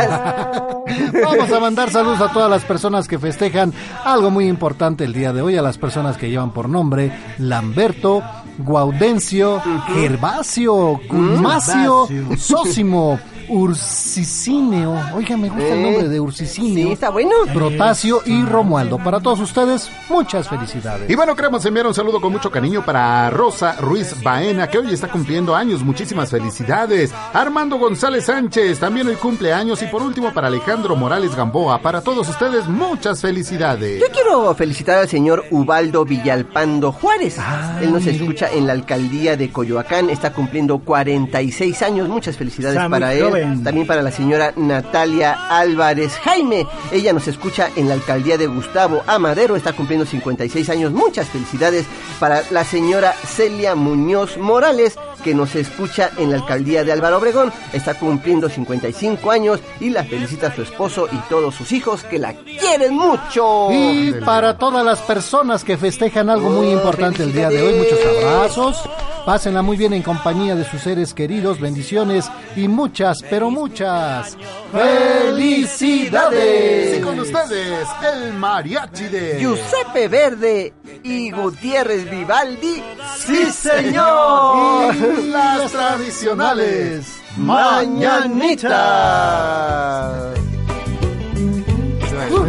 Vamos 1.13 1.53
a 1.53 1.61
mandar 1.61 1.91
saludos 1.91 2.21
a 2.21 2.33
todas 2.33 2.51
las 2.51 2.65
personas 2.65 3.07
que 3.07 3.19
festejan 3.19 3.73
algo 4.05 4.31
muy 4.31 4.49
importante 4.49 5.05
el 5.05 5.13
día 5.13 5.33
de 5.33 5.43
hoy, 5.43 5.57
a 5.57 5.63
las 5.63 5.79
personas 5.79 6.17
que 6.17 6.31
llevan 6.31 6.53
por 6.53 6.69
nombre 6.69 7.13
Lamberto, 7.39 8.23
Guaudencio, 8.59 9.61
Gervasio, 9.95 11.01
Gervasio. 11.11 12.09
Sósimo, 12.37 13.19
Ursicineo. 13.49 14.95
Oiga, 15.15 15.37
me 15.37 15.49
gusta 15.49 15.69
el 15.73 15.79
Eh, 15.79 15.83
nombre 15.83 16.09
de 16.09 16.21
Ursicineo. 16.21 16.87
Sí, 16.87 16.93
está 16.93 17.11
bueno. 17.11 17.31
Protasio 17.53 18.21
y 18.27 18.43
Romualdo. 18.45 18.99
Para 18.99 19.21
todos 19.21 19.41
ustedes, 19.41 19.91
muchas 20.09 20.49
felicidades. 20.49 21.09
Y 21.11 21.15
bueno, 21.15 21.35
queremos 21.37 21.65
enviar 21.65 21.87
un 21.87 21.95
saludo 21.95 22.21
con 22.21 22.33
mucho 22.33 22.51
cariño 22.51 22.85
para 22.85 23.31
Rosa 23.31 23.77
Ruiz 23.81 24.15
Baena, 24.23 24.69
que 24.69 24.79
hoy 24.79 24.93
está 24.93 25.09
cumpliendo 25.09 25.55
años. 25.55 25.83
Muchísimas 25.83 26.31
felicidades. 26.31 27.13
Armando 27.33 27.77
González 27.79 28.27
Sánchez, 28.27 28.79
también 28.79 29.07
hoy 29.09 29.17
cumple 29.17 29.53
años. 29.53 29.83
Y 29.83 29.87
por 29.87 30.03
último, 30.03 30.33
para 30.33 30.49
Alejandro 30.49 30.97
Morales 30.97 31.35
Gamboa. 31.35 31.79
Para 31.81 32.01
todos 32.01 32.29
ustedes, 32.29 32.67
muchas 32.69 33.21
felicidades. 33.21 34.01
Yo 34.01 34.07
quiero 34.13 34.55
felicitar 34.55 34.99
al 34.99 35.09
señor 35.09 35.45
Ubaldo 35.51 36.05
Villalpando 36.05 36.93
Juárez. 36.93 37.37
Ah, 37.39 37.79
Él 37.83 37.93
nos 37.93 38.07
escucha 38.07 38.51
en 38.51 38.67
la 38.67 38.73
alcaldía 38.73 39.37
de 39.37 39.51
Coyoacán, 39.51 40.11
está 40.11 40.33
cumpliendo 40.33 40.79
46 40.79 41.83
años. 41.83 42.09
Muchas 42.09 42.37
felicidades 42.37 42.79
para 42.89 43.15
él. 43.15 43.32
También 43.33 43.87
para 43.87 44.03
la 44.03 44.11
señora 44.11 44.53
Natalia 44.57 45.33
Álvarez 45.49 46.13
Jaime. 46.19 46.67
Ella 46.91 47.13
nos 47.13 47.29
escucha 47.29 47.71
en 47.77 47.89
la 47.89 47.95
alcaldía 47.95 48.37
de 48.37 48.47
Gustavo 48.47 49.03
Amadero, 49.07 49.57
está 49.57 49.73
cumpliendo 49.73 50.05
56 50.05 50.69
años. 50.69 50.93
Muchas 50.93 51.29
felicidades 51.29 51.87
para 52.21 52.43
la 52.51 52.65
señora 52.65 53.13
Celia 53.13 53.75
Muñoz 53.75 54.37
Morales, 54.37 54.99
que 55.23 55.35
nos 55.35 55.55
escucha 55.55 56.11
en 56.19 56.31
la 56.31 56.37
alcaldía 56.37 56.85
de 56.85 56.93
Álvaro 56.93 57.19
Obregón, 57.19 57.53
está 57.73 57.95
cumpliendo 57.95 58.49
55 58.49 59.31
años 59.31 59.61
y 59.81 59.91
la 59.91 60.05
felicita 60.05 60.49
a 60.49 60.55
su 60.55 60.63
esposo 60.63 61.09
y 61.11 61.17
todos 61.29 61.55
sus 61.55 61.73
hijos 61.73 62.03
que 62.05 62.19
la 62.19 62.35
quieren 62.35 62.95
mucho. 62.95 63.69
Y 63.71 64.13
para 64.25 64.57
todas 64.59 64.85
las 64.85 65.01
personas 65.01 65.65
que 65.65 65.77
festejan 65.77 66.31
algo 66.31 66.51
muy 66.51 66.73
Oh, 66.73 66.73
importante 66.73 67.23
el 67.23 67.33
día 67.33 67.49
de 67.49 67.63
hoy, 67.63 67.75
muchos 67.75 67.99
abrazos. 68.25 68.83
Pásenla 69.27 69.63
muy 69.63 69.77
bien 69.77 69.93
en 69.93 70.03
compañía 70.03 70.57
de 70.57 70.65
sus 70.65 70.83
seres 70.83 71.15
queridos, 71.15 71.61
bendiciones 71.61 72.29
y 72.57 72.67
muchas, 72.67 73.19
pero 73.31 73.51
muchas 73.51 74.37
felicidades. 74.73 76.99
Y 76.99 77.01
con 77.01 77.21
ustedes, 77.21 77.87
el 78.15 78.33
mariachi 78.35 79.05
de... 79.05 79.39
Giuseppe 79.39 80.09
Verde 80.09 80.73
y 81.05 81.31
Gutiérrez 81.31 82.11
Vivaldi. 82.11 82.83
¡Sí, 83.17 83.45
señor! 83.53 84.93
Y 84.95 85.12
las 85.19 85.73
tradicionales 85.73 87.23
Mañanitas. 87.37 88.73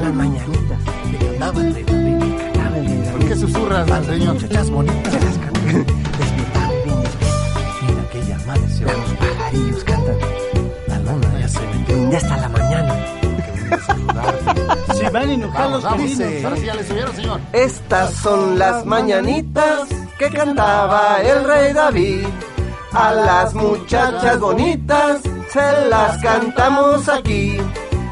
Las 0.02 0.14
mañanitas. 0.14 0.80
que 1.12 1.18
cantaba 1.26 1.62
el 1.62 1.74
rey 1.74 1.84
David. 1.84 3.12
¿Por 3.12 3.28
qué 3.28 3.36
susurras, 3.36 4.06
señor? 4.06 4.34
Muchachas 4.34 4.70
bonitas. 4.70 5.14
Las 5.14 5.38
cantaba. 5.38 5.86
Despiertaba 6.20 6.74
bien 6.84 7.02
despierta. 7.04 7.60
Mira 7.82 8.10
que 8.12 8.26
ya 8.26 8.36
amaneció. 8.36 8.88
Los 8.88 9.14
pajarillos 9.14 9.84
cantan. 9.84 10.18
La 10.88 10.98
luna 11.00 11.40
ya 11.40 11.48
se 11.48 11.60
metió. 11.62 11.96
Rinde 11.96 12.18
hasta 12.18 12.38
la 12.38 12.50
mañana. 12.50 13.06
Se 14.96 15.10
van 15.10 15.30
a 15.30 15.34
enojar 15.34 15.70
los 15.70 15.98
vecinos. 15.98 16.44
Ahora 16.44 16.58
sí 16.58 16.66
ya 16.66 16.76
le 16.76 16.84
subieron, 16.84 17.16
señor. 17.16 17.40
Estas 17.54 18.14
son 18.16 18.60
las 18.60 18.86
mañanitas 18.86 19.88
que 20.18 20.30
cantaba 20.30 21.22
el 21.22 21.44
rey 21.46 21.74
David. 21.74 22.26
A 22.94 23.12
las 23.12 23.54
muchachas 23.56 24.40
bonitas 24.40 25.22
se 25.50 25.88
las 25.90 26.18
cantamos 26.22 27.10
aquí. 27.10 27.58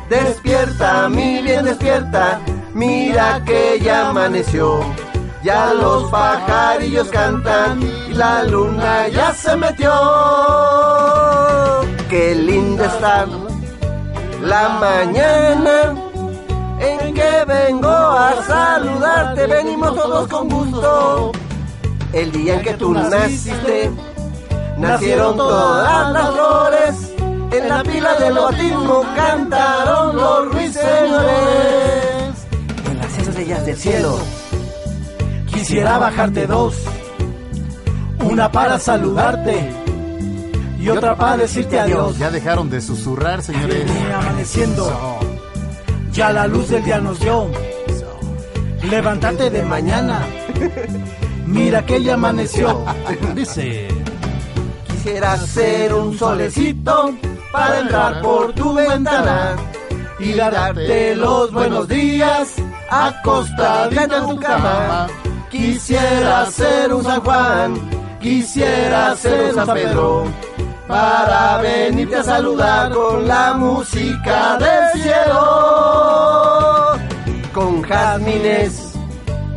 Despierta, 0.10 1.08
mi 1.08 1.41
bien 1.41 1.66
despierta, 1.66 2.41
mira 2.74 3.44
que 3.45 3.80
ya 3.80 4.10
amaneció. 4.10 4.80
Ya 5.44 5.74
los 5.74 6.10
pajarillos 6.12 7.10
cantan 7.10 7.82
y 7.82 8.14
la 8.14 8.44
luna 8.44 9.08
ya 9.08 9.34
se 9.34 9.56
metió. 9.56 9.91
Qué 12.10 12.36
linda 12.36 12.86
está 12.86 13.26
la 14.41 14.70
mañana 14.70 15.94
en 16.80 17.14
que 17.14 17.45
vengo 17.48 17.88
a 17.88 18.34
saludarte, 18.45 19.45
venimos 19.45 19.95
todos 19.95 20.28
con 20.28 20.49
gusto. 20.49 21.32
El 22.14 22.32
día 22.32 22.56
en 22.56 22.62
que 22.62 22.74
tú 22.74 22.94
naciste, 22.94 23.91
nacieron 24.77 25.38
todas 25.38 26.14
las 26.14 26.31
flores, 26.31 27.14
en 27.52 27.69
la 27.69 27.84
pila 27.84 28.14
del 28.15 28.34
bautismo 28.34 29.03
cantaron 29.15 30.15
los 30.15 30.53
ruiseñores. 30.53 31.27
En 32.89 32.98
las 32.98 33.18
estrellas 33.18 33.65
del 33.65 33.77
cielo, 33.77 34.19
Quisiera 35.61 35.99
bajarte 35.99 36.48
dos. 36.48 36.76
Una 38.19 38.52
para 38.52 38.80
saludarte 38.80 39.69
y 40.80 40.89
otra 40.89 41.15
para 41.15 41.38
decirte 41.38 41.80
adiós. 41.80 42.18
Ya 42.18 42.31
dejaron 42.31 42.69
de 42.69 42.81
susurrar, 42.81 43.43
señores. 43.43 43.85
Viene 43.85 44.14
amaneciendo. 44.14 45.19
Ya 46.11 46.34
la 46.34 46.48
luz 46.48 46.69
del 46.69 46.84
día 46.84 46.99
nos 46.99 47.19
dio. 47.19 47.48
Levántate 48.89 49.52
de 49.52 49.61
mañana. 49.61 50.26
Mira 51.45 51.85
que 51.85 52.02
ya 52.02 52.15
amaneció. 52.15 52.84
Dice. 53.35 54.01
Quisiera 55.02 55.36
ser 55.36 55.95
un 55.95 56.15
solecito 56.15 57.15
para 57.52 57.80
entrar 57.80 58.22
por 58.22 58.53
tu 58.53 58.76
ventana 58.76 59.56
y 60.19 60.34
darte 60.34 61.15
los 61.15 61.52
buenos 61.52 61.88
días 61.88 62.53
acostadita 62.88 64.03
en 64.03 64.28
tu 64.30 64.40
cama. 64.40 65.07
Quisiera 65.49 66.45
ser 66.52 66.94
un 66.94 67.03
San 67.03 67.19
Juan, 67.22 67.82
quisiera 68.22 69.15
ser 69.15 69.45
un 69.49 69.56
San 69.56 69.73
Pedro, 69.73 70.26
para 70.88 71.57
venirte 71.57 72.18
a 72.18 72.23
saludar 72.23 72.91
con 72.91 73.28
la 73.28 73.56
música 73.56 74.57
del 74.57 75.02
cielo, 75.02 76.91
con 77.52 77.82
jazmines 77.82 78.94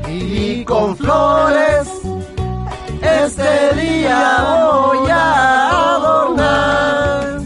y 0.08 0.64
con 0.64 0.96
flores. 0.96 2.13
Este 3.04 3.74
día 3.82 4.44
voy 4.64 5.10
a 5.10 5.94
adornar, 5.94 7.40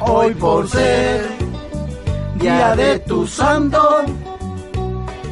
hoy 0.00 0.34
por 0.34 0.66
ser 0.66 1.28
día 2.36 2.74
de 2.74 2.98
tu 3.00 3.26
santo 3.26 4.02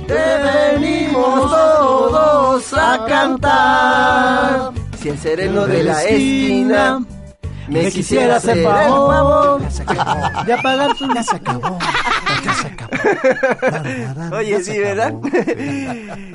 te 0.07 0.79
venimos 0.79 1.51
todos 1.51 2.75
a 2.75 3.07
cantar. 3.07 4.73
Si 5.01 5.09
el 5.09 5.19
sereno 5.19 5.67
de 5.67 5.85
la 5.85 6.03
esquina 6.05 7.01
me 7.69 7.91
quisiera 7.91 8.37
hacer 8.37 8.62
favor 8.65 9.62
De 10.45 10.53
apagar 10.53 10.95
su 10.97 11.15
Ya 11.15 11.23
se 11.23 11.37
acabó. 11.37 11.79
Ya 12.45 12.55
se 12.55 12.67
acabó. 12.67 12.80
Oye, 14.36 14.62
sí, 14.62 14.78
¿verdad? 14.78 15.14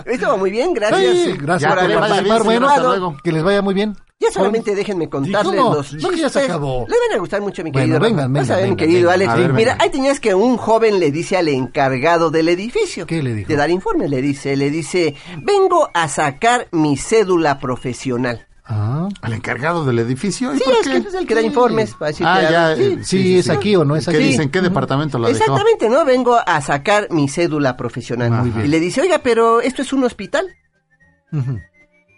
Estuvo 0.06 0.38
muy 0.38 0.52
bien, 0.52 0.74
gracias. 0.74 1.18
Sí, 1.18 1.34
gracias 1.42 1.70
por 1.74 1.80
haber 1.84 2.16
señor, 2.24 2.44
Bueno, 2.44 2.68
hasta 2.70 2.84
luego. 2.84 3.18
que 3.24 3.32
les 3.32 3.44
vaya 3.44 3.62
muy 3.62 3.74
bien. 3.74 3.96
Ya 4.18 4.32
solamente 4.32 4.74
déjenme 4.76 5.10
contarles 5.10 5.56
¿Cómo? 5.62 5.76
los 5.76 5.94
No, 5.96 6.10
que 6.10 6.16
ya 6.18 6.30
se 6.30 6.40
chistes. 6.40 6.44
acabó. 6.50 6.86
Les 6.88 6.98
van 7.10 7.18
a 7.18 7.20
gustar 7.20 7.42
mucho, 7.42 7.64
mi 7.66 7.72
Bueno, 7.72 8.00
querido. 8.00 8.00
vengan, 8.00 8.34
Rafa. 8.34 8.56
vengan, 8.56 8.70
mi 8.72 8.76
querido 8.78 9.10
vengan. 9.10 9.30
Alex. 9.30 9.44
Ver, 9.48 9.54
Mira, 9.54 9.78
ahí 9.80 9.90
tenías 9.90 10.20
que 10.22 10.34
un 10.34 10.56
joven 10.58 11.00
le 11.02 11.12
dice 11.12 11.36
al 11.36 11.50
encargado 11.50 12.32
del 12.32 12.48
edificio. 12.48 13.06
¿Qué 13.06 13.22
le 13.22 13.34
dijo? 13.34 13.50
De 13.50 13.56
dar 13.58 13.70
informe, 13.70 14.08
le 14.08 14.22
dice, 14.22 14.56
le 14.56 14.70
dice, 14.72 15.16
vengo 15.44 15.90
a 15.94 16.08
sacar 16.08 16.68
mi 16.72 16.96
cédula 16.96 17.60
profesional. 17.60 18.45
Ah, 18.68 19.08
¿Al 19.22 19.34
encargado 19.34 19.86
del 19.86 20.00
edificio? 20.00 20.54
¿Y 20.54 20.58
Sí, 20.58 20.64
por 20.64 20.74
es 20.74 20.80
qué? 20.88 21.02
que 21.04 21.08
es 21.10 21.14
el 21.14 21.28
que 21.28 21.36
da 21.36 21.42
informes. 21.44 21.94
Para 21.94 22.10
decir 22.12 22.26
Ah, 22.28 22.40
que- 22.42 22.52
ya. 22.52 22.76
sí. 22.76 23.04
sí, 23.04 23.38
es 23.38 23.50
aquí 23.50 23.76
o 23.76 23.86
no 23.86 23.96
es 23.96 24.06
¿Qué 24.08 24.16
aquí. 24.18 24.24
dicen? 24.26 24.50
¿Qué 24.50 24.60
departamento 24.62 25.20
la 25.20 25.28
dejó? 25.28 25.38
Exactamente, 25.40 25.88
¿no? 25.90 26.04
Vengo 26.04 26.36
a 26.44 26.62
sacar 26.62 27.08
mi 27.12 27.30
cédula 27.30 27.78
profesional. 27.78 28.32
Muy 28.32 28.50
bien. 28.50 28.66
Y 28.66 28.70
le 28.70 28.80
dice, 28.80 29.02
oiga, 29.02 29.20
pero 29.20 29.62
¿esto 29.62 29.84
es 29.84 29.94
un 29.94 30.04
hospital? 30.04 30.48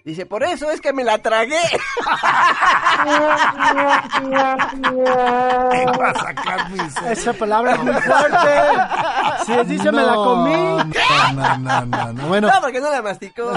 Dice, 0.08 0.26
por 0.26 0.42
eso 0.42 0.72
es 0.72 0.80
que 0.80 0.94
me 0.94 1.04
la 1.04 1.18
tragué. 1.18 1.60
Esa 7.12 7.34
palabra 7.34 7.74
es 7.74 7.80
muy 7.84 7.94
fuerte. 8.02 8.50
Si 9.46 9.54
así 9.54 9.78
se 9.80 9.92
me 9.92 10.04
la 10.04 10.14
comí. 10.14 10.54
No, 10.54 11.58
no, 11.58 11.86
no, 11.86 12.14
no. 12.14 12.28
Bueno, 12.28 12.48
No, 12.48 12.62
porque 12.62 12.80
no 12.80 12.92
la 12.92 13.02
masticó. 13.02 13.48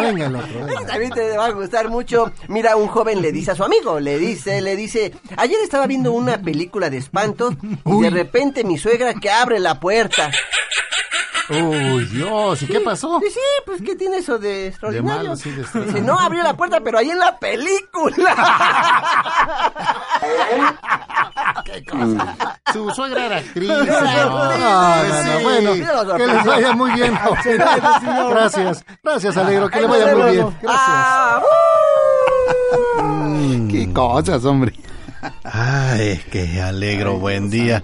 venga 0.00 0.26
el 0.26 0.36
otro. 0.36 0.64
venga. 0.66 0.86
También 0.86 1.10
te 1.12 1.36
va 1.36 1.46
a 1.46 1.50
gustar 1.50 1.88
mucho. 1.88 2.32
Mira, 2.48 2.76
un 2.76 2.88
joven 2.88 3.20
le 3.22 3.32
dice 3.32 3.52
a 3.52 3.54
su 3.54 3.64
amigo, 3.64 4.00
le 4.00 4.18
dice, 4.18 4.60
le 4.60 4.76
dice, 4.76 5.12
ayer 5.36 5.58
estaba 5.62 5.86
viendo 5.86 6.12
una 6.12 6.38
película 6.38 6.90
de 6.90 6.98
espanto 6.98 7.50
y 7.84 8.00
de 8.02 8.10
repente 8.10 8.64
mi 8.64 8.78
suegra 8.78 9.14
que 9.14 9.30
abre 9.30 9.58
la 9.58 9.80
puerta. 9.80 10.30
Uy, 11.50 12.04
Dios, 12.06 12.62
¿y 12.62 12.66
qué 12.66 12.80
pasó? 12.80 13.20
Sí, 13.20 13.26
sí, 13.32 13.40
pues 13.64 13.80
¿qué 13.82 13.94
tiene 13.96 14.18
eso 14.18 14.38
de 14.38 14.66
extraordinario? 14.68 15.22
malo, 15.30 15.36
sí, 15.36 15.50
de 15.50 15.56
Dice, 15.56 15.62
extraordinario. 15.62 16.06
no, 16.12 16.18
abrió 16.18 16.42
la 16.42 16.54
puerta, 16.56 16.80
pero 16.80 16.98
ahí 16.98 17.10
en 17.10 17.18
la 17.18 17.38
película. 17.38 18.34
¿Qué 21.64 21.84
cosa? 21.84 22.36
Su 22.72 22.90
suegra 22.90 23.26
era 23.26 23.36
actriz. 23.38 23.68
No. 23.68 23.84
No, 23.84 23.84
no, 23.84 24.58
no, 24.58 25.22
sí. 25.22 25.30
bueno, 25.42 25.72
que 26.16 26.26
les 26.26 26.44
vaya 26.44 26.72
muy 26.72 26.90
bien. 26.92 27.14
Gracias, 28.30 28.84
gracias, 29.02 29.36
Alegro, 29.36 29.68
que 29.68 29.80
le 29.80 29.86
vaya 29.86 30.14
muy 30.16 30.30
bien. 30.32 30.56
Gracias. 30.60 30.88
Ah, 30.88 31.40
Qué 33.70 33.92
cosas, 33.92 34.44
hombre. 34.44 34.72
Ay, 35.44 36.20
qué 36.30 36.62
alegro, 36.62 37.18
buen 37.18 37.50
día. 37.50 37.82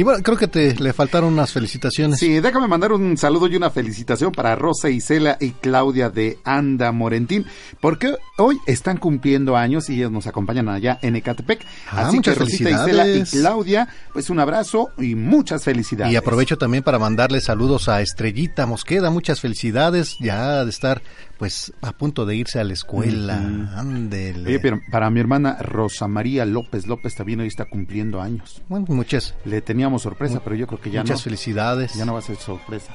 Y 0.00 0.02
bueno, 0.02 0.22
creo 0.22 0.38
que 0.38 0.48
te 0.48 0.74
le 0.76 0.94
faltaron 0.94 1.30
unas 1.30 1.52
felicitaciones. 1.52 2.18
Sí, 2.18 2.40
déjame 2.40 2.66
mandar 2.66 2.90
un 2.90 3.18
saludo 3.18 3.48
y 3.48 3.56
una 3.56 3.68
felicitación 3.68 4.32
para 4.32 4.56
Rosa 4.56 4.88
Isela 4.88 5.36
y 5.38 5.50
Claudia 5.50 6.08
de 6.08 6.38
Anda 6.42 6.90
Morentín, 6.90 7.44
porque 7.82 8.16
hoy 8.38 8.56
están 8.66 8.96
cumpliendo 8.96 9.58
años 9.58 9.90
y 9.90 9.96
ellos 9.96 10.10
nos 10.10 10.26
acompañan 10.26 10.70
allá 10.70 10.98
en 11.02 11.16
Ecatepec. 11.16 11.66
Ah, 11.90 12.06
Así 12.06 12.12
que 12.12 12.30
muchas 12.30 12.38
Rosita 12.38 12.70
Isela 12.70 13.08
y. 13.08 13.24
Claudia, 13.24 13.88
pues 14.14 14.30
un 14.30 14.40
abrazo 14.40 14.88
y 14.96 15.16
muchas 15.16 15.64
felicidades. 15.64 16.14
Y 16.14 16.16
aprovecho 16.16 16.56
también 16.56 16.82
para 16.82 16.98
mandarle 16.98 17.42
saludos 17.42 17.90
a 17.90 18.00
Estrellita 18.00 18.64
Mosqueda, 18.64 19.10
muchas 19.10 19.42
felicidades, 19.42 20.16
ya 20.18 20.64
de 20.64 20.70
estar 20.70 21.02
pues 21.40 21.72
a 21.80 21.92
punto 21.92 22.26
de 22.26 22.36
irse 22.36 22.60
a 22.60 22.64
la 22.64 22.74
escuela. 22.74 23.36
Ándele. 23.74 24.46
Oye, 24.46 24.60
pero 24.60 24.78
para 24.90 25.08
mi 25.08 25.20
hermana 25.20 25.56
Rosa 25.58 26.06
María 26.06 26.44
López 26.44 26.86
López 26.86 27.14
también 27.14 27.40
hoy 27.40 27.46
está 27.46 27.64
cumpliendo 27.64 28.20
años. 28.20 28.60
Bueno, 28.68 28.84
muchas 28.90 29.34
Le 29.46 29.62
teníamos 29.62 29.89
sorpresa, 29.98 30.40
pero 30.42 30.56
yo 30.56 30.66
creo 30.66 30.80
que 30.80 30.90
ya 30.90 31.00
muchas 31.00 31.18
no. 31.18 31.24
felicidades. 31.24 31.94
Ya 31.94 32.04
no 32.04 32.12
va 32.14 32.20
a 32.20 32.22
ser 32.22 32.36
sorpresa. 32.36 32.94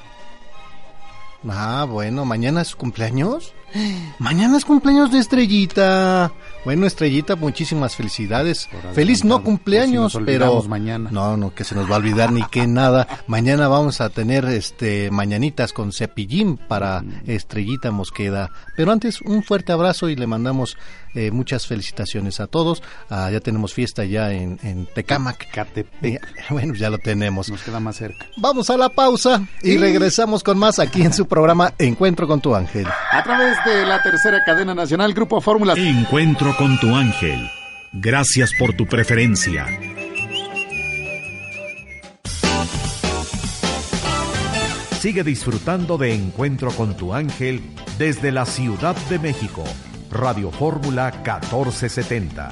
Ah, 1.47 1.85
bueno, 1.87 2.25
mañana 2.25 2.61
es 2.61 2.69
su 2.69 2.77
cumpleaños. 2.77 3.53
Mañana 4.19 4.57
es 4.57 4.65
cumpleaños 4.65 5.11
de 5.11 5.19
Estrellita. 5.19 6.31
Bueno, 6.63 6.87
Estrellita, 6.87 7.35
muchísimas 7.35 7.95
felicidades. 7.95 8.67
Feliz 8.93 9.23
no 9.23 9.43
cumpleaños, 9.43 10.13
si 10.13 10.19
pero 10.19 10.63
mañana. 10.63 11.09
no, 11.11 11.37
no 11.37 11.53
que 11.53 11.63
se 11.63 11.75
nos 11.75 11.89
va 11.89 11.95
a 11.95 11.97
olvidar 11.99 12.31
ni 12.31 12.43
que 12.43 12.65
nada. 12.65 13.07
Mañana 13.27 13.67
vamos 13.67 14.01
a 14.01 14.09
tener 14.09 14.45
este 14.45 15.11
mañanitas 15.11 15.73
con 15.73 15.91
cepillín 15.91 16.57
para 16.57 16.95
Mm. 17.01 17.29
Estrellita 17.29 17.91
Mosqueda. 17.91 18.51
Pero 18.75 18.91
antes 18.91 19.21
un 19.21 19.43
fuerte 19.43 19.71
abrazo 19.73 20.09
y 20.09 20.15
le 20.15 20.25
mandamos 20.27 20.77
eh, 21.13 21.29
muchas 21.31 21.67
felicitaciones 21.67 22.39
a 22.39 22.47
todos. 22.47 22.81
Ah, 23.09 23.29
ya 23.31 23.39
tenemos 23.41 23.73
fiesta 23.73 24.03
ya 24.05 24.31
en, 24.31 24.57
en 24.63 24.87
Tecámac. 24.87 25.47
Eh, 26.01 26.19
bueno, 26.49 26.73
ya 26.73 26.89
lo 26.89 26.97
tenemos. 26.97 27.49
Nos 27.49 27.61
queda 27.61 27.79
más 27.79 27.97
cerca. 27.97 28.25
Vamos 28.37 28.69
a 28.69 28.77
la 28.77 28.89
pausa 28.89 29.45
y 29.61 29.77
regresamos 29.77 30.41
con 30.43 30.57
más 30.57 30.79
aquí 30.79 31.03
en 31.03 31.13
su 31.13 31.27
programa 31.27 31.73
Encuentro 31.77 32.27
con 32.27 32.41
tu 32.41 32.55
ángel. 32.55 32.87
A 33.11 33.23
través 33.23 33.55
de 33.65 33.85
la 33.85 34.01
tercera 34.01 34.43
cadena 34.43 34.75
nacional, 34.75 35.13
Grupo 35.13 35.41
Fórmula 35.41 35.73
Encuentro 35.75 36.55
con 36.55 36.79
tu 36.79 36.95
ángel. 36.95 37.49
Gracias 37.91 38.51
por 38.59 38.73
tu 38.73 38.85
preferencia. 38.85 39.65
Sigue 44.99 45.23
disfrutando 45.23 45.97
de 45.97 46.13
Encuentro 46.13 46.71
con 46.71 46.95
tu 46.95 47.13
ángel 47.13 47.61
desde 47.97 48.31
la 48.31 48.45
Ciudad 48.45 48.95
de 49.09 49.19
México. 49.19 49.63
Radio 50.11 50.51
Fórmula 50.51 51.11
1470. 51.11 52.51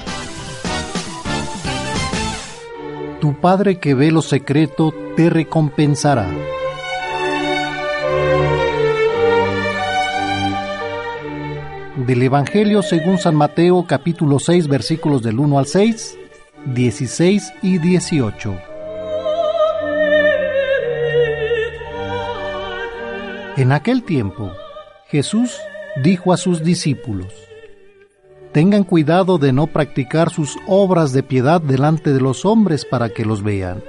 Tu 3.21 3.39
Padre 3.39 3.79
que 3.79 3.93
ve 3.93 4.11
lo 4.11 4.21
secreto 4.21 4.93
te 5.15 5.29
recompensará. 5.29 6.27
Del 11.95 12.23
Evangelio 12.23 12.81
según 12.81 13.19
San 13.19 13.35
Mateo 13.35 13.85
capítulo 13.87 14.39
6 14.39 14.67
versículos 14.67 15.21
del 15.21 15.37
1 15.37 15.59
al 15.59 15.67
6, 15.67 16.17
16 16.73 17.53
y 17.61 17.77
18. 17.77 18.57
En 23.57 23.71
aquel 23.71 24.01
tiempo, 24.01 24.51
Jesús 25.05 25.59
dijo 26.01 26.33
a 26.33 26.37
sus 26.37 26.63
discípulos, 26.63 27.31
Tengan 28.53 28.85
cuidado 28.85 29.37
de 29.37 29.53
no 29.53 29.67
practicar 29.67 30.31
sus 30.31 30.57
obras 30.65 31.13
de 31.13 31.21
piedad 31.21 31.61
delante 31.61 32.11
de 32.11 32.21
los 32.21 32.43
hombres 32.43 32.85
para 32.85 33.09
que 33.09 33.23
los 33.23 33.43
vean. 33.43 33.83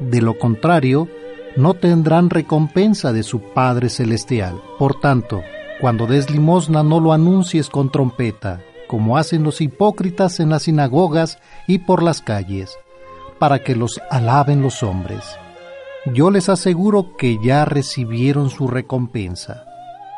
De 0.00 0.20
lo 0.20 0.36
contrario, 0.36 1.08
no 1.56 1.74
tendrán 1.74 2.28
recompensa 2.28 3.12
de 3.12 3.22
su 3.22 3.40
Padre 3.40 3.88
Celestial. 3.88 4.60
Por 4.80 4.98
tanto, 4.98 5.44
cuando 5.80 6.06
des 6.06 6.30
limosna 6.30 6.82
no 6.82 7.00
lo 7.00 7.12
anuncies 7.12 7.70
con 7.70 7.90
trompeta, 7.90 8.60
como 8.86 9.16
hacen 9.16 9.42
los 9.42 9.60
hipócritas 9.60 10.38
en 10.38 10.50
las 10.50 10.64
sinagogas 10.64 11.38
y 11.66 11.78
por 11.78 12.02
las 12.02 12.20
calles, 12.20 12.78
para 13.38 13.60
que 13.60 13.74
los 13.74 14.00
alaben 14.10 14.60
los 14.60 14.82
hombres. 14.82 15.24
Yo 16.12 16.30
les 16.30 16.48
aseguro 16.48 17.16
que 17.16 17.38
ya 17.42 17.64
recibieron 17.64 18.50
su 18.50 18.68
recompensa. 18.68 19.64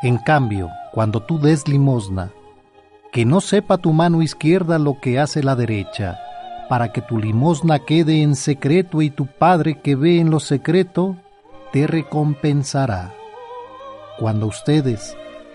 En 0.01 0.17
cambio, 0.17 0.69
cuando 0.91 1.21
tú 1.21 1.39
des 1.39 1.67
limosna, 1.67 2.31
que 3.11 3.25
no 3.25 3.39
sepa 3.39 3.77
tu 3.77 3.93
mano 3.93 4.21
izquierda 4.21 4.79
lo 4.79 4.99
que 4.99 5.19
hace 5.19 5.43
la 5.43 5.55
derecha, 5.55 6.19
para 6.67 6.91
que 6.91 7.01
tu 7.01 7.19
limosna 7.19 7.79
quede 7.79 8.21
en 8.21 8.35
secreto 8.35 9.01
y 9.01 9.11
tu 9.11 9.27
Padre 9.27 9.79
que 9.79 9.95
ve 9.95 10.19
en 10.19 10.29
lo 10.29 10.39
secreto 10.39 11.15
te 11.71 11.87
recompensará. 11.87 13.13
Cuando 14.17 14.47
ustedes 14.47 15.15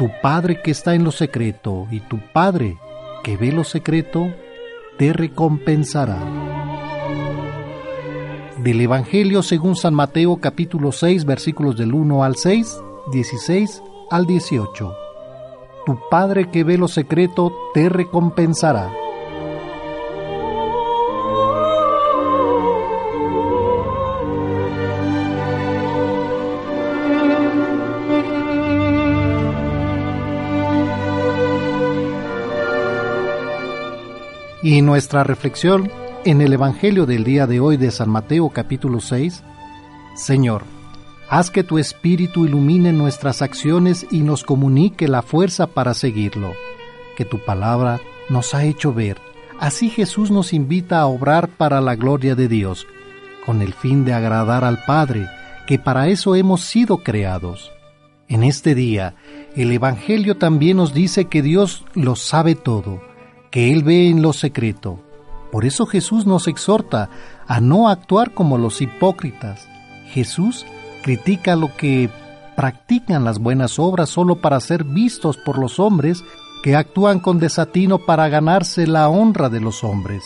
tu 0.00 0.10
Padre 0.22 0.62
que 0.62 0.70
está 0.70 0.94
en 0.94 1.04
lo 1.04 1.10
secreto 1.10 1.86
y 1.90 2.00
tu 2.00 2.18
Padre 2.32 2.78
que 3.22 3.36
ve 3.36 3.52
lo 3.52 3.64
secreto, 3.64 4.32
te 4.96 5.12
recompensará. 5.12 6.16
Del 8.64 8.80
Evangelio 8.80 9.42
según 9.42 9.76
San 9.76 9.92
Mateo 9.92 10.38
capítulo 10.38 10.90
6 10.90 11.26
versículos 11.26 11.76
del 11.76 11.92
1 11.92 12.24
al 12.24 12.36
6, 12.36 12.80
16 13.12 13.82
al 14.10 14.24
18. 14.24 14.96
Tu 15.84 15.98
Padre 16.10 16.50
que 16.50 16.64
ve 16.64 16.78
lo 16.78 16.88
secreto 16.88 17.52
te 17.74 17.90
recompensará. 17.90 18.90
Y 34.70 34.82
nuestra 34.82 35.24
reflexión 35.24 35.90
en 36.24 36.40
el 36.40 36.52
Evangelio 36.52 37.04
del 37.04 37.24
día 37.24 37.48
de 37.48 37.58
hoy 37.58 37.76
de 37.76 37.90
San 37.90 38.08
Mateo 38.08 38.50
capítulo 38.50 39.00
6, 39.00 39.42
Señor, 40.14 40.62
Haz 41.28 41.50
que 41.50 41.64
tu 41.64 41.76
Espíritu 41.76 42.44
ilumine 42.44 42.92
nuestras 42.92 43.42
acciones 43.42 44.06
y 44.12 44.20
nos 44.20 44.44
comunique 44.44 45.08
la 45.08 45.22
fuerza 45.22 45.66
para 45.66 45.92
seguirlo. 45.92 46.52
Que 47.16 47.24
tu 47.24 47.44
palabra 47.44 48.00
nos 48.28 48.54
ha 48.54 48.62
hecho 48.62 48.94
ver. 48.94 49.16
Así 49.58 49.90
Jesús 49.90 50.30
nos 50.30 50.52
invita 50.52 51.00
a 51.00 51.06
obrar 51.06 51.48
para 51.48 51.80
la 51.80 51.96
gloria 51.96 52.36
de 52.36 52.46
Dios, 52.46 52.86
con 53.44 53.62
el 53.62 53.72
fin 53.74 54.04
de 54.04 54.12
agradar 54.12 54.62
al 54.62 54.84
Padre, 54.84 55.26
que 55.66 55.80
para 55.80 56.06
eso 56.06 56.36
hemos 56.36 56.60
sido 56.60 56.98
creados. 56.98 57.72
En 58.28 58.44
este 58.44 58.76
día, 58.76 59.16
el 59.56 59.72
Evangelio 59.72 60.36
también 60.36 60.76
nos 60.76 60.94
dice 60.94 61.24
que 61.24 61.42
Dios 61.42 61.84
lo 61.94 62.14
sabe 62.14 62.54
todo, 62.54 63.09
que 63.50 63.72
Él 63.72 63.82
ve 63.82 64.08
en 64.08 64.22
lo 64.22 64.32
secreto. 64.32 65.00
Por 65.50 65.64
eso 65.64 65.86
Jesús 65.86 66.26
nos 66.26 66.46
exhorta 66.46 67.10
a 67.46 67.60
no 67.60 67.88
actuar 67.88 68.34
como 68.34 68.58
los 68.58 68.80
hipócritas. 68.80 69.68
Jesús 70.12 70.64
critica 71.02 71.56
lo 71.56 71.76
que 71.76 72.10
practican 72.56 73.24
las 73.24 73.38
buenas 73.38 73.78
obras 73.78 74.10
solo 74.10 74.40
para 74.40 74.60
ser 74.60 74.84
vistos 74.84 75.36
por 75.36 75.58
los 75.58 75.80
hombres 75.80 76.22
que 76.62 76.76
actúan 76.76 77.20
con 77.20 77.38
desatino 77.38 77.98
para 77.98 78.28
ganarse 78.28 78.86
la 78.86 79.08
honra 79.08 79.48
de 79.48 79.60
los 79.60 79.82
hombres. 79.82 80.22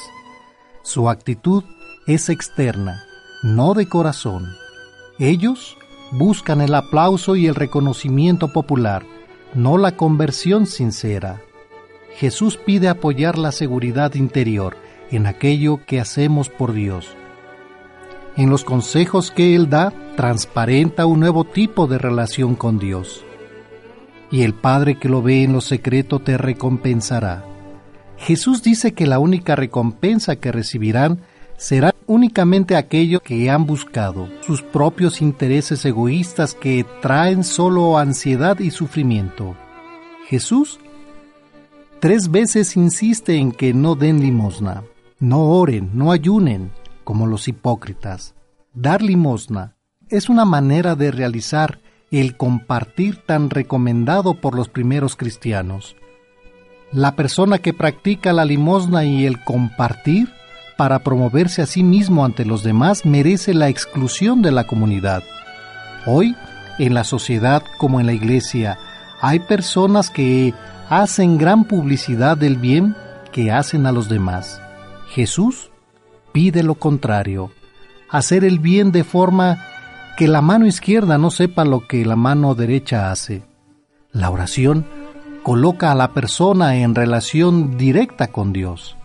Su 0.83 1.09
actitud 1.09 1.65
es 2.07 2.29
externa, 2.29 3.05
no 3.43 3.73
de 3.73 3.89
corazón. 3.89 4.47
Ellos 5.19 5.77
buscan 6.13 6.61
el 6.61 6.75
aplauso 6.75 7.37
y 7.37 7.47
el 7.47 7.55
reconocimiento 7.55 8.53
popular, 8.53 9.07
no 9.55 9.79
la 9.79 9.97
conversión 9.97 10.67
sincera. 10.67 11.41
Jesús 12.17 12.57
pide 12.57 12.89
apoyar 12.89 13.39
la 13.39 13.53
seguridad 13.53 14.15
interior 14.15 14.77
en 15.11 15.27
aquello 15.27 15.81
que 15.85 16.01
hacemos 16.01 16.49
por 16.49 16.73
Dios 16.73 17.17
en 18.37 18.51
los 18.51 18.65
consejos 18.65 19.31
que 19.31 19.55
Él 19.55 19.71
da, 19.71 19.93
transparenta 20.17 21.07
un 21.07 21.21
nuevo 21.21 21.45
tipo 21.45 21.87
de 21.87 21.99
relación 21.99 22.55
con 22.55 22.79
Dios. 22.79 23.25
Y 24.31 24.43
el 24.43 24.55
Padre 24.55 24.99
que 24.99 25.09
lo 25.09 25.23
ve 25.23 25.45
en 25.45 25.53
lo 25.53 25.61
secreto 25.61 26.19
te 26.19 26.37
recompensará. 26.37 27.45
Jesús 28.17 28.63
dice 28.63 28.93
que 28.93 29.07
la 29.07 29.19
única 29.19 29.55
recompensa 29.55 30.37
que 30.37 30.51
recibirán 30.51 31.21
será 31.57 31.95
únicamente 32.07 32.75
aquello 32.77 33.21
que 33.21 33.49
han 33.51 33.67
buscado, 33.67 34.29
sus 34.41 34.63
propios 34.63 35.21
intereses 35.23 35.85
egoístas 35.85 36.55
que 36.55 36.85
traen 37.01 37.45
solo 37.45 37.99
ansiedad 37.99 38.59
y 38.59 38.71
sufrimiento. 38.71 39.57
Jesús 40.27 40.81
tres 42.05 42.31
veces 42.31 42.77
insiste 42.77 43.39
en 43.39 43.51
que 43.51 43.73
no 43.73 43.95
den 43.95 44.21
limosna, 44.21 44.83
no 45.21 45.41
oren, 45.41 45.89
no 45.95 46.13
ayunen, 46.13 46.71
como 47.03 47.27
los 47.27 47.49
hipócritas. 47.49 48.35
Dar 48.75 49.01
limosna 49.01 49.77
es 50.11 50.29
una 50.29 50.45
manera 50.45 50.97
de 50.97 51.11
realizar 51.11 51.81
el 52.11 52.37
compartir 52.37 53.23
tan 53.25 53.49
recomendado 53.49 54.35
por 54.35 54.55
los 54.55 54.69
primeros 54.69 55.17
cristianos. 55.17 55.97
La 56.93 57.17
persona 57.17 57.57
que 57.57 57.73
practica 57.73 58.35
la 58.35 58.45
limosna 58.45 59.07
y 59.07 59.25
el 59.25 59.43
compartir 59.43 60.29
para 60.77 60.99
promoverse 60.99 61.63
a 61.63 61.67
sí 61.67 61.83
mismo 61.83 62.27
ante 62.27 62.45
los 62.45 62.63
demás 62.63 63.07
merece 63.07 63.55
la 63.55 63.71
exclusión 63.71 64.43
de 64.43 64.53
la 64.53 64.67
comunidad. 64.67 65.23
Hoy, 66.05 66.37
en 66.79 66.93
la 66.93 67.05
sociedad 67.05 67.63
como 67.79 67.99
en 67.99 68.05
la 68.05 68.13
iglesia, 68.13 68.77
hay 69.23 69.39
personas 69.39 70.11
que 70.11 70.53
hacen 71.01 71.39
gran 71.39 71.65
publicidad 71.65 72.37
del 72.37 72.57
bien 72.57 72.95
que 73.33 73.51
hacen 73.51 73.87
a 73.87 73.93
los 73.93 74.09
demás. 74.09 74.61
Jesús 75.09 75.71
pide 76.33 76.63
lo 76.63 76.77
contrario, 76.77 77.51
hacer 78.11 78.45
el 78.45 78.59
bien 78.59 78.93
de 78.93 79.05
forma 79.05 79.59
que 80.17 80.29
la 80.29 80.41
mano 80.41 80.67
izquierda 80.67 81.19
no 81.19 81.31
sepa 81.31 81.65
lo 81.65 81.87
que 81.87 82.05
la 82.05 82.17
mano 82.17 82.55
derecha 82.55 83.11
hace. 83.11 83.43
La 84.13 84.31
oración 84.31 84.87
coloca 85.43 85.91
a 85.91 85.95
la 85.95 86.13
persona 86.13 86.77
en 86.77 86.95
relación 86.95 87.77
directa 87.77 88.29
con 88.29 88.53
Dios. 88.53 88.97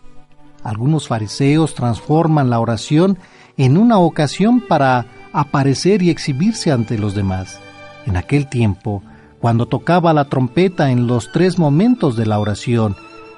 Algunos 0.64 1.08
fariseos 1.08 1.74
transforman 1.74 2.50
la 2.50 2.60
oración 2.60 3.18
en 3.58 3.78
una 3.78 3.98
ocasión 3.98 4.62
para 4.62 5.06
aparecer 5.34 6.02
y 6.02 6.10
exhibirse 6.10 6.72
ante 6.72 6.98
los 6.98 7.16
demás. 7.16 7.60
En 8.06 8.18
aquel 8.18 8.48
tiempo, 8.48 9.04
cuando 9.40 9.68
tocaba 9.68 10.14
la 10.14 10.26
trompeta 10.26 10.92
en 10.92 11.08
los 11.08 11.32
tres 11.32 11.58
momentos 11.58 12.16
de 12.16 12.26
la 12.26 12.40
oración, 12.40 12.96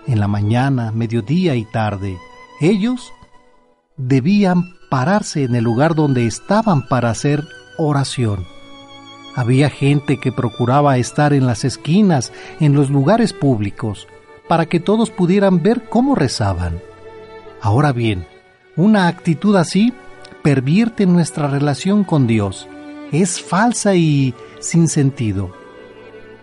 en 0.07 0.19
la 0.19 0.27
mañana, 0.27 0.91
mediodía 0.91 1.55
y 1.55 1.65
tarde, 1.65 2.17
ellos 2.59 3.13
debían 3.97 4.73
pararse 4.89 5.43
en 5.43 5.55
el 5.55 5.63
lugar 5.63 5.95
donde 5.95 6.25
estaban 6.25 6.87
para 6.87 7.09
hacer 7.09 7.47
oración. 7.77 8.45
Había 9.35 9.69
gente 9.69 10.17
que 10.17 10.31
procuraba 10.31 10.97
estar 10.97 11.33
en 11.33 11.45
las 11.45 11.63
esquinas, 11.63 12.33
en 12.59 12.73
los 12.73 12.89
lugares 12.89 13.31
públicos, 13.31 14.07
para 14.47 14.65
que 14.65 14.79
todos 14.79 15.09
pudieran 15.09 15.61
ver 15.63 15.87
cómo 15.87 16.15
rezaban. 16.15 16.81
Ahora 17.61 17.93
bien, 17.93 18.27
una 18.75 19.07
actitud 19.07 19.55
así 19.55 19.93
pervierte 20.43 21.05
nuestra 21.05 21.47
relación 21.47 22.03
con 22.03 22.27
Dios. 22.27 22.67
Es 23.11 23.41
falsa 23.41 23.95
y 23.95 24.33
sin 24.59 24.89
sentido. 24.89 25.60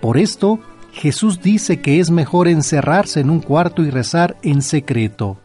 Por 0.00 0.18
esto, 0.18 0.60
Jesús 0.92 1.40
dice 1.40 1.80
que 1.80 2.00
es 2.00 2.10
mejor 2.10 2.48
encerrarse 2.48 3.20
en 3.20 3.30
un 3.30 3.40
cuarto 3.40 3.82
y 3.82 3.90
rezar 3.90 4.36
en 4.42 4.62
secreto, 4.62 5.38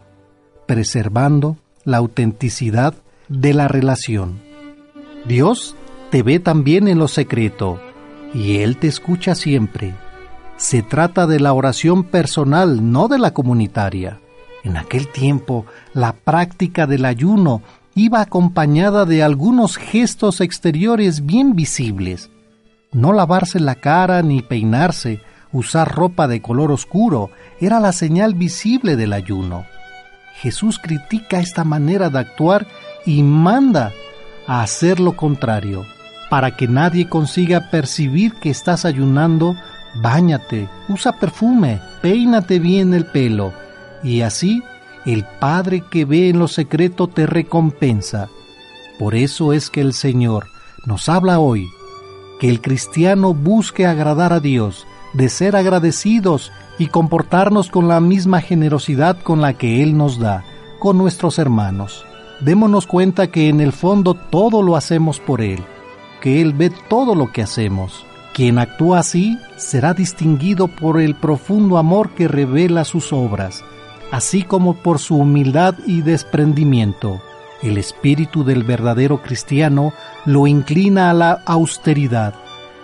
preservando 0.65 1.57
la 1.83 1.97
autenticidad 1.97 2.95
de 3.27 3.53
la 3.53 3.67
relación. 3.67 4.39
Dios 5.25 5.75
te 6.11 6.23
ve 6.23 6.39
también 6.39 6.87
en 6.87 6.99
lo 6.99 7.07
secreto 7.07 7.79
y 8.33 8.57
Él 8.57 8.77
te 8.77 8.87
escucha 8.87 9.35
siempre. 9.35 9.93
Se 10.57 10.81
trata 10.81 11.27
de 11.27 11.39
la 11.39 11.53
oración 11.53 12.03
personal, 12.03 12.91
no 12.91 13.07
de 13.07 13.19
la 13.19 13.33
comunitaria. 13.33 14.19
En 14.63 14.77
aquel 14.77 15.07
tiempo, 15.07 15.65
la 15.93 16.13
práctica 16.13 16.87
del 16.87 17.05
ayuno 17.05 17.61
iba 17.95 18.21
acompañada 18.21 19.05
de 19.05 19.23
algunos 19.23 19.77
gestos 19.77 20.41
exteriores 20.41 21.25
bien 21.25 21.55
visibles. 21.55 22.29
No 22.93 23.11
lavarse 23.11 23.59
la 23.59 23.75
cara 23.75 24.21
ni 24.21 24.41
peinarse, 24.41 25.21
usar 25.51 25.93
ropa 25.93 26.27
de 26.27 26.41
color 26.41 26.71
oscuro, 26.71 27.31
era 27.59 27.79
la 27.79 27.91
señal 27.91 28.35
visible 28.35 28.95
del 28.95 29.13
ayuno. 29.13 29.65
Jesús 30.35 30.79
critica 30.79 31.39
esta 31.39 31.63
manera 31.63 32.09
de 32.09 32.19
actuar 32.19 32.67
y 33.05 33.23
manda 33.23 33.91
a 34.47 34.61
hacer 34.61 34.99
lo 34.99 35.15
contrario. 35.15 35.85
Para 36.29 36.55
que 36.55 36.67
nadie 36.67 37.07
consiga 37.07 37.69
percibir 37.69 38.33
que 38.35 38.49
estás 38.49 38.85
ayunando, 38.85 39.55
báñate, 39.95 40.67
usa 40.89 41.19
perfume, 41.19 41.79
peínate 42.01 42.59
bien 42.59 42.93
el 42.93 43.05
pelo, 43.05 43.53
y 44.03 44.21
así 44.21 44.63
el 45.05 45.25
Padre 45.39 45.83
que 45.91 46.05
ve 46.05 46.29
en 46.29 46.39
lo 46.39 46.47
secreto 46.47 47.07
te 47.07 47.25
recompensa. 47.25 48.29
Por 48.97 49.15
eso 49.15 49.53
es 49.53 49.69
que 49.69 49.81
el 49.81 49.93
Señor 49.93 50.47
nos 50.85 51.09
habla 51.09 51.39
hoy, 51.39 51.67
que 52.43 52.49
el 52.49 52.59
cristiano 52.59 53.33
busque 53.33 53.87
agradar 53.87 54.33
a 54.33 54.41
Dios, 54.41 54.85
de 55.13 55.29
ser 55.29 55.55
agradecidos 55.55 56.51
y 56.77 56.87
comportarnos 56.87 57.69
con 57.69 57.87
la 57.87 58.01
misma 58.01 58.41
generosidad 58.41 59.17
con 59.21 59.39
la 59.39 59.53
que 59.53 59.81
Él 59.81 59.95
nos 59.95 60.19
da, 60.19 60.43
con 60.77 60.97
nuestros 60.97 61.39
hermanos. 61.39 62.03
Démonos 62.41 62.85
cuenta 62.85 63.27
que 63.27 63.47
en 63.47 63.61
el 63.61 63.71
fondo 63.71 64.13
todo 64.13 64.61
lo 64.61 64.75
hacemos 64.75 65.21
por 65.21 65.39
Él, 65.39 65.63
que 66.19 66.41
Él 66.41 66.51
ve 66.51 66.69
todo 66.89 67.15
lo 67.15 67.31
que 67.31 67.43
hacemos. 67.43 68.05
Quien 68.33 68.59
actúa 68.59 68.99
así 68.99 69.37
será 69.55 69.93
distinguido 69.93 70.67
por 70.67 70.99
el 70.99 71.15
profundo 71.15 71.77
amor 71.77 72.09
que 72.09 72.27
revela 72.27 72.83
sus 72.83 73.13
obras, 73.13 73.63
así 74.11 74.43
como 74.43 74.73
por 74.73 74.99
su 74.99 75.15
humildad 75.15 75.75
y 75.87 76.01
desprendimiento. 76.01 77.21
El 77.63 77.77
espíritu 77.77 78.43
del 78.43 78.63
verdadero 78.63 79.21
cristiano 79.21 79.93
lo 80.25 80.47
inclina 80.47 81.09
a 81.09 81.13
la 81.13 81.41
austeridad. 81.45 82.35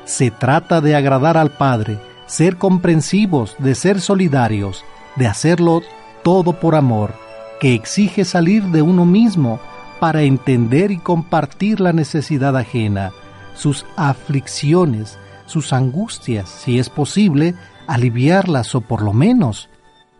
Se 0.05 0.31
trata 0.31 0.79
de 0.79 0.95
agradar 0.95 1.37
al 1.37 1.51
Padre, 1.51 1.99
ser 2.27 2.57
comprensivos, 2.57 3.55
de 3.59 3.75
ser 3.75 3.99
solidarios, 3.99 4.85
de 5.17 5.27
hacerlo 5.27 5.81
todo 6.23 6.53
por 6.53 6.75
amor, 6.75 7.13
que 7.59 7.73
exige 7.73 8.23
salir 8.23 8.63
de 8.63 8.81
uno 8.81 9.05
mismo 9.05 9.59
para 9.99 10.21
entender 10.21 10.91
y 10.91 10.97
compartir 10.97 11.81
la 11.81 11.91
necesidad 11.91 12.55
ajena, 12.55 13.11
sus 13.55 13.85
aflicciones, 13.97 15.17
sus 15.45 15.73
angustias, 15.73 16.47
si 16.47 16.79
es 16.79 16.89
posible, 16.89 17.53
aliviarlas 17.85 18.75
o 18.75 18.81
por 18.81 19.01
lo 19.01 19.11
menos 19.11 19.67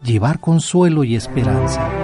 llevar 0.04 0.40
consuelo 0.40 1.04
y 1.04 1.16
esperanza. 1.16 1.99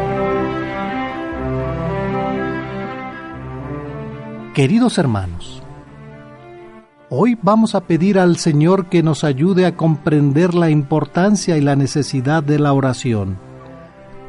Queridos 4.56 4.98
hermanos, 4.98 5.62
Hoy 7.10 7.38
vamos 7.42 7.76
a 7.76 7.82
pedir 7.82 8.18
al 8.18 8.38
Señor 8.38 8.86
que 8.88 9.04
nos 9.04 9.26
ayude 9.26 9.66
a 9.66 9.76
comprender 9.76 10.54
la 10.54 10.70
importancia 10.70 11.58
y 11.58 11.62
la 11.62 11.76
necesidad 11.76 12.42
de 12.42 12.58
la 12.58 12.72
oración. 12.72 13.38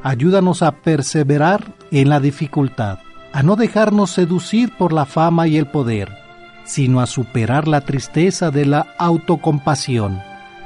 Ayúdanos 0.02 0.64
a 0.64 0.72
perseverar 0.72 1.72
en 1.92 2.08
la 2.08 2.18
dificultad, 2.18 2.98
a 3.32 3.44
no 3.44 3.54
dejarnos 3.54 4.10
seducir 4.10 4.76
por 4.76 4.92
la 4.92 5.06
fama 5.06 5.46
y 5.46 5.58
el 5.58 5.68
poder. 5.68 6.10
sino 6.64 7.00
a 7.00 7.06
superar 7.06 7.68
la 7.68 7.82
tristeza 7.82 8.50
de 8.50 8.66
la 8.66 8.88
autocompasión, 8.98 10.20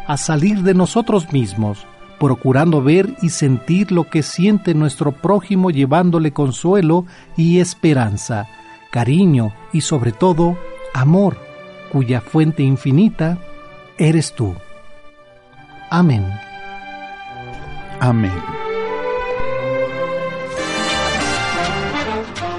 a 0.07 0.17
salir 0.17 0.63
de 0.63 0.73
nosotros 0.73 1.35
mismos, 1.35 1.87
procurando 2.19 2.83
ver 2.83 3.15
y 3.21 3.29
sentir 3.29 3.93
lo 3.93 4.05
que 4.09 4.23
siente 4.23 4.73
nuestro 4.73 5.13
prójimo 5.13 5.71
llevándole 5.71 6.33
consuelo 6.33 7.05
y 7.37 7.59
esperanza, 7.59 8.49
cariño 8.91 9.55
y 9.73 9.81
sobre 9.81 10.13
todo 10.13 10.59
amor, 10.93 11.39
cuya 11.93 12.21
fuente 12.21 12.63
infinita 12.63 13.39
eres 13.99 14.35
tú. 14.35 14.55
Amén. 15.91 16.27
Amén. 18.01 18.61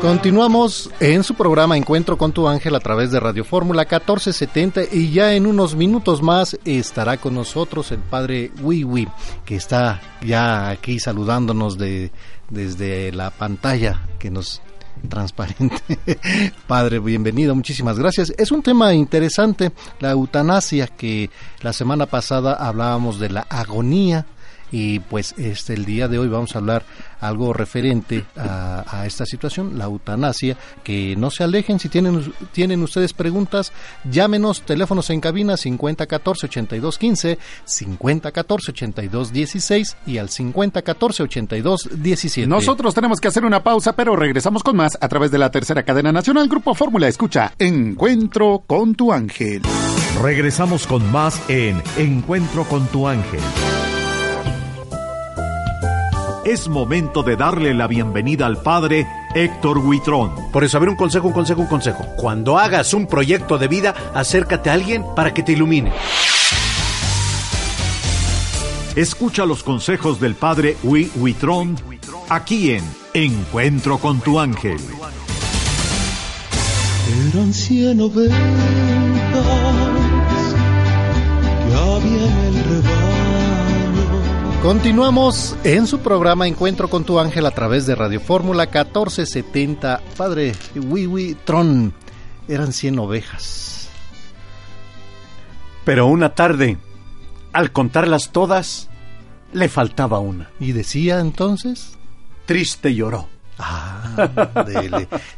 Continuamos 0.02 0.90
en 1.00 1.24
su 1.24 1.36
programa 1.36 1.78
Encuentro 1.78 2.18
con 2.18 2.32
tu 2.32 2.48
ángel 2.48 2.74
a 2.74 2.80
través 2.80 3.12
de 3.12 3.20
Radio 3.20 3.46
Fórmula 3.46 3.84
1470 3.84 4.82
y 4.92 5.12
ya 5.12 5.36
en 5.36 5.46
unos 5.46 5.76
minutos 5.76 6.24
más 6.24 6.58
estará 6.66 7.18
con 7.18 7.36
nosotros 7.36 7.92
el 7.92 8.00
padre 8.00 8.50
Wiwi 8.64 9.08
que 9.46 9.56
está 9.56 10.02
ya 10.26 10.70
aquí 10.70 11.00
saludándonos 11.00 11.78
de, 11.78 12.12
desde 12.50 13.12
la 13.12 13.30
pantalla 13.30 14.02
que 14.18 14.32
nos 14.32 14.64
transparente. 15.10 16.00
Padre, 16.68 17.00
bienvenido, 17.00 17.56
muchísimas 17.56 17.98
gracias. 17.98 18.34
Es 18.38 18.52
un 18.52 18.62
tema 18.62 18.94
interesante, 18.94 19.72
la 20.00 20.12
eutanasia, 20.12 20.88
que 20.88 21.30
la 21.62 21.74
semana 21.74 22.06
pasada 22.06 22.54
hablábamos 22.54 23.20
de 23.20 23.30
la 23.30 23.42
agonía 23.42 24.26
y 24.72 25.00
pues 25.00 25.36
este 25.38 25.74
el 25.74 25.86
día 25.86 26.08
de 26.08 26.18
hoy 26.18 26.30
vamos 26.30 26.56
a 26.56 26.60
hablar 26.60 26.86
algo 27.22 27.54
referente 27.54 28.26
a, 28.36 29.06
esta 29.06 29.26
situación, 29.26 29.78
la 29.78 29.86
eutanasia, 29.86 30.58
que 30.84 31.16
no 31.16 31.32
se 31.32 31.44
alejen, 31.44 31.80
si 31.80 31.90
tienen, 31.90 32.34
tienen 32.52 32.82
ustedes 32.84 33.14
preguntas, 33.14 33.72
llámenos, 34.10 34.64
teléfonos 34.64 35.12
en 35.12 35.22
cabina 35.22 35.54
5014-8215, 35.54 37.38
5014-8216 37.66 39.96
y 40.06 40.18
al 40.18 40.28
5014-8217. 40.30 42.48
Nosotros 42.48 42.94
tenemos 42.94 43.22
que 43.22 43.28
hacer 43.28 43.44
una 43.46 43.62
pausa, 43.64 43.96
pero 43.96 44.16
regresamos 44.16 44.64
con 44.64 44.76
más 44.76 44.98
a 45.00 45.08
través 45.08 45.30
de 45.32 45.38
la 45.38 45.52
tercera 45.52 45.84
cadena 45.84 46.12
nacional 46.12 46.50
Grupo 46.50 46.74
Fórmula. 46.74 47.08
Escucha, 47.08 47.54
Encuentro 47.60 48.64
con 48.66 48.96
tu 48.96 49.14
ángel. 49.14 49.62
Regresamos 50.22 50.88
con 50.88 51.12
más 51.12 51.40
en 51.50 51.84
Encuentro 51.98 52.64
con 52.66 52.88
tu 52.88 53.08
ángel 53.08 53.42
es 56.46 56.68
momento 56.68 57.24
de 57.24 57.36
darle 57.36 57.74
la 57.74 57.88
bienvenida 57.88 58.46
al 58.46 58.62
padre 58.62 59.08
Héctor 59.36 59.78
Huitrón. 59.78 60.34
Por 60.52 60.64
eso, 60.64 60.78
a 60.78 60.80
ver, 60.80 60.90
un 60.90 60.96
consejo, 60.96 61.28
un 61.28 61.34
consejo, 61.34 61.62
un 61.62 61.68
consejo. 61.68 62.06
Cuando 62.18 62.58
hagas 62.58 62.94
un 62.94 63.08
proyecto 63.08 63.58
de 63.58 63.68
vida, 63.68 63.94
acércate 64.14 64.70
a 64.70 64.74
alguien 64.74 65.06
para 65.16 65.34
que 65.34 65.44
te 65.44 65.54
ilumine. 65.54 65.92
Escucha 68.96 69.46
los 69.46 69.64
consejos 69.64 70.20
del 70.20 70.36
padre 70.36 70.78
Huitrón 70.84 71.78
aquí 72.30 72.72
en 72.72 72.84
Encuentro 73.14 73.98
con 74.00 74.20
tu 74.20 74.40
ángel. 74.40 74.80
Eran 77.34 77.54
cien 77.54 77.98
que 77.98 78.30
había 81.76 82.48
en 82.48 82.56
el 82.56 83.21
Continuamos 84.62 85.56
en 85.64 85.88
su 85.88 86.02
programa 86.02 86.48
Encuentro 86.48 86.88
con 86.88 87.04
tu 87.04 87.20
ángel 87.20 87.48
a 87.48 87.52
través 87.52 87.88
de 87.88 87.96
Radio 87.96 88.20
Fórmula 88.20 88.66
1470. 88.66 90.00
Padre 90.16 90.52
Wiwi 90.76 91.36
Tron, 91.44 91.92
eran 92.48 92.72
100 92.72 93.00
ovejas. 93.00 93.90
Pero 95.84 96.06
una 96.06 96.36
tarde, 96.36 96.78
al 97.54 97.72
contarlas 97.72 98.32
todas, 98.32 98.88
le 99.52 99.68
faltaba 99.68 100.20
una. 100.20 100.52
¿Y 100.60 100.74
decía 100.74 101.20
entonces? 101.20 101.98
Triste 102.46 102.94
lloró. 102.94 103.30
Ah, 103.58 104.66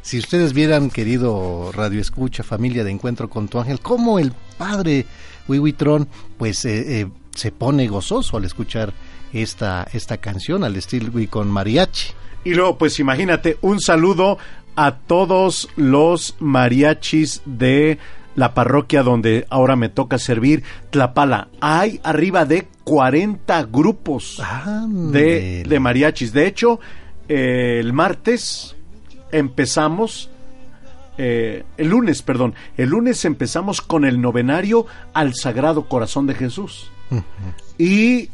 si 0.02 0.20
ustedes 0.20 0.52
vieran, 0.52 0.90
querido 0.90 1.72
Radio 1.74 2.02
Escucha, 2.02 2.44
familia 2.44 2.84
de 2.84 2.92
Encuentro 2.92 3.30
con 3.30 3.48
tu 3.48 3.58
ángel, 3.58 3.80
cómo 3.80 4.20
el 4.20 4.34
padre 4.58 5.06
Wiwi 5.48 5.72
Tron, 5.72 6.10
pues 6.38 6.66
eh, 6.66 7.00
eh, 7.00 7.08
se 7.34 7.52
pone 7.52 7.88
gozoso 7.88 8.36
al 8.36 8.44
escuchar 8.44 8.94
esta, 9.34 9.88
esta 9.94 10.18
canción 10.18 10.64
al 10.64 10.76
estilo 10.76 11.20
y 11.20 11.28
con 11.28 11.50
mariachi. 11.50 12.14
Y 12.44 12.54
luego, 12.54 12.78
pues 12.78 13.00
imagínate, 13.00 13.58
un 13.62 13.80
saludo 13.80 14.38
a 14.76 14.98
todos 14.98 15.70
los 15.76 16.36
mariachis 16.40 17.42
de 17.46 18.00
la 18.36 18.54
parroquia 18.54 19.04
donde 19.04 19.46
ahora 19.50 19.76
me 19.76 19.90
toca 19.90 20.18
servir, 20.18 20.64
Tlapala. 20.90 21.50
Hay 21.62 22.00
arriba 22.04 22.46
de 22.46 22.68
40 22.84 23.64
grupos 23.66 24.42
de, 25.12 25.64
de, 25.68 25.80
mariachis. 25.80 26.34
De 26.34 26.48
hecho, 26.48 26.80
eh, 27.30 27.78
el 27.80 27.94
martes 27.94 28.76
empezamos, 29.32 30.30
eh, 31.18 31.64
el 31.78 31.90
lunes, 31.90 32.22
perdón, 32.22 32.56
el 32.78 32.90
lunes 32.90 33.24
empezamos 33.26 33.82
con 33.82 34.04
el 34.06 34.20
novenario 34.20 34.86
al 35.14 35.34
Sagrado 35.36 35.88
Corazón 35.88 36.28
de 36.28 36.36
Jesús. 36.36 36.92
Y 37.78 38.30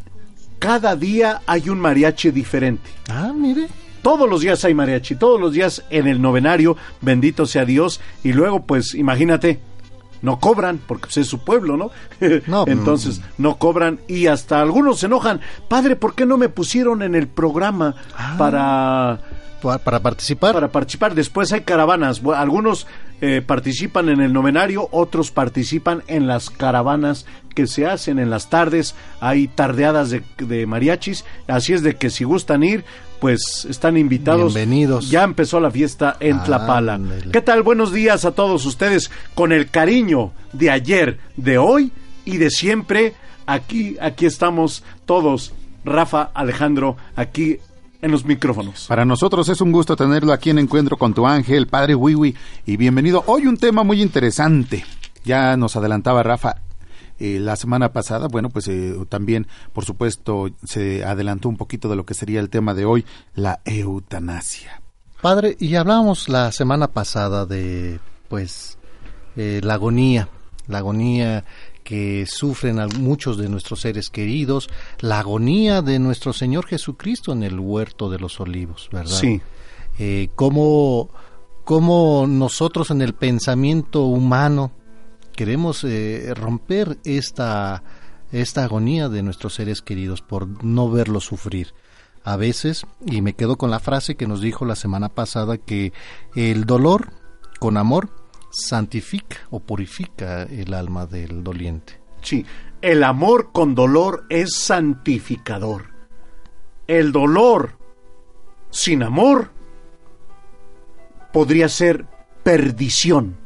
cada 0.60 0.96
día 0.96 1.42
hay 1.48 1.70
un 1.70 1.80
mariachi 1.80 2.32
diferente. 2.32 2.90
Ah, 3.10 3.34
mire. 3.36 3.68
Todos 4.02 4.30
los 4.30 4.42
días 4.42 4.64
hay 4.64 4.74
mariachi, 4.74 5.16
todos 5.16 5.40
los 5.42 5.54
días 5.54 5.84
en 5.90 6.08
el 6.08 6.22
novenario, 6.22 6.78
bendito 7.02 7.46
sea 7.46 7.66
Dios, 7.66 8.00
y 8.24 8.32
luego 8.32 8.66
pues 8.66 8.94
imagínate, 8.94 9.60
no 10.22 10.40
cobran, 10.40 10.80
porque 10.86 11.06
pues, 11.06 11.18
es 11.18 11.28
su 11.28 11.40
pueblo, 11.40 11.78
¿no? 11.78 11.92
no 12.48 12.66
Entonces 12.68 13.22
no 13.38 13.58
cobran 13.58 14.00
y 14.08 14.28
hasta 14.28 14.62
algunos 14.62 15.00
se 15.00 15.06
enojan. 15.06 15.42
Padre, 15.68 15.96
¿por 15.96 16.16
qué 16.16 16.26
no 16.26 16.38
me 16.38 16.50
pusieron 16.50 17.02
en 17.02 17.16
el 17.16 17.28
programa 17.28 17.96
ah. 18.18 18.36
para 18.38 19.20
para 19.60 20.00
participar. 20.00 20.54
Para 20.54 20.70
participar. 20.70 21.16
Después 21.16 21.52
hay 21.52 21.62
caravanas. 21.62 22.22
Algunos 22.36 22.88
eh, 23.22 23.42
participan 23.46 24.10
en 24.10 24.22
el 24.22 24.32
novenario, 24.34 24.88
otros 24.92 25.32
participan 25.32 26.04
en 26.08 26.28
las 26.28 26.50
caravanas 26.50 27.26
que 27.54 27.68
se 27.68 27.86
hacen 27.86 28.20
en 28.20 28.30
las 28.30 28.50
tardes. 28.50 28.96
Hay 29.20 29.48
tardeadas 29.48 30.10
de, 30.12 30.66
mariachis. 30.66 31.26
Así 31.48 31.74
es 31.74 31.84
de 31.84 31.96
que 31.96 32.10
si 32.10 32.24
gustan 32.24 32.64
ir, 32.64 32.86
pues 33.20 33.66
están 33.70 33.98
invitados. 33.98 34.54
Bienvenidos. 34.54 35.10
Ya 35.10 35.24
empezó 35.24 35.60
la 35.60 35.72
fiesta 35.72 36.18
en 36.20 36.42
Tlapala. 36.44 37.00
¿Qué 37.32 37.42
tal? 37.42 37.64
Buenos 37.64 37.92
días 37.92 38.26
a 38.26 38.32
todos 38.32 38.66
ustedes. 38.66 39.12
Con 39.36 39.52
el 39.52 39.70
cariño 39.70 40.32
de 40.54 40.70
ayer, 40.70 41.20
de 41.36 41.58
hoy 41.58 41.92
y 42.26 42.38
de 42.38 42.50
siempre. 42.50 43.14
Aquí, 43.46 43.98
aquí 44.02 44.26
estamos 44.26 44.84
todos. 45.06 45.54
Rafa, 45.86 46.30
Alejandro, 46.34 46.98
aquí 47.16 47.58
en 48.02 48.12
los 48.12 48.26
micrófonos. 48.26 48.86
Para 48.88 49.06
nosotros 49.06 49.50
es 49.50 49.62
un 49.62 49.72
gusto 49.72 49.96
tenerlo 49.96 50.34
aquí 50.34 50.50
en 50.50 50.60
Encuentro 50.60 50.98
con 50.98 51.14
tu 51.14 51.26
ángel, 51.26 51.68
Padre 51.68 51.96
Wiwi, 51.96 52.36
y 52.66 52.78
bienvenido. 52.78 53.24
Hoy 53.28 53.48
un 53.48 53.58
tema 53.58 53.84
muy 53.84 54.02
interesante. 54.02 54.86
Ya 55.26 55.58
nos 55.58 55.76
adelantaba 55.76 56.24
Rafa 56.24 56.58
eh, 57.20 57.40
la 57.40 57.56
semana 57.56 57.92
pasada, 57.94 58.28
bueno, 58.28 58.50
pues 58.50 58.68
eh, 58.68 58.96
también, 59.10 59.48
por 59.74 59.86
supuesto, 59.86 60.50
se 60.64 61.04
adelantó 61.04 61.50
un 61.50 61.58
poquito 61.58 61.90
de 61.90 61.96
lo 61.96 62.06
que 62.06 62.14
sería 62.14 62.40
el 62.40 62.50
tema 62.50 62.74
de 62.74 62.86
hoy, 62.86 63.06
la 63.36 63.62
eutanasia. 63.66 64.82
Padre, 65.22 65.58
y 65.60 65.76
hablábamos 65.76 66.30
la 66.30 66.52
semana 66.52 66.88
pasada 66.88 67.46
de, 67.46 68.00
pues, 68.30 68.78
eh, 69.36 69.60
la 69.64 69.74
agonía, 69.74 70.30
la 70.68 70.78
agonía 70.78 71.44
que 71.84 72.26
sufren 72.28 72.80
muchos 73.00 73.38
de 73.38 73.50
nuestros 73.50 73.82
seres 73.82 74.10
queridos, 74.10 74.70
la 75.00 75.20
agonía 75.20 75.82
de 75.82 75.98
nuestro 75.98 76.34
Señor 76.34 76.68
Jesucristo 76.68 77.34
en 77.34 77.44
el 77.44 77.60
huerto 77.60 78.10
de 78.10 78.20
los 78.20 78.40
olivos, 78.40 78.90
¿verdad? 78.92 79.18
Sí. 79.18 79.42
Eh, 79.98 80.30
cómo, 80.36 81.10
nosotros 82.28 82.92
en 82.92 83.02
el 83.02 83.14
pensamiento 83.14 84.04
humano 84.04 84.72
queremos 85.40 85.86
eh, 85.86 86.34
romper 86.36 86.98
esta, 87.06 87.82
esta 88.34 88.66
agonía 88.66 89.08
de 89.08 89.24
nuestros 89.24 89.54
seres 89.54 89.82
queridos 89.82 90.22
por 90.22 90.66
no 90.66 90.92
verlos 90.92 91.24
sufrir. 91.24 91.74
A 92.26 92.36
veces, 92.36 92.86
y 93.06 93.22
me 93.22 93.36
quedo 93.36 93.58
con 93.58 93.72
la 93.72 93.80
frase 93.80 94.16
que 94.16 94.28
nos 94.28 94.42
dijo 94.42 94.66
la 94.66 94.76
semana 94.76 95.08
pasada, 95.08 95.58
que 95.58 95.94
el 96.36 96.66
dolor 96.66 97.14
con 97.58 97.78
amor 97.78 98.10
santifica 98.52 99.38
o 99.50 99.62
purifica 99.62 100.44
el 100.44 100.74
alma 100.74 101.06
del 101.06 101.42
doliente. 101.42 102.02
Sí, 102.22 102.46
el 102.82 103.02
amor 103.02 103.54
con 103.54 103.76
dolor 103.76 104.26
es 104.28 104.58
santificador. 104.58 105.86
El 106.86 107.14
dolor 107.14 107.78
sin 108.72 109.04
amor 109.04 109.52
podría 111.32 111.70
ser 111.70 112.08
perdición. 112.44 113.38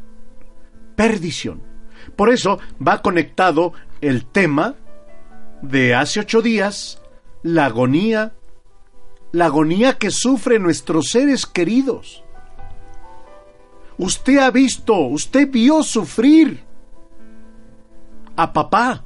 Perdición. 0.96 1.73
Por 2.16 2.30
eso 2.30 2.60
va 2.86 3.02
conectado 3.02 3.74
el 4.02 4.26
tema 4.26 4.76
de 5.62 5.96
hace 5.96 6.20
ocho 6.20 6.42
días, 6.42 7.02
la 7.42 7.66
agonía, 7.66 8.34
la 9.32 9.46
agonía 9.46 9.94
que 9.94 10.12
sufren 10.12 10.64
nuestros 10.64 11.08
seres 11.10 11.46
queridos 11.46 12.24
Usted 13.98 14.40
ha 14.40 14.50
visto, 14.50 14.96
usted 14.96 15.50
vio 15.50 15.84
sufrir 15.84 16.64
a 18.36 18.52
papá, 18.52 19.04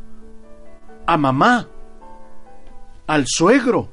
a 1.06 1.18
mamá, 1.18 1.68
al 3.06 3.26
suegro, 3.28 3.90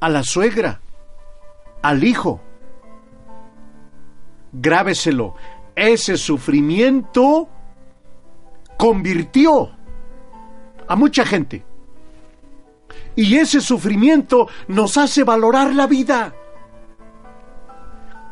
a 0.00 0.08
la 0.08 0.24
suegra, 0.24 0.80
al 1.82 2.02
hijo. 2.02 2.40
Grábeselo. 4.52 5.34
Ese 5.74 6.16
sufrimiento 6.18 7.48
convirtió 8.76 9.70
a 10.88 10.96
mucha 10.96 11.24
gente. 11.24 11.64
Y 13.14 13.36
ese 13.36 13.60
sufrimiento 13.60 14.48
nos 14.68 14.96
hace 14.96 15.24
valorar 15.24 15.74
la 15.74 15.86
vida. 15.86 16.34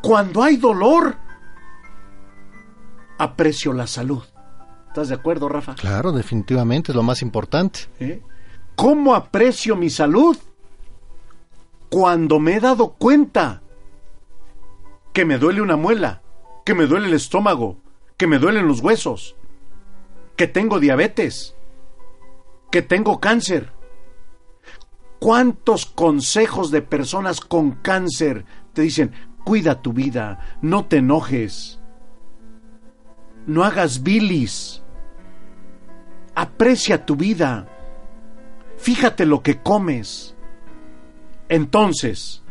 Cuando 0.03 0.43
hay 0.43 0.57
dolor, 0.57 1.17
aprecio 3.19 3.73
la 3.73 3.87
salud. 3.87 4.23
¿Estás 4.89 5.09
de 5.11 5.15
acuerdo, 5.15 5.49
Rafa? 5.49 5.75
Claro, 5.75 6.12
definitivamente 6.12 6.93
es 6.93 6.97
lo 6.97 7.03
más 7.03 7.23
importante. 7.23 7.81
¿Eh? 8.01 8.21
¿Cómo 8.75 9.15
aprecio 9.15 9.77
mi 9.77 9.91
salud? 9.91 10.37
Cuando 11.91 12.41
me 12.41 12.57
he 12.57 12.61
dado 12.61 12.93
cuenta 12.93 13.62
que 15.12 15.25
me 15.25 15.39
duele 15.39 15.61
una 15.61 15.77
muela, 15.77 16.23
que 16.65 16.75
me 16.75 16.87
duele 16.87 17.09
el 17.09 17.15
estómago, 17.15 17.77
que 18.17 18.27
me 18.27 18.39
duelen 18.39 18.67
los 18.67 18.81
huesos, 18.81 19.37
que 20.41 20.49
tengo 20.49 20.81
diabetes, 20.81 21.55
que 22.71 22.81
tengo 22.81 23.21
cáncer. 23.21 23.75
¿Cuántos 25.19 25.85
consejos 25.85 26.71
de 26.71 26.81
personas 26.81 27.43
con 27.43 27.73
cáncer 27.73 28.47
te 28.73 28.81
dicen, 28.81 29.12
cuida 29.45 29.83
tu 29.83 29.93
vida, 29.93 30.57
no 30.62 30.87
te 30.87 30.97
enojes, 30.97 31.79
no 33.47 33.65
hagas 33.65 34.03
bilis, 34.03 34.83
aprecia 36.35 37.05
tu 37.05 37.17
vida, 37.17 37.69
fíjate 38.79 39.27
lo 39.27 39.43
que 39.43 39.61
comes. 39.61 40.35
Entonces, 41.51 42.43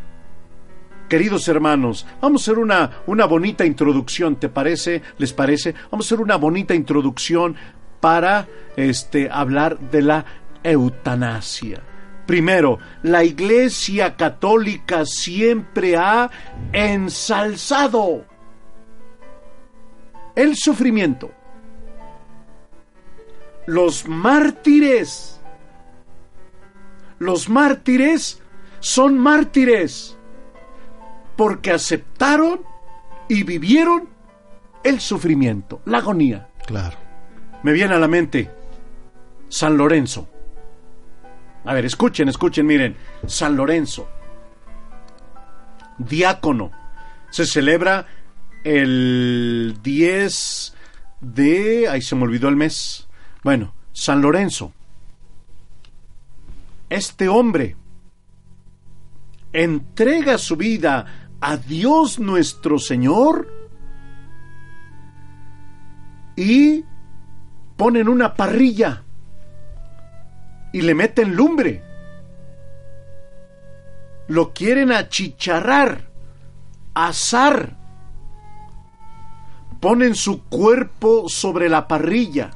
queridos 1.10 1.48
hermanos, 1.48 2.06
vamos 2.22 2.44
a 2.44 2.52
hacer 2.52 2.60
una, 2.60 3.02
una 3.08 3.26
bonita 3.26 3.66
introducción, 3.66 4.36
¿te 4.36 4.48
parece? 4.48 5.02
¿Les 5.18 5.34
parece? 5.34 5.74
Vamos 5.90 6.06
a 6.06 6.08
hacer 6.10 6.24
una 6.24 6.36
bonita 6.36 6.76
introducción 6.76 7.56
para 8.00 8.48
este, 8.76 9.30
hablar 9.32 9.80
de 9.80 10.02
la 10.02 10.26
eutanasia. 10.64 11.82
Primero, 12.26 12.78
la 13.02 13.24
Iglesia 13.24 14.16
Católica 14.16 15.06
siempre 15.06 15.98
ha 15.98 16.30
ensalzado 16.72 18.26
el 20.36 20.56
sufrimiento. 20.56 21.32
Los 23.66 24.08
mártires, 24.08 25.42
los 27.18 27.50
mártires 27.50 28.42
son 28.80 29.18
mártires 29.18 30.16
porque 31.36 31.72
aceptaron 31.72 32.62
y 33.28 33.44
vivieron 33.44 34.10
el 34.84 35.00
sufrimiento, 35.00 35.82
la 35.86 35.98
agonía. 35.98 36.50
Claro. 36.66 37.09
Me 37.64 37.74
viene 37.74 37.94
a 37.96 38.00
la 38.00 38.08
mente 38.08 38.50
San 39.50 39.78
Lorenzo. 39.78 40.28
A 41.66 41.74
ver, 41.74 41.86
escuchen, 41.86 42.30
escuchen, 42.30 42.66
miren. 42.66 42.96
San 43.28 43.56
Lorenzo, 43.56 44.08
diácono, 45.98 46.72
se 47.30 47.46
celebra 47.46 48.06
el 48.64 49.78
10 49.84 50.76
de... 51.22 51.88
Ahí 51.90 52.02
se 52.02 52.16
me 52.16 52.24
olvidó 52.24 52.48
el 52.48 52.56
mes. 52.56 53.08
Bueno, 53.44 53.74
San 53.92 54.22
Lorenzo. 54.22 54.74
Este 56.90 57.28
hombre 57.28 57.76
entrega 59.54 60.38
su 60.38 60.56
vida 60.56 61.30
a 61.42 61.58
Dios 61.58 62.20
nuestro 62.20 62.80
Señor 62.80 63.48
y 66.36 66.84
ponen 67.80 68.10
una 68.10 68.36
parrilla 68.36 69.06
y 70.74 70.82
le 70.82 70.94
meten 70.94 71.34
lumbre. 71.34 71.82
Lo 74.28 74.54
quieren 74.54 74.92
achicharrar, 74.92 76.12
asar. 76.94 77.78
Ponen 79.80 80.14
su 80.14 80.44
cuerpo 80.44 81.30
sobre 81.30 81.70
la 81.70 81.88
parrilla. 81.88 82.52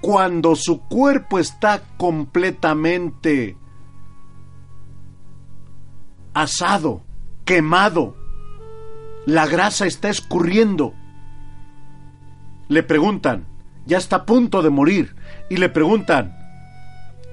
Cuando 0.00 0.56
su 0.56 0.80
cuerpo 0.80 1.38
está 1.38 1.82
completamente 1.98 3.58
asado, 6.32 7.02
quemado, 7.44 8.16
la 9.26 9.46
grasa 9.46 9.84
está 9.84 10.08
escurriendo, 10.08 10.94
le 12.72 12.82
preguntan, 12.82 13.46
ya 13.86 13.98
está 13.98 14.16
a 14.16 14.26
punto 14.26 14.62
de 14.62 14.70
morir, 14.70 15.14
y 15.48 15.56
le 15.56 15.68
preguntan, 15.68 16.36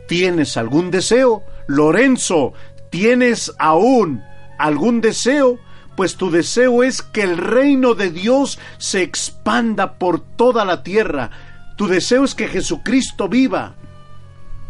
¿tienes 0.07 0.57
algún 0.57 0.91
deseo? 0.91 1.43
Lorenzo, 1.67 2.53
¿tienes 2.89 3.53
aún 3.57 4.23
algún 4.57 5.01
deseo? 5.01 5.59
Pues 5.95 6.15
tu 6.15 6.31
deseo 6.31 6.83
es 6.83 7.01
que 7.01 7.21
el 7.21 7.37
reino 7.37 7.93
de 7.93 8.09
Dios 8.09 8.59
se 8.77 9.01
expanda 9.01 9.97
por 9.97 10.19
toda 10.19 10.65
la 10.65 10.83
tierra. 10.83 11.31
Tu 11.77 11.87
deseo 11.87 12.23
es 12.23 12.35
que 12.35 12.47
Jesucristo 12.47 13.27
viva. 13.27 13.75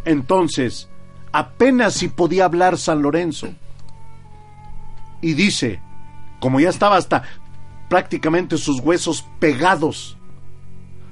Entonces, 0.05 0.89
apenas 1.31 1.93
si 1.93 2.07
podía 2.07 2.45
hablar 2.45 2.77
San 2.77 3.01
Lorenzo. 3.01 3.49
Y 5.21 5.33
dice, 5.33 5.81
como 6.39 6.59
ya 6.59 6.69
estaba 6.69 6.97
hasta 6.97 7.23
prácticamente 7.89 8.57
sus 8.57 8.79
huesos 8.79 9.25
pegados 9.39 10.18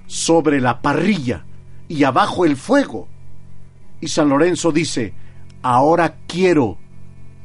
sobre 0.07 0.59
la 0.59 0.81
parrilla 0.81 1.45
y 1.87 2.03
abajo 2.03 2.45
el 2.45 2.55
fuego. 2.55 3.07
Y 4.01 4.07
San 4.07 4.29
Lorenzo 4.29 4.71
dice, 4.71 5.13
ahora 5.61 6.15
quiero 6.27 6.77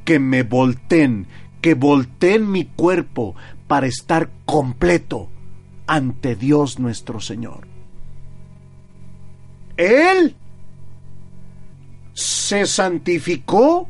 que 0.04 0.18
me 0.18 0.42
volteen, 0.42 1.26
que 1.60 1.74
volteen 1.74 2.50
mi 2.50 2.64
cuerpo 2.64 3.34
para 3.66 3.86
estar 3.86 4.30
completo 4.44 5.28
ante 5.86 6.36
Dios 6.36 6.78
nuestro 6.78 7.20
Señor. 7.20 7.66
Él 9.76 10.36
se 12.12 12.66
santificó 12.66 13.88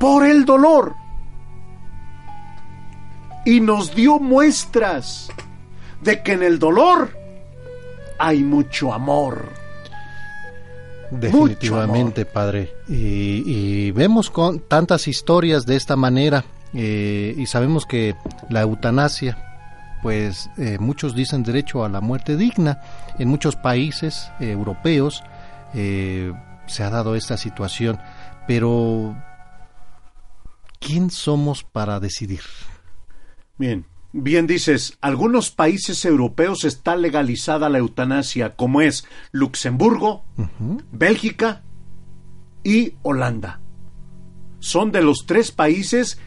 por 0.00 0.26
el 0.26 0.44
dolor 0.44 0.96
y 3.44 3.60
nos 3.60 3.94
dio 3.94 4.18
muestras 4.18 5.30
de 6.02 6.22
que 6.22 6.32
en 6.32 6.42
el 6.42 6.58
dolor 6.58 7.16
hay 8.18 8.42
mucho 8.42 8.92
amor. 8.92 9.48
Definitivamente, 11.10 12.24
padre. 12.24 12.74
Y, 12.88 13.90
vemos 13.90 14.30
con 14.30 14.60
tantas 14.60 15.08
historias 15.08 15.66
de 15.66 15.76
esta 15.76 15.96
manera 15.96 16.44
eh, 16.72 17.34
y 17.36 17.46
sabemos 17.46 17.84
que 17.84 18.14
la 18.48 18.62
eutanasia, 18.62 19.98
pues 20.02 20.48
eh, 20.56 20.78
muchos 20.80 21.14
dicen 21.14 21.42
derecho 21.42 21.84
a 21.84 21.88
la 21.88 22.00
muerte 22.00 22.36
digna. 22.36 22.80
En 23.18 23.28
muchos 23.28 23.56
países 23.56 24.30
eh, 24.40 24.50
europeos 24.50 25.22
se 25.74 26.82
ha 26.82 26.90
dado 26.90 27.14
esta 27.14 27.38
situación, 27.38 27.98
pero 28.46 29.16
¿quién 30.80 31.10
somos 31.10 31.64
para 31.64 31.98
decidir? 31.98 32.42
Bien, 33.56 33.86
Bien 34.12 34.46
dices, 34.46 34.98
algunos 35.00 35.50
países 35.50 36.04
europeos 36.04 36.64
está 36.64 36.96
legalizada 36.96 37.70
la 37.70 37.78
eutanasia, 37.78 38.56
como 38.56 38.82
es 38.82 39.06
Luxemburgo, 39.30 40.24
Bélgica 40.92 41.62
y 42.62 42.94
Holanda. 43.02 43.60
Son 44.60 44.92
de 44.92 45.02
los 45.02 45.24
tres 45.26 45.50
países, 45.50 46.18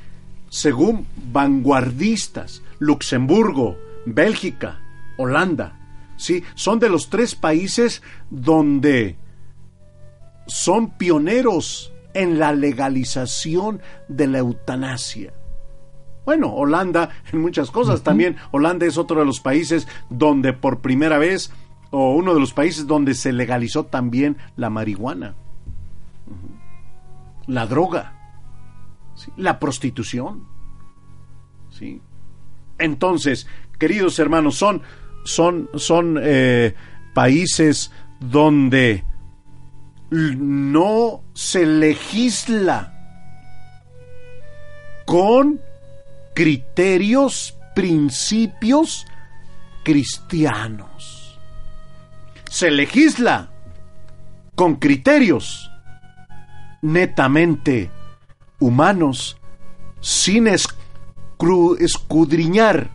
según 0.50 1.06
vanguardistas, 1.32 2.64
Luxemburgo, 2.80 3.78
Bélgica, 4.08 4.82
Holanda. 5.18 5.80
Sí, 6.18 6.44
son 6.56 6.80
de 6.80 6.90
los 6.90 7.12
tres 7.12 7.36
países 7.36 8.02
donde 8.32 9.16
son 10.48 10.98
pioneros 10.98 11.94
en 12.16 12.40
la 12.40 12.52
legalización 12.52 13.82
de 14.08 14.26
la 14.26 14.40
eutanasia. 14.40 15.34
Bueno, 16.26 16.54
Holanda 16.54 17.10
en 17.32 17.42
muchas 17.42 17.72
cosas 17.72 18.04
también. 18.04 18.38
Holanda 18.52 18.86
es 18.86 18.98
otro 18.98 19.20
de 19.20 19.26
los 19.26 19.40
países 19.40 19.88
donde 20.10 20.54
por 20.54 20.80
primera 20.80 21.18
vez, 21.18 21.52
o 21.92 22.16
uno 22.16 22.34
de 22.34 22.40
los 22.40 22.54
países 22.54 22.88
donde 22.88 23.14
se 23.14 23.32
legalizó 23.32 23.86
también 23.86 24.38
la 24.56 24.70
marihuana, 24.70 25.36
la 27.48 27.68
droga. 27.68 28.16
¿sí? 29.16 29.32
la 29.38 29.60
prostitución. 29.60 30.48
¿sí? 31.70 32.02
Entonces, 32.78 33.48
queridos 33.80 34.20
hermanos, 34.20 34.56
son, 34.56 34.82
son, 35.24 35.70
son 35.76 36.20
eh, 36.22 36.76
países 37.14 37.92
donde 38.20 39.04
no 40.10 41.24
se 41.34 41.66
legisla 41.66 42.92
con 45.06 45.62
criterios, 46.36 47.58
principios 47.74 49.08
cristianos. 49.84 51.40
Se 52.52 52.70
legisla 52.70 53.50
con 54.54 54.76
criterios 54.76 55.72
netamente 56.82 57.90
humanos, 58.60 59.38
sin 60.02 60.48
escudriñar 60.48 62.92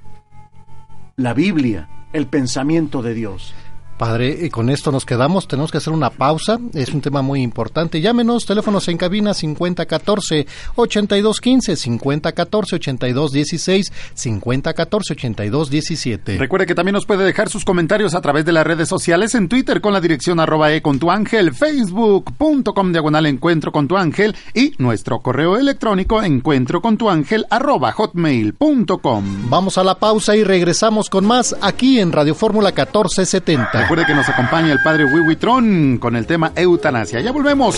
la 1.17 1.35
Biblia, 1.35 1.89
el 2.13 2.29
pensamiento 2.29 3.03
de 3.03 3.15
Dios. 3.15 3.53
Padre, 4.01 4.37
y 4.41 4.49
con 4.49 4.71
esto 4.71 4.91
nos 4.91 5.05
quedamos, 5.05 5.47
tenemos 5.47 5.71
que 5.71 5.77
hacer 5.77 5.93
una 5.93 6.09
pausa, 6.09 6.59
es 6.73 6.89
un 6.95 7.03
tema 7.03 7.21
muy 7.21 7.43
importante. 7.43 8.01
Llámenos, 8.01 8.47
teléfonos 8.47 8.89
en 8.89 8.97
cabina 8.97 9.33
5014-8215, 9.33 11.77
5014-8216, 12.01 13.93
5014-8217. 14.17 16.39
Recuerde 16.39 16.65
que 16.65 16.75
también 16.75 16.95
nos 16.95 17.05
puede 17.05 17.27
dejar 17.27 17.51
sus 17.51 17.67
comentarios 17.67 18.15
a 18.15 18.23
través 18.23 18.47
de 18.47 18.53
las 18.53 18.67
redes 18.67 18.89
sociales 18.89 19.35
en 19.35 19.51
Twitter 19.51 19.83
con 19.83 19.93
la 19.93 20.01
dirección 20.01 20.41
arroba 20.41 20.73
e 20.73 20.81
con 20.81 20.99
tu 20.99 21.11
ángel, 21.11 21.53
facebook.com 21.53 22.93
diagonal 22.93 23.27
encuentro 23.27 23.71
con 23.71 23.87
tu 23.87 23.99
ángel 23.99 24.35
y 24.55 24.73
nuestro 24.79 25.21
correo 25.21 25.59
electrónico 25.59 26.23
encuentro 26.23 26.81
con 26.81 26.97
tu 26.97 27.11
ángel 27.11 27.45
arroba 27.51 27.93
hotmail.com. 27.93 29.51
Vamos 29.51 29.77
a 29.77 29.85
la 29.85 29.99
pausa 29.99 30.37
y 30.37 30.43
regresamos 30.43 31.11
con 31.11 31.27
más 31.27 31.55
aquí 31.61 32.01
en 32.01 32.13
Radio 32.13 32.35
Fórmula 32.35 32.71
1470. 32.71 33.90
Recuerde 33.91 34.07
que 34.07 34.15
nos 34.15 34.29
acompaña 34.29 34.71
el 34.71 34.79
padre 34.85 35.05
Wiwitron 35.05 35.99
con 35.99 36.15
el 36.15 36.25
tema 36.25 36.53
eutanasia. 36.55 37.21
Ya 37.23 37.33
volvemos. 37.33 37.75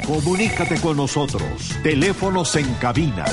Comunícate 0.09 0.81
con 0.81 0.97
nosotros. 0.97 1.77
Teléfonos 1.85 2.57
en 2.57 2.67
cabina 2.81 3.25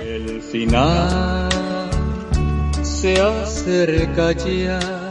El 0.01 0.41
final 0.41 1.47
se 2.83 3.21
acerca 3.21 4.33
ya. 4.33 5.04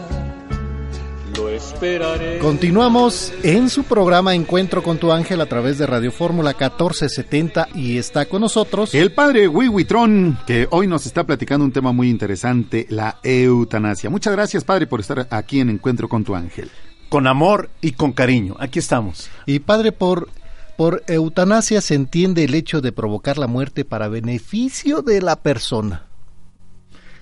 Lo 1.37 1.49
esperaré. 1.49 2.39
Continuamos 2.39 3.33
en 3.43 3.69
su 3.69 3.85
programa 3.85 4.35
Encuentro 4.35 4.83
con 4.83 4.99
tu 4.99 5.11
ángel 5.11 5.41
a 5.41 5.47
través 5.47 5.79
de 5.79 5.87
Radio 5.87 6.13
Fórmula 6.13 6.51
1470 6.51 7.69
y 7.75 7.99
está 7.99 8.27
con 8.27 8.43
nosotros 8.43 8.95
el 8.95 9.13
padre 9.13 9.49
Wiwitron, 9.49 10.39
que 10.47 10.69
hoy 10.71 10.87
nos 10.87 11.07
está 11.07 11.25
platicando 11.25 11.65
un 11.65 11.73
tema 11.73 11.93
muy 11.93 12.09
interesante, 12.09 12.87
la 12.91 13.19
eutanasia. 13.23 14.11
Muchas 14.11 14.33
gracias, 14.33 14.65
padre, 14.65 14.87
por 14.87 15.01
estar 15.01 15.27
aquí 15.31 15.61
en 15.61 15.71
Encuentro 15.71 16.09
con 16.09 16.25
tu 16.25 16.35
ángel. 16.35 16.71
Con 17.09 17.27
amor 17.27 17.71
y 17.81 17.93
con 17.93 18.13
cariño, 18.13 18.57
aquí 18.59 18.79
estamos. 18.79 19.29
Y 19.47 19.59
padre, 19.61 19.93
por, 19.93 20.29
por 20.77 21.03
eutanasia 21.09 21.81
se 21.81 21.95
entiende 21.95 22.45
el 22.45 22.55
hecho 22.55 22.81
de 22.81 22.93
provocar 22.93 23.39
la 23.39 23.47
muerte 23.47 23.85
para 23.85 24.09
beneficio 24.09 25.03
de 25.03 25.21
la 25.21 25.37
persona. 25.37 26.07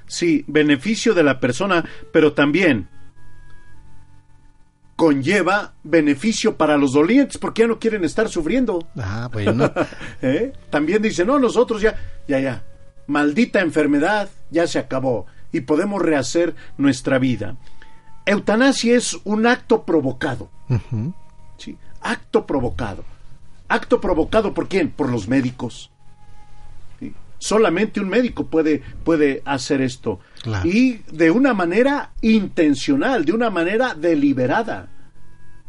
Sí, 0.07 0.45
beneficio 0.47 1.15
de 1.15 1.23
la 1.23 1.41
persona, 1.41 1.89
pero 2.13 2.35
también 2.35 2.89
conlleva 5.03 5.73
beneficio 5.83 6.57
para 6.57 6.77
los 6.77 6.93
dolientes 6.93 7.37
porque 7.37 7.63
ya 7.63 7.67
no 7.67 7.81
quieren 7.81 8.05
estar 8.05 8.29
sufriendo. 8.29 8.87
Ah, 8.97 9.29
bueno. 9.33 9.69
¿Eh? 10.23 10.53
También 10.71 11.03
dicen, 11.03 11.27
no, 11.27 11.41
nosotros 11.41 11.83
ya, 11.83 11.97
ya, 12.29 12.39
ya, 12.39 12.63
maldita 13.09 13.63
enfermedad, 13.63 14.31
ya 14.53 14.69
se 14.69 14.79
acabó 14.79 15.27
y 15.51 15.63
podemos 15.63 16.01
rehacer 16.01 16.55
nuestra 16.79 17.19
vida. 17.19 17.57
Eutanasia 18.27 18.97
es 18.97 19.19
un 19.25 19.45
acto 19.45 19.83
provocado. 19.83 20.51
¿sí? 21.57 21.77
Acto 22.01 22.47
provocado. 22.47 23.05
Acto 23.67 24.01
provocado 24.01 24.55
por 24.55 24.69
quién? 24.69 24.93
Por 24.93 25.11
los 25.11 25.27
médicos. 25.27 25.91
¿sí? 27.01 27.13
Solamente 27.39 27.99
un 27.99 28.09
médico 28.09 28.47
puede, 28.47 28.85
puede 29.03 29.43
hacer 29.47 29.81
esto. 29.81 30.21
Claro. 30.45 30.69
Y 30.69 31.01
de 31.11 31.33
una 31.33 31.55
manera 31.55 32.13
intencional, 32.21 33.25
de 33.25 33.33
una 33.33 33.51
manera 33.51 33.97
deliberada. 33.97 34.92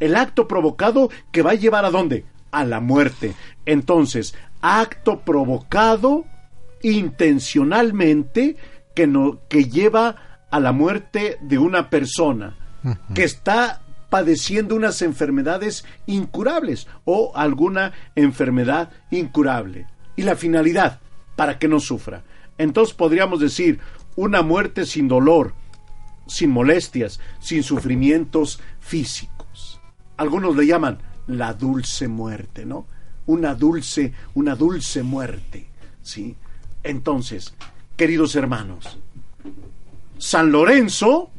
El 0.04 0.18
acto 0.18 0.50
provocado 0.50 1.10
que 1.32 1.42
va 1.42 1.52
a 1.52 1.56
llevar 1.56 1.86
a 1.86 1.90
dónde? 1.90 2.26
A 2.52 2.66
la 2.66 2.82
muerte. 2.82 3.36
Entonces, 3.66 4.36
acto 4.60 5.22
provocado 5.22 6.26
intencionalmente 6.82 8.58
que, 8.94 9.08
no, 9.08 9.40
que 9.48 9.64
lleva 9.70 10.44
a 10.52 10.60
la 10.60 10.74
muerte 10.74 11.38
de 11.40 11.58
una 11.58 11.90
persona 11.90 12.58
que 13.16 13.24
está 13.24 13.82
padeciendo 14.10 14.76
unas 14.76 15.02
enfermedades 15.02 15.86
incurables 16.06 16.88
o 17.06 17.32
alguna 17.34 17.94
enfermedad 18.18 18.90
incurable. 19.10 19.88
Y 20.18 20.24
la 20.24 20.36
finalidad, 20.36 21.00
para 21.38 21.60
que 21.60 21.70
no 21.70 21.80
sufra. 21.80 22.26
Entonces 22.58 22.94
podríamos 22.94 23.40
decir 23.40 23.80
una 24.18 24.42
muerte 24.42 24.86
sin 24.86 25.08
dolor, 25.08 25.54
sin 26.28 26.50
molestias, 26.50 27.22
sin 27.40 27.64
sufrimientos 27.64 28.60
físicos. 28.82 29.33
Algunos 30.18 30.56
le 30.56 30.66
llaman 30.66 31.00
la 31.28 31.54
dulce 31.54 32.08
muerte, 32.08 32.66
¿no? 32.66 32.86
Una 33.26 33.56
dulce, 33.56 34.14
una 34.34 34.56
dulce 34.56 35.04
muerte, 35.04 35.68
¿sí? 36.02 36.36
Entonces, 36.84 37.54
queridos 37.96 38.36
hermanos, 38.36 38.98
San 40.18 40.52
Lorenzo 40.52 41.32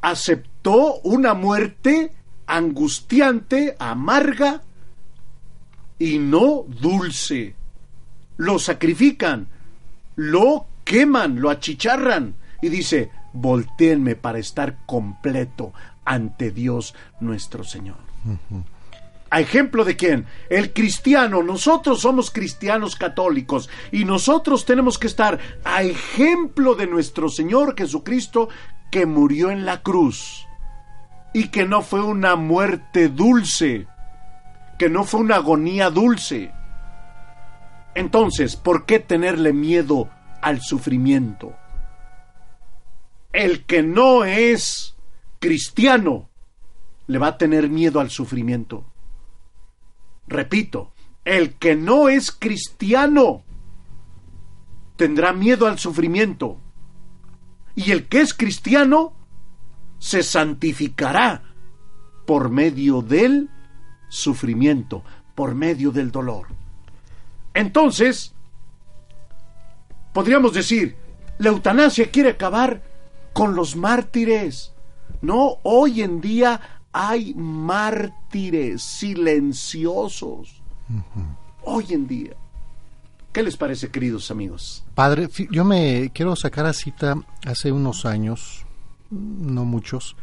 aceptó 0.00 1.00
una 1.02 1.34
muerte 1.34 2.12
angustiante, 2.46 3.76
amarga 3.78 4.62
y 5.98 6.18
no 6.18 6.64
dulce. 6.66 7.54
Lo 8.36 8.58
sacrifican, 8.58 9.46
lo 10.16 10.66
queman, 10.84 11.40
lo 11.40 11.50
achicharran 11.50 12.34
y 12.60 12.68
dice, 12.68 13.10
volteenme 13.32 14.16
para 14.16 14.38
estar 14.38 14.78
completo 14.86 15.72
ante 16.04 16.50
Dios 16.50 16.94
nuestro 17.20 17.64
Señor. 17.64 17.96
¿A 19.30 19.40
ejemplo 19.40 19.84
de 19.84 19.96
quién? 19.96 20.26
El 20.50 20.74
cristiano. 20.74 21.42
Nosotros 21.42 22.00
somos 22.00 22.30
cristianos 22.30 22.96
católicos 22.96 23.70
y 23.90 24.04
nosotros 24.04 24.66
tenemos 24.66 24.98
que 24.98 25.06
estar 25.06 25.38
a 25.64 25.82
ejemplo 25.82 26.74
de 26.74 26.86
nuestro 26.86 27.30
Señor 27.30 27.74
Jesucristo 27.76 28.50
que 28.90 29.06
murió 29.06 29.50
en 29.50 29.64
la 29.64 29.82
cruz 29.82 30.46
y 31.32 31.48
que 31.48 31.64
no 31.64 31.80
fue 31.80 32.02
una 32.02 32.36
muerte 32.36 33.08
dulce, 33.08 33.86
que 34.78 34.90
no 34.90 35.04
fue 35.04 35.20
una 35.20 35.36
agonía 35.36 35.88
dulce. 35.88 36.52
Entonces, 37.94 38.56
¿por 38.56 38.84
qué 38.84 38.98
tenerle 38.98 39.54
miedo 39.54 40.10
al 40.42 40.60
sufrimiento? 40.60 41.54
El 43.32 43.64
que 43.64 43.82
no 43.82 44.24
es 44.24 44.94
cristiano 45.42 46.30
le 47.08 47.18
va 47.18 47.26
a 47.26 47.36
tener 47.36 47.68
miedo 47.68 47.98
al 47.98 48.10
sufrimiento. 48.10 48.84
Repito, 50.28 50.92
el 51.24 51.54
que 51.54 51.74
no 51.74 52.08
es 52.08 52.30
cristiano 52.30 53.42
tendrá 54.94 55.32
miedo 55.32 55.66
al 55.66 55.80
sufrimiento. 55.80 56.58
Y 57.74 57.90
el 57.90 58.06
que 58.06 58.20
es 58.20 58.34
cristiano 58.34 59.14
se 59.98 60.22
santificará 60.22 61.42
por 62.24 62.48
medio 62.48 63.02
del 63.02 63.50
sufrimiento, 64.08 65.02
por 65.34 65.56
medio 65.56 65.90
del 65.90 66.12
dolor. 66.12 66.46
Entonces, 67.52 68.32
podríamos 70.12 70.54
decir, 70.54 70.96
la 71.38 71.48
eutanasia 71.48 72.12
quiere 72.12 72.30
acabar 72.30 72.80
con 73.32 73.56
los 73.56 73.74
mártires. 73.74 74.71
No, 75.22 75.58
hoy 75.62 76.02
en 76.02 76.20
día 76.20 76.60
hay 76.92 77.32
mártires 77.34 78.82
silenciosos. 78.82 80.60
Hoy 81.64 81.86
en 81.90 82.06
día. 82.06 82.32
¿Qué 83.32 83.42
les 83.42 83.56
parece, 83.56 83.88
queridos 83.90 84.30
amigos? 84.30 84.84
Padre, 84.94 85.28
yo 85.50 85.64
me 85.64 86.10
quiero 86.12 86.36
sacar 86.36 86.66
a 86.66 86.74
cita 86.74 87.14
hace 87.46 87.72
unos 87.72 88.04
años, 88.04 88.66
no 89.10 89.64
muchos, 89.64 90.16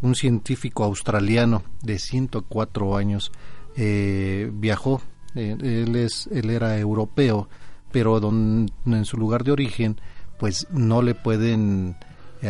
un 0.00 0.14
científico 0.14 0.84
australiano 0.84 1.64
de 1.82 1.98
104 1.98 2.96
años 2.96 3.32
eh, 3.76 4.48
viajó. 4.52 5.00
eh, 5.34 5.56
él 5.60 5.96
es, 5.96 6.28
él 6.30 6.50
era 6.50 6.78
europeo, 6.78 7.48
pero 7.90 8.20
don- 8.20 8.70
en 8.86 9.04
su 9.06 9.16
lugar 9.16 9.42
de 9.42 9.52
origen, 9.52 10.00
pues 10.38 10.68
no 10.70 11.02
le 11.02 11.14
pueden 11.16 11.96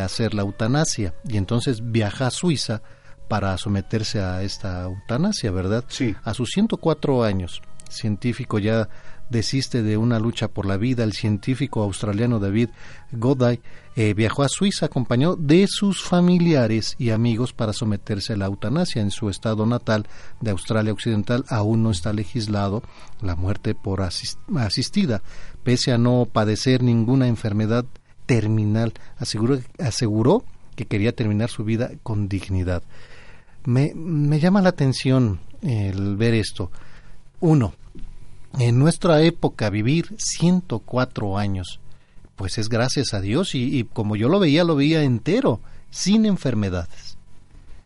hacer 0.00 0.34
la 0.34 0.42
eutanasia 0.42 1.14
y 1.28 1.36
entonces 1.36 1.80
viaja 1.92 2.26
a 2.26 2.30
Suiza 2.30 2.82
para 3.28 3.56
someterse 3.58 4.20
a 4.20 4.42
esta 4.42 4.82
eutanasia, 4.84 5.50
¿verdad? 5.50 5.84
Sí. 5.88 6.14
A 6.24 6.34
sus 6.34 6.50
104 6.50 7.24
años, 7.24 7.62
científico 7.88 8.58
ya 8.58 8.88
desiste 9.30 9.82
de 9.82 9.96
una 9.96 10.18
lucha 10.18 10.48
por 10.48 10.66
la 10.66 10.76
vida. 10.76 11.04
El 11.04 11.14
científico 11.14 11.82
australiano 11.82 12.38
David 12.38 12.68
Goday 13.12 13.60
eh, 13.96 14.12
viajó 14.12 14.42
a 14.42 14.48
Suiza 14.50 14.86
acompañado 14.86 15.36
de 15.36 15.66
sus 15.68 16.02
familiares 16.02 16.94
y 16.98 17.10
amigos 17.10 17.54
para 17.54 17.72
someterse 17.72 18.34
a 18.34 18.36
la 18.36 18.46
eutanasia. 18.46 19.00
En 19.00 19.10
su 19.10 19.30
estado 19.30 19.64
natal 19.64 20.06
de 20.42 20.50
Australia 20.50 20.92
Occidental 20.92 21.44
aún 21.48 21.82
no 21.82 21.90
está 21.90 22.12
legislado 22.12 22.82
la 23.22 23.34
muerte 23.34 23.74
por 23.74 24.00
asis- 24.00 24.36
asistida, 24.58 25.22
pese 25.62 25.92
a 25.92 25.98
no 25.98 26.28
padecer 26.30 26.82
ninguna 26.82 27.26
enfermedad 27.28 27.86
terminal. 28.32 28.94
Aseguró, 29.18 30.44
que 30.74 30.86
quería 30.86 31.14
terminar 31.14 31.50
su 31.50 31.64
vida 31.64 31.90
con 32.02 32.28
dignidad. 32.28 32.82
Me, 33.66 33.92
me 33.94 34.40
llama 34.40 34.62
la 34.62 34.70
atención 34.70 35.40
el 35.60 36.16
ver 36.16 36.32
esto. 36.32 36.70
Uno, 37.40 37.74
en 38.58 38.78
nuestra 38.78 39.20
época 39.20 39.68
vivir 39.68 40.14
104 40.16 41.36
años, 41.36 41.80
pues 42.34 42.56
es 42.56 42.70
gracias 42.70 43.12
a 43.12 43.20
Dios 43.20 43.54
y, 43.54 43.78
y 43.78 43.84
como 43.84 44.16
yo 44.16 44.30
lo 44.30 44.40
veía, 44.40 44.64
lo 44.64 44.76
veía 44.76 45.02
entero, 45.02 45.60
sin 45.90 46.24
enfermedades. 46.24 47.18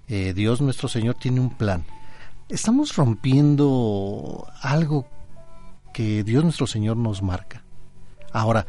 Eh, 0.08 0.32
Dios 0.32 0.60
nuestro 0.60 0.86
Señor 0.86 1.16
tiene 1.16 1.40
un 1.40 1.50
plan. 1.50 1.84
Estamos 2.48 2.94
rompiendo 2.94 4.46
algo 4.62 5.08
que 5.92 6.22
Dios 6.22 6.44
nuestro 6.44 6.68
Señor 6.68 6.96
nos 6.96 7.20
marca. 7.20 7.64
Ahora, 8.32 8.68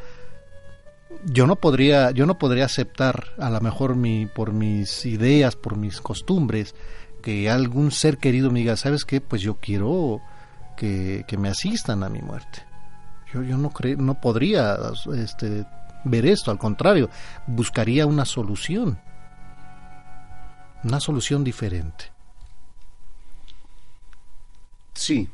yo 1.24 1.48
no 1.48 1.56
podría, 1.56 2.12
yo 2.12 2.26
no 2.26 2.38
podría 2.38 2.66
aceptar, 2.66 3.34
a 3.38 3.50
lo 3.50 3.60
mejor 3.62 3.96
mi, 3.96 4.26
por 4.26 4.54
mis 4.54 5.06
ideas, 5.06 5.56
por 5.56 5.78
mis 5.78 6.02
costumbres, 6.02 6.76
que 7.22 7.50
algún 7.50 7.92
ser 7.92 8.18
querido 8.18 8.52
me 8.52 8.60
diga, 8.60 8.78
¿sabes 8.78 9.06
qué? 9.06 9.22
Pues 9.22 9.42
yo 9.42 9.56
quiero 9.56 10.22
que, 10.76 11.26
que 11.28 11.38
me 11.38 11.50
asistan 11.50 12.04
a 12.04 12.10
mi 12.10 12.22
muerte. 12.22 12.64
Yo, 13.34 13.44
yo 13.44 13.58
no 13.58 13.70
creo, 13.72 13.98
no 13.98 14.20
podría 14.22 14.78
este, 15.16 15.66
ver 16.04 16.26
esto, 16.26 16.52
al 16.52 16.58
contrario, 16.58 17.10
buscaría 17.48 18.06
una 18.06 18.26
solución, 18.26 19.00
una 20.84 21.00
solución 21.00 21.44
diferente. 21.44 22.12
Sí. 24.94 25.30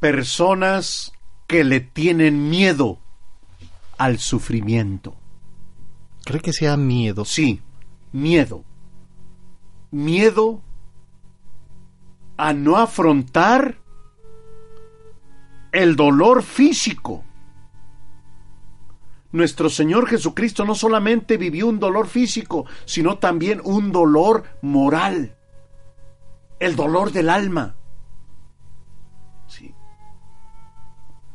Personas 0.00 1.12
que 1.46 1.64
le 1.64 1.80
tienen 1.80 2.48
miedo 2.48 2.98
al 3.98 4.18
sufrimiento. 4.18 5.16
¿Cree 6.24 6.40
que 6.40 6.52
sea 6.52 6.76
miedo? 6.76 7.24
Sí, 7.24 7.62
miedo. 8.12 8.64
Miedo 9.90 10.62
a 12.36 12.52
no 12.52 12.76
afrontar 12.76 13.78
el 15.72 15.96
dolor 15.96 16.42
físico. 16.42 17.24
Nuestro 19.32 19.68
Señor 19.68 20.08
Jesucristo 20.08 20.64
no 20.64 20.74
solamente 20.74 21.36
vivió 21.36 21.66
un 21.66 21.78
dolor 21.78 22.06
físico, 22.06 22.66
sino 22.86 23.18
también 23.18 23.60
un 23.64 23.92
dolor 23.92 24.44
moral, 24.62 25.36
el 26.58 26.74
dolor 26.74 27.12
del 27.12 27.28
alma. 27.28 27.76
Sí. 29.46 29.74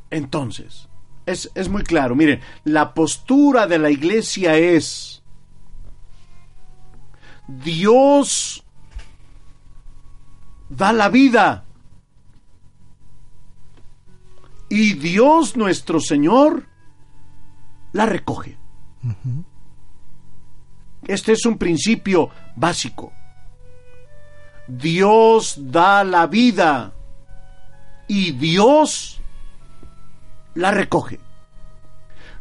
Entonces, 0.09 0.89
es, 1.25 1.51
es 1.55 1.69
muy 1.69 1.83
claro, 1.83 2.15
miren, 2.15 2.41
la 2.63 2.93
postura 2.93 3.67
de 3.67 3.79
la 3.79 3.89
iglesia 3.89 4.57
es, 4.57 5.21
Dios 7.47 8.63
da 10.69 10.93
la 10.93 11.09
vida. 11.09 11.65
Y 14.69 14.93
Dios 14.93 15.57
nuestro 15.57 15.99
Señor 15.99 16.67
la 17.91 18.05
recoge. 18.05 18.57
Este 21.07 21.33
es 21.33 21.45
un 21.45 21.57
principio 21.57 22.29
básico. 22.55 23.11
Dios 24.67 25.55
da 25.57 26.05
la 26.05 26.27
vida 26.27 26.93
y 28.07 28.31
Dios 28.31 29.20
la 30.55 30.71
recoge. 30.71 31.19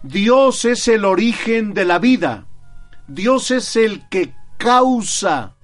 Dios 0.03 0.65
es 0.65 0.89
el 0.89 1.05
origen 1.05 1.75
de 1.75 1.85
la 1.85 1.99
vida. 1.99 2.47
Dios 3.07 3.51
es 3.51 3.77
el 3.77 4.09
que 4.09 4.35
causa 4.57 5.55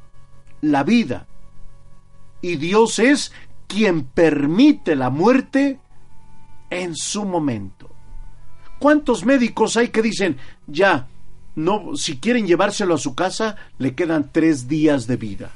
la 0.61 0.83
vida. 0.83 1.27
Y 2.43 2.57
Dios 2.57 2.99
es 2.99 3.33
quien 3.67 4.05
permite 4.05 4.95
la 4.95 5.11
muerte 5.11 5.81
en 6.71 6.95
su 6.95 7.25
momento. 7.25 7.91
¿Cuántos 8.79 9.25
médicos 9.25 9.77
hay 9.77 9.89
que 9.89 10.03
dicen, 10.03 10.37
ya, 10.67 11.09
no, 11.55 11.97
si 11.97 12.19
quieren 12.19 12.47
llevárselo 12.47 12.95
a 12.95 12.99
su 12.99 13.15
casa, 13.15 13.57
le 13.79 13.95
quedan 13.95 14.31
tres 14.31 14.69
días 14.69 15.07
de 15.07 15.17
vida? 15.17 15.51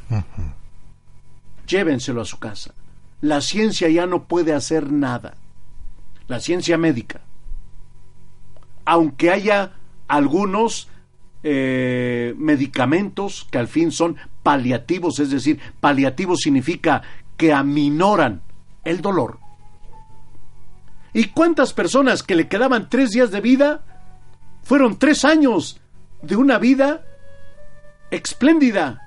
Llévenselo 1.66 2.22
a 2.22 2.24
su 2.24 2.38
casa. 2.38 2.74
La 3.20 3.42
ciencia 3.42 3.88
ya 3.90 4.06
no 4.06 4.24
puede 4.24 4.54
hacer 4.54 4.90
nada. 4.90 5.34
La 6.30 6.38
ciencia 6.38 6.78
médica. 6.78 7.22
Aunque 8.84 9.32
haya 9.32 9.72
algunos 10.06 10.86
eh, 11.42 12.34
medicamentos 12.38 13.48
que 13.50 13.58
al 13.58 13.66
fin 13.66 13.90
son 13.90 14.14
paliativos, 14.44 15.18
es 15.18 15.30
decir, 15.30 15.58
paliativo 15.80 16.36
significa 16.36 17.02
que 17.36 17.52
aminoran 17.52 18.42
el 18.84 19.00
dolor. 19.00 19.40
¿Y 21.12 21.24
cuántas 21.30 21.72
personas 21.72 22.22
que 22.22 22.36
le 22.36 22.46
quedaban 22.46 22.88
tres 22.88 23.10
días 23.10 23.32
de 23.32 23.40
vida 23.40 23.82
fueron 24.62 25.00
tres 25.00 25.24
años 25.24 25.80
de 26.22 26.36
una 26.36 26.58
vida 26.58 27.04
espléndida? 28.12 29.02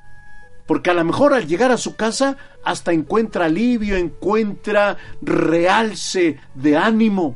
Porque 0.68 0.90
a 0.90 0.94
lo 0.94 1.06
mejor 1.06 1.34
al 1.34 1.48
llegar 1.48 1.72
a 1.72 1.78
su 1.78 1.96
casa 1.96 2.36
hasta 2.64 2.92
encuentra 2.92 3.46
alivio, 3.46 3.96
encuentra 3.96 4.98
realce 5.22 6.40
de 6.56 6.78
ánimo. 6.78 7.36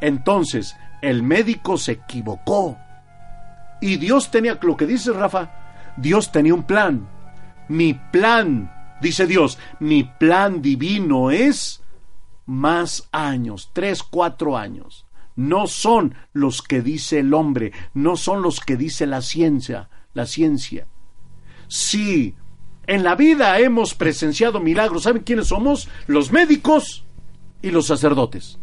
Entonces, 0.00 0.76
el 1.02 1.22
médico 1.22 1.76
se 1.76 1.92
equivocó. 1.92 2.78
Y 3.80 3.96
Dios 3.96 4.30
tenía, 4.30 4.58
lo 4.60 4.76
que 4.76 4.86
dice 4.86 5.12
Rafa, 5.12 5.50
Dios 5.96 6.32
tenía 6.32 6.54
un 6.54 6.64
plan. 6.64 7.08
Mi 7.68 7.94
plan, 7.94 8.72
dice 9.00 9.26
Dios, 9.26 9.58
mi 9.80 10.04
plan 10.04 10.62
divino 10.62 11.30
es 11.30 11.82
más 12.46 13.08
años, 13.12 13.70
tres, 13.72 14.02
cuatro 14.02 14.56
años. 14.56 15.06
No 15.36 15.66
son 15.68 16.14
los 16.32 16.62
que 16.62 16.82
dice 16.82 17.20
el 17.20 17.32
hombre, 17.34 17.72
no 17.94 18.16
son 18.16 18.42
los 18.42 18.58
que 18.60 18.76
dice 18.76 19.06
la 19.06 19.22
ciencia, 19.22 19.88
la 20.14 20.26
ciencia. 20.26 20.88
Sí, 21.68 22.34
en 22.88 23.04
la 23.04 23.14
vida 23.14 23.60
hemos 23.60 23.94
presenciado 23.94 24.60
milagros. 24.60 25.04
¿Saben 25.04 25.22
quiénes 25.22 25.48
somos? 25.48 25.88
Los 26.06 26.32
médicos 26.32 27.04
y 27.62 27.70
los 27.70 27.86
sacerdotes. 27.86 28.58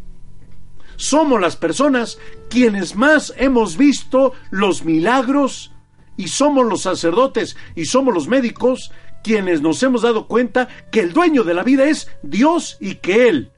Somos 0.97 1.39
las 1.39 1.56
personas 1.56 2.18
quienes 2.49 2.95
más 2.95 3.34
hemos 3.38 3.77
visto 3.77 4.34
los 4.49 4.84
milagros 4.84 5.72
y 6.18 6.30
somos 6.30 6.65
los 6.65 6.81
sacerdotes 6.81 7.56
y 7.76 7.85
somos 7.85 8.14
los 8.14 8.27
médicos 8.27 8.91
quienes 9.23 9.61
nos 9.61 9.81
hemos 9.84 10.02
dado 10.02 10.27
cuenta 10.27 10.69
que 10.91 11.02
el 11.02 11.14
dueño 11.14 11.43
de 11.43 11.53
la 11.53 11.64
vida 11.64 11.85
es 11.85 12.10
Dios 12.23 12.77
y 12.80 12.95
que 12.95 13.27
Él 13.27 13.52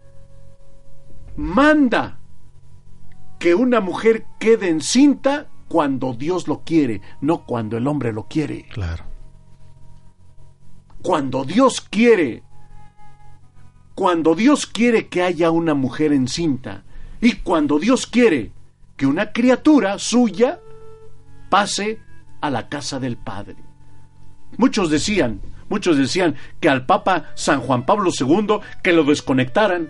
manda 1.38 2.20
que 3.40 3.56
una 3.56 3.80
mujer 3.80 4.26
quede 4.40 4.68
encinta 4.68 5.48
cuando 5.70 6.14
Dios 6.14 6.48
lo 6.48 6.64
quiere, 6.64 7.02
no 7.22 7.46
cuando 7.46 7.78
el 7.78 7.88
hombre 7.88 8.12
lo 8.12 8.24
quiere. 8.24 8.66
Claro. 8.74 9.17
Cuando 11.02 11.46
Dios 11.46 11.82
quiere, 11.82 12.44
cuando 13.96 14.36
Dios 14.36 14.66
quiere 14.66 15.08
que 15.08 15.24
haya 15.24 15.52
una 15.52 15.74
mujer 15.74 16.14
encinta 16.14 16.84
y 17.22 17.34
cuando 17.34 17.80
Dios 17.80 18.06
quiere 18.06 18.52
que 18.96 19.06
una 19.06 19.32
criatura 19.32 19.98
suya 20.00 20.60
pase 21.50 22.00
a 22.42 22.50
la 22.50 22.68
casa 22.70 23.00
del 23.00 23.18
Padre. 23.18 23.56
Muchos 24.58 24.90
decían, 24.90 25.42
muchos 25.70 25.98
decían 25.98 26.36
que 26.60 26.70
al 26.70 26.86
Papa 26.86 27.26
San 27.36 27.60
Juan 27.62 27.86
Pablo 27.86 28.12
II 28.18 28.60
que 28.84 28.94
lo 28.94 29.04
desconectaran, 29.04 29.90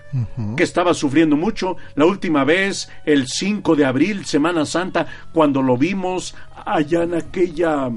que 0.55 0.63
estaba 0.63 0.93
sufriendo 0.93 1.35
mucho. 1.35 1.77
La 1.95 2.05
última 2.05 2.43
vez, 2.43 2.89
el 3.05 3.27
5 3.27 3.75
de 3.75 3.85
abril, 3.85 4.25
Semana 4.25 4.65
Santa, 4.65 5.07
cuando 5.33 5.61
lo 5.61 5.77
vimos 5.77 6.35
allá 6.65 7.03
en 7.03 7.13
aquella 7.13 7.91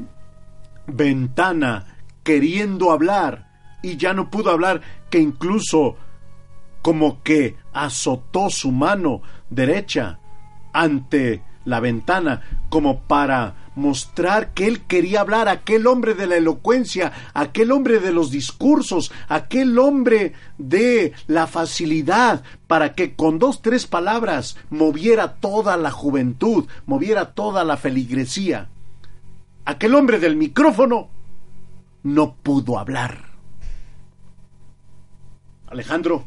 ventana 0.87 1.87
queriendo 2.22 2.90
hablar 2.90 3.51
y 3.82 3.97
ya 3.97 4.12
no 4.12 4.30
pudo 4.30 4.51
hablar, 4.51 4.82
que 5.10 5.18
incluso 5.18 5.97
como 6.82 7.22
que 7.22 7.56
azotó 7.72 8.51
su 8.51 8.72
mano 8.72 9.22
derecha 9.48 10.18
ante 10.72 11.42
la 11.64 11.80
ventana 11.80 12.42
como 12.68 13.01
para 13.01 13.55
mostrar 13.74 14.52
que 14.52 14.66
él 14.66 14.82
quería 14.82 15.20
hablar, 15.20 15.48
aquel 15.48 15.86
hombre 15.86 16.14
de 16.14 16.26
la 16.26 16.36
elocuencia, 16.36 17.12
aquel 17.34 17.72
hombre 17.72 18.01
de 18.01 18.12
los 18.12 18.30
discursos, 18.30 19.12
aquel 19.28 19.78
hombre 19.78 20.32
de 20.59 21.12
la 21.26 21.47
facilidad, 21.47 22.42
para 22.66 22.94
que 22.94 23.14
con 23.14 23.38
dos, 23.38 23.62
tres 23.62 23.86
palabras 23.86 24.56
moviera 24.70 25.34
toda 25.34 25.76
la 25.76 25.90
juventud, 25.90 26.66
moviera 26.86 27.32
toda 27.32 27.64
la 27.64 27.76
feligresía. 27.76 28.68
Aquel 29.64 29.94
hombre 29.94 30.18
del 30.18 30.36
micrófono 30.36 31.09
no 32.02 32.35
pudo 32.35 32.78
hablar. 32.78 33.31
Alejandro, 35.66 36.24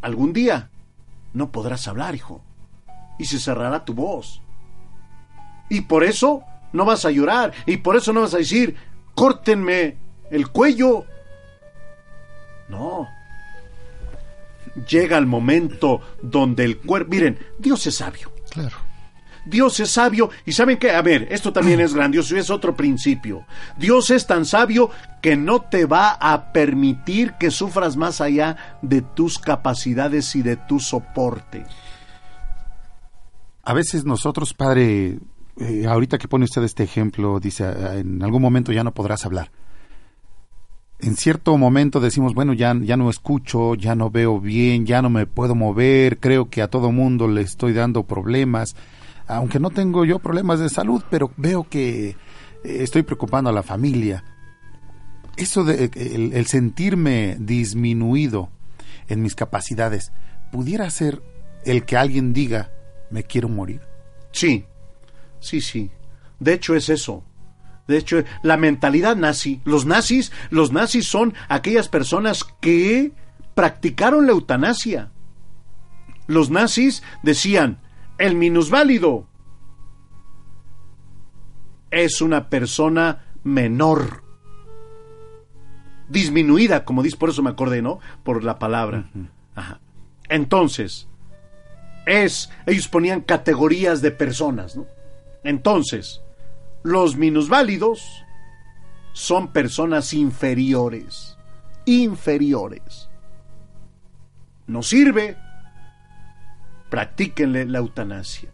algún 0.00 0.32
día 0.32 0.70
no 1.32 1.52
podrás 1.52 1.86
hablar, 1.86 2.14
hijo, 2.14 2.42
y 3.18 3.26
se 3.26 3.38
cerrará 3.38 3.84
tu 3.84 3.94
voz. 3.94 4.42
Y 5.68 5.82
por 5.82 6.04
eso 6.04 6.42
no 6.72 6.84
vas 6.84 7.04
a 7.04 7.10
llorar, 7.10 7.52
y 7.66 7.78
por 7.78 7.96
eso 7.96 8.12
no 8.12 8.22
vas 8.22 8.34
a 8.34 8.38
decir, 8.38 8.76
córtenme 9.14 9.98
el 10.30 10.48
cuello. 10.48 11.04
No. 12.68 13.08
Llega 14.88 15.16
el 15.16 15.26
momento 15.26 16.00
donde 16.22 16.64
el 16.64 16.78
cuerpo... 16.78 17.10
Miren, 17.10 17.38
Dios 17.58 17.86
es 17.86 17.96
sabio. 17.96 18.32
Claro. 18.50 18.85
Dios 19.46 19.80
es 19.80 19.90
sabio 19.90 20.30
y 20.44 20.52
saben 20.52 20.76
que, 20.76 20.90
a 20.90 21.02
ver, 21.02 21.28
esto 21.30 21.52
también 21.52 21.80
es 21.80 21.94
grandioso 21.94 22.36
y 22.36 22.40
es 22.40 22.50
otro 22.50 22.74
principio. 22.74 23.46
Dios 23.78 24.10
es 24.10 24.26
tan 24.26 24.44
sabio 24.44 24.90
que 25.22 25.36
no 25.36 25.62
te 25.62 25.86
va 25.86 26.10
a 26.10 26.52
permitir 26.52 27.34
que 27.34 27.50
sufras 27.50 27.96
más 27.96 28.20
allá 28.20 28.78
de 28.82 29.02
tus 29.02 29.38
capacidades 29.38 30.34
y 30.36 30.42
de 30.42 30.56
tu 30.56 30.80
soporte. 30.80 31.64
A 33.62 33.72
veces 33.72 34.04
nosotros, 34.04 34.52
padre, 34.52 35.18
eh, 35.58 35.86
ahorita 35.88 36.18
que 36.18 36.28
pone 36.28 36.44
usted 36.44 36.62
este 36.62 36.84
ejemplo, 36.84 37.40
dice, 37.40 37.64
"Ah, 37.64 37.96
en 37.96 38.22
algún 38.22 38.42
momento 38.42 38.72
ya 38.72 38.84
no 38.84 38.92
podrás 38.92 39.24
hablar. 39.24 39.50
En 40.98 41.16
cierto 41.16 41.56
momento 41.58 42.00
decimos, 42.00 42.32
bueno, 42.32 42.54
ya, 42.54 42.74
ya 42.80 42.96
no 42.96 43.10
escucho, 43.10 43.74
ya 43.74 43.94
no 43.94 44.10
veo 44.10 44.40
bien, 44.40 44.86
ya 44.86 45.02
no 45.02 45.10
me 45.10 45.26
puedo 45.26 45.54
mover, 45.54 46.18
creo 46.20 46.48
que 46.48 46.62
a 46.62 46.68
todo 46.68 46.90
mundo 46.90 47.28
le 47.28 47.42
estoy 47.42 47.74
dando 47.74 48.04
problemas, 48.04 48.76
aunque 49.26 49.60
no 49.60 49.70
tengo 49.70 50.04
yo 50.04 50.18
problemas 50.18 50.60
de 50.60 50.68
salud, 50.68 51.02
pero 51.10 51.32
veo 51.36 51.66
que 51.68 52.10
eh, 52.10 52.16
estoy 52.64 53.02
preocupando 53.02 53.50
a 53.50 53.52
la 53.52 53.62
familia. 53.62 54.24
Eso 55.36 55.64
de 55.64 55.90
el, 55.94 56.32
el 56.32 56.46
sentirme 56.46 57.36
disminuido 57.38 58.50
en 59.08 59.22
mis 59.22 59.34
capacidades, 59.34 60.12
pudiera 60.50 60.88
ser 60.90 61.22
el 61.64 61.84
que 61.84 61.96
alguien 61.96 62.32
diga, 62.32 62.70
me 63.10 63.24
quiero 63.24 63.48
morir. 63.48 63.80
Sí, 64.32 64.64
sí, 65.40 65.60
sí. 65.60 65.90
De 66.40 66.54
hecho 66.54 66.74
es 66.74 66.88
eso. 66.88 67.24
De 67.86 67.96
hecho, 67.96 68.24
la 68.42 68.56
mentalidad 68.56 69.16
nazi, 69.16 69.60
los 69.64 69.86
nazis, 69.86 70.32
los 70.50 70.72
nazis 70.72 71.06
son 71.06 71.34
aquellas 71.48 71.88
personas 71.88 72.44
que 72.60 73.12
practicaron 73.54 74.26
la 74.26 74.32
eutanasia. 74.32 75.10
Los 76.26 76.50
nazis 76.50 77.04
decían, 77.22 77.78
el 78.18 78.34
minusválido 78.34 79.26
es 81.90 82.20
una 82.20 82.48
persona 82.48 83.24
menor, 83.44 84.22
disminuida, 86.08 86.84
como 86.84 87.02
dice, 87.02 87.16
por 87.16 87.30
eso 87.30 87.42
me 87.42 87.50
acordé, 87.50 87.82
¿no? 87.82 88.00
Por 88.22 88.44
la 88.44 88.58
palabra. 88.58 89.10
Ajá. 89.54 89.80
Entonces, 90.28 91.08
es, 92.06 92.50
ellos 92.66 92.88
ponían 92.88 93.20
categorías 93.20 94.02
de 94.02 94.10
personas, 94.10 94.76
¿no? 94.76 94.86
Entonces, 95.44 96.22
los 96.82 97.16
minusválidos 97.16 98.24
son 99.12 99.52
personas 99.52 100.12
inferiores, 100.12 101.36
inferiores. 101.84 103.08
No 104.66 104.82
sirve, 104.82 105.36
practíquenle 106.88 107.66
la 107.66 107.78
eutanasia. 107.78 108.50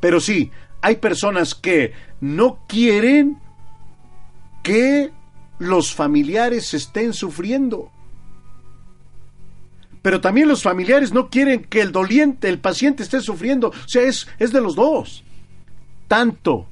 Pero 0.00 0.20
sí, 0.20 0.50
hay 0.80 0.96
personas 0.96 1.54
que 1.54 1.92
no 2.20 2.60
quieren 2.66 3.38
que 4.62 5.12
los 5.58 5.94
familiares 5.94 6.74
estén 6.74 7.12
sufriendo. 7.12 7.90
Pero 10.02 10.20
también 10.20 10.48
los 10.48 10.62
familiares 10.62 11.12
no 11.12 11.30
quieren 11.30 11.64
que 11.64 11.80
el 11.80 11.92
doliente, 11.92 12.48
el 12.48 12.58
paciente 12.58 13.02
esté 13.02 13.20
sufriendo. 13.20 13.68
O 13.68 13.88
sea, 13.88 14.02
es, 14.02 14.28
es 14.38 14.52
de 14.52 14.60
los 14.60 14.74
dos. 14.74 15.24
Tanto 16.08 16.66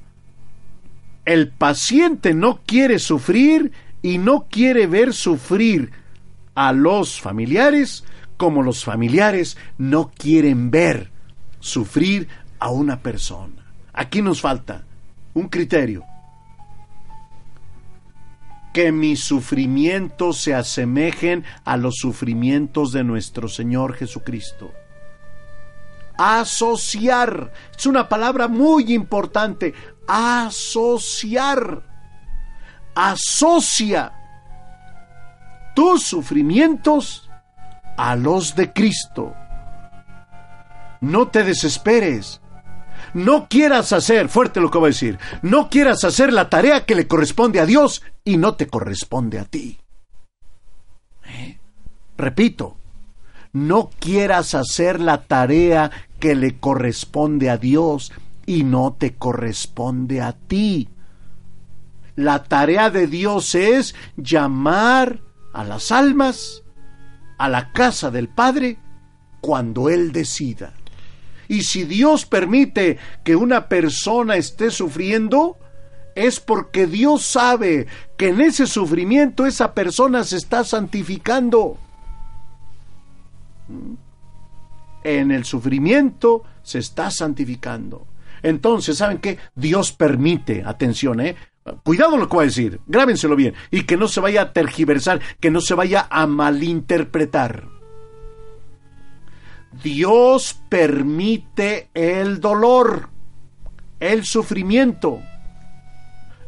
el 1.24 1.48
paciente 1.48 2.34
no 2.34 2.60
quiere 2.66 2.98
sufrir 2.98 3.72
y 4.02 4.18
no 4.18 4.46
quiere 4.50 4.86
ver 4.86 5.14
sufrir 5.14 5.92
a 6.54 6.72
los 6.72 7.20
familiares 7.20 8.04
como 8.36 8.62
los 8.62 8.84
familiares 8.84 9.56
no 9.78 10.10
quieren 10.10 10.70
ver 10.70 11.10
sufrir 11.60 12.28
a 12.58 12.70
una 12.70 13.00
persona. 13.00 13.64
Aquí 13.92 14.22
nos 14.22 14.40
falta 14.40 14.84
un 15.34 15.48
criterio. 15.48 16.04
Que 18.72 18.90
mis 18.90 19.22
sufrimientos 19.22 20.38
se 20.38 20.54
asemejen 20.54 21.44
a 21.64 21.76
los 21.76 21.96
sufrimientos 21.96 22.92
de 22.92 23.04
nuestro 23.04 23.48
Señor 23.48 23.94
Jesucristo. 23.94 24.72
Asociar. 26.16 27.52
Es 27.76 27.86
una 27.86 28.08
palabra 28.08 28.48
muy 28.48 28.94
importante. 28.94 29.74
Asociar. 30.06 31.82
Asocia 32.94 34.12
tus 35.74 36.02
sufrimientos 36.02 37.30
a 37.96 38.16
los 38.16 38.54
de 38.54 38.72
Cristo. 38.72 39.34
No 41.00 41.28
te 41.28 41.44
desesperes. 41.44 42.40
No 43.14 43.48
quieras 43.48 43.92
hacer, 43.92 44.28
fuerte 44.28 44.60
lo 44.60 44.70
que 44.70 44.78
voy 44.78 44.86
a 44.86 44.88
decir, 44.88 45.18
no 45.42 45.68
quieras 45.68 46.04
hacer 46.04 46.32
la 46.32 46.48
tarea 46.48 46.86
que 46.86 46.94
le 46.94 47.06
corresponde 47.06 47.60
a 47.60 47.66
Dios 47.66 48.02
y 48.24 48.38
no 48.38 48.54
te 48.54 48.68
corresponde 48.68 49.38
a 49.38 49.44
ti. 49.44 49.78
¿Eh? 51.26 51.58
Repito, 52.16 52.76
no 53.52 53.90
quieras 53.98 54.54
hacer 54.54 55.00
la 55.00 55.24
tarea 55.24 55.90
que 56.18 56.34
le 56.34 56.58
corresponde 56.58 57.50
a 57.50 57.58
Dios 57.58 58.12
y 58.46 58.64
no 58.64 58.94
te 58.98 59.14
corresponde 59.14 60.22
a 60.22 60.32
ti. 60.32 60.88
La 62.16 62.44
tarea 62.44 62.90
de 62.90 63.06
Dios 63.06 63.54
es 63.54 63.94
llamar 64.16 65.20
a 65.52 65.64
las 65.64 65.92
almas 65.92 66.61
a 67.42 67.48
la 67.48 67.72
casa 67.72 68.12
del 68.12 68.28
Padre 68.28 68.78
cuando 69.40 69.90
Él 69.90 70.12
decida. 70.12 70.74
Y 71.48 71.62
si 71.62 71.82
Dios 71.82 72.24
permite 72.24 72.98
que 73.24 73.34
una 73.34 73.68
persona 73.68 74.36
esté 74.36 74.70
sufriendo, 74.70 75.58
es 76.14 76.38
porque 76.38 76.86
Dios 76.86 77.26
sabe 77.26 77.88
que 78.16 78.28
en 78.28 78.40
ese 78.42 78.68
sufrimiento 78.68 79.44
esa 79.44 79.74
persona 79.74 80.22
se 80.22 80.36
está 80.36 80.62
santificando. 80.62 81.78
En 85.02 85.32
el 85.32 85.44
sufrimiento 85.44 86.44
se 86.62 86.78
está 86.78 87.10
santificando. 87.10 88.06
Entonces, 88.44 88.98
¿saben 88.98 89.18
qué? 89.18 89.38
Dios 89.56 89.90
permite, 89.90 90.62
atención, 90.64 91.20
¿eh? 91.20 91.34
Cuidado 91.84 92.16
lo 92.16 92.28
que 92.28 92.36
voy 92.36 92.44
a 92.44 92.46
decir, 92.46 92.80
grábenselo 92.86 93.36
bien, 93.36 93.54
y 93.70 93.84
que 93.84 93.96
no 93.96 94.08
se 94.08 94.20
vaya 94.20 94.42
a 94.42 94.52
tergiversar, 94.52 95.20
que 95.40 95.50
no 95.50 95.60
se 95.60 95.74
vaya 95.74 96.08
a 96.10 96.26
malinterpretar. 96.26 97.68
Dios 99.82 100.60
permite 100.68 101.88
el 101.94 102.40
dolor, 102.40 103.08
el 104.00 104.24
sufrimiento, 104.24 105.20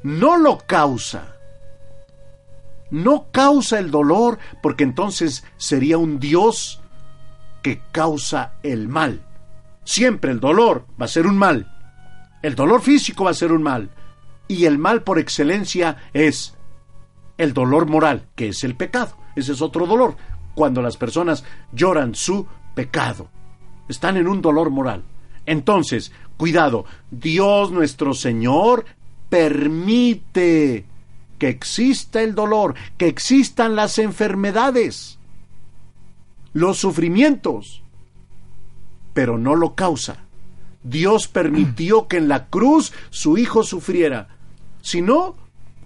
no 0.02 0.36
lo 0.36 0.58
causa. 0.58 1.36
No 2.90 3.28
causa 3.32 3.78
el 3.78 3.90
dolor 3.90 4.38
porque 4.62 4.84
entonces 4.84 5.44
sería 5.56 5.96
un 5.96 6.20
Dios 6.20 6.82
que 7.62 7.80
causa 7.90 8.52
el 8.62 8.88
mal. 8.88 9.22
Siempre 9.84 10.30
el 10.30 10.40
dolor 10.40 10.86
va 11.00 11.06
a 11.06 11.08
ser 11.08 11.26
un 11.26 11.38
mal. 11.38 11.70
El 12.42 12.54
dolor 12.54 12.82
físico 12.82 13.24
va 13.24 13.30
a 13.30 13.34
ser 13.34 13.52
un 13.52 13.62
mal. 13.62 13.90
Y 14.48 14.66
el 14.66 14.78
mal 14.78 15.02
por 15.02 15.18
excelencia 15.18 15.96
es 16.12 16.54
el 17.38 17.54
dolor 17.54 17.86
moral, 17.86 18.28
que 18.34 18.48
es 18.48 18.64
el 18.64 18.74
pecado. 18.76 19.16
Ese 19.36 19.52
es 19.52 19.62
otro 19.62 19.86
dolor, 19.86 20.16
cuando 20.54 20.82
las 20.82 20.96
personas 20.96 21.44
lloran 21.72 22.14
su 22.14 22.46
pecado. 22.74 23.28
Están 23.88 24.16
en 24.16 24.28
un 24.28 24.42
dolor 24.42 24.70
moral. 24.70 25.04
Entonces, 25.46 26.12
cuidado, 26.36 26.84
Dios 27.10 27.70
nuestro 27.70 28.14
Señor 28.14 28.84
permite 29.28 30.86
que 31.38 31.48
exista 31.48 32.22
el 32.22 32.34
dolor, 32.34 32.74
que 32.96 33.08
existan 33.08 33.76
las 33.76 33.98
enfermedades, 33.98 35.18
los 36.52 36.78
sufrimientos, 36.78 37.82
pero 39.12 39.38
no 39.38 39.54
lo 39.54 39.74
causa. 39.74 40.18
Dios 40.82 41.28
permitió 41.28 42.08
que 42.08 42.18
en 42.18 42.28
la 42.28 42.46
cruz 42.46 42.92
su 43.10 43.38
hijo 43.38 43.62
sufriera. 43.62 44.33
Si 44.84 45.00
no, 45.00 45.34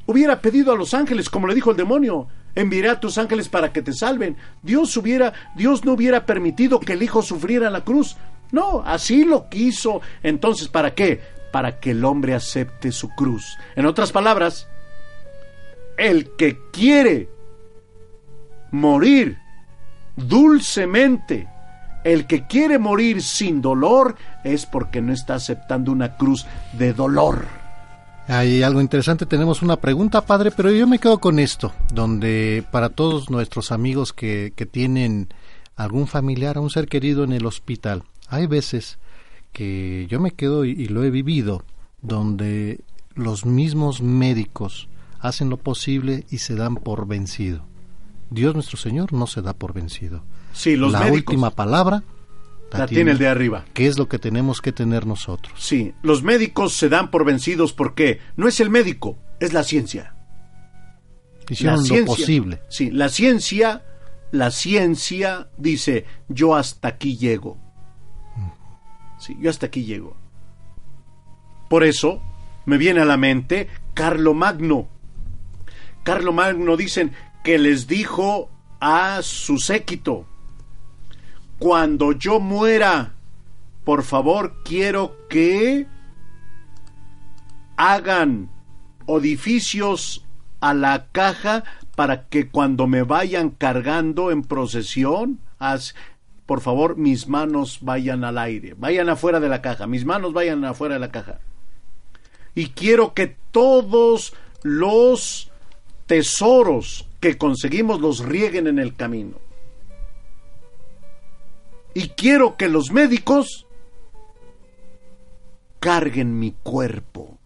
hubiera 0.07 0.43
pedido 0.43 0.73
a 0.73 0.77
los 0.77 0.93
ángeles, 0.93 1.31
como 1.31 1.47
le 1.47 1.55
dijo 1.55 1.71
el 1.71 1.77
demonio, 1.77 2.27
enviaré 2.57 2.91
a 2.91 2.99
tus 2.99 3.17
ángeles 3.17 3.49
para 3.49 3.73
que 3.73 3.81
te 3.81 3.93
salven. 3.93 4.37
Dios 4.61 4.97
hubiera, 4.97 5.33
Dios 5.55 5.85
no 5.85 5.93
hubiera 5.93 6.27
permitido 6.27 6.81
que 6.81 6.95
el 6.95 7.03
hijo 7.05 7.23
sufriera 7.23 7.71
la 7.71 7.85
cruz. 7.85 8.17
No, 8.51 8.83
así 8.85 9.23
lo 9.23 9.49
quiso. 9.49 10.01
Entonces, 10.25 10.67
¿para 10.67 10.97
qué? 10.97 11.21
Para 11.53 11.79
que 11.79 11.93
el 11.93 12.05
hombre 12.05 12.35
acepte 12.35 12.91
su 12.91 13.11
cruz. 13.11 13.57
En 13.77 13.87
otras 13.87 14.11
palabras, 14.11 14.67
el 15.97 16.31
que 16.37 16.59
quiere 16.73 17.29
morir 18.73 19.39
dulcemente, 20.17 21.47
el 22.03 22.27
que 22.27 22.49
quiere 22.49 22.81
morir 22.81 23.23
sin 23.23 23.63
dolor, 23.63 24.17
es 24.43 24.67
porque 24.67 25.01
no 25.01 25.13
está 25.13 25.37
aceptando 25.37 25.93
una 25.93 26.17
cruz 26.17 26.47
de 26.73 26.93
dolor. 26.93 27.68
Hay 28.29 28.63
algo 28.63 28.83
interesante, 28.83 29.25
tenemos 29.25 29.63
una 29.63 29.77
pregunta, 29.77 30.27
padre, 30.27 30.51
pero 30.51 30.71
yo 30.71 30.87
me 30.87 30.99
quedo 30.99 31.19
con 31.19 31.39
esto, 31.39 31.73
donde 31.91 32.63
para 32.71 32.91
todos 32.91 33.31
nuestros 33.31 33.73
amigos 33.73 34.13
que, 34.13 34.53
que 34.55 34.67
tienen 34.67 35.29
algún 35.77 36.07
familiar, 36.07 36.59
a 36.59 36.61
un 36.61 36.69
ser 36.69 36.89
querido 36.89 37.25
en 37.25 37.33
el 37.33 37.47
hospital, 37.47 38.03
hay 38.29 38.47
veces 38.47 38.99
que 39.53 40.07
yo 40.11 40.21
me 40.21 40.33
quedo 40.33 40.67
y, 40.67 40.73
y 40.73 40.89
lo 40.89 41.05
he 41.05 41.11
vivido, 41.11 41.65
donde 42.03 42.81
los 43.15 43.47
mismos 43.47 44.03
médicos 44.03 44.89
hacen 45.21 45.49
lo 45.49 45.57
posible 45.57 46.27
y 46.31 46.39
se 46.39 46.55
dan 46.55 46.75
por 46.77 47.07
vencido. 47.07 47.65
Dios 48.29 48.55
nuestro 48.55 48.77
Señor 48.77 49.15
no 49.15 49.27
se 49.27 49.41
da 49.41 49.55
por 49.55 49.73
vencido. 49.73 50.23
Sí, 50.53 50.77
los 50.77 50.93
la 50.93 51.01
médicos. 51.01 51.33
última 51.33 51.51
palabra 51.51 52.03
La 52.73 52.87
tiene 52.87 53.13
el 53.13 53.19
de 53.19 53.29
arriba. 53.29 53.65
¿Qué 53.73 53.87
es 53.87 53.99
lo 53.99 54.09
que 54.09 54.19
tenemos 54.19 54.61
que 54.61 54.73
tener 54.73 55.07
nosotros? 55.07 55.55
Sí, 55.59 55.95
los 56.03 56.23
médicos 56.23 56.75
se 56.75 56.89
dan 56.89 57.11
por 57.11 57.25
vencidos 57.25 57.73
porque 57.73 58.21
no 58.37 58.47
es 58.47 58.61
el 58.61 58.69
médico, 58.69 59.19
es 59.41 59.53
la 59.53 59.63
ciencia. 59.63 60.15
Hicieron 61.49 61.87
lo 61.89 62.05
posible. 62.05 62.61
Sí, 62.69 62.91
la 62.91 63.09
ciencia, 63.09 63.85
la 64.33 64.51
ciencia 64.51 65.49
dice, 65.57 66.05
yo 66.29 66.55
hasta 66.57 66.89
aquí 66.89 67.17
llego. 67.17 67.57
Sí, 69.19 69.37
yo 69.41 69.51
hasta 69.51 69.67
aquí 69.67 69.85
llego. 69.85 70.17
Por 71.71 71.85
eso 71.85 72.23
me 72.67 72.77
viene 72.77 73.01
a 73.01 73.07
la 73.07 73.17
mente 73.17 73.69
Carlo 73.95 74.35
Magno. 74.35 74.89
Carlo 76.03 76.33
Magno 76.33 76.77
dicen 76.77 77.13
que 77.43 77.59
les 77.59 77.87
dijo 77.87 78.51
a 78.81 79.21
su 79.23 79.59
séquito, 79.59 80.27
cuando 81.59 82.13
yo 82.13 82.41
muera, 82.41 83.15
por 83.85 84.03
favor 84.03 84.55
quiero 84.65 85.17
que 85.29 85.87
hagan 87.77 88.51
edificios 89.07 90.25
a 90.61 90.75
la 90.75 91.07
caja 91.13 91.65
para 91.97 92.29
que 92.29 92.49
cuando 92.49 92.87
me 92.87 93.03
vayan 93.03 93.51
cargando 93.51 94.31
en 94.31 94.43
procesión, 94.43 95.41
por 96.47 96.61
favor 96.61 96.97
mis 96.97 97.29
manos 97.29 97.79
vayan 97.81 98.25
al 98.25 98.39
aire, 98.39 98.75
vayan 98.77 99.09
afuera 99.09 99.41
de 99.41 99.49
la 99.49 99.63
caja, 99.63 99.87
mis 99.87 100.05
manos 100.05 100.33
vayan 100.33 100.65
afuera 100.65 100.95
de 100.95 101.01
la 101.01 101.11
caja. 101.11 101.41
Y 102.55 102.69
quiero 102.69 103.15
que 103.15 103.37
todos 103.51 104.35
los 104.63 105.51
tesoros 106.07 107.07
que 107.21 107.37
conseguimos 107.37 108.01
los 108.01 108.21
rieguen 108.21 108.67
en 108.67 108.79
el 108.79 108.95
camino. 108.95 109.48
Y 111.95 112.11
quiero 112.11 112.57
que 112.57 112.69
los 112.69 112.93
médicos 112.93 113.67
carguen 115.81 116.39
mi 116.39 116.53
cuerpo. 116.63 117.39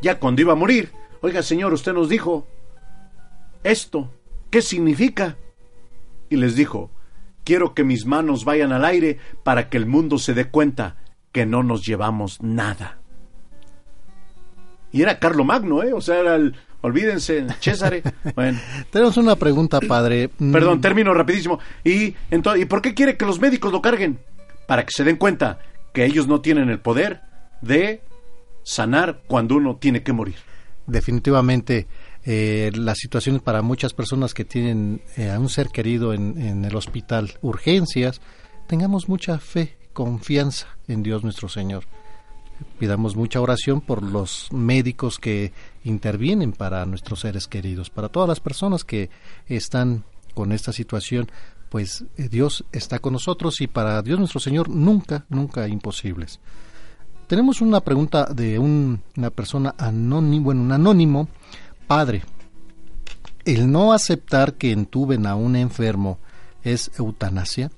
Ya 0.00 0.18
cuando 0.18 0.42
iba 0.42 0.52
a 0.52 0.56
morir, 0.56 0.92
oiga 1.20 1.42
señor, 1.42 1.72
usted 1.72 1.92
nos 1.92 2.08
dijo 2.08 2.46
esto, 3.64 4.10
¿qué 4.50 4.62
significa? 4.62 5.36
Y 6.30 6.36
les 6.36 6.54
dijo, 6.54 6.90
quiero 7.44 7.74
que 7.74 7.84
mis 7.84 8.06
manos 8.06 8.44
vayan 8.44 8.72
al 8.72 8.84
aire 8.84 9.18
para 9.42 9.68
que 9.68 9.76
el 9.76 9.86
mundo 9.86 10.18
se 10.18 10.34
dé 10.34 10.46
cuenta 10.46 10.96
que 11.32 11.46
no 11.46 11.62
nos 11.62 11.84
llevamos 11.84 12.42
nada. 12.42 12.98
Y 14.92 15.02
era 15.02 15.18
Carlo 15.18 15.44
Magno, 15.44 15.82
¿eh? 15.82 15.92
O 15.92 16.00
sea, 16.00 16.18
era 16.20 16.36
el, 16.36 16.54
olvídense, 16.80 17.46
César. 17.60 18.02
Bueno. 18.34 18.58
Tenemos 18.90 19.16
una 19.16 19.36
pregunta, 19.36 19.80
padre. 19.80 20.30
Mm, 20.38 20.52
Perdón, 20.52 20.80
termino 20.80 21.14
rapidísimo. 21.14 21.58
¿Y, 21.84 22.14
entonces, 22.30 22.62
¿Y 22.62 22.64
por 22.66 22.82
qué 22.82 22.94
quiere 22.94 23.16
que 23.16 23.24
los 23.24 23.40
médicos 23.40 23.72
lo 23.72 23.82
carguen? 23.82 24.18
Para 24.66 24.84
que 24.84 24.92
se 24.92 25.04
den 25.04 25.16
cuenta 25.16 25.58
que 25.92 26.04
ellos 26.04 26.26
no 26.28 26.40
tienen 26.40 26.68
el 26.68 26.80
poder 26.80 27.22
de 27.62 28.02
sanar 28.62 29.22
cuando 29.26 29.56
uno 29.56 29.76
tiene 29.76 30.02
que 30.02 30.12
morir. 30.12 30.36
Definitivamente, 30.86 31.86
eh, 32.24 32.70
las 32.74 32.98
situaciones 32.98 33.42
para 33.42 33.62
muchas 33.62 33.92
personas 33.94 34.34
que 34.34 34.44
tienen 34.44 35.02
eh, 35.16 35.30
a 35.30 35.38
un 35.38 35.48
ser 35.48 35.68
querido 35.68 36.12
en, 36.12 36.40
en 36.40 36.64
el 36.64 36.76
hospital, 36.76 37.34
urgencias, 37.40 38.20
tengamos 38.66 39.08
mucha 39.08 39.38
fe, 39.38 39.76
confianza 39.92 40.66
en 40.86 41.02
Dios 41.02 41.24
nuestro 41.24 41.48
Señor. 41.48 41.84
Pidamos 42.78 43.16
mucha 43.16 43.40
oración 43.40 43.80
por 43.80 44.02
los 44.02 44.48
médicos 44.52 45.18
que 45.18 45.52
intervienen 45.84 46.52
para 46.52 46.84
nuestros 46.86 47.20
seres 47.20 47.46
queridos, 47.46 47.90
para 47.90 48.08
todas 48.08 48.28
las 48.28 48.40
personas 48.40 48.84
que 48.84 49.10
están 49.46 50.04
con 50.34 50.52
esta 50.52 50.72
situación, 50.72 51.28
pues 51.68 52.04
eh, 52.16 52.28
Dios 52.28 52.64
está 52.72 52.98
con 52.98 53.12
nosotros 53.12 53.60
y 53.60 53.66
para 53.66 54.00
Dios 54.02 54.18
nuestro 54.18 54.40
Señor 54.40 54.68
nunca, 54.68 55.24
nunca 55.28 55.66
imposibles. 55.68 56.40
Tenemos 57.26 57.60
una 57.60 57.80
pregunta 57.80 58.24
de 58.26 58.58
un- 58.58 59.02
una 59.16 59.30
persona 59.30 59.74
anónimo, 59.76 60.44
bueno, 60.46 60.62
un 60.62 60.72
anónimo, 60.72 61.28
padre. 61.86 62.22
¿El 63.44 63.70
no 63.70 63.92
aceptar 63.92 64.54
que 64.54 64.72
entuben 64.72 65.26
a 65.26 65.34
un 65.34 65.56
enfermo 65.56 66.18
es 66.62 66.90
eutanasia? 66.98 67.70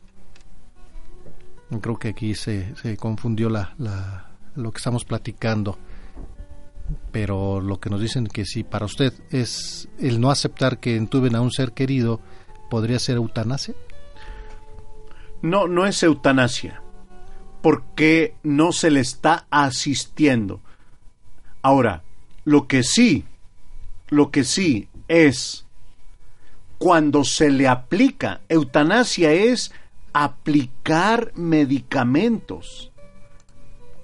Creo 1.80 1.98
que 1.98 2.08
aquí 2.08 2.34
se, 2.34 2.74
confundió 2.98 3.48
la- 3.48 3.74
lo 4.54 4.72
que 4.72 4.78
estamos 4.78 5.04
platicando. 5.04 5.78
Pero 7.12 7.60
lo 7.60 7.78
que 7.78 7.90
nos 7.90 8.00
dicen 8.00 8.26
que 8.26 8.44
si 8.44 8.64
para 8.64 8.86
usted 8.86 9.12
es 9.30 9.88
el 9.98 10.20
no 10.20 10.30
aceptar 10.30 10.78
que 10.78 10.96
entuben 10.96 11.36
a 11.36 11.40
un 11.40 11.52
ser 11.52 11.72
querido, 11.72 12.20
¿podría 12.68 12.98
ser 12.98 13.16
eutanasia? 13.16 13.74
No, 15.42 15.68
no 15.68 15.86
es 15.86 16.02
eutanasia, 16.02 16.82
porque 17.62 18.34
no 18.42 18.72
se 18.72 18.90
le 18.90 19.00
está 19.00 19.46
asistiendo. 19.50 20.60
Ahora, 21.62 22.02
lo 22.44 22.66
que 22.66 22.82
sí, 22.82 23.24
lo 24.08 24.30
que 24.30 24.44
sí 24.44 24.88
es 25.08 25.66
cuando 26.78 27.24
se 27.24 27.50
le 27.50 27.68
aplica, 27.68 28.40
eutanasia 28.48 29.32
es 29.32 29.72
aplicar 30.12 31.32
medicamentos. 31.34 32.90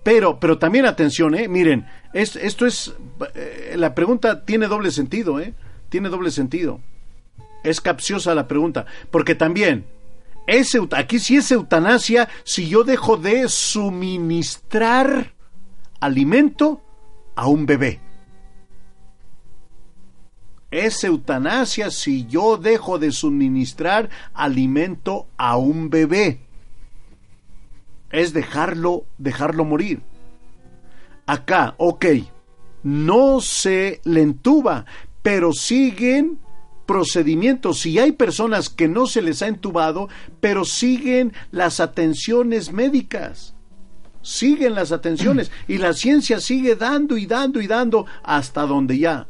Pero, 0.06 0.38
pero 0.38 0.56
también 0.56 0.86
atención, 0.86 1.34
eh, 1.34 1.48
miren, 1.48 1.84
es- 2.12 2.36
esto 2.36 2.64
es, 2.64 2.94
eh, 3.34 3.74
la 3.76 3.92
pregunta 3.92 4.44
tiene 4.44 4.68
doble 4.68 4.92
sentido, 4.92 5.40
eh, 5.40 5.52
tiene 5.88 6.10
doble 6.10 6.30
sentido. 6.30 6.78
Es 7.64 7.80
capciosa 7.80 8.32
la 8.32 8.46
pregunta, 8.46 8.86
porque 9.10 9.34
también 9.34 9.84
es 10.46 10.78
aquí 10.96 11.18
sí 11.18 11.38
es 11.38 11.50
eutanasia 11.50 12.28
si 12.44 12.68
yo 12.68 12.84
dejo 12.84 13.16
de 13.16 13.48
suministrar 13.48 15.32
alimento 15.98 16.80
a 17.34 17.48
un 17.48 17.66
bebé. 17.66 17.98
Es 20.70 21.02
eutanasia 21.02 21.90
si 21.90 22.26
yo 22.26 22.58
dejo 22.58 23.00
de 23.00 23.10
suministrar 23.10 24.08
alimento 24.34 25.26
a 25.36 25.56
un 25.56 25.90
bebé. 25.90 26.45
Es 28.10 28.32
dejarlo, 28.32 29.06
dejarlo 29.18 29.64
morir. 29.64 30.02
Acá, 31.26 31.74
ok, 31.78 32.06
no 32.82 33.40
se 33.40 34.00
le 34.04 34.22
entuba, 34.22 34.86
pero 35.22 35.52
siguen 35.52 36.38
procedimientos. 36.86 37.80
Si 37.80 37.98
hay 37.98 38.12
personas 38.12 38.70
que 38.70 38.88
no 38.88 39.06
se 39.06 39.20
les 39.20 39.42
ha 39.42 39.48
entubado, 39.48 40.08
pero 40.40 40.64
siguen 40.64 41.32
las 41.50 41.80
atenciones 41.80 42.72
médicas. 42.72 43.54
Siguen 44.22 44.74
las 44.74 44.92
atenciones 44.92 45.50
y 45.68 45.78
la 45.78 45.92
ciencia 45.92 46.40
sigue 46.40 46.76
dando 46.76 47.16
y 47.18 47.26
dando 47.26 47.60
y 47.60 47.66
dando 47.66 48.06
hasta 48.22 48.62
donde 48.62 48.98
ya 48.98 49.28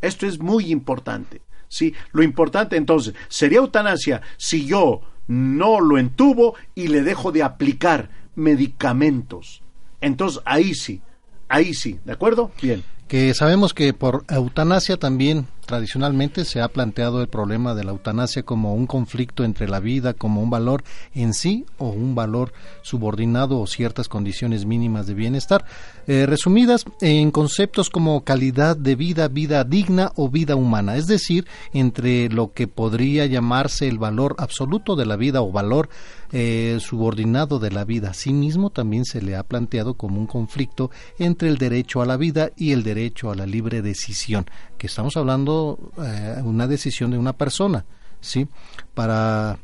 Esto 0.00 0.26
es 0.26 0.38
muy 0.38 0.70
importante. 0.70 1.40
¿sí? 1.68 1.94
Lo 2.12 2.22
importante 2.22 2.76
entonces 2.76 3.14
sería 3.28 3.58
eutanasia 3.58 4.20
si 4.36 4.66
yo 4.66 5.00
no 5.28 5.80
lo 5.80 5.98
entubo 5.98 6.56
y 6.74 6.88
le 6.88 7.02
dejo 7.02 7.30
de 7.30 7.42
aplicar 7.42 8.10
medicamentos. 8.34 9.62
Entonces 10.00 10.42
ahí 10.44 10.74
sí, 10.74 11.00
ahí 11.48 11.74
sí, 11.74 12.00
¿de 12.04 12.12
acuerdo? 12.12 12.50
Bien. 12.60 12.82
Que 13.06 13.32
sabemos 13.34 13.72
que 13.72 13.94
por 13.94 14.24
eutanasia 14.28 14.96
también 14.96 15.46
tradicionalmente 15.68 16.46
se 16.46 16.62
ha 16.62 16.68
planteado 16.68 17.20
el 17.20 17.28
problema 17.28 17.74
de 17.74 17.84
la 17.84 17.92
eutanasia 17.92 18.42
como 18.42 18.74
un 18.74 18.86
conflicto 18.86 19.44
entre 19.44 19.68
la 19.68 19.80
vida 19.80 20.14
como 20.14 20.42
un 20.42 20.48
valor 20.48 20.82
en 21.14 21.34
sí 21.34 21.66
o 21.76 21.90
un 21.90 22.14
valor 22.14 22.54
subordinado 22.80 23.60
o 23.60 23.66
ciertas 23.66 24.08
condiciones 24.08 24.64
mínimas 24.64 25.06
de 25.06 25.12
bienestar, 25.12 25.66
eh, 26.06 26.24
resumidas 26.26 26.86
en 27.02 27.30
conceptos 27.30 27.90
como 27.90 28.24
calidad 28.24 28.78
de 28.78 28.96
vida, 28.96 29.28
vida 29.28 29.62
digna 29.62 30.10
o 30.16 30.30
vida 30.30 30.56
humana, 30.56 30.96
es 30.96 31.06
decir, 31.06 31.46
entre 31.74 32.30
lo 32.30 32.54
que 32.54 32.66
podría 32.66 33.26
llamarse 33.26 33.88
el 33.88 33.98
valor 33.98 34.36
absoluto 34.38 34.96
de 34.96 35.04
la 35.04 35.16
vida 35.16 35.42
o 35.42 35.52
valor 35.52 35.90
eh, 36.32 36.78
subordinado 36.80 37.58
de 37.58 37.70
la 37.70 37.84
vida. 37.84 38.10
Asimismo, 38.10 38.70
también 38.70 39.04
se 39.04 39.20
le 39.20 39.36
ha 39.36 39.42
planteado 39.42 39.94
como 39.94 40.18
un 40.18 40.26
conflicto 40.26 40.90
entre 41.18 41.48
el 41.48 41.58
derecho 41.58 42.00
a 42.00 42.06
la 42.06 42.16
vida 42.16 42.52
y 42.56 42.72
el 42.72 42.82
derecho 42.82 43.30
a 43.30 43.34
la 43.34 43.46
libre 43.46 43.82
decisión, 43.82 44.46
que 44.78 44.86
estamos 44.86 45.16
hablando 45.16 45.57
eh, 46.02 46.40
una 46.44 46.66
decisión 46.66 47.10
de 47.10 47.18
una 47.18 47.32
persona, 47.32 47.84
¿sí? 48.20 48.46
Para 48.94 49.58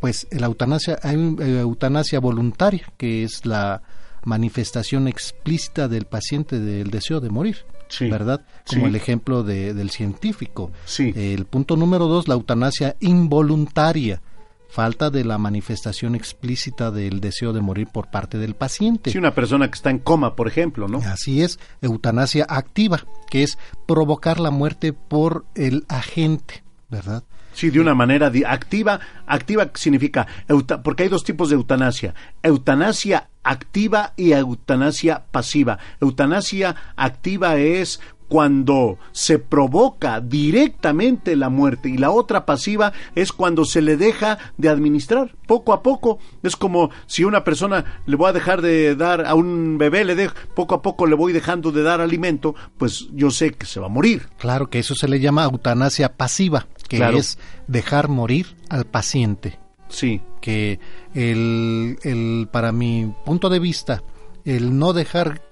pues 0.00 0.26
la 0.30 0.46
eutanasia 0.46 0.98
hay 1.02 1.16
eh, 1.40 1.60
eutanasia 1.60 2.20
voluntaria, 2.20 2.84
que 2.96 3.24
es 3.24 3.44
la 3.46 3.82
manifestación 4.24 5.08
explícita 5.08 5.88
del 5.88 6.04
paciente 6.06 6.60
del 6.60 6.90
deseo 6.90 7.20
de 7.20 7.30
morir. 7.30 7.56
¿Verdad? 8.00 8.42
Como 8.68 8.82
Sí. 8.82 8.88
el 8.88 8.96
ejemplo 8.96 9.42
de, 9.42 9.72
del 9.72 9.88
científico. 9.88 10.70
Sí. 10.84 11.10
El 11.16 11.46
punto 11.46 11.74
número 11.74 12.06
dos, 12.06 12.28
la 12.28 12.34
eutanasia 12.34 12.96
involuntaria. 13.00 14.20
Falta 14.68 15.10
de 15.10 15.24
la 15.24 15.38
manifestación 15.38 16.14
explícita 16.14 16.90
del 16.90 17.20
deseo 17.20 17.52
de 17.52 17.60
morir 17.62 17.88
por 17.92 18.10
parte 18.10 18.36
del 18.38 18.54
paciente. 18.54 19.10
Si 19.10 19.18
una 19.18 19.34
persona 19.34 19.68
que 19.68 19.74
está 19.74 19.90
en 19.90 19.98
coma, 19.98 20.36
por 20.36 20.46
ejemplo, 20.46 20.88
¿no? 20.88 20.98
Así 20.98 21.42
es, 21.42 21.58
eutanasia 21.80 22.44
activa, 22.48 23.04
que 23.30 23.42
es 23.42 23.58
provocar 23.86 24.38
la 24.38 24.50
muerte 24.50 24.92
por 24.92 25.46
el 25.54 25.84
agente, 25.88 26.62
¿verdad? 26.90 27.24
Sí, 27.54 27.70
de 27.70 27.80
una 27.80 27.94
manera 27.94 28.30
di- 28.30 28.44
activa. 28.44 29.00
Activa 29.26 29.70
significa, 29.74 30.26
euta- 30.46 30.82
porque 30.82 31.04
hay 31.04 31.08
dos 31.08 31.24
tipos 31.24 31.48
de 31.48 31.56
eutanasia. 31.56 32.14
Eutanasia 32.42 33.30
activa 33.42 34.12
y 34.16 34.32
eutanasia 34.32 35.24
pasiva. 35.30 35.78
Eutanasia 36.00 36.76
activa 36.94 37.56
es 37.56 38.00
cuando 38.28 38.98
se 39.12 39.38
provoca 39.38 40.20
directamente 40.20 41.34
la 41.36 41.48
muerte 41.48 41.88
y 41.88 41.96
la 41.98 42.10
otra 42.10 42.44
pasiva 42.46 42.92
es 43.14 43.32
cuando 43.32 43.64
se 43.64 43.80
le 43.82 43.96
deja 43.96 44.38
de 44.56 44.68
administrar 44.68 45.34
poco 45.46 45.72
a 45.72 45.82
poco. 45.82 46.18
Es 46.42 46.56
como 46.56 46.90
si 47.06 47.24
una 47.24 47.42
persona 47.44 47.84
le 48.06 48.16
voy 48.16 48.28
a 48.28 48.32
dejar 48.34 48.60
de 48.62 48.94
dar 48.94 49.24
a 49.26 49.34
un 49.34 49.78
bebé, 49.78 50.04
le 50.04 50.14
dejo, 50.14 50.34
poco 50.54 50.74
a 50.74 50.82
poco 50.82 51.06
le 51.06 51.14
voy 51.14 51.32
dejando 51.32 51.72
de 51.72 51.82
dar 51.82 52.00
alimento, 52.00 52.54
pues 52.76 53.08
yo 53.12 53.30
sé 53.30 53.52
que 53.52 53.66
se 53.66 53.80
va 53.80 53.86
a 53.86 53.90
morir. 53.90 54.28
Claro 54.38 54.68
que 54.68 54.78
eso 54.78 54.94
se 54.94 55.08
le 55.08 55.20
llama 55.20 55.44
eutanasia 55.44 56.14
pasiva, 56.16 56.66
que 56.88 56.98
Claro. 56.98 57.16
es 57.18 57.38
dejar 57.66 58.08
morir 58.08 58.56
al 58.68 58.84
paciente. 58.84 59.58
Sí. 59.88 60.20
Que 60.40 60.78
el, 61.14 61.98
el, 62.02 62.48
para 62.50 62.72
mi 62.72 63.12
punto 63.24 63.48
de 63.48 63.58
vista, 63.58 64.02
el 64.44 64.78
no 64.78 64.92
dejar 64.92 65.42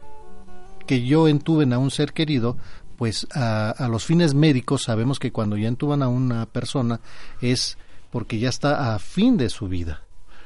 que 0.86 1.04
yo 1.04 1.28
entuben 1.28 1.72
a 1.72 1.78
un 1.78 1.90
ser 1.90 2.12
querido, 2.12 2.56
pues 2.96 3.26
a, 3.34 3.86
los 3.90 4.04
fines 4.04 4.34
médicos 4.34 4.84
sabemos 4.84 5.18
que 5.18 5.32
cuando 5.32 5.56
ya 5.56 5.68
entuban 5.68 6.02
a 6.02 6.08
una 6.08 6.46
persona 6.46 7.00
es 7.40 7.76
porque 8.10 8.38
ya 8.38 8.48
está 8.48 8.94
a 8.94 8.98
fin 8.98 9.36
de 9.36 9.50
su 9.50 9.68
vida. 9.68 10.02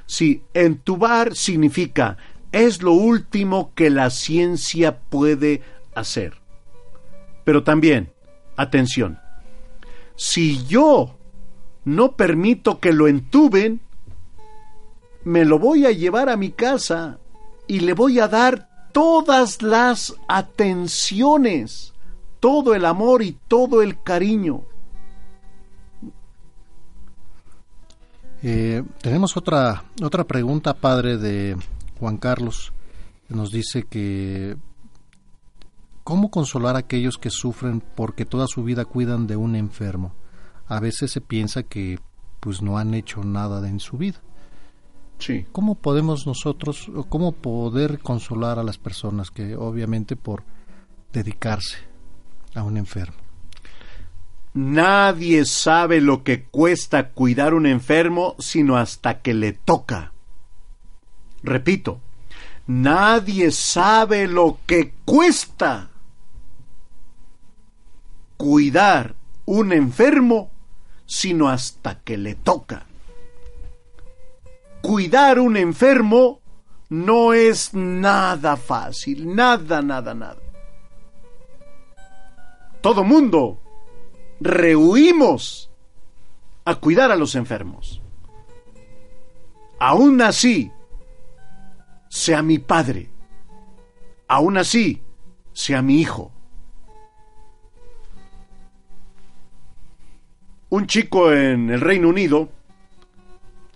Sí, 0.07 0.43
entubar 0.55 1.37
significa 1.37 2.17
es 2.53 2.83
lo 2.83 2.93
último 2.93 3.73
que 3.75 3.91
la 3.91 4.11
ciencia 4.11 4.99
puede 4.99 5.63
hacer. 5.95 6.35
Pero 7.45 7.63
también, 7.63 8.13
atención, 8.57 9.21
si 10.17 10.65
yo 10.67 11.17
no 11.85 12.17
permito 12.17 12.81
que 12.81 12.93
lo 12.93 13.07
entuben, 13.07 13.81
me 15.25 15.45
lo 15.45 15.59
voy 15.59 15.87
a 15.87 15.93
llevar 15.93 16.29
a 16.29 16.37
mi 16.37 16.51
casa 16.51 17.19
y 17.67 17.81
le 17.81 17.93
voy 17.93 18.19
a 18.19 18.29
dar 18.29 18.70
todas 18.93 19.63
las 19.63 20.15
atenciones, 20.29 21.93
todo 22.41 22.75
el 22.75 22.85
amor 22.85 23.23
y 23.23 23.37
todo 23.49 23.83
el 23.83 24.03
cariño. 24.03 24.63
Eh, 28.43 28.83
tenemos 29.03 29.37
otra, 29.37 29.85
otra 30.03 30.25
pregunta, 30.25 30.75
padre, 30.75 31.19
de 31.19 31.57
Juan 31.99 32.17
Carlos. 32.17 32.73
Nos 33.29 33.53
dice 33.53 33.85
que 33.85 34.57
¿cómo 36.05 36.31
consolar 36.31 36.77
a 36.77 36.81
aquellos 36.81 37.19
que 37.19 37.31
sufren 37.31 37.81
porque 37.81 38.25
toda 38.25 38.47
su 38.47 38.65
vida 38.65 38.85
cuidan 38.85 39.27
de 39.27 39.37
un 39.37 39.55
enfermo? 39.55 40.15
A 40.67 40.81
veces 40.81 41.11
se 41.13 41.21
piensa 41.21 41.63
que 41.63 41.99
pues 42.41 42.63
no 42.63 42.79
han 42.79 42.95
hecho 42.95 43.23
nada 43.23 43.67
en 43.69 43.79
su 43.79 43.99
vida. 43.99 44.21
Sí. 45.21 45.47
¿Cómo 45.53 45.77
podemos 45.77 46.27
nosotros, 46.27 46.89
o 46.95 47.05
cómo 47.05 47.33
poder 47.33 48.01
consolar 48.01 48.59
a 48.59 48.65
las 48.65 48.79
personas 48.79 49.31
que 49.31 49.55
obviamente 49.55 50.17
por 50.17 50.43
dedicarse 51.13 51.77
a 52.55 52.63
un 52.63 52.77
enfermo? 52.77 53.17
Nadie 54.55 55.45
sabe 55.45 56.01
lo 56.01 56.25
que 56.25 56.45
cuesta 56.45 57.11
cuidar 57.11 57.55
un 57.55 57.67
enfermo 57.67 58.35
sino 58.39 58.77
hasta 58.77 59.21
que 59.21 59.33
le 59.33 59.53
toca. 59.53 60.13
Repito, 61.43 62.01
nadie 62.67 63.53
sabe 63.53 64.27
lo 64.27 64.59
que 64.67 64.93
cuesta 65.05 65.91
cuidar 68.37 69.15
un 69.45 69.73
enfermo 69.73 70.51
sino 71.07 71.49
hasta 71.49 72.01
que 72.01 72.17
le 72.17 72.35
toca. 72.35 72.87
Cuidar 74.83 75.39
un 75.39 75.57
enfermo 75.57 76.41
no 76.89 77.33
es 77.33 77.73
nada 77.75 78.57
fácil, 78.57 79.35
nada, 79.35 79.81
nada, 79.83 80.15
nada. 80.15 80.41
Todo 82.81 83.05
mundo 83.05 83.61
rehuimos 84.41 85.71
a 86.65 86.75
cuidar 86.77 87.11
a 87.11 87.17
los 87.17 87.35
enfermos. 87.35 88.01
Aún 89.79 90.21
así, 90.21 90.71
sea 92.09 92.43
mi 92.43 92.59
padre. 92.59 93.11
Aún 94.29 94.59
así, 94.59 95.03
sea 95.53 95.83
mi 95.83 96.01
hijo. 96.01 96.33
Un 100.69 100.87
chico 100.87 101.33
en 101.33 101.71
el 101.71 101.81
Reino 101.81 102.09
Unido 102.09 102.49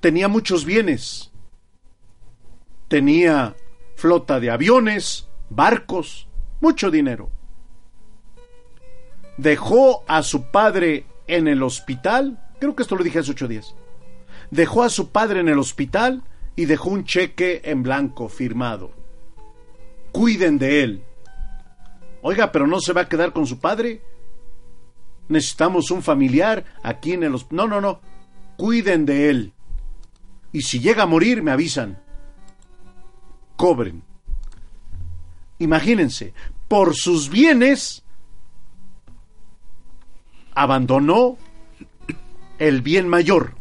tenía 0.04 0.28
muchos 0.28 0.64
bienes. 0.64 1.32
Tenía 2.88 3.56
flota 3.96 4.38
de 4.38 4.50
aviones, 4.50 5.28
barcos, 5.48 6.28
mucho 6.60 6.90
dinero 6.90 7.30
dejó 9.36 10.04
a 10.06 10.22
su 10.22 10.44
padre 10.50 11.06
en 11.26 11.48
el 11.48 11.62
hospital, 11.62 12.38
creo 12.58 12.74
que 12.74 12.82
esto 12.82 12.96
lo 12.96 13.04
dije 13.04 13.18
hace 13.18 13.32
ocho 13.32 13.48
días, 13.48 13.74
dejó 14.50 14.82
a 14.82 14.88
su 14.88 15.10
padre 15.10 15.40
en 15.40 15.48
el 15.48 15.58
hospital 15.58 16.22
y 16.56 16.66
dejó 16.66 16.90
un 16.90 17.04
cheque 17.04 17.62
en 17.64 17.82
blanco 17.82 18.28
firmado. 18.28 18.92
Cuiden 20.12 20.58
de 20.58 20.82
él. 20.82 21.04
Oiga, 22.22 22.52
pero 22.52 22.66
no 22.66 22.80
se 22.80 22.92
va 22.92 23.02
a 23.02 23.08
quedar 23.08 23.32
con 23.32 23.46
su 23.46 23.58
padre. 23.58 24.00
Necesitamos 25.28 25.90
un 25.90 26.02
familiar 26.02 26.64
aquí 26.84 27.14
en 27.14 27.24
el 27.24 27.34
hospital. 27.34 27.56
No, 27.56 27.66
no, 27.66 27.80
no. 27.80 28.00
Cuiden 28.56 29.04
de 29.04 29.30
él. 29.30 29.52
Y 30.54 30.62
si 30.62 30.78
llega 30.78 31.02
a 31.02 31.06
morir, 31.06 31.42
me 31.42 31.50
avisan. 31.50 32.00
Cobren. 33.56 34.04
Imagínense, 35.58 36.32
por 36.68 36.94
sus 36.94 37.28
bienes 37.28 38.04
abandonó 40.54 41.38
el 42.60 42.82
bien 42.82 43.08
mayor. 43.08 43.56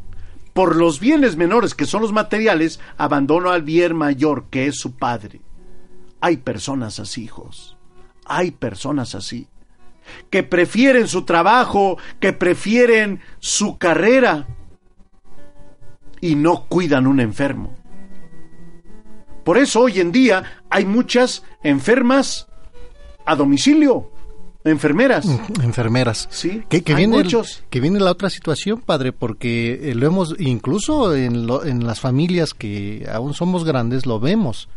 Por 0.53 0.75
los 0.75 0.99
bienes 0.99 1.35
menores, 1.35 1.73
que 1.73 1.87
son 1.87 2.03
los 2.03 2.13
materiales, 2.13 2.79
abandonó 2.95 3.49
al 3.49 3.63
bien 3.63 3.95
mayor, 3.95 4.45
que 4.51 4.67
es 4.67 4.77
su 4.77 4.95
padre. 4.95 5.41
Hay 6.21 6.37
personas 6.37 6.99
así, 6.99 7.23
hijos. 7.23 7.75
Hay 8.23 8.51
personas 8.51 9.15
así. 9.15 9.47
Que 10.29 10.43
prefieren 10.43 11.07
su 11.07 11.23
trabajo, 11.23 11.97
que 12.19 12.33
prefieren 12.33 13.19
su 13.39 13.79
carrera 13.79 14.45
y 16.23 16.35
no 16.35 16.65
cuidan 16.69 17.05
un 17.07 17.19
enfermo. 17.19 17.75
Por 19.43 19.57
eso 19.57 19.81
hoy 19.81 19.99
en 19.99 20.11
día 20.13 20.61
hay 20.69 20.85
muchas 20.85 21.43
enfermas 21.63 22.47
a 23.25 23.35
domicilio 23.35 24.09
Enfermeras. 24.65 25.25
Enfermeras. 25.61 26.25
Sí. 26.31 26.63
Que, 26.69 26.79
viene 26.95 27.17
el- 27.17 27.25
muchos. 27.25 27.65
que 27.69 27.81
viene 27.81 27.99
la 27.99 28.11
otra 28.11 28.29
situación, 28.29 28.79
padre, 28.79 29.11
porque 29.11 29.91
eh, 29.91 29.95
lo 29.95 30.07
hemos, 30.07 30.35
incluso 30.39 31.13
en, 31.13 31.45
lo- 31.47 31.65
en 31.65 31.85
las 31.85 31.99
familias 31.99 32.53
que 32.53 33.05
aún 33.11 33.33
somos 33.33 33.65
grandes, 33.65 34.05
lo 34.05 34.21
vemos. 34.21 34.69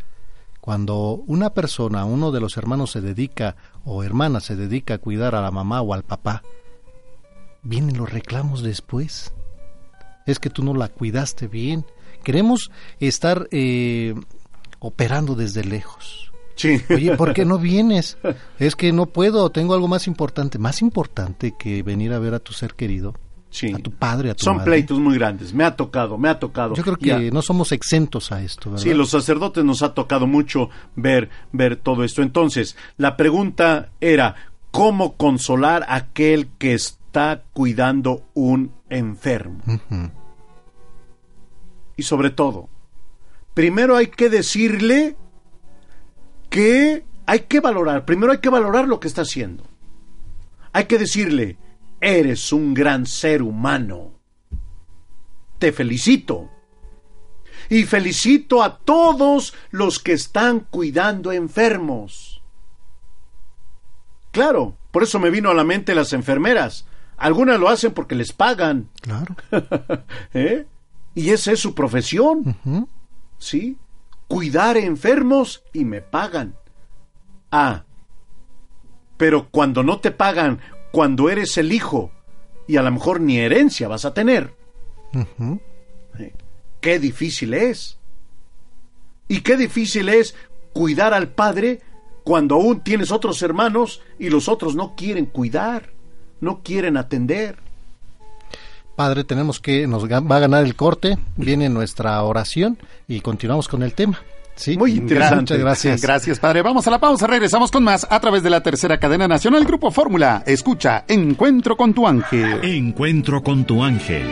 Cuando 0.59 1.23
una 1.27 1.51
persona, 1.51 2.03
uno 2.03 2.31
de 2.33 2.41
los 2.41 2.57
hermanos 2.57 2.91
se 2.91 2.99
dedica 2.99 3.55
o 3.85 4.03
hermana 4.03 4.41
se 4.41 4.57
dedica 4.57 4.95
a 4.95 4.97
cuidar 4.97 5.35
a 5.35 5.41
la 5.41 5.51
mamá 5.51 5.79
o 5.81 5.93
al 5.93 6.03
papá, 6.03 6.43
vienen 7.63 7.95
los 7.97 8.11
reclamos 8.11 8.63
después. 8.63 9.33
Es 10.27 10.37
que 10.39 10.49
tú 10.51 10.63
no 10.63 10.75
la 10.75 10.89
cuidaste 10.89 11.47
bien. 11.47 11.83
Queremos 12.23 12.69
estar 12.99 13.47
eh, 13.51 14.13
operando 14.79 15.33
desde 15.35 15.63
lejos. 15.63 16.31
Sí. 16.55 16.81
Oye, 16.89 17.15
¿por 17.15 17.33
qué 17.33 17.45
no 17.45 17.57
vienes? 17.59 18.17
Es 18.59 18.75
que 18.75 18.91
no 18.91 19.05
puedo, 19.07 19.49
tengo 19.51 19.73
algo 19.73 19.87
más 19.87 20.07
importante, 20.07 20.57
más 20.59 20.81
importante 20.81 21.53
que 21.57 21.83
venir 21.83 22.13
a 22.13 22.19
ver 22.19 22.33
a 22.33 22.39
tu 22.39 22.53
ser 22.53 22.73
querido, 22.73 23.13
Sí. 23.49 23.71
a 23.73 23.77
tu 23.77 23.91
padre, 23.91 24.31
a 24.31 24.35
tu 24.35 24.43
Son 24.43 24.57
madre. 24.57 24.71
pleitos 24.71 24.99
muy 24.99 25.15
grandes. 25.17 25.53
Me 25.53 25.63
ha 25.63 25.75
tocado, 25.75 26.17
me 26.17 26.27
ha 26.29 26.37
tocado. 26.39 26.75
Yo 26.75 26.83
creo 26.83 26.97
que 26.97 27.05
Ya. 27.07 27.19
no 27.31 27.41
somos 27.41 27.71
exentos 27.71 28.31
a 28.31 28.41
esto, 28.41 28.71
¿verdad? 28.71 28.83
Sí, 28.83 28.93
los 28.93 29.09
sacerdotes 29.11 29.63
nos 29.63 29.83
ha 29.83 29.93
tocado 29.93 30.27
mucho 30.27 30.69
ver, 30.95 31.29
ver 31.53 31.77
todo 31.77 32.03
esto. 32.03 32.21
Entonces, 32.23 32.75
la 32.97 33.15
pregunta 33.17 33.89
era, 34.01 34.35
¿cómo 34.71 35.15
consolar 35.15 35.85
a 35.87 35.95
aquel 35.95 36.49
que 36.57 36.73
está 36.73 36.97
cuidando 37.53 38.23
un 38.33 38.73
enfermo? 38.89 39.61
Y 41.95 42.03
sobre 42.03 42.29
todo, 42.29 42.69
primero 43.53 43.95
hay 43.95 44.07
que 44.07 44.29
decirle 44.29 45.15
que 46.49 47.05
hay 47.25 47.39
que 47.41 47.59
valorar, 47.59 48.05
primero 48.05 48.31
hay 48.31 48.37
que 48.39 48.49
valorar 48.49 48.87
lo 48.87 48.99
que 48.99 49.07
está 49.07 49.23
haciendo. 49.23 49.63
Hay 50.73 50.85
que 50.85 50.99
decirle, 50.99 51.57
eres 51.99 52.53
un 52.53 52.73
gran 52.73 53.05
ser 53.05 53.41
humano. 53.41 54.11
Te 55.57 55.71
felicito. 55.71 56.51
Y 57.69 57.83
felicito 57.83 58.61
a 58.61 58.77
todos 58.77 59.53
los 59.71 59.99
que 59.99 60.13
están 60.13 60.59
cuidando 60.59 61.31
enfermos. 61.31 62.43
Claro, 64.31 64.77
por 64.91 65.01
eso 65.01 65.19
me 65.19 65.31
vino 65.31 65.49
a 65.49 65.55
la 65.55 65.63
mente 65.63 65.95
las 65.95 66.13
enfermeras. 66.13 66.85
Algunas 67.17 67.59
lo 67.59 67.67
hacen 67.67 67.93
porque 67.93 68.15
les 68.15 68.31
pagan. 68.31 68.89
Claro. 69.01 69.35
¿Eh? 70.33 70.65
Y 71.15 71.31
esa 71.31 71.51
es 71.51 71.59
su 71.59 71.73
profesión. 71.73 72.55
¿Sí? 73.39 73.77
Cuidar 74.27 74.77
enfermos 74.77 75.63
y 75.73 75.83
me 75.83 76.01
pagan. 76.01 76.55
Ah. 77.51 77.83
Pero 79.17 79.49
cuando 79.49 79.83
no 79.83 79.99
te 79.99 80.11
pagan, 80.11 80.59
cuando 80.91 81.29
eres 81.29 81.57
el 81.57 81.71
hijo, 81.71 82.11
y 82.67 82.77
a 82.77 82.83
lo 82.83 82.91
mejor 82.91 83.19
ni 83.19 83.39
herencia 83.39 83.87
vas 83.87 84.05
a 84.05 84.13
tener. 84.13 84.53
¿eh? 86.19 86.33
qué 86.81 86.99
difícil 86.99 87.53
es. 87.53 87.97
Y 89.27 89.41
qué 89.41 89.57
difícil 89.57 90.09
es 90.09 90.35
cuidar 90.73 91.13
al 91.13 91.29
padre 91.29 91.81
cuando 92.23 92.55
aún 92.55 92.81
tienes 92.81 93.11
otros 93.11 93.41
hermanos 93.41 94.01
y 94.19 94.29
los 94.29 94.47
otros 94.47 94.75
no 94.75 94.95
quieren 94.95 95.25
cuidar, 95.25 95.93
no 96.41 96.61
quieren 96.63 96.97
atender. 96.97 97.57
Padre, 98.95 99.23
tenemos 99.23 99.59
que, 99.59 99.85
nos 99.85 100.05
va 100.09 100.35
a 100.35 100.39
ganar 100.39 100.63
el 100.63 100.75
corte, 100.75 101.17
viene 101.35 101.69
nuestra 101.69 102.21
oración 102.23 102.77
y 103.07 103.21
continuamos 103.21 103.67
con 103.67 103.83
el 103.83 103.93
tema. 103.93 104.19
Sí, 104.57 104.75
Muy 104.75 104.93
interesante. 104.93 105.53
Muchas 105.53 105.59
gracias. 105.59 106.01
Gracias, 106.01 106.39
padre. 106.39 106.63
Vamos 106.63 106.87
a 106.87 106.91
la 106.91 106.99
pausa. 106.99 107.27
Regresamos 107.27 107.69
con 107.69 107.83
más 107.83 108.07
a 108.09 108.19
través 108.19 108.41
de 108.41 108.49
la 108.49 108.61
tercera 108.61 108.99
cadena 108.99 109.27
nacional 109.27 109.63
Grupo 109.65 109.91
Fórmula. 109.91 110.43
Escucha 110.47 111.05
Encuentro 111.07 111.77
con 111.77 111.93
tu 111.93 112.07
ángel. 112.07 112.63
Encuentro 112.63 113.43
con 113.43 113.65
tu 113.65 113.83
ángel. 113.83 114.25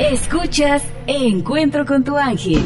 Escuchas 0.00 0.82
Encuentro 1.06 1.86
con 1.86 2.02
tu 2.02 2.16
ángel. 2.16 2.64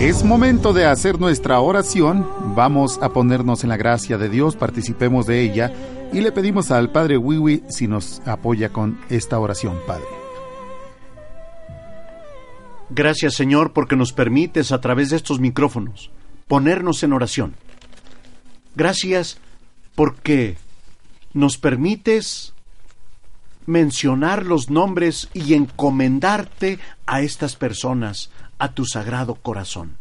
Es 0.00 0.22
momento 0.22 0.72
de 0.72 0.86
hacer 0.86 1.18
nuestra 1.18 1.58
oración. 1.58 2.24
Vamos 2.54 3.00
a 3.02 3.08
ponernos 3.08 3.64
en 3.64 3.70
la 3.70 3.76
gracia 3.76 4.16
de 4.16 4.28
Dios, 4.28 4.54
participemos 4.54 5.26
de 5.26 5.42
ella 5.42 5.72
y 6.12 6.20
le 6.20 6.30
pedimos 6.30 6.70
al 6.70 6.92
Padre 6.92 7.18
Wiwi 7.18 7.64
si 7.68 7.88
nos 7.88 8.20
apoya 8.24 8.68
con 8.68 9.00
esta 9.10 9.40
oración, 9.40 9.76
Padre. 9.88 10.06
Gracias 12.90 13.34
Señor 13.34 13.72
porque 13.72 13.96
nos 13.96 14.12
permites 14.12 14.70
a 14.70 14.80
través 14.80 15.10
de 15.10 15.16
estos 15.16 15.40
micrófonos 15.40 16.12
ponernos 16.46 17.02
en 17.02 17.12
oración. 17.12 17.54
Gracias 18.76 19.38
porque 19.96 20.58
nos 21.34 21.58
permites 21.58 22.54
mencionar 23.66 24.46
los 24.46 24.70
nombres 24.70 25.28
y 25.34 25.54
encomendarte 25.54 26.78
a 27.04 27.20
estas 27.20 27.56
personas, 27.56 28.30
a 28.58 28.72
tu 28.72 28.84
sagrado 28.84 29.34
corazón. 29.36 29.96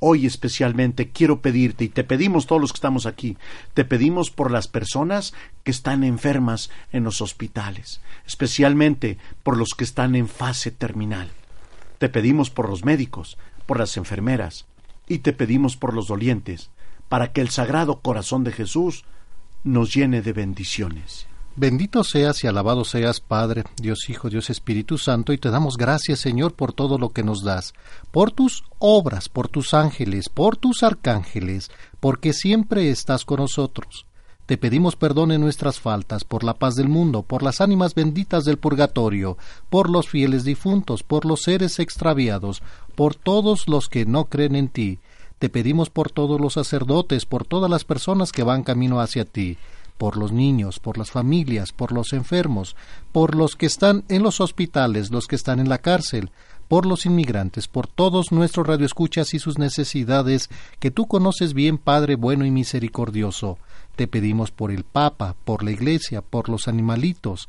Hoy 0.00 0.26
especialmente 0.26 1.10
quiero 1.10 1.40
pedirte, 1.40 1.84
y 1.84 1.88
te 1.88 2.04
pedimos 2.04 2.46
todos 2.46 2.60
los 2.60 2.72
que 2.72 2.76
estamos 2.76 3.06
aquí, 3.06 3.38
te 3.72 3.84
pedimos 3.84 4.30
por 4.30 4.50
las 4.50 4.68
personas 4.68 5.32
que 5.62 5.70
están 5.70 6.04
enfermas 6.04 6.70
en 6.92 7.04
los 7.04 7.22
hospitales, 7.22 8.02
especialmente 8.26 9.16
por 9.42 9.56
los 9.56 9.70
que 9.74 9.84
están 9.84 10.14
en 10.14 10.28
fase 10.28 10.70
terminal. 10.70 11.30
Te 11.98 12.10
pedimos 12.10 12.50
por 12.50 12.68
los 12.68 12.84
médicos, 12.84 13.38
por 13.64 13.78
las 13.78 13.96
enfermeras, 13.96 14.66
y 15.08 15.18
te 15.18 15.32
pedimos 15.32 15.76
por 15.76 15.94
los 15.94 16.08
dolientes, 16.08 16.70
para 17.08 17.32
que 17.32 17.40
el 17.40 17.48
sagrado 17.48 18.00
corazón 18.00 18.44
de 18.44 18.52
Jesús 18.52 19.04
nos 19.62 19.94
llene 19.94 20.20
de 20.20 20.34
bendiciones. 20.34 21.26
Bendito 21.56 22.02
seas 22.02 22.42
y 22.42 22.48
alabado 22.48 22.84
seas, 22.84 23.20
Padre, 23.20 23.62
Dios 23.80 24.10
Hijo, 24.10 24.28
Dios 24.28 24.50
Espíritu 24.50 24.98
Santo, 24.98 25.32
y 25.32 25.38
te 25.38 25.50
damos 25.50 25.76
gracias, 25.76 26.18
Señor, 26.18 26.54
por 26.54 26.72
todo 26.72 26.98
lo 26.98 27.10
que 27.10 27.22
nos 27.22 27.44
das, 27.44 27.74
por 28.10 28.32
tus 28.32 28.64
obras, 28.80 29.28
por 29.28 29.46
tus 29.46 29.72
ángeles, 29.72 30.28
por 30.28 30.56
tus 30.56 30.82
arcángeles, 30.82 31.70
porque 32.00 32.32
siempre 32.32 32.90
estás 32.90 33.24
con 33.24 33.38
nosotros. 33.38 34.04
Te 34.46 34.58
pedimos 34.58 34.96
perdón 34.96 35.30
en 35.30 35.42
nuestras 35.42 35.78
faltas, 35.78 36.24
por 36.24 36.42
la 36.42 36.54
paz 36.54 36.74
del 36.74 36.88
mundo, 36.88 37.22
por 37.22 37.44
las 37.44 37.60
ánimas 37.60 37.94
benditas 37.94 38.44
del 38.44 38.58
purgatorio, 38.58 39.38
por 39.70 39.88
los 39.88 40.08
fieles 40.08 40.42
difuntos, 40.42 41.04
por 41.04 41.24
los 41.24 41.42
seres 41.42 41.78
extraviados, 41.78 42.64
por 42.96 43.14
todos 43.14 43.68
los 43.68 43.88
que 43.88 44.06
no 44.06 44.24
creen 44.24 44.56
en 44.56 44.68
ti. 44.70 44.98
Te 45.38 45.48
pedimos 45.48 45.88
por 45.88 46.10
todos 46.10 46.40
los 46.40 46.54
sacerdotes, 46.54 47.26
por 47.26 47.46
todas 47.46 47.70
las 47.70 47.84
personas 47.84 48.32
que 48.32 48.42
van 48.42 48.64
camino 48.64 49.00
hacia 49.00 49.24
ti 49.24 49.56
por 49.98 50.16
los 50.16 50.32
niños, 50.32 50.80
por 50.80 50.98
las 50.98 51.10
familias, 51.10 51.72
por 51.72 51.92
los 51.92 52.12
enfermos, 52.12 52.76
por 53.12 53.34
los 53.34 53.56
que 53.56 53.66
están 53.66 54.04
en 54.08 54.22
los 54.22 54.40
hospitales, 54.40 55.10
los 55.10 55.26
que 55.26 55.36
están 55.36 55.60
en 55.60 55.68
la 55.68 55.78
cárcel, 55.78 56.30
por 56.68 56.86
los 56.86 57.06
inmigrantes, 57.06 57.68
por 57.68 57.86
todos 57.86 58.32
nuestros 58.32 58.66
radioescuchas 58.66 59.34
y 59.34 59.38
sus 59.38 59.58
necesidades, 59.58 60.48
que 60.78 60.90
tú 60.90 61.06
conoces 61.06 61.54
bien, 61.54 61.78
Padre 61.78 62.16
bueno 62.16 62.44
y 62.44 62.50
misericordioso. 62.50 63.58
Te 63.96 64.08
pedimos 64.08 64.50
por 64.50 64.72
el 64.72 64.84
Papa, 64.84 65.36
por 65.44 65.62
la 65.62 65.70
Iglesia, 65.70 66.20
por 66.22 66.48
los 66.48 66.66
animalitos. 66.66 67.48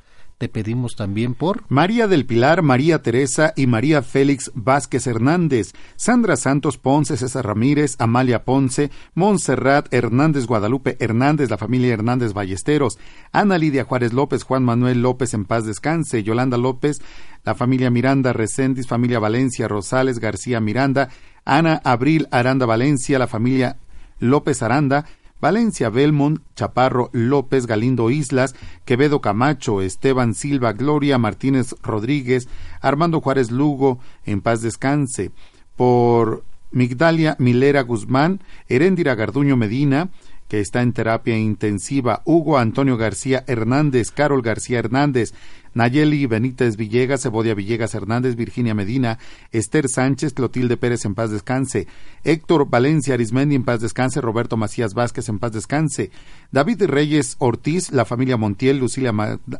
Pedimos 0.49 0.95
también 0.95 1.33
por 1.33 1.63
María 1.69 2.07
del 2.07 2.25
Pilar, 2.25 2.61
María 2.61 3.01
Teresa 3.01 3.53
y 3.55 3.67
María 3.67 4.01
Félix 4.01 4.51
Vázquez 4.53 5.07
Hernández, 5.07 5.73
Sandra 5.95 6.35
Santos 6.35 6.77
Ponce, 6.77 7.17
César 7.17 7.45
Ramírez, 7.45 7.95
Amalia 7.99 8.43
Ponce, 8.43 8.91
Montserrat 9.13 9.93
Hernández 9.93 10.45
Guadalupe 10.45 10.97
Hernández, 10.99 11.49
la 11.49 11.57
familia 11.57 11.93
Hernández 11.93 12.33
Ballesteros, 12.33 12.97
Ana 13.31 13.57
Lidia 13.57 13.83
Juárez 13.83 14.13
López, 14.13 14.43
Juan 14.43 14.63
Manuel 14.63 15.01
López 15.01 15.33
en 15.33 15.45
paz 15.45 15.65
descanse, 15.65 16.23
Yolanda 16.23 16.57
López, 16.57 17.01
la 17.43 17.55
familia 17.55 17.89
Miranda 17.89 18.33
Recendis, 18.33 18.87
familia 18.87 19.19
Valencia 19.19 19.67
Rosales 19.67 20.19
García 20.19 20.59
Miranda, 20.59 21.09
Ana 21.45 21.81
Abril 21.83 22.27
Aranda 22.31 22.65
Valencia, 22.65 23.19
la 23.19 23.27
familia 23.27 23.77
López 24.19 24.61
Aranda, 24.63 25.05
Valencia 25.41 25.89
Belmont, 25.89 26.39
Chaparro 26.55 27.09
López, 27.13 27.65
Galindo 27.67 28.09
Islas, 28.09 28.55
Quevedo 28.85 29.21
Camacho, 29.21 29.81
Esteban 29.81 30.33
Silva, 30.33 30.73
Gloria 30.73 31.17
Martínez 31.17 31.75
Rodríguez, 31.83 32.47
Armando 32.81 33.21
Juárez 33.21 33.51
Lugo, 33.51 33.99
en 34.25 34.41
paz 34.41 34.61
descanse, 34.61 35.31
por 35.75 36.43
Migdalia 36.71 37.35
Milera 37.39 37.81
Guzmán, 37.81 38.41
Heréndira 38.67 39.15
Garduño 39.15 39.55
Medina, 39.55 40.09
que 40.47 40.59
está 40.59 40.81
en 40.81 40.93
terapia 40.93 41.37
intensiva, 41.37 42.21
Hugo 42.25 42.57
Antonio 42.57 42.97
García 42.97 43.43
Hernández, 43.47 44.11
Carol 44.11 44.41
García 44.41 44.79
Hernández, 44.79 45.33
Nayeli 45.73 46.25
Benítez 46.25 46.77
Villegas, 46.77 47.25
Ebodia 47.25 47.53
Villegas 47.53 47.93
Hernández, 47.95 48.35
Virginia 48.35 48.73
Medina, 48.73 49.19
Esther 49.51 49.89
Sánchez, 49.89 50.33
Clotilde 50.33 50.77
Pérez 50.77 51.03
en 51.03 51.15
paz 51.15 51.31
descanse, 51.31 51.87
Héctor 52.23 52.69
Valencia 52.69 53.15
Arismendi 53.15 53.55
en 53.55 53.65
paz 53.65 53.81
descanse, 53.81 54.21
Roberto 54.21 54.55
Macías 54.55 54.93
Vázquez 54.93 55.27
en 55.27 55.39
paz 55.39 55.51
descanse, 55.51 56.11
David 56.51 56.83
Reyes 56.85 57.35
Ortiz, 57.39 57.91
la 57.91 58.05
familia 58.05 58.37
Montiel, 58.37 58.79
Lucila 58.79 59.11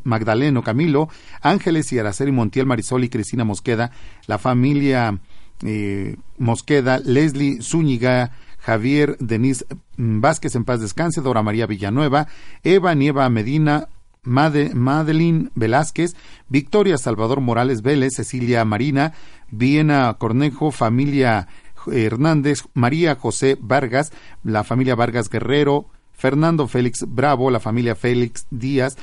Magdaleno 0.04 0.64
Camilo, 0.64 1.10
Ángeles 1.42 1.92
y 1.92 2.00
Araceli 2.00 2.32
Montiel, 2.32 2.66
Marisol 2.66 3.04
y 3.04 3.10
Cristina 3.10 3.44
Mosqueda, 3.44 3.92
la 4.28 4.38
familia 4.38 5.20
eh, 5.64 6.16
Mosqueda, 6.38 7.00
Leslie 7.00 7.62
Zúñiga, 7.62 8.32
Javier 8.66 9.16
Denis 9.20 9.64
Vázquez 9.96 10.56
en 10.56 10.66
paz 10.66 10.82
descanse, 10.82 11.22
Dora 11.22 11.44
María 11.44 11.68
Villanueva, 11.68 12.28
Eva 12.64 12.96
Nieva 12.96 13.30
Medina, 13.30 13.90
Madeline 14.24 15.52
Velázquez, 15.54 16.16
Victoria 16.50 16.98
Salvador 16.98 17.42
Morales 17.42 17.84
Vélez, 17.84 18.16
Cecilia 18.16 18.66
Marina, 18.66 19.14
Viena 19.52 20.12
Cornejo, 20.16 20.72
familia 20.72 21.48
Hernández, 21.86 22.64
María 22.74 23.16
José 23.16 23.56
Vargas, 23.62 24.12
la 24.44 24.64
familia 24.64 24.96
Vargas 24.96 25.30
Guerrero, 25.30 25.86
Fernando 26.14 26.68
Félix 26.68 27.06
Bravo, 27.08 27.52
la 27.52 27.60
familia 27.60 27.94
Félix 27.94 28.48
Díaz, 28.50 28.98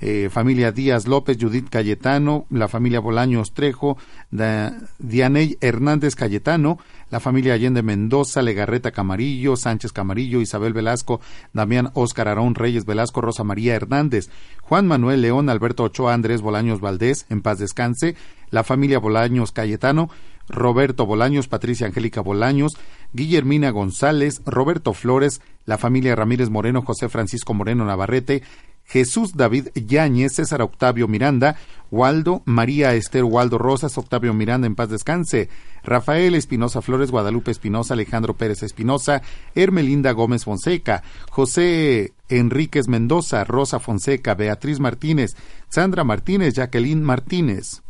eh, 0.00 0.28
familia 0.30 0.72
Díaz 0.72 1.06
López, 1.06 1.38
Judith 1.40 1.68
Cayetano, 1.70 2.46
la 2.50 2.68
familia 2.68 3.00
Bolaños 3.00 3.54
Trejo, 3.54 3.96
Dianey 4.30 5.56
Hernández 5.60 6.14
Cayetano, 6.14 6.78
la 7.10 7.20
familia 7.20 7.54
Allende 7.54 7.82
Mendoza, 7.82 8.42
Legarreta 8.42 8.90
Camarillo, 8.90 9.56
Sánchez 9.56 9.92
Camarillo, 9.92 10.40
Isabel 10.40 10.72
Velasco, 10.72 11.20
Damián 11.52 11.90
Óscar 11.94 12.28
Arón 12.28 12.54
Reyes 12.54 12.84
Velasco, 12.84 13.20
Rosa 13.20 13.44
María 13.44 13.74
Hernández, 13.74 14.28
Juan 14.62 14.86
Manuel 14.86 15.22
León, 15.22 15.48
Alberto 15.48 15.84
Ochoa, 15.84 16.12
Andrés 16.12 16.42
Bolaños 16.42 16.80
Valdés, 16.80 17.26
en 17.30 17.40
paz 17.40 17.58
descanse, 17.58 18.16
la 18.50 18.64
familia 18.64 18.98
Bolaños 18.98 19.52
Cayetano, 19.52 20.10
Roberto 20.48 21.06
Bolaños, 21.06 21.48
Patricia 21.48 21.86
Angélica 21.86 22.20
Bolaños, 22.20 22.76
Guillermina 23.12 23.70
González, 23.70 24.42
Roberto 24.44 24.92
Flores, 24.92 25.40
la 25.64 25.78
familia 25.78 26.14
Ramírez 26.14 26.50
Moreno, 26.50 26.82
José 26.82 27.08
Francisco 27.08 27.54
Moreno 27.54 27.84
Navarrete, 27.84 28.42
Jesús 28.86 29.34
David 29.34 29.68
Yáñez, 29.74 30.34
César 30.34 30.62
Octavio 30.62 31.08
Miranda, 31.08 31.56
Waldo, 31.90 32.42
María 32.44 32.94
Esther 32.94 33.24
Waldo 33.24 33.58
Rosas, 33.58 33.96
Octavio 33.98 34.34
Miranda 34.34 34.66
en 34.66 34.74
paz 34.74 34.88
descanse, 34.88 35.48
Rafael 35.84 36.34
Espinosa 36.34 36.82
Flores, 36.82 37.10
Guadalupe 37.10 37.50
Espinosa, 37.50 37.94
Alejandro 37.94 38.34
Pérez 38.34 38.62
Espinosa, 38.62 39.22
Hermelinda 39.54 40.12
Gómez 40.12 40.44
Fonseca, 40.44 41.02
José 41.30 42.12
Enríquez 42.28 42.88
Mendoza, 42.88 43.44
Rosa 43.44 43.78
Fonseca, 43.78 44.34
Beatriz 44.34 44.80
Martínez, 44.80 45.36
Sandra 45.68 46.02
Martínez, 46.04 46.54
Jacqueline 46.54 47.02
Martínez. 47.02 47.82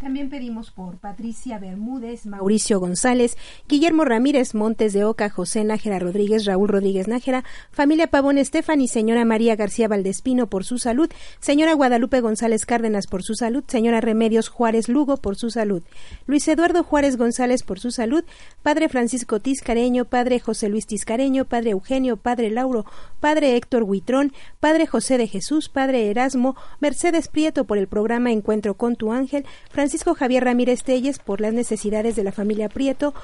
También 0.00 0.30
pedimos 0.30 0.70
por 0.70 0.96
Patricia 0.96 1.58
Bermúdez, 1.58 2.24
Mauricio 2.24 2.80
González, 2.80 3.36
Guillermo 3.68 4.06
Ramírez 4.06 4.54
Montes 4.54 4.94
de 4.94 5.04
Oca, 5.04 5.28
José 5.28 5.62
Nájera 5.62 5.98
Rodríguez, 5.98 6.46
Raúl 6.46 6.70
Rodríguez 6.70 7.06
Nájera, 7.06 7.44
familia 7.70 8.06
Pavón 8.06 8.38
Estefan 8.38 8.80
y 8.80 8.88
señora 8.88 9.26
María 9.26 9.56
García 9.56 9.88
Valdespino 9.88 10.46
por 10.46 10.64
su 10.64 10.78
salud, 10.78 11.10
señora 11.38 11.74
Guadalupe 11.74 12.22
González 12.22 12.64
Cárdenas 12.64 13.06
por 13.06 13.22
su 13.22 13.34
salud, 13.34 13.62
señora 13.66 14.00
Remedios 14.00 14.48
Juárez 14.48 14.88
Lugo 14.88 15.18
por 15.18 15.36
su 15.36 15.50
salud, 15.50 15.82
Luis 16.26 16.48
Eduardo 16.48 16.82
Juárez 16.82 17.18
González 17.18 17.62
por 17.62 17.78
su 17.78 17.90
salud, 17.90 18.24
padre 18.62 18.88
Francisco 18.88 19.38
Tiscareño, 19.40 20.06
padre 20.06 20.40
José 20.40 20.70
Luis 20.70 20.86
Tiscareño, 20.86 21.44
padre 21.44 21.72
Eugenio, 21.72 22.16
padre 22.16 22.48
Lauro, 22.48 22.86
padre 23.20 23.54
Héctor 23.54 23.82
Huitrón, 23.82 24.32
padre 24.60 24.86
José 24.86 25.18
de 25.18 25.26
Jesús, 25.26 25.68
padre 25.68 26.10
Erasmo, 26.10 26.56
Mercedes 26.80 27.28
Prieto 27.28 27.64
por 27.64 27.76
el 27.76 27.86
programa 27.86 28.32
Encuentro 28.32 28.78
con 28.78 28.96
tu 28.96 29.12
ángel, 29.12 29.44
Francisco 29.68 29.89
Javier 30.16 30.44
Ramírez 30.44 30.82
Telles 30.82 31.18
por 31.18 31.40
las 31.40 31.52
necesidades 31.52 32.16
de 32.16 32.24
la 32.24 32.32
familia 32.32 32.68
Prieto, 32.68 33.14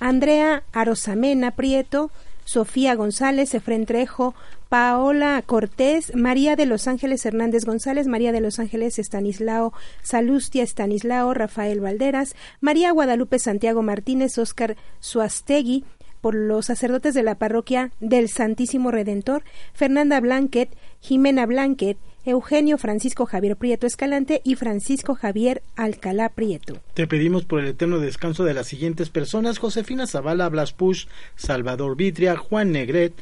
Andrea 0.00 0.62
Arosamena 0.72 1.52
Prieto, 1.52 2.10
Sofía 2.44 2.94
González, 2.94 3.54
Efren 3.54 3.86
Trejo, 3.86 4.34
Paola 4.68 5.42
Cortés, 5.44 6.14
María 6.14 6.56
de 6.56 6.66
los 6.66 6.88
Ángeles 6.88 7.24
Hernández 7.24 7.64
González, 7.64 8.06
María 8.06 8.32
de 8.32 8.40
los 8.40 8.58
Ángeles 8.58 8.98
Estanislao 8.98 9.72
Salustia 10.02 10.62
Estanislao, 10.62 11.34
Rafael 11.34 11.80
Valderas, 11.80 12.34
María 12.60 12.90
Guadalupe 12.92 13.38
Santiago 13.38 13.82
Martínez, 13.82 14.38
Óscar 14.38 14.76
Suastegui, 15.00 15.84
por 16.22 16.34
los 16.36 16.66
sacerdotes 16.66 17.14
de 17.14 17.24
la 17.24 17.34
parroquia 17.34 17.90
del 18.00 18.28
Santísimo 18.28 18.90
Redentor, 18.90 19.42
Fernanda 19.74 20.20
Blanquet, 20.20 20.70
Jimena 21.02 21.46
Blanquet, 21.46 21.98
Eugenio 22.24 22.78
Francisco 22.78 23.26
Javier 23.26 23.56
Prieto 23.56 23.88
Escalante 23.88 24.40
y 24.44 24.54
Francisco 24.54 25.16
Javier 25.16 25.62
Alcalá 25.74 26.28
Prieto. 26.28 26.80
Te 26.94 27.08
pedimos 27.08 27.44
por 27.44 27.58
el 27.58 27.66
eterno 27.66 27.98
descanso 27.98 28.44
de 28.44 28.54
las 28.54 28.68
siguientes 28.68 29.10
personas: 29.10 29.58
Josefina 29.58 30.06
Zavala, 30.06 30.48
Blas 30.48 30.72
Push, 30.72 31.06
Salvador 31.34 31.96
Vitria, 31.96 32.36
Juan 32.36 32.70
Negret, 32.70 33.14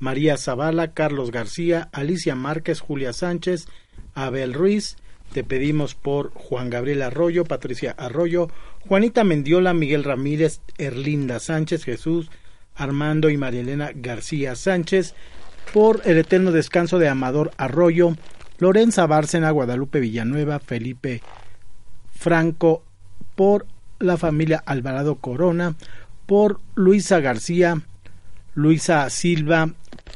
María 0.00 0.36
Zavala, 0.36 0.92
Carlos 0.92 1.30
García, 1.30 1.88
Alicia 1.92 2.34
Márquez, 2.34 2.80
Julia 2.80 3.12
Sánchez, 3.12 3.68
Abel 4.14 4.52
Ruiz. 4.52 4.96
Te 5.32 5.44
pedimos 5.44 5.94
por 5.94 6.32
Juan 6.32 6.70
Gabriel 6.70 7.02
Arroyo, 7.02 7.44
Patricia 7.44 7.94
Arroyo, 7.96 8.48
Juanita 8.88 9.22
Mendiola, 9.22 9.74
Miguel 9.74 10.02
Ramírez, 10.02 10.60
Erlinda 10.76 11.38
Sánchez, 11.38 11.84
Jesús, 11.84 12.30
Armando 12.74 13.30
y 13.30 13.36
María 13.36 13.60
Elena 13.60 13.90
García 13.94 14.56
Sánchez, 14.56 15.14
por 15.72 16.02
el 16.04 16.18
eterno 16.18 16.52
descanso 16.52 16.98
de 16.98 17.08
Amador 17.08 17.52
Arroyo, 17.56 18.16
Lorenza 18.58 19.06
Bárcena, 19.06 19.50
Guadalupe 19.50 20.00
Villanueva, 20.00 20.58
Felipe 20.58 21.22
Franco, 22.14 22.82
por 23.34 23.66
la 24.00 24.16
familia 24.16 24.62
Alvarado 24.66 25.16
Corona, 25.16 25.76
por 26.26 26.60
Luisa 26.74 27.20
García, 27.20 27.82
Luisa 28.54 29.08
Silva, 29.10 29.70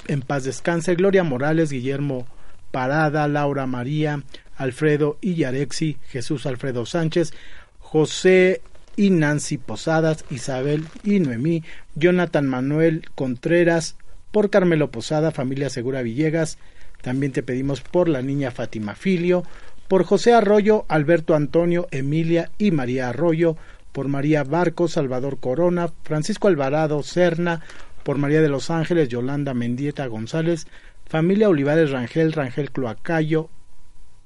en 0.09 0.23
paz 0.23 0.45
descanse, 0.45 0.95
Gloria 0.97 1.23
Morales, 1.23 1.71
Guillermo 1.71 2.27
Parada, 2.71 3.29
Laura 3.29 3.67
María, 3.67 4.23
Alfredo 4.57 5.19
Illarexi, 5.21 5.99
Jesús 6.09 6.47
Alfredo 6.47 6.87
Sánchez, 6.87 7.33
José 7.79 8.63
y 8.97 9.11
Nancy 9.11 9.59
Posadas, 9.59 10.25
Isabel 10.31 10.87
y 11.05 11.21
Noemí, 11.21 11.63
Jonathan 11.95 12.49
Manuel 12.49 13.09
Contreras, 13.15 13.97
por 14.33 14.51
Carmelo 14.51 14.91
Posada, 14.91 15.31
familia 15.31 15.71
Segura 15.71 16.03
Villegas, 16.03 16.59
también 17.03 17.33
te 17.33 17.43
pedimos 17.43 17.83
por 17.83 18.09
la 18.09 18.23
niña 18.23 18.51
Fátima 18.51 18.95
Filio, 18.95 19.45
por 19.87 20.05
José 20.05 20.33
Arroyo, 20.33 20.85
Alberto 20.89 21.35
Antonio, 21.35 21.87
Emilia 21.91 22.51
y 22.59 22.71
María 22.71 23.11
Arroyo, 23.11 23.57
por 23.93 24.09
María 24.09 24.43
Barco, 24.43 24.89
Salvador 24.89 25.39
Corona, 25.39 25.93
Francisco 26.03 26.49
Alvarado 26.49 27.03
Serna, 27.03 27.61
por 28.03 28.19
María 28.19 28.41
de 28.41 28.49
los 28.49 28.71
Ángeles, 28.71 29.09
Yolanda 29.09 29.55
Mendieta 29.55 30.07
González, 30.07 30.67
familia 31.07 31.49
Olivares 31.49 31.91
Rangel, 31.91 32.33
Rangel 32.33 32.71
Cloacayo, 32.71 33.51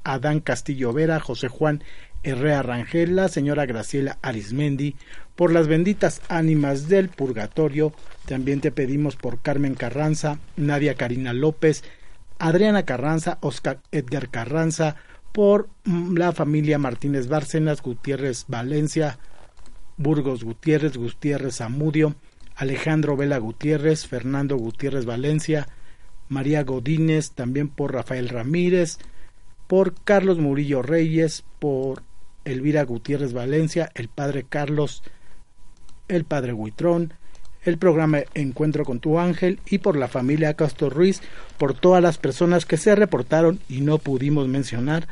Adán 0.04 0.40
Castillo 0.40 0.92
Vera, 0.92 1.18
José 1.18 1.48
Juan 1.48 1.82
Herrera 2.27 2.62
Rangel, 2.62 3.15
la 3.15 3.28
señora 3.28 3.66
Graciela 3.66 4.19
Arismendi, 4.20 4.97
por 5.36 5.53
las 5.53 5.69
benditas 5.69 6.20
ánimas 6.28 6.89
del 6.89 7.09
purgatorio, 7.09 7.93
también 8.27 8.61
te 8.61 8.73
pedimos 8.73 9.15
por 9.15 9.40
Carmen 9.40 9.74
Carranza, 9.74 10.40
Nadia 10.57 10.97
Karina 10.97 11.32
López, 11.32 11.85
Adriana 12.40 12.85
Carranza, 12.85 13.39
Oscar 13.43 13.78
Edgar 13.93 14.28
Carranza, 14.28 14.97
por 15.32 15.69
mm, 15.85 16.16
la 16.16 16.32
familia 16.32 16.78
Martínez 16.78 17.28
Bárcenas, 17.28 17.81
Gutiérrez 17.81 18.47
Valencia, 18.48 19.19
Burgos 19.97 20.43
Gutiérrez, 20.43 20.97
Gutiérrez 20.97 21.61
Amudio, 21.61 22.16
Alejandro 22.57 23.16
Vela 23.16 23.39
Gutiérrez, 23.39 24.07
Fernando 24.07 24.57
Gutiérrez 24.57 25.05
Valencia, 25.05 25.69
María 26.28 26.65
Godínez, 26.65 27.31
también 27.31 27.69
por 27.69 27.94
Rafael 27.94 28.28
Ramírez, 28.28 28.98
por 29.66 29.94
Carlos 30.03 30.39
Murillo 30.39 30.82
Reyes, 30.82 31.44
por 31.59 32.03
Elvira 32.47 32.85
Gutiérrez 32.85 33.32
Valencia, 33.32 33.90
el 33.94 34.09
padre 34.09 34.47
Carlos, 34.48 35.02
el 36.09 36.24
padre 36.24 36.52
Huitrón, 36.52 37.12
el 37.64 37.77
programa 37.77 38.20
Encuentro 38.35 38.85
con 38.85 39.01
tu 39.01 39.18
ángel 39.18 39.59
y 39.66 39.78
por 39.78 39.97
la 39.97 40.09
familia 40.09 40.55
Castro 40.55 40.89
Ruiz, 40.89 41.20
por 41.59 41.74
todas 41.74 42.02
las 42.02 42.16
personas 42.16 42.64
que 42.64 42.77
se 42.77 42.94
reportaron 42.94 43.60
y 43.68 43.81
no 43.81 43.98
pudimos 43.98 44.47
mencionar, 44.47 45.09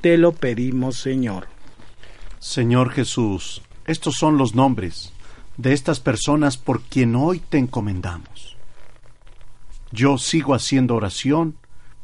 te 0.00 0.16
lo 0.16 0.32
pedimos 0.32 0.96
Señor. 0.96 1.46
Señor 2.38 2.90
Jesús, 2.90 3.62
estos 3.86 4.14
son 4.14 4.38
los 4.38 4.54
nombres 4.54 5.12
de 5.58 5.74
estas 5.74 6.00
personas 6.00 6.56
por 6.56 6.82
quien 6.82 7.14
hoy 7.14 7.40
te 7.40 7.58
encomendamos. 7.58 8.56
Yo 9.90 10.16
sigo 10.18 10.54
haciendo 10.54 10.94
oración, 10.94 11.56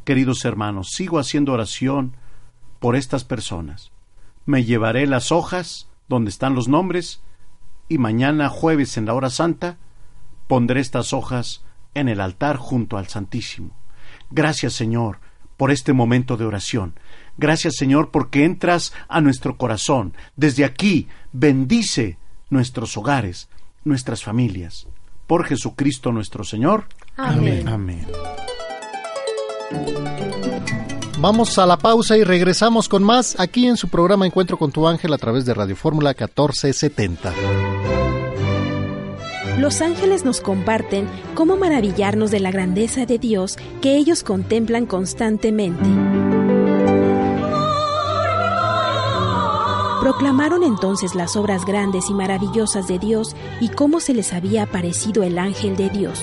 queridos 0.05 0.45
hermanos, 0.45 0.89
sigo 0.91 1.19
haciendo 1.19 1.53
oración 1.53 2.15
por 2.81 2.97
estas 2.97 3.25
personas. 3.25 3.94
Me 4.47 4.65
llevaré 4.65 5.07
las 5.07 5.33
hojas 5.33 5.89
donde 6.09 6.31
están 6.31 6.55
los 6.55 6.69
nombres 6.69 7.23
y 7.89 7.99
mañana 7.99 8.49
jueves 8.49 8.97
en 8.97 9.07
la 9.07 9.15
hora 9.15 9.31
santa 9.31 9.79
pondré 10.47 10.81
estas 10.81 11.13
hojas 11.13 11.65
en 11.95 12.09
el 12.09 12.21
altar 12.21 12.57
junto 12.57 12.99
al 12.99 13.09
Santísimo. 13.09 13.71
Gracias, 14.31 14.73
Señor, 14.73 15.21
por 15.57 15.71
este 15.71 15.93
momento 15.93 16.37
de 16.37 16.45
oración. 16.45 16.99
Gracias, 17.37 17.77
Señor, 17.77 18.11
porque 18.11 18.45
entras 18.45 18.93
a 19.09 19.21
nuestro 19.21 19.57
corazón. 19.57 20.15
Desde 20.37 20.65
aquí, 20.65 21.09
bendice 21.33 22.19
nuestros 22.51 22.97
hogares, 22.97 23.49
nuestras 23.85 24.23
familias. 24.23 24.87
Por 25.27 25.45
Jesucristo 25.45 26.13
nuestro 26.13 26.45
Señor. 26.45 26.87
Amén. 27.17 27.69
Amén. 27.69 28.07
Vamos 31.25 31.59
a 31.59 31.65
la 31.65 31.79
pausa 31.79 32.19
y 32.19 32.23
regresamos 32.23 32.87
con 32.87 33.03
más 33.03 33.41
aquí 33.41 33.67
en 33.67 33.79
su 33.79 33.89
programa 33.89 34.27
Encuentro 34.27 34.59
con 34.59 34.71
tu 34.71 34.87
ángel 34.87 35.11
a 35.15 35.17
través 35.17 35.47
de 35.47 35.55
Radio 35.55 35.75
Fórmula 35.75 36.11
1470. 36.11 37.33
los 39.59 39.81
ángeles 39.81 40.27
nos 40.27 40.43
comparten 40.43 41.09
cómo 41.35 41.57
maravillarnos 41.57 42.31
de 42.31 42.41
la 42.41 42.51
grandeza 42.51 43.07
de 43.07 43.19
Dios 43.19 43.57
que 43.81 43.97
ellos 43.97 44.23
contemplan 44.23 44.85
constantemente. 44.85 45.89
Proclamaron 50.03 50.63
entonces 50.63 51.15
las 51.15 51.37
obras 51.37 51.65
grandes 51.65 52.11
y 52.11 52.13
maravillosas 52.13 52.87
de 52.87 52.99
Dios 52.99 53.35
y 53.63 53.71
cómo 53.71 54.01
se 54.01 54.13
les 54.13 54.35
había 54.35 54.65
aparecido 54.65 55.23
el 55.23 55.39
ángel 55.39 55.75
de 55.75 55.89
Dios. 55.89 56.23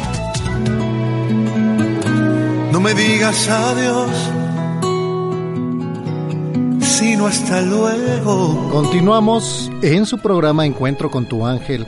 No 2.71 2.79
me 2.79 2.93
digas 2.93 3.49
adiós, 3.49 4.11
Continuamos 8.71 9.69
en 9.81 10.05
su 10.05 10.19
programa 10.19 10.65
Encuentro 10.65 11.11
con 11.11 11.25
tu 11.25 11.45
ángel 11.45 11.85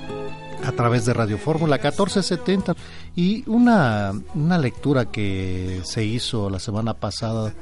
a 0.65 0.73
través 0.73 1.05
de 1.05 1.13
Radio 1.13 1.37
Fórmula 1.37 1.77
1470 1.77 2.75
y 3.15 3.49
una, 3.49 4.11
una 4.33 4.57
lectura 4.57 5.05
que 5.05 5.79
se 5.85 6.03
hizo 6.03 6.49
la 6.49 6.59
semana 6.59 6.95
pasada, 6.95 7.53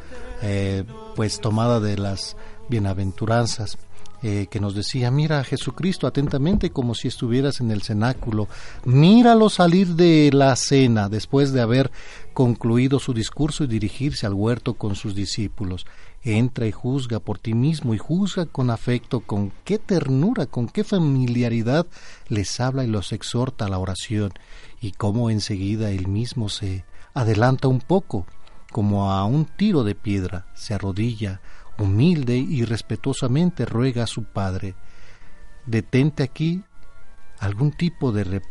eh, 0.42 0.84
pues 1.16 1.40
tomada 1.42 1.80
de 1.80 1.98
las 1.98 2.36
bienaventuranzas. 2.70 3.78
Eh, 4.26 4.48
que 4.50 4.62
nos 4.62 4.74
decía, 4.74 5.12
mira 5.12 5.42
a 5.42 5.44
Jesucristo 5.44 6.08
atentamente 6.08 6.70
como 6.70 6.96
si 6.96 7.10
estuvieras 7.10 7.60
en 7.60 7.72
el 7.72 7.82
cenáculo, 7.82 8.48
míralo 8.86 9.50
salir 9.50 9.96
de 9.96 10.30
la 10.32 10.56
cena 10.56 11.10
después 11.10 11.52
de 11.52 11.60
haber 11.60 11.92
concluido 12.34 13.00
su 13.00 13.14
discurso 13.14 13.66
y 13.66 13.68
dirigirse 13.68 14.26
al 14.26 14.34
huerto 14.34 14.76
con 14.76 14.96
sus 14.96 15.14
discípulos. 15.14 15.86
Entra 16.24 16.66
y 16.68 16.72
juzga 16.72 17.20
por 17.20 17.38
ti 17.38 17.54
mismo 17.54 17.94
y 17.94 17.98
juzga 17.98 18.46
con 18.46 18.70
afecto, 18.70 19.20
con 19.20 19.52
qué 19.66 19.78
ternura, 19.78 20.46
con 20.46 20.70
qué 20.70 20.86
familiaridad 20.86 21.86
les 22.30 22.60
habla 22.62 22.86
y 22.86 22.88
los 22.88 23.12
exhorta 23.12 23.66
a 23.66 23.70
la 23.70 23.78
oración 23.78 24.32
y 24.80 24.94
cómo 24.94 25.30
enseguida 25.30 25.92
él 25.92 26.08
mismo 26.08 26.48
se 26.48 26.86
adelanta 27.14 27.68
un 27.68 27.80
poco, 27.80 28.26
como 28.72 29.12
a 29.12 29.26
un 29.26 29.46
tiro 29.46 29.84
de 29.84 29.96
piedra, 29.96 30.48
se 30.54 30.74
arrodilla, 30.74 31.42
humilde 31.78 32.38
y 32.38 32.64
respetuosamente 32.64 33.66
ruega 33.66 34.04
a 34.04 34.08
su 34.08 34.24
Padre, 34.24 34.76
detente 35.66 36.24
aquí 36.24 36.64
algún 37.40 37.72
tipo 37.72 38.14
de 38.14 38.42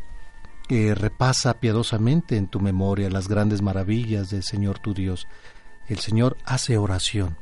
que 0.68 0.94
repasa 0.94 1.54
piadosamente 1.54 2.36
en 2.36 2.48
tu 2.48 2.60
memoria 2.60 3.10
las 3.10 3.28
grandes 3.28 3.62
maravillas 3.62 4.30
del 4.30 4.42
Señor 4.42 4.78
tu 4.78 4.94
Dios. 4.94 5.26
El 5.88 5.98
Señor 5.98 6.36
hace 6.44 6.78
oración. 6.78 7.36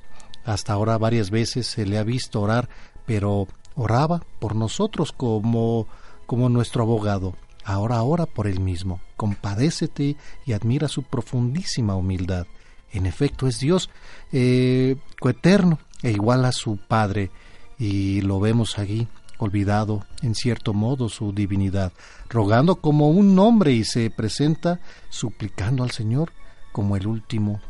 Hasta 0.50 0.72
ahora 0.72 0.98
varias 0.98 1.30
veces 1.30 1.66
se 1.66 1.86
le 1.86 1.96
ha 1.98 2.02
visto 2.02 2.40
orar, 2.40 2.68
pero 3.06 3.46
oraba 3.76 4.22
por 4.40 4.56
nosotros 4.56 5.12
como 5.12 5.86
como 6.26 6.48
nuestro 6.48 6.82
abogado. 6.82 7.34
Ahora 7.64 8.02
ora 8.02 8.26
por 8.26 8.46
él 8.46 8.60
mismo. 8.60 9.00
Compadécete 9.16 10.16
y 10.46 10.52
admira 10.52 10.86
su 10.86 11.02
profundísima 11.02 11.96
humildad. 11.96 12.46
En 12.92 13.06
efecto 13.06 13.46
es 13.46 13.58
Dios 13.58 13.90
eh, 14.32 14.96
coeterno 15.20 15.78
e 16.02 16.10
igual 16.10 16.44
a 16.44 16.52
su 16.52 16.78
Padre, 16.78 17.30
y 17.78 18.20
lo 18.20 18.40
vemos 18.40 18.78
allí, 18.78 19.08
olvidado 19.38 20.04
en 20.22 20.34
cierto 20.34 20.72
modo 20.72 21.08
su 21.08 21.32
divinidad, 21.32 21.92
rogando 22.28 22.76
como 22.76 23.08
un 23.08 23.38
hombre 23.38 23.72
y 23.72 23.84
se 23.84 24.10
presenta 24.10 24.80
suplicando 25.08 25.82
al 25.82 25.90
Señor 25.90 26.32
como 26.72 26.96
el 26.96 27.06
último 27.06 27.60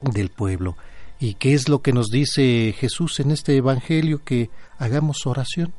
del 0.00 0.30
pueblo. 0.30 0.76
¿Y 1.18 1.34
qué 1.34 1.54
es 1.54 1.68
lo 1.68 1.80
que 1.80 1.92
nos 1.92 2.10
dice 2.10 2.74
Jesús 2.76 3.20
en 3.20 3.30
este 3.30 3.56
Evangelio? 3.56 4.22
Que 4.24 4.50
hagamos 4.78 5.26
oración, 5.26 5.72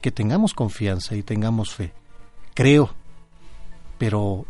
que 0.00 0.10
tengamos 0.10 0.54
confianza 0.54 1.14
y 1.16 1.22
tengamos 1.22 1.74
fe. 1.74 1.92
Creo, 2.54 2.94
pero 3.98 4.46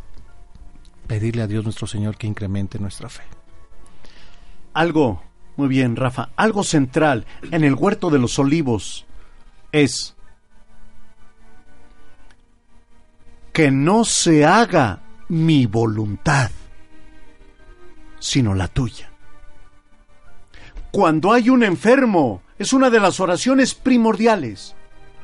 pedirle 1.07 1.43
a 1.43 1.47
Dios 1.47 1.65
nuestro 1.65 1.87
Señor 1.87 2.17
que 2.17 2.27
incremente 2.27 2.79
nuestra 2.79 3.09
fe. 3.09 3.23
Algo, 4.73 5.23
muy 5.57 5.69
bien, 5.69 5.97
Rafa, 5.97 6.31
algo 6.37 6.63
central 6.63 7.27
en 7.51 7.65
el 7.65 7.75
huerto 7.75 8.11
de 8.11 8.19
los 8.19 8.39
olivos 8.39 9.07
es 9.73 10.17
que 13.53 13.71
no 13.71 14.05
se 14.05 14.47
haga 14.47 15.03
mi 15.29 15.67
voluntad, 15.67 16.51
sino 18.19 18.55
la 18.55 18.69
tuya. 18.69 19.10
Cuando 20.91 21.33
hay 21.33 21.51
un 21.51 21.63
enfermo, 21.63 22.43
es 22.59 22.73
una 22.73 22.91
de 22.91 23.01
las 23.01 23.21
oraciones 23.21 23.75
primordiales, 23.75 24.75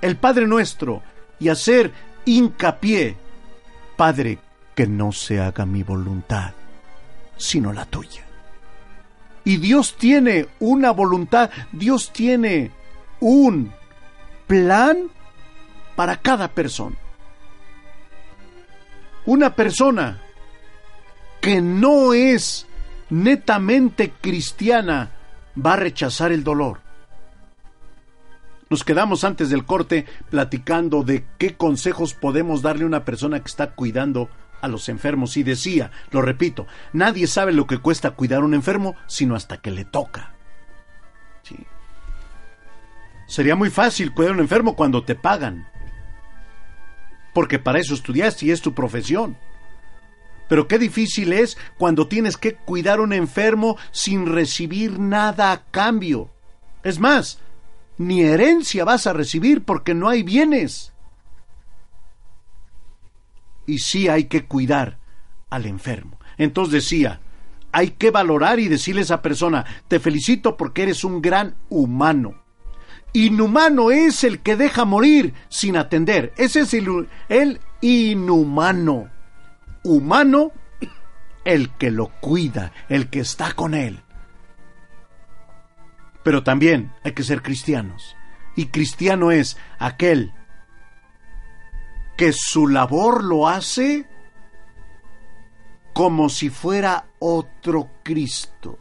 el 0.01 0.17
Padre 0.17 0.47
nuestro, 0.47 1.03
y 1.41 1.49
hacer 1.49 1.93
hincapié, 2.25 3.17
Padre, 3.97 4.39
que 4.75 4.87
no 4.87 5.11
se 5.11 5.41
haga 5.41 5.67
mi 5.67 5.83
voluntad, 5.83 6.53
sino 7.37 7.73
la 7.73 7.85
tuya. 7.85 8.25
Y 9.45 9.57
Dios 9.57 9.97
tiene 9.97 10.49
una 10.61 10.93
voluntad, 10.93 11.51
Dios 11.73 12.13
tiene 12.13 12.71
un 13.21 13.73
plan 14.47 15.11
para 15.97 16.17
cada 16.17 16.49
persona. 16.49 16.97
Una 19.25 19.55
persona 19.55 20.21
que 21.41 21.61
no 21.61 22.13
es 22.13 22.67
netamente 23.11 24.13
cristiana 24.21 25.11
va 25.65 25.75
a 25.75 25.77
rechazar 25.77 26.33
el 26.33 26.45
dolor. 26.45 26.81
Nos 28.69 28.83
quedamos 28.83 29.23
antes 29.25 29.49
del 29.49 29.65
corte 29.65 30.07
platicando 30.29 31.03
de 31.03 31.25
qué 31.39 31.57
consejos 31.57 32.15
podemos 32.15 32.63
darle 32.63 32.85
a 32.85 32.89
una 32.89 33.05
persona 33.05 33.41
que 33.41 33.49
está 33.49 33.73
cuidando 33.75 34.29
a 34.61 34.69
los 34.69 34.89
enfermos 34.89 35.37
y 35.37 35.43
decía, 35.43 35.93
lo 36.11 36.21
repito, 36.23 36.67
nadie 36.93 37.27
sabe 37.27 37.53
lo 37.53 37.67
que 37.67 37.79
cuesta 37.79 38.13
cuidar 38.13 38.41
a 38.41 38.45
un 38.45 38.55
enfermo 38.55 38.97
sino 39.07 39.37
hasta 39.37 39.59
que 39.59 39.71
le 39.71 39.85
toca. 39.85 40.35
Sí. 41.43 41.57
Sería 43.29 43.55
muy 43.55 43.71
fácil 43.71 44.13
cuidar 44.13 44.33
a 44.33 44.35
un 44.35 44.41
enfermo 44.41 44.75
cuando 44.75 45.05
te 45.05 45.15
pagan, 45.15 45.69
porque 47.33 47.59
para 47.59 47.79
eso 47.79 47.95
estudiaste 47.95 48.47
y 48.47 48.51
es 48.51 48.63
tu 48.63 48.75
profesión. 48.75 49.37
Pero 50.49 50.69
qué 50.69 50.79
difícil 50.79 51.33
es 51.33 51.57
cuando 51.79 52.09
tienes 52.09 52.37
que 52.37 52.55
cuidar 52.55 52.99
a 52.99 53.03
un 53.03 53.13
enfermo 53.13 53.77
sin 53.91 54.27
recibir 54.27 54.99
nada 54.99 55.53
a 55.53 55.65
cambio. 55.65 56.31
Es 56.85 57.01
más, 57.01 57.41
ni 57.99 58.23
herencia 58.23 58.85
vas 58.85 59.07
a 59.07 59.13
recibir 59.13 59.65
porque 59.65 59.95
no 59.95 60.09
hay 60.09 60.23
bienes. 60.23 60.93
Y 63.67 63.79
sí 63.79 64.09
hay 64.09 64.25
que 64.25 64.45
cuidar 64.45 64.99
al 65.51 65.67
enfermo. 65.67 66.19
Entonces 66.39 66.73
decía, 66.73 67.21
hay 67.73 67.91
que 67.91 68.11
valorar 68.11 68.61
y 68.61 68.69
decirle 68.69 69.01
a 69.01 69.05
esa 69.05 69.23
persona, 69.23 69.65
te 69.89 69.99
felicito 69.99 70.57
porque 70.57 70.85
eres 70.85 71.05
un 71.05 71.21
gran 71.21 71.57
humano. 71.69 72.43
Inhumano 73.13 73.91
es 73.91 74.25
el 74.25 74.41
que 74.41 74.57
deja 74.57 74.85
morir 74.85 75.33
sin 75.49 75.77
atender. 75.77 76.33
Ese 76.37 76.61
es 76.61 76.75
el, 76.75 77.09
el 77.29 77.61
inhumano. 77.81 79.11
Humano, 79.87 80.53
el 81.45 81.71
que 81.71 81.91
lo 81.91 82.09
cuida, 82.21 82.73
el 82.89 83.09
que 83.09 83.21
está 83.21 83.53
con 83.53 83.75
él. 83.75 84.03
Pero 86.25 86.43
también 86.43 86.93
hay 87.05 87.13
que 87.13 87.23
ser 87.23 87.41
cristianos. 87.41 88.17
Y 88.57 88.67
cristiano 88.67 89.31
es 89.31 89.57
aquel 89.79 90.33
que 92.17 92.33
su 92.33 92.67
labor 92.67 93.23
lo 93.23 93.47
hace 93.47 94.07
como 95.93 96.29
si 96.29 96.51
fuera 96.51 97.07
otro 97.21 97.91
Cristo. 98.03 98.79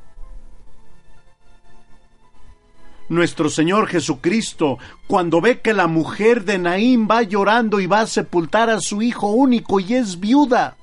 Nuestro 3.10 3.50
Señor 3.50 3.88
Jesucristo, 3.88 4.80
cuando 5.06 5.40
ve 5.40 5.62
que 5.62 5.74
la 5.74 5.86
mujer 5.86 6.46
de 6.46 6.58
Naín 6.58 7.08
va 7.10 7.22
llorando 7.22 7.80
y 7.80 7.86
va 7.86 8.02
a 8.02 8.08
sepultar 8.08 8.72
a 8.72 8.80
su 8.80 9.04
hijo 9.04 9.28
único 9.28 9.80
y 9.80 9.94
es 9.94 10.20
viuda, 10.20 10.78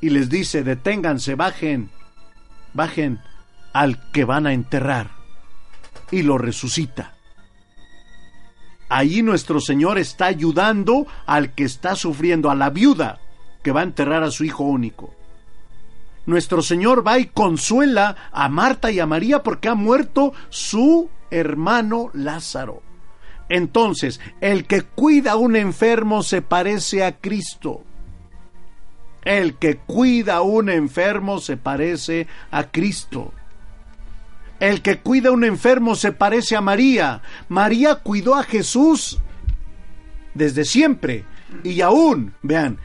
y 0.00 0.10
les 0.10 0.30
dice, 0.30 0.62
deténganse, 0.62 1.34
bajen, 1.34 1.90
bajen 2.72 3.20
al 3.72 4.10
que 4.12 4.24
van 4.24 4.46
a 4.46 4.52
enterrar, 4.52 5.10
y 6.10 6.22
lo 6.22 6.38
resucita. 6.38 7.14
Ahí 8.88 9.22
nuestro 9.22 9.60
Señor 9.60 9.98
está 9.98 10.26
ayudando 10.26 11.06
al 11.26 11.54
que 11.54 11.64
está 11.64 11.94
sufriendo, 11.94 12.50
a 12.50 12.56
la 12.56 12.70
viuda 12.70 13.20
que 13.62 13.72
va 13.72 13.80
a 13.80 13.84
enterrar 13.84 14.22
a 14.22 14.30
su 14.30 14.44
hijo 14.44 14.64
único. 14.64 15.14
nuestro 16.26 16.62
Señor 16.62 17.06
va 17.06 17.18
y 17.18 17.26
consuela 17.26 18.16
a 18.30 18.48
Marta 18.48 18.90
y 18.90 19.00
a 19.00 19.06
María 19.06 19.42
porque 19.42 19.68
ha 19.68 19.74
muerto 19.74 20.32
su 20.48 21.10
hermano 21.30 22.10
Lázaro. 22.12 22.82
Entonces, 23.48 24.20
el 24.40 24.64
que 24.66 24.82
cuida 24.82 25.32
a 25.32 25.36
un 25.36 25.56
enfermo 25.56 26.22
se 26.22 26.40
parece 26.40 27.04
a 27.04 27.16
Cristo. 27.18 27.84
El 29.24 29.54
que 29.56 29.76
cuida 29.76 30.36
a 30.36 30.42
un 30.42 30.70
enfermo 30.70 31.40
se 31.40 31.56
parece 31.56 32.26
a 32.50 32.64
Cristo. 32.64 33.32
El 34.58 34.82
que 34.82 34.98
cuida 34.98 35.30
a 35.30 35.32
un 35.32 35.44
enfermo 35.44 35.94
se 35.94 36.12
parece 36.12 36.56
a 36.56 36.60
María. 36.60 37.22
María 37.48 37.96
cuidó 37.96 38.34
a 38.34 38.42
Jesús 38.42 39.18
desde 40.34 40.64
siempre. 40.64 41.24
Y 41.64 41.80
aún, 41.80 42.34
vean, 42.42 42.78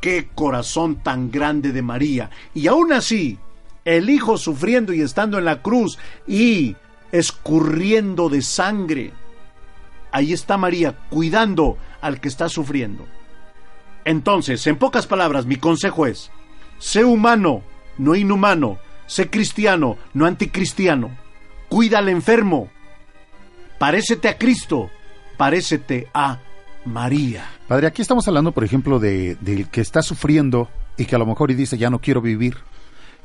qué 0.00 0.28
corazón 0.34 0.96
tan 0.96 1.30
grande 1.30 1.72
de 1.72 1.82
María. 1.82 2.30
Y 2.54 2.66
aún 2.66 2.92
así, 2.92 3.38
el 3.84 4.10
Hijo 4.10 4.36
sufriendo 4.36 4.92
y 4.92 5.00
estando 5.00 5.38
en 5.38 5.44
la 5.44 5.62
cruz 5.62 5.98
y 6.26 6.76
escurriendo 7.12 8.28
de 8.28 8.42
sangre. 8.42 9.12
Ahí 10.12 10.32
está 10.32 10.56
María 10.56 10.96
cuidando 11.10 11.78
al 12.00 12.20
que 12.20 12.28
está 12.28 12.48
sufriendo. 12.48 13.06
Entonces, 14.08 14.66
en 14.66 14.76
pocas 14.76 15.06
palabras, 15.06 15.44
mi 15.44 15.56
consejo 15.56 16.06
es, 16.06 16.30
sé 16.78 17.04
humano, 17.04 17.62
no 17.98 18.14
inhumano, 18.14 18.78
sé 19.04 19.28
cristiano, 19.28 19.98
no 20.14 20.24
anticristiano, 20.24 21.10
cuida 21.68 21.98
al 21.98 22.08
enfermo, 22.08 22.70
parécete 23.78 24.28
a 24.28 24.38
Cristo, 24.38 24.88
parécete 25.36 26.08
a 26.14 26.40
María. 26.86 27.50
Padre, 27.66 27.86
aquí 27.86 28.00
estamos 28.00 28.26
hablando, 28.26 28.52
por 28.52 28.64
ejemplo, 28.64 28.98
de, 28.98 29.34
del 29.42 29.68
que 29.68 29.82
está 29.82 30.00
sufriendo 30.00 30.70
y 30.96 31.04
que 31.04 31.14
a 31.14 31.18
lo 31.18 31.26
mejor 31.26 31.50
y 31.50 31.54
dice 31.54 31.76
ya 31.76 31.90
no 31.90 31.98
quiero 31.98 32.22
vivir. 32.22 32.56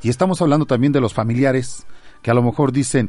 Y 0.02 0.10
estamos 0.10 0.42
hablando 0.42 0.66
también 0.66 0.92
de 0.92 1.00
los 1.00 1.14
familiares 1.14 1.86
que 2.20 2.30
a 2.30 2.34
lo 2.34 2.42
mejor 2.42 2.72
dicen 2.72 3.08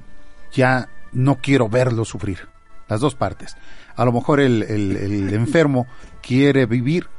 ya 0.54 0.88
no 1.12 1.40
quiero 1.42 1.68
verlo 1.68 2.06
sufrir. 2.06 2.48
Las 2.88 3.02
dos 3.02 3.16
partes. 3.16 3.58
A 3.98 4.06
lo 4.06 4.14
mejor 4.14 4.40
el, 4.40 4.64
el 4.64 5.34
enfermo 5.34 5.88
quiere 6.22 6.68
vivir, 6.68 7.10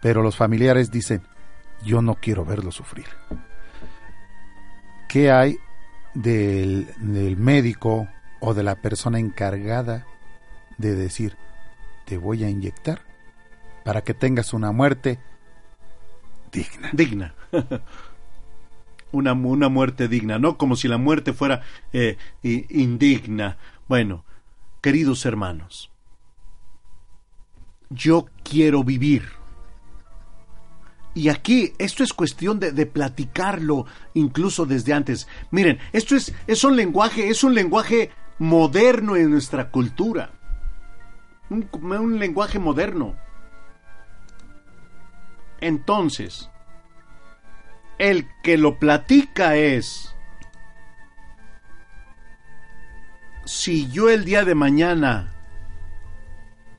pero 0.00 0.22
los 0.22 0.36
familiares 0.36 0.90
dicen 0.90 1.22
yo 1.84 2.02
no 2.02 2.14
quiero 2.14 2.44
verlo 2.44 2.72
sufrir. 2.72 3.06
¿Qué 5.08 5.30
hay 5.30 5.58
del, 6.14 6.88
del 6.98 7.36
médico 7.36 8.08
o 8.40 8.54
de 8.54 8.62
la 8.62 8.76
persona 8.76 9.18
encargada 9.18 10.06
de 10.76 10.94
decir 10.94 11.36
te 12.04 12.16
voy 12.16 12.44
a 12.44 12.50
inyectar 12.50 13.02
para 13.84 14.02
que 14.02 14.14
tengas 14.14 14.52
una 14.52 14.72
muerte 14.72 15.18
digna. 16.52 16.90
Digna. 16.92 17.34
una, 19.12 19.32
una 19.32 19.68
muerte 19.68 20.08
digna, 20.08 20.38
no 20.38 20.56
como 20.58 20.76
si 20.76 20.88
la 20.88 20.98
muerte 20.98 21.32
fuera 21.32 21.62
eh, 21.92 22.16
indigna. 22.42 23.56
Bueno, 23.88 24.24
queridos 24.80 25.24
hermanos, 25.26 25.90
yo 27.90 28.26
quiero 28.42 28.84
vivir. 28.84 29.37
Y 31.18 31.28
aquí 31.30 31.72
esto 31.78 32.04
es 32.04 32.12
cuestión 32.12 32.60
de, 32.60 32.70
de, 32.72 32.86
platicarlo 32.86 33.86
incluso 34.14 34.66
desde 34.66 34.92
antes. 34.92 35.26
Miren, 35.50 35.78
esto 35.92 36.14
es, 36.14 36.32
es 36.46 36.62
un 36.64 36.76
lenguaje, 36.76 37.28
es 37.28 37.42
un 37.42 37.54
lenguaje 37.54 38.10
moderno 38.38 39.16
en 39.16 39.30
nuestra 39.30 39.70
cultura 39.70 40.38
un, 41.50 42.18
lenguaje 42.18 42.58
moderno. 42.58 43.16
Entonces, 45.60 46.50
el 47.98 48.28
que 48.42 48.58
lo 48.58 48.78
platica 48.78 49.56
es, 49.56 50.14
si 53.44 53.90
yo 53.90 54.10
el 54.10 54.24
día 54.24 54.44
de 54.44 54.54
mañana 54.54 55.32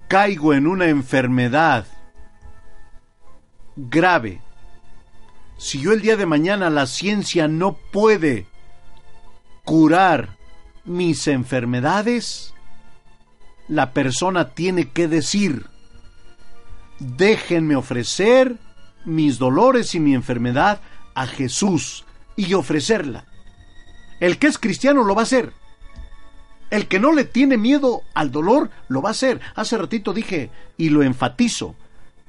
caigo 0.07 0.53
en 0.53 0.67
una 0.67 0.87
enfermedad 0.87 1.85
grave, 3.87 4.41
si 5.57 5.79
yo 5.79 5.93
el 5.93 6.01
día 6.01 6.17
de 6.17 6.25
mañana 6.25 6.69
la 6.69 6.87
ciencia 6.87 7.47
no 7.47 7.73
puede 7.91 8.47
curar 9.63 10.37
mis 10.85 11.27
enfermedades, 11.27 12.53
la 13.67 13.93
persona 13.93 14.49
tiene 14.49 14.89
que 14.89 15.07
decir, 15.07 15.67
déjenme 16.99 17.75
ofrecer 17.75 18.57
mis 19.05 19.37
dolores 19.37 19.95
y 19.95 19.99
mi 19.99 20.13
enfermedad 20.13 20.81
a 21.13 21.27
Jesús 21.27 22.05
y 22.35 22.53
ofrecerla. 22.53 23.25
El 24.19 24.37
que 24.37 24.47
es 24.47 24.57
cristiano 24.57 25.03
lo 25.03 25.15
va 25.15 25.21
a 25.21 25.23
hacer. 25.23 25.53
El 26.69 26.87
que 26.87 26.99
no 26.99 27.13
le 27.13 27.25
tiene 27.25 27.57
miedo 27.57 28.01
al 28.13 28.31
dolor 28.31 28.69
lo 28.87 29.01
va 29.01 29.09
a 29.09 29.11
hacer. 29.11 29.39
Hace 29.55 29.77
ratito 29.77 30.13
dije, 30.13 30.51
y 30.77 30.89
lo 30.89 31.03
enfatizo, 31.03 31.75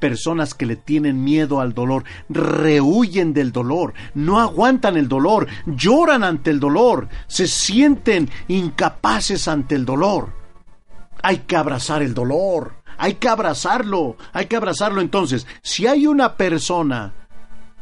personas 0.00 0.54
que 0.54 0.66
le 0.66 0.74
tienen 0.74 1.22
miedo 1.22 1.60
al 1.60 1.74
dolor, 1.74 2.04
rehuyen 2.28 3.32
del 3.32 3.52
dolor, 3.52 3.94
no 4.14 4.40
aguantan 4.40 4.96
el 4.96 5.06
dolor, 5.06 5.46
lloran 5.66 6.24
ante 6.24 6.50
el 6.50 6.58
dolor, 6.58 7.08
se 7.28 7.46
sienten 7.46 8.28
incapaces 8.48 9.46
ante 9.46 9.76
el 9.76 9.84
dolor 9.84 10.40
hay 11.22 11.38
que 11.38 11.56
abrazar 11.56 12.02
el 12.02 12.14
dolor, 12.14 12.74
hay 12.98 13.14
que 13.14 13.28
abrazarlo, 13.28 14.16
hay 14.32 14.46
que 14.46 14.56
abrazarlo. 14.56 15.00
Entonces, 15.00 15.46
si 15.62 15.86
hay 15.86 16.06
una 16.06 16.36
persona 16.36 17.14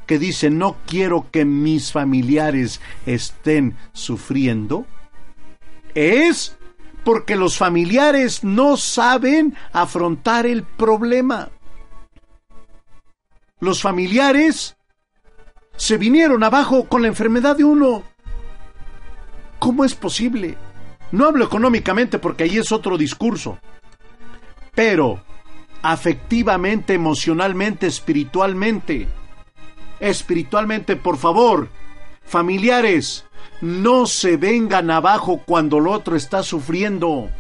que 0.06 0.18
dice 0.18 0.50
no 0.50 0.76
quiero 0.86 1.30
que 1.30 1.44
mis 1.44 1.92
familiares 1.92 2.80
estén 3.06 3.76
sufriendo, 3.92 4.86
es 5.94 6.56
porque 7.04 7.36
los 7.36 7.56
familiares 7.56 8.44
no 8.44 8.76
saben 8.76 9.54
afrontar 9.72 10.46
el 10.46 10.62
problema. 10.62 11.50
Los 13.60 13.82
familiares 13.82 14.76
se 15.76 15.96
vinieron 15.96 16.42
abajo 16.44 16.88
con 16.88 17.02
la 17.02 17.08
enfermedad 17.08 17.56
de 17.56 17.64
uno. 17.64 18.02
¿Cómo 19.58 19.84
es 19.84 19.94
posible? 19.94 20.56
No 21.10 21.26
hablo 21.26 21.44
económicamente 21.44 22.18
porque 22.18 22.44
ahí 22.44 22.58
es 22.58 22.70
otro 22.72 22.98
discurso. 22.98 23.58
Pero 24.74 25.22
afectivamente, 25.82 26.94
emocionalmente, 26.94 27.86
espiritualmente. 27.86 29.08
Espiritualmente, 30.00 30.96
por 30.96 31.16
favor, 31.16 31.68
familiares, 32.22 33.24
no 33.60 34.06
se 34.06 34.36
vengan 34.36 34.90
abajo 34.90 35.42
cuando 35.44 35.78
el 35.78 35.88
otro 35.88 36.14
está 36.16 36.42
sufriendo. 36.42 37.30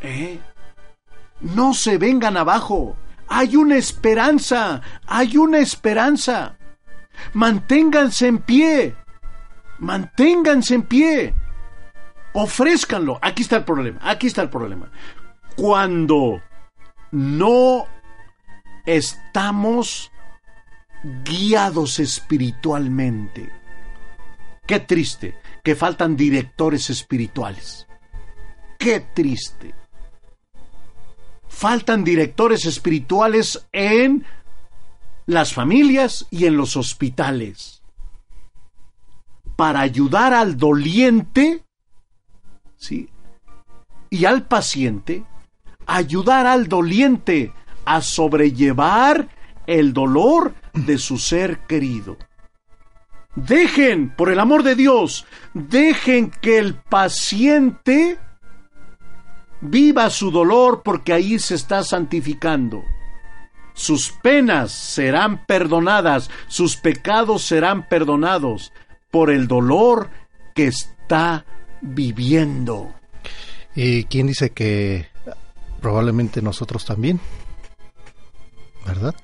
¿Eh? 0.00 0.38
No 1.40 1.74
se 1.74 1.98
vengan 1.98 2.36
abajo. 2.36 2.96
Hay 3.34 3.56
una 3.56 3.76
esperanza, 3.76 4.82
hay 5.06 5.36
una 5.36 5.58
esperanza. 5.58 6.56
Manténganse 7.32 8.26
en 8.26 8.38
pie. 8.38 8.94
Manténganse 9.78 10.74
en 10.74 10.82
pie 10.82 11.34
ofrézcanlo. 12.32 13.18
Aquí 13.22 13.42
está 13.42 13.56
el 13.56 13.64
problema, 13.64 13.98
aquí 14.02 14.26
está 14.26 14.42
el 14.42 14.50
problema. 14.50 14.90
Cuando 15.56 16.42
no 17.10 17.86
estamos 18.86 20.10
guiados 21.24 21.98
espiritualmente, 21.98 23.50
qué 24.66 24.80
triste 24.80 25.36
que 25.62 25.76
faltan 25.76 26.16
directores 26.16 26.90
espirituales. 26.90 27.86
Qué 28.78 29.00
triste. 29.00 29.74
Faltan 31.62 32.02
directores 32.02 32.66
espirituales 32.66 33.68
en 33.70 34.26
las 35.26 35.54
familias 35.54 36.26
y 36.28 36.46
en 36.46 36.56
los 36.56 36.76
hospitales 36.76 37.84
para 39.54 39.78
ayudar 39.78 40.34
al 40.34 40.56
doliente 40.56 41.62
¿sí? 42.74 43.08
Y 44.10 44.24
al 44.24 44.42
paciente, 44.42 45.22
ayudar 45.86 46.46
al 46.46 46.66
doliente 46.66 47.52
a 47.84 48.00
sobrellevar 48.00 49.28
el 49.68 49.92
dolor 49.92 50.56
de 50.72 50.98
su 50.98 51.16
ser 51.16 51.60
querido. 51.68 52.16
Dejen, 53.36 54.12
por 54.16 54.32
el 54.32 54.40
amor 54.40 54.64
de 54.64 54.74
Dios, 54.74 55.26
dejen 55.54 56.32
que 56.32 56.58
el 56.58 56.74
paciente 56.74 58.18
viva 59.62 60.10
su 60.10 60.30
dolor 60.30 60.82
porque 60.84 61.12
ahí 61.14 61.38
se 61.38 61.54
está 61.54 61.82
santificando. 61.82 62.84
Sus 63.74 64.10
penas 64.22 64.70
serán 64.70 65.46
perdonadas, 65.46 66.28
sus 66.48 66.76
pecados 66.76 67.42
serán 67.42 67.88
perdonados 67.88 68.72
por 69.10 69.30
el 69.30 69.48
dolor 69.48 70.10
que 70.54 70.66
está 70.66 71.46
viviendo. 71.80 72.92
¿Y 73.74 74.04
quién 74.04 74.26
dice 74.26 74.50
que 74.50 75.06
probablemente 75.80 76.42
nosotros 76.42 76.84
también? 76.84 77.18
¿Verdad? 78.86 79.14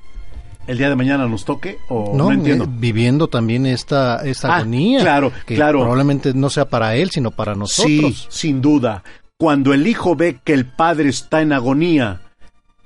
el 0.67 0.76
día 0.76 0.91
de 0.91 0.97
mañana 0.97 1.26
nos 1.26 1.47
toque 1.47 1.78
o 1.89 2.12
no, 2.15 2.31
entiendo. 2.31 2.65
Eh, 2.65 2.68
viviendo 2.70 3.28
también 3.28 3.65
esta, 3.65 4.17
esta 4.28 4.52
Ah, 4.52 4.57
agonía. 4.58 5.00
claro, 5.00 5.33
que 5.47 5.55
claro. 5.55 5.81
Probablemente 5.81 6.34
no 6.34 6.50
sea 6.50 6.68
para 6.68 6.94
él, 6.94 7.10
sino 7.10 7.31
para 7.31 7.55
nosotros. 7.55 7.89
Sí, 7.89 8.26
sin 8.28 8.60
duda. 8.60 9.02
Cuando 9.41 9.73
el 9.73 9.86
hijo 9.86 10.17
ve 10.17 10.41
que 10.42 10.52
el 10.52 10.67
padre 10.67 11.10
está 11.10 11.42
en 11.42 11.52
agonía, 11.52 12.23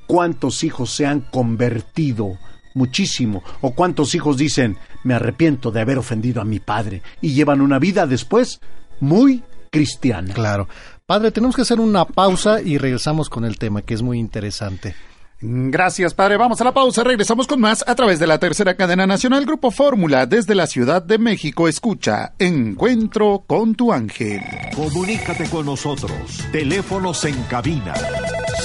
¿cuántos 0.07 0.65
hijos 0.65 0.91
se 0.91 1.07
han 1.07 1.23
convertido? 1.23 2.37
Muchísimo. 2.75 3.43
O 3.63 3.71
cuántos 3.71 4.15
hijos 4.15 4.37
dicen, 4.37 4.77
me 5.03 5.15
arrepiento 5.15 5.71
de 5.71 5.81
haber 5.81 5.97
ofendido 5.97 6.43
a 6.43 6.45
mi 6.45 6.61
padre 6.61 7.01
y 7.23 7.33
llevan 7.33 7.63
una 7.63 7.79
vida 7.79 8.07
después 8.07 8.61
muy 9.01 9.43
cristiana. 9.71 10.35
Claro. 10.35 10.69
Padre, 11.07 11.31
tenemos 11.31 11.57
que 11.57 11.63
hacer 11.63 11.81
una 11.81 12.05
pausa 12.05 12.61
y 12.61 12.77
regresamos 12.77 13.31
con 13.31 13.47
el 13.47 13.57
tema 13.57 13.81
que 13.81 13.95
es 13.95 14.03
muy 14.03 14.19
interesante. 14.19 14.95
Gracias, 15.43 16.15
padre. 16.15 16.37
Vamos 16.37 16.61
a 16.61 16.65
la 16.65 16.73
pausa. 16.73 17.03
Regresamos 17.03 17.49
con 17.49 17.61
más 17.61 17.85
a 17.89 17.97
través 17.97 18.21
de 18.21 18.29
la 18.29 18.39
tercera 18.39 18.77
cadena 18.77 19.09
nacional 19.09 19.45
Grupo 19.45 19.73
Fórmula 19.73 20.27
desde 20.27 20.55
la 20.55 20.69
Ciudad 20.69 21.03
de 21.03 21.19
México. 21.19 21.67
Escucha 21.67 22.35
Encuentro 22.39 23.43
con 23.47 23.75
tu 23.75 23.93
ángel. 23.93 24.41
Comunícate 24.77 25.51
con 25.51 25.67
nosotros. 25.67 26.15
Teléfonos 26.53 27.25
en 27.25 27.35
cabina 27.45 27.95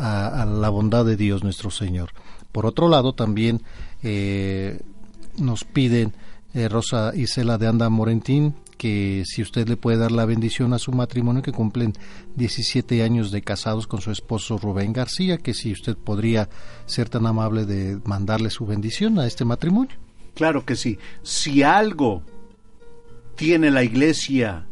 a- 0.41 0.45
la 0.45 0.69
bondad 0.69 1.03
de 1.05 1.17
Dios 1.17 1.43
nuestro 1.43 1.71
Señor. 1.71 2.11
Por 2.51 2.65
otro 2.65 2.89
lado, 2.89 3.13
también 3.13 3.61
eh, 4.03 4.79
nos 5.37 5.63
piden 5.63 6.13
eh, 6.53 6.67
Rosa 6.69 7.11
Isela 7.15 7.57
de 7.57 7.67
Anda 7.67 7.89
Morentín 7.89 8.55
que 8.81 9.25
si 9.27 9.43
usted 9.43 9.69
le 9.69 9.77
puede 9.77 9.99
dar 9.99 10.11
la 10.11 10.25
bendición 10.25 10.73
a 10.73 10.79
su 10.79 10.91
matrimonio 10.91 11.43
que 11.43 11.51
cumplen 11.51 11.93
17 12.35 13.03
años 13.03 13.29
de 13.29 13.43
casados 13.43 13.85
con 13.85 14.01
su 14.01 14.09
esposo 14.09 14.57
Rubén 14.57 14.91
García, 14.91 15.37
que 15.37 15.53
si 15.53 15.71
usted 15.71 15.95
podría 15.95 16.49
ser 16.87 17.07
tan 17.07 17.27
amable 17.27 17.67
de 17.67 17.99
mandarle 18.05 18.49
su 18.49 18.65
bendición 18.65 19.19
a 19.19 19.27
este 19.27 19.45
matrimonio. 19.45 19.95
Claro 20.33 20.65
que 20.65 20.75
sí. 20.75 20.97
Si 21.21 21.61
algo 21.61 22.23
tiene 23.35 23.69
la 23.69 23.83
iglesia 23.83 24.65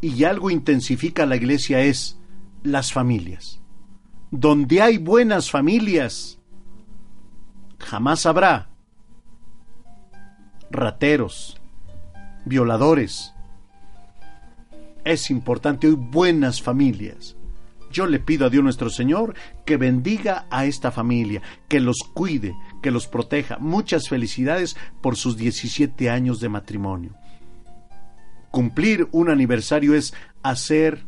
y 0.00 0.22
algo 0.22 0.50
intensifica 0.50 1.26
la 1.26 1.34
iglesia 1.34 1.80
es 1.80 2.20
las 2.62 2.92
familias. 2.92 3.60
Donde 4.30 4.80
hay 4.80 4.98
buenas 4.98 5.50
familias, 5.50 6.38
jamás 7.80 8.26
habrá 8.26 8.70
rateros, 10.70 11.60
violadores. 12.44 13.32
Es 15.06 15.30
importante 15.30 15.86
hoy 15.86 15.94
buenas 15.94 16.60
familias. 16.60 17.36
Yo 17.92 18.06
le 18.06 18.18
pido 18.18 18.44
a 18.44 18.50
Dios 18.50 18.64
nuestro 18.64 18.90
Señor 18.90 19.34
que 19.64 19.76
bendiga 19.76 20.46
a 20.50 20.64
esta 20.64 20.90
familia, 20.90 21.42
que 21.68 21.78
los 21.78 21.98
cuide, 22.12 22.56
que 22.82 22.90
los 22.90 23.06
proteja. 23.06 23.56
Muchas 23.58 24.08
felicidades 24.08 24.76
por 25.00 25.14
sus 25.14 25.36
17 25.36 26.10
años 26.10 26.40
de 26.40 26.48
matrimonio. 26.48 27.14
Cumplir 28.50 29.06
un 29.12 29.30
aniversario 29.30 29.94
es 29.94 30.12
hacer 30.42 31.04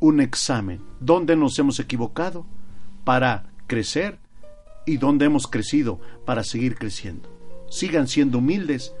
un 0.00 0.22
examen. 0.22 0.80
¿Dónde 0.98 1.36
nos 1.36 1.58
hemos 1.58 1.80
equivocado 1.80 2.46
para 3.04 3.50
crecer 3.66 4.18
y 4.86 4.96
dónde 4.96 5.26
hemos 5.26 5.46
crecido 5.46 6.00
para 6.24 6.42
seguir 6.42 6.76
creciendo? 6.76 7.28
Sigan 7.68 8.08
siendo 8.08 8.38
humildes. 8.38 8.94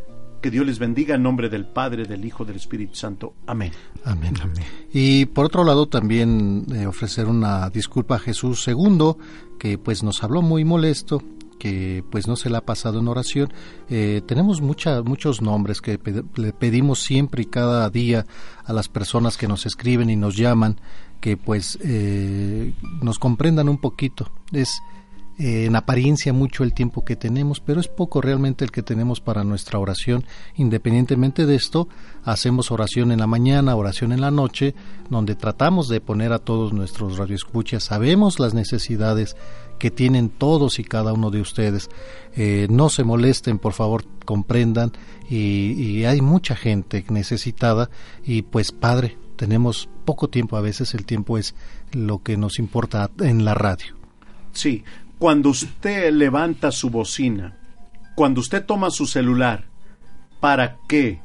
Que 0.44 0.50
Dios 0.50 0.66
les 0.66 0.78
bendiga 0.78 1.14
en 1.14 1.22
nombre 1.22 1.48
del 1.48 1.64
Padre, 1.64 2.04
del 2.04 2.22
Hijo, 2.22 2.44
del 2.44 2.56
Espíritu 2.56 2.94
Santo. 2.96 3.32
Amén. 3.46 3.72
Amén. 4.04 4.34
Y 4.92 5.24
por 5.24 5.46
otro 5.46 5.64
lado 5.64 5.86
también 5.88 6.66
eh, 6.70 6.84
ofrecer 6.84 7.28
una 7.28 7.70
disculpa 7.70 8.16
a 8.16 8.18
Jesús 8.18 8.62
II, 8.68 9.14
que 9.58 9.78
pues 9.78 10.02
nos 10.02 10.22
habló 10.22 10.42
muy 10.42 10.62
molesto, 10.66 11.22
que 11.58 12.04
pues 12.10 12.28
no 12.28 12.36
se 12.36 12.50
le 12.50 12.58
ha 12.58 12.60
pasado 12.60 12.98
en 13.00 13.08
oración. 13.08 13.54
Eh, 13.88 14.20
tenemos 14.26 14.60
mucha, 14.60 15.00
muchos 15.02 15.40
nombres 15.40 15.80
que 15.80 15.96
pe- 15.98 16.24
le 16.36 16.52
pedimos 16.52 16.98
siempre 17.02 17.44
y 17.44 17.46
cada 17.46 17.88
día 17.88 18.26
a 18.66 18.74
las 18.74 18.88
personas 18.88 19.38
que 19.38 19.48
nos 19.48 19.64
escriben 19.64 20.10
y 20.10 20.16
nos 20.16 20.36
llaman, 20.36 20.78
que 21.22 21.38
pues 21.38 21.78
eh, 21.82 22.74
nos 23.00 23.18
comprendan 23.18 23.70
un 23.70 23.78
poquito. 23.78 24.30
Es 24.52 24.78
eh, 25.38 25.64
en 25.64 25.74
apariencia 25.74 26.32
mucho 26.32 26.62
el 26.62 26.74
tiempo 26.74 27.04
que 27.04 27.16
tenemos, 27.16 27.60
pero 27.60 27.80
es 27.80 27.88
poco 27.88 28.20
realmente 28.20 28.64
el 28.64 28.70
que 28.70 28.82
tenemos 28.82 29.20
para 29.20 29.42
nuestra 29.42 29.78
oración. 29.78 30.24
Independientemente 30.56 31.44
de 31.44 31.56
esto, 31.56 31.88
hacemos 32.24 32.70
oración 32.70 33.10
en 33.10 33.18
la 33.18 33.26
mañana, 33.26 33.74
oración 33.74 34.12
en 34.12 34.20
la 34.20 34.30
noche, 34.30 34.74
donde 35.10 35.34
tratamos 35.34 35.88
de 35.88 36.00
poner 36.00 36.32
a 36.32 36.38
todos 36.38 36.72
nuestros 36.72 37.18
radioescuchas. 37.18 37.84
Sabemos 37.84 38.38
las 38.38 38.54
necesidades 38.54 39.36
que 39.78 39.90
tienen 39.90 40.28
todos 40.28 40.78
y 40.78 40.84
cada 40.84 41.12
uno 41.12 41.30
de 41.30 41.40
ustedes. 41.40 41.90
Eh, 42.36 42.68
no 42.70 42.88
se 42.88 43.02
molesten, 43.02 43.58
por 43.58 43.72
favor, 43.72 44.04
comprendan. 44.24 44.92
Y, 45.28 45.72
y 45.72 46.04
hay 46.04 46.20
mucha 46.20 46.54
gente 46.54 47.04
necesitada 47.08 47.90
y 48.24 48.42
pues 48.42 48.72
Padre, 48.72 49.16
tenemos 49.36 49.88
poco 50.04 50.28
tiempo 50.28 50.56
a 50.56 50.60
veces, 50.60 50.94
el 50.94 51.06
tiempo 51.06 51.38
es 51.38 51.54
lo 51.92 52.22
que 52.22 52.36
nos 52.36 52.58
importa 52.58 53.10
en 53.20 53.44
la 53.44 53.54
radio. 53.54 53.96
Sí, 54.52 54.84
cuando 55.18 55.50
usted 55.50 56.12
levanta 56.12 56.70
su 56.70 56.90
bocina, 56.90 57.56
cuando 58.14 58.40
usted 58.40 58.64
toma 58.64 58.90
su 58.90 59.06
celular 59.06 59.66
para 60.40 60.78
que 60.88 61.20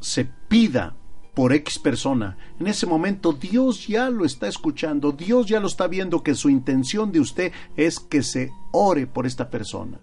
se 0.00 0.24
pida 0.24 0.96
por 1.34 1.52
X 1.52 1.78
persona, 1.78 2.36
en 2.58 2.66
ese 2.66 2.86
momento 2.86 3.32
Dios 3.32 3.86
ya 3.86 4.10
lo 4.10 4.24
está 4.24 4.48
escuchando, 4.48 5.12
Dios 5.12 5.46
ya 5.46 5.60
lo 5.60 5.66
está 5.66 5.86
viendo 5.86 6.22
que 6.22 6.34
su 6.34 6.50
intención 6.50 7.12
de 7.12 7.20
usted 7.20 7.52
es 7.76 8.00
que 8.00 8.22
se 8.22 8.50
ore 8.72 9.06
por 9.06 9.26
esta 9.26 9.48
persona. 9.50 9.98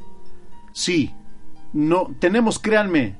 Sí, 0.73 1.13
no 1.73 2.15
tenemos, 2.19 2.59
créanme, 2.59 3.17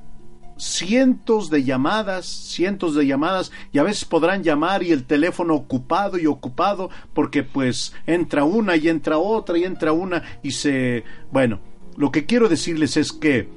cientos 0.58 1.48
de 1.50 1.64
llamadas, 1.64 2.26
cientos 2.26 2.94
de 2.94 3.06
llamadas 3.06 3.50
y 3.72 3.78
a 3.78 3.82
veces 3.82 4.04
podrán 4.04 4.42
llamar 4.42 4.82
y 4.82 4.92
el 4.92 5.04
teléfono 5.04 5.54
ocupado 5.54 6.18
y 6.18 6.26
ocupado 6.26 6.90
porque 7.14 7.42
pues 7.42 7.94
entra 8.06 8.44
una 8.44 8.76
y 8.76 8.88
entra 8.88 9.18
otra 9.18 9.56
y 9.56 9.64
entra 9.64 9.92
una 9.92 10.22
y 10.42 10.50
se... 10.50 11.04
Bueno, 11.32 11.60
lo 11.96 12.12
que 12.12 12.26
quiero 12.26 12.48
decirles 12.48 12.96
es 12.96 13.12
que 13.12 13.48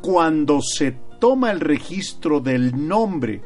cuando 0.00 0.60
se 0.62 0.96
toma 1.20 1.50
el 1.50 1.60
registro 1.60 2.40
del 2.40 2.88
nombre, 2.88 3.42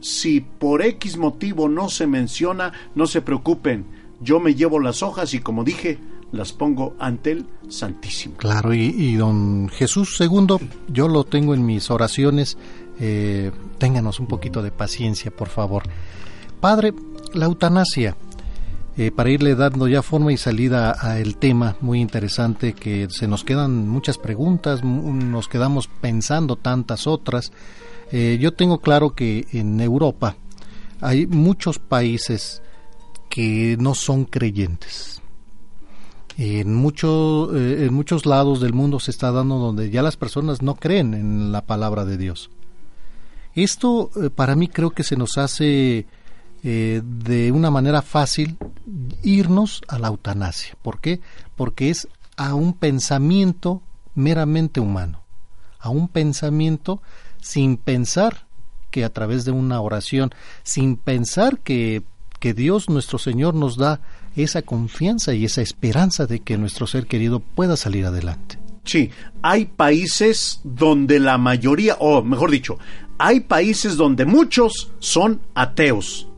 si 0.00 0.40
por 0.40 0.82
X 0.82 1.16
motivo 1.16 1.68
no 1.68 1.88
se 1.88 2.06
menciona, 2.06 2.72
no 2.94 3.06
se 3.06 3.20
preocupen, 3.20 3.84
yo 4.20 4.40
me 4.40 4.54
llevo 4.54 4.78
las 4.78 5.02
hojas 5.02 5.34
y 5.34 5.40
como 5.40 5.64
dije, 5.64 5.98
las 6.32 6.52
pongo 6.52 6.94
ante 6.98 7.32
el 7.32 7.46
Santísimo. 7.68 8.36
Claro, 8.36 8.74
y, 8.74 9.14
don 9.14 9.68
Jesús 9.68 10.16
II, 10.20 10.56
yo 10.88 11.08
lo 11.08 11.24
tengo 11.24 11.54
en 11.54 11.64
mis 11.64 11.90
oraciones. 11.90 12.56
Eh, 12.98 13.50
ténganos 13.78 14.20
un 14.20 14.26
poquito 14.26 14.62
de 14.62 14.70
paciencia, 14.70 15.30
por 15.30 15.48
favor. 15.48 15.84
Padre, 16.60 16.92
la 17.34 17.46
eutanasia, 17.46 18.16
eh, 18.96 19.10
para 19.10 19.30
irle 19.30 19.54
dando 19.54 19.88
ya 19.88 20.02
forma 20.02 20.32
y 20.32 20.36
salida 20.36 20.94
a 21.00 21.18
el 21.18 21.36
tema 21.36 21.76
muy 21.80 22.00
interesante 22.00 22.74
que 22.74 23.08
se 23.10 23.26
nos 23.26 23.42
quedan 23.42 23.88
muchas 23.88 24.18
preguntas, 24.18 24.84
nos 24.84 25.48
quedamos 25.48 25.88
pensando 25.88 26.56
tantas 26.56 27.06
otras. 27.06 27.52
Eh, 28.10 28.38
yo 28.40 28.52
tengo 28.52 28.80
claro 28.80 29.14
que 29.14 29.46
en 29.52 29.80
Europa 29.80 30.36
hay 31.00 31.26
muchos 31.26 31.78
países 31.78 32.62
que 33.28 33.76
no 33.80 33.94
son 33.94 34.26
creyentes. 34.26 35.11
En, 36.38 36.74
mucho, 36.74 37.54
eh, 37.54 37.84
en 37.84 37.94
muchos 37.94 38.24
lados 38.26 38.60
del 38.60 38.72
mundo 38.72 39.00
se 39.00 39.10
está 39.10 39.32
dando 39.32 39.58
donde 39.58 39.90
ya 39.90 40.02
las 40.02 40.16
personas 40.16 40.62
no 40.62 40.76
creen 40.76 41.14
en 41.14 41.52
la 41.52 41.62
palabra 41.62 42.04
de 42.04 42.16
Dios. 42.16 42.50
Esto 43.54 44.10
eh, 44.16 44.30
para 44.30 44.56
mí 44.56 44.68
creo 44.68 44.90
que 44.90 45.04
se 45.04 45.16
nos 45.16 45.36
hace 45.36 46.06
eh, 46.64 47.02
de 47.04 47.52
una 47.52 47.70
manera 47.70 48.02
fácil 48.02 48.56
irnos 49.22 49.82
a 49.88 49.98
la 49.98 50.08
eutanasia. 50.08 50.76
¿Por 50.80 51.00
qué? 51.00 51.20
Porque 51.54 51.90
es 51.90 52.08
a 52.36 52.54
un 52.54 52.72
pensamiento 52.72 53.82
meramente 54.14 54.80
humano, 54.80 55.22
a 55.78 55.90
un 55.90 56.08
pensamiento 56.08 57.02
sin 57.40 57.76
pensar 57.76 58.46
que 58.90 59.04
a 59.04 59.12
través 59.12 59.44
de 59.44 59.52
una 59.52 59.80
oración, 59.80 60.30
sin 60.62 60.96
pensar 60.96 61.58
que, 61.58 62.04
que 62.38 62.54
Dios 62.54 62.88
nuestro 62.88 63.18
Señor 63.18 63.54
nos 63.54 63.76
da 63.76 64.00
esa 64.36 64.62
confianza 64.62 65.34
y 65.34 65.44
esa 65.44 65.62
esperanza 65.62 66.26
de 66.26 66.40
que 66.40 66.58
nuestro 66.58 66.86
ser 66.86 67.06
querido 67.06 67.40
pueda 67.40 67.76
salir 67.76 68.06
adelante. 68.06 68.58
Sí, 68.84 69.10
hay 69.42 69.66
países 69.66 70.60
donde 70.64 71.20
la 71.20 71.38
mayoría, 71.38 71.96
o 72.00 72.22
mejor 72.22 72.50
dicho, 72.50 72.78
hay 73.18 73.40
países 73.40 73.96
donde 73.96 74.24
muchos 74.24 74.90
son 74.98 75.40
ateos. 75.54 76.28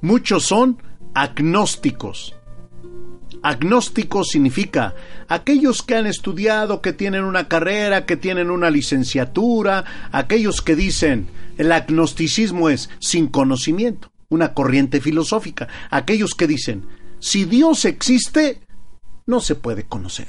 Muchos 0.00 0.44
son 0.44 0.82
agnósticos. 1.14 2.34
Agnóstico 3.42 4.24
significa 4.24 4.94
aquellos 5.28 5.82
que 5.82 5.94
han 5.94 6.06
estudiado, 6.06 6.80
que 6.80 6.92
tienen 6.92 7.24
una 7.24 7.48
carrera, 7.48 8.06
que 8.06 8.16
tienen 8.16 8.50
una 8.50 8.70
licenciatura, 8.70 9.84
aquellos 10.10 10.62
que 10.62 10.74
dicen 10.74 11.28
el 11.58 11.72
agnosticismo 11.72 12.68
es 12.70 12.88
sin 12.98 13.26
conocimiento, 13.26 14.10
una 14.30 14.52
corriente 14.52 15.00
filosófica, 15.00 15.68
aquellos 15.90 16.34
que 16.34 16.46
dicen 16.46 16.86
si 17.18 17.44
Dios 17.44 17.84
existe, 17.84 18.60
no 19.26 19.40
se 19.40 19.54
puede 19.54 19.84
conocer. 19.84 20.28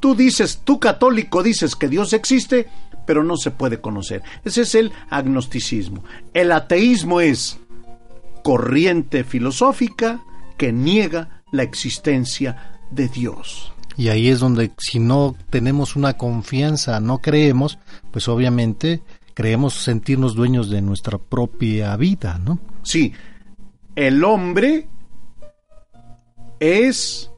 Tú 0.00 0.14
dices, 0.14 0.62
tú 0.64 0.80
católico 0.80 1.42
dices 1.42 1.76
que 1.76 1.88
Dios 1.88 2.12
existe, 2.14 2.66
pero 3.06 3.22
no 3.22 3.36
se 3.36 3.50
puede 3.50 3.80
conocer. 3.80 4.22
Ese 4.44 4.62
es 4.62 4.74
el 4.74 4.92
agnosticismo. 5.10 6.02
El 6.32 6.52
ateísmo 6.52 7.20
es 7.20 7.58
corriente 8.42 9.24
filosófica 9.24 10.20
que 10.56 10.72
niega 10.72 11.42
la 11.52 11.62
existencia 11.62 12.80
de 12.90 13.08
Dios. 13.08 13.72
Y 13.96 14.08
ahí 14.08 14.28
es 14.28 14.40
donde 14.40 14.72
si 14.78 14.98
no 14.98 15.36
tenemos 15.50 15.94
una 15.94 16.14
confianza, 16.14 17.00
no 17.00 17.18
creemos, 17.18 17.78
pues 18.10 18.28
obviamente 18.28 19.02
creemos 19.40 19.72
sentirnos 19.72 20.34
dueños 20.34 20.68
de 20.68 20.82
nuestra 20.82 21.16
propia 21.16 21.96
vida, 21.96 22.38
¿no? 22.44 22.58
Sí, 22.82 23.14
el 23.96 24.22
hombre 24.22 24.86
es 26.58 27.30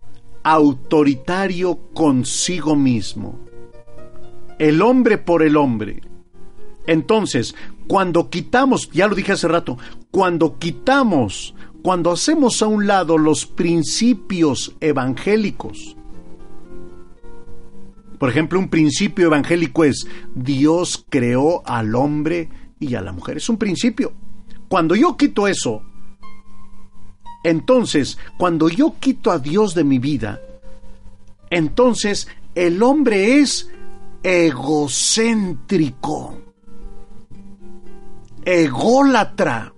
autoritario 0.43 1.79
consigo 1.95 2.75
mismo. 2.75 3.39
El 4.59 4.83
hombre 4.83 5.17
por 5.17 5.45
el 5.45 5.57
hombre. 5.57 6.03
Entonces, 6.89 7.55
cuando 7.87 8.31
quitamos, 8.31 8.91
ya 8.91 9.07
lo 9.07 9.15
dije 9.15 9.31
hace 9.31 9.47
rato, 9.47 9.79
cuando 10.11 10.59
quitamos 10.59 11.55
cuando 11.85 12.11
hacemos 12.11 12.63
a 12.63 12.67
un 12.67 12.89
lado 12.89 13.17
los 13.17 13.47
principios 13.47 14.75
evangélicos, 14.81 15.97
por 18.23 18.31
ejemplo, 18.31 18.61
un 18.61 18.69
principio 18.69 19.27
evangélico 19.27 19.83
es 19.83 20.07
Dios 20.33 21.05
creó 21.11 21.67
al 21.67 21.97
hombre 21.97 22.49
y 22.79 22.95
a 22.95 23.01
la 23.01 23.11
mujer. 23.11 23.39
Es 23.39 23.49
un 23.49 23.57
principio. 23.57 24.13
Cuando 24.69 24.95
yo 24.95 25.17
quito 25.17 25.49
eso, 25.49 25.83
entonces, 27.43 28.19
cuando 28.39 28.69
yo 28.69 28.95
quito 29.01 29.33
a 29.33 29.41
Dios 29.41 29.75
de 29.75 29.83
mi 29.83 29.99
vida, 29.99 30.41
entonces 31.51 32.29
el 32.55 32.85
hombre 32.85 33.41
es 33.41 33.69
egocéntrico, 34.23 36.39
ególatra. 38.45 39.75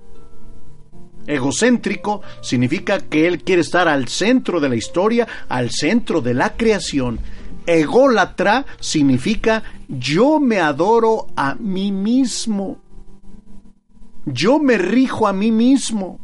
Egocéntrico 1.26 2.20
significa 2.42 3.00
que 3.00 3.26
él 3.26 3.42
quiere 3.42 3.62
estar 3.62 3.89
al 3.89 4.08
centro 4.08 4.60
de 4.60 4.68
la 4.68 4.76
historia, 4.76 5.26
al 5.48 5.70
centro 5.70 6.20
de 6.20 6.34
la 6.34 6.58
creación. 6.58 7.20
Ególatra 7.67 8.67
significa 8.81 9.62
yo 9.89 10.41
me 10.41 10.60
adoro 10.60 11.28
a 11.36 11.55
mí 11.55 11.93
mismo. 11.93 12.78
Yo 14.26 14.59
me 14.59 14.78
rijo 14.78 15.26
a 15.26 15.33
mí 15.33 15.51
mismo 15.51 16.18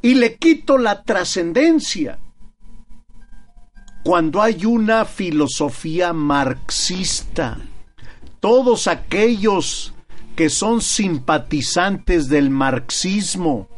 y 0.00 0.14
le 0.14 0.36
quito 0.36 0.78
la 0.78 1.02
trascendencia. 1.02 2.18
Cuando 4.04 4.42
hay 4.42 4.64
una 4.66 5.04
filosofía 5.04 6.12
marxista, 6.12 7.58
todos 8.40 8.88
aquellos 8.88 9.94
que 10.34 10.50
son 10.50 10.80
simpatizantes 10.80 12.28
del 12.28 12.50
marxismo, 12.50 13.68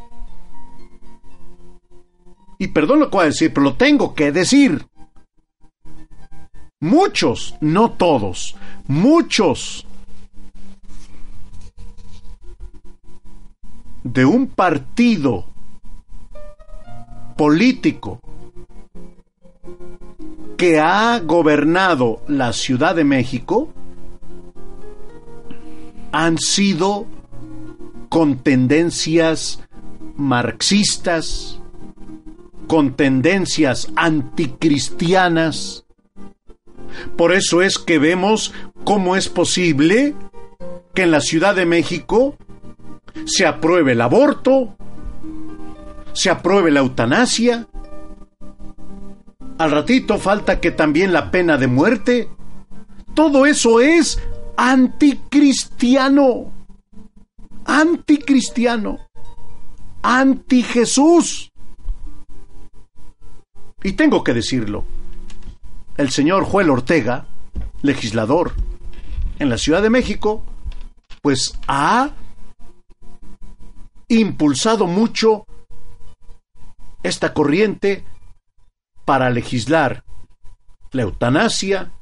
y 2.58 2.68
perdón 2.68 3.00
lo 3.00 3.10
que 3.10 3.16
voy 3.16 3.24
a 3.24 3.28
decir, 3.28 3.52
pero 3.52 3.64
lo 3.64 3.74
tengo 3.74 4.14
que 4.14 4.32
decir. 4.32 4.86
Muchos, 6.84 7.54
no 7.62 7.92
todos, 7.92 8.56
muchos 8.88 9.86
de 14.02 14.26
un 14.26 14.48
partido 14.48 15.46
político 17.38 18.20
que 20.58 20.78
ha 20.78 21.20
gobernado 21.20 22.20
la 22.28 22.52
Ciudad 22.52 22.94
de 22.94 23.04
México 23.04 23.70
han 26.12 26.36
sido 26.36 27.06
con 28.10 28.36
tendencias 28.36 29.64
marxistas, 30.18 31.62
con 32.66 32.92
tendencias 32.92 33.90
anticristianas. 33.96 35.83
Por 37.16 37.32
eso 37.32 37.62
es 37.62 37.78
que 37.78 37.98
vemos 37.98 38.52
cómo 38.84 39.16
es 39.16 39.28
posible 39.28 40.14
que 40.94 41.02
en 41.02 41.10
la 41.10 41.20
Ciudad 41.20 41.54
de 41.54 41.66
México 41.66 42.36
se 43.26 43.46
apruebe 43.46 43.92
el 43.92 44.00
aborto, 44.00 44.76
se 46.12 46.30
apruebe 46.30 46.70
la 46.70 46.80
eutanasia. 46.80 47.66
Al 49.58 49.70
ratito 49.70 50.18
falta 50.18 50.60
que 50.60 50.70
también 50.70 51.12
la 51.12 51.30
pena 51.30 51.56
de 51.56 51.66
muerte. 51.66 52.28
Todo 53.14 53.46
eso 53.46 53.80
es 53.80 54.20
anticristiano. 54.56 56.52
Anticristiano. 57.64 58.98
Anti 60.02 60.62
Jesús. 60.62 61.52
Y 63.82 63.92
tengo 63.92 64.24
que 64.24 64.34
decirlo, 64.34 64.84
el 65.96 66.10
señor 66.10 66.44
Joel 66.44 66.70
Ortega, 66.70 67.26
legislador 67.82 68.52
en 69.38 69.48
la 69.48 69.58
Ciudad 69.58 69.82
de 69.82 69.90
México, 69.90 70.44
pues 71.22 71.58
ha 71.66 72.10
impulsado 74.08 74.86
mucho 74.86 75.46
esta 77.02 77.32
corriente 77.32 78.04
para 79.04 79.30
legislar 79.30 80.04
la 80.92 81.02
eutanasia, 81.02 81.92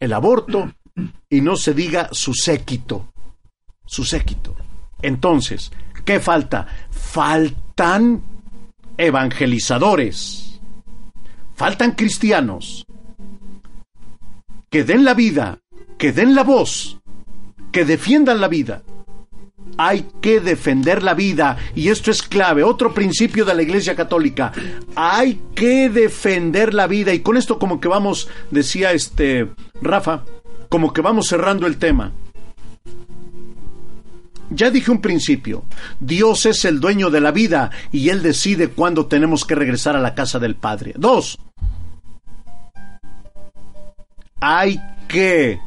el 0.00 0.12
aborto 0.12 0.72
y 1.28 1.40
no 1.40 1.56
se 1.56 1.74
diga 1.74 2.08
su 2.12 2.34
séquito, 2.34 3.12
su 3.86 4.04
séquito. 4.04 4.54
Entonces, 5.00 5.72
¿qué 6.04 6.20
falta? 6.20 6.66
Faltan 6.90 8.22
evangelizadores 8.96 10.52
faltan 11.62 11.92
cristianos 11.92 12.84
que 14.72 14.84
den 14.84 15.04
la 15.04 15.12
vida, 15.12 15.58
que 15.98 16.12
den 16.12 16.34
la 16.34 16.44
voz, 16.44 16.98
que 17.72 17.84
defiendan 17.84 18.40
la 18.40 18.48
vida. 18.48 18.82
Hay 19.76 20.08
que 20.22 20.40
defender 20.40 21.02
la 21.02 21.12
vida 21.12 21.58
y 21.74 21.90
esto 21.90 22.10
es 22.10 22.22
clave, 22.22 22.62
otro 22.62 22.94
principio 22.94 23.44
de 23.44 23.54
la 23.54 23.62
Iglesia 23.62 23.94
Católica. 23.94 24.50
Hay 24.96 25.42
que 25.54 25.90
defender 25.90 26.72
la 26.72 26.86
vida 26.86 27.12
y 27.12 27.20
con 27.20 27.36
esto 27.36 27.58
como 27.58 27.80
que 27.80 27.88
vamos, 27.88 28.28
decía 28.50 28.92
este 28.92 29.50
Rafa, 29.82 30.24
como 30.70 30.94
que 30.94 31.02
vamos 31.02 31.28
cerrando 31.28 31.66
el 31.66 31.76
tema. 31.76 32.12
Ya 34.48 34.70
dije 34.70 34.90
un 34.90 35.02
principio, 35.02 35.64
Dios 36.00 36.46
es 36.46 36.64
el 36.64 36.80
dueño 36.80 37.10
de 37.10 37.20
la 37.20 37.30
vida 37.30 37.70
y 37.90 38.08
Él 38.08 38.22
decide 38.22 38.68
cuándo 38.68 39.04
tenemos 39.04 39.44
que 39.44 39.54
regresar 39.54 39.96
a 39.96 40.00
la 40.00 40.14
casa 40.14 40.38
del 40.38 40.56
Padre. 40.56 40.94
Dos, 40.96 41.38
hay 44.42 44.82
que 45.06 45.60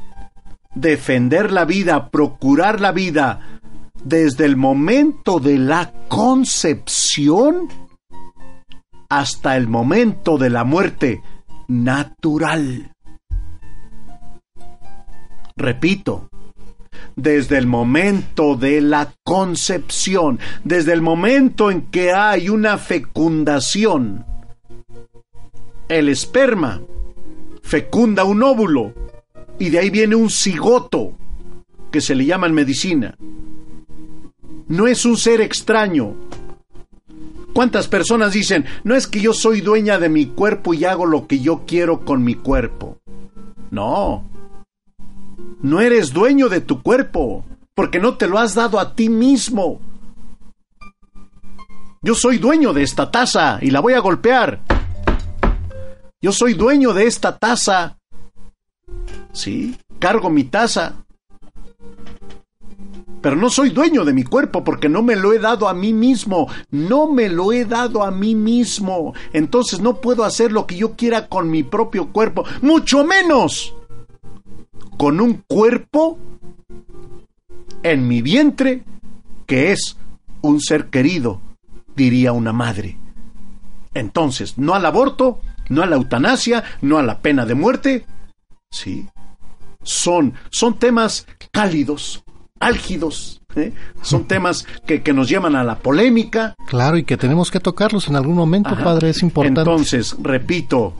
defender 0.75 1.51
la 1.53 1.63
vida, 1.63 2.09
procurar 2.09 2.81
la 2.81 2.91
vida 2.91 3.61
desde 4.03 4.43
el 4.43 4.57
momento 4.57 5.39
de 5.39 5.57
la 5.57 5.93
concepción 6.09 7.69
hasta 9.09 9.55
el 9.55 9.69
momento 9.69 10.37
de 10.37 10.49
la 10.49 10.65
muerte 10.65 11.21
natural. 11.69 12.91
Repito, 15.55 16.27
desde 17.15 17.57
el 17.57 17.67
momento 17.67 18.57
de 18.57 18.81
la 18.81 19.13
concepción, 19.23 20.37
desde 20.65 20.91
el 20.91 21.01
momento 21.01 21.71
en 21.71 21.83
que 21.83 22.11
hay 22.11 22.49
una 22.49 22.77
fecundación. 22.77 24.25
El 25.87 26.09
esperma 26.09 26.81
fecunda 27.65 28.23
un 28.23 28.43
óvulo 28.43 28.93
y 29.57 29.71
de 29.71 29.79
ahí 29.79 29.89
viene 29.89 30.15
un 30.15 30.29
cigoto 30.29 31.17
que 31.91 31.99
se 31.99 32.13
le 32.13 32.25
llama 32.25 32.45
en 32.45 32.53
medicina. 32.53 33.17
No 34.67 34.85
es 34.87 35.03
un 35.03 35.17
ser 35.17 35.41
extraño. 35.41 36.13
¿Cuántas 37.53 37.87
personas 37.87 38.33
dicen, 38.33 38.65
no 38.83 38.95
es 38.95 39.07
que 39.07 39.19
yo 39.19 39.33
soy 39.33 39.61
dueña 39.61 39.97
de 39.97 40.09
mi 40.09 40.27
cuerpo 40.27 40.73
y 40.73 40.85
hago 40.85 41.05
lo 41.05 41.25
que 41.25 41.39
yo 41.39 41.63
quiero 41.65 42.05
con 42.05 42.23
mi 42.23 42.35
cuerpo? 42.35 42.97
No. 43.71 44.23
No 45.61 45.81
eres 45.81 46.13
dueño 46.13 46.49
de 46.49 46.61
tu 46.61 46.83
cuerpo, 46.83 47.45
porque 47.73 47.99
no 47.99 48.15
te 48.15 48.27
lo 48.27 48.37
has 48.37 48.53
dado 48.53 48.79
a 48.79 48.93
ti 48.93 49.09
mismo. 49.09 49.79
Yo 52.01 52.13
soy 52.13 52.37
dueño 52.37 52.73
de 52.73 52.83
esta 52.83 53.09
taza 53.09 53.57
y 53.61 53.71
la 53.71 53.79
voy 53.79 53.93
a 53.93 53.99
golpear. 53.99 54.61
Yo 56.25 56.31
soy 56.31 56.55
dueño 56.55 56.91
de 56.91 57.05
esta 57.05 57.37
taza. 57.37 57.99
Sí, 59.31 59.77
cargo 59.99 60.31
mi 60.31 60.45
taza. 60.45 61.05
Pero 63.21 63.35
no 63.35 63.51
soy 63.51 63.69
dueño 63.69 64.03
de 64.03 64.11
mi 64.11 64.23
cuerpo 64.23 64.63
porque 64.63 64.89
no 64.89 65.03
me 65.03 65.15
lo 65.15 65.33
he 65.33 65.37
dado 65.37 65.69
a 65.69 65.75
mí 65.75 65.93
mismo. 65.93 66.47
No 66.71 67.11
me 67.11 67.29
lo 67.29 67.53
he 67.53 67.65
dado 67.65 68.01
a 68.01 68.09
mí 68.09 68.33
mismo. 68.33 69.13
Entonces 69.33 69.81
no 69.81 70.01
puedo 70.01 70.23
hacer 70.23 70.51
lo 70.51 70.65
que 70.65 70.77
yo 70.77 70.95
quiera 70.95 71.27
con 71.27 71.51
mi 71.51 71.61
propio 71.61 72.11
cuerpo. 72.11 72.43
Mucho 72.63 73.05
menos 73.05 73.75
con 74.97 75.21
un 75.21 75.43
cuerpo 75.47 76.17
en 77.83 78.07
mi 78.07 78.23
vientre 78.23 78.83
que 79.45 79.73
es 79.73 79.95
un 80.41 80.59
ser 80.59 80.89
querido, 80.89 81.39
diría 81.95 82.31
una 82.31 82.51
madre. 82.51 82.97
Entonces, 83.93 84.57
no 84.57 84.73
al 84.73 84.87
aborto, 84.87 85.39
no 85.69 85.83
a 85.83 85.85
la 85.85 85.95
eutanasia, 85.95 86.63
no 86.81 86.97
a 86.97 87.03
la 87.03 87.19
pena 87.19 87.45
de 87.45 87.55
muerte. 87.55 88.05
Sí. 88.71 89.07
Son, 89.83 90.33
son 90.49 90.79
temas 90.79 91.27
cálidos, 91.51 92.23
álgidos. 92.59 93.41
¿eh? 93.55 93.73
Son 94.01 94.23
temas 94.27 94.65
que, 94.85 95.03
que, 95.03 95.13
nos 95.13 95.29
llevan 95.29 95.55
a 95.55 95.63
la 95.63 95.79
polémica. 95.79 96.55
Claro, 96.67 96.97
y 96.97 97.03
que 97.03 97.17
tenemos 97.17 97.51
que 97.51 97.59
tocarlos 97.59 98.07
en 98.07 98.15
algún 98.15 98.35
momento, 98.35 98.69
Ajá. 98.69 98.83
padre, 98.83 99.09
es 99.09 99.21
importante. 99.21 99.61
Entonces, 99.61 100.15
repito, 100.21 100.93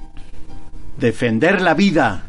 defender 0.98 1.61
la 1.61 1.74
vida 1.74 2.26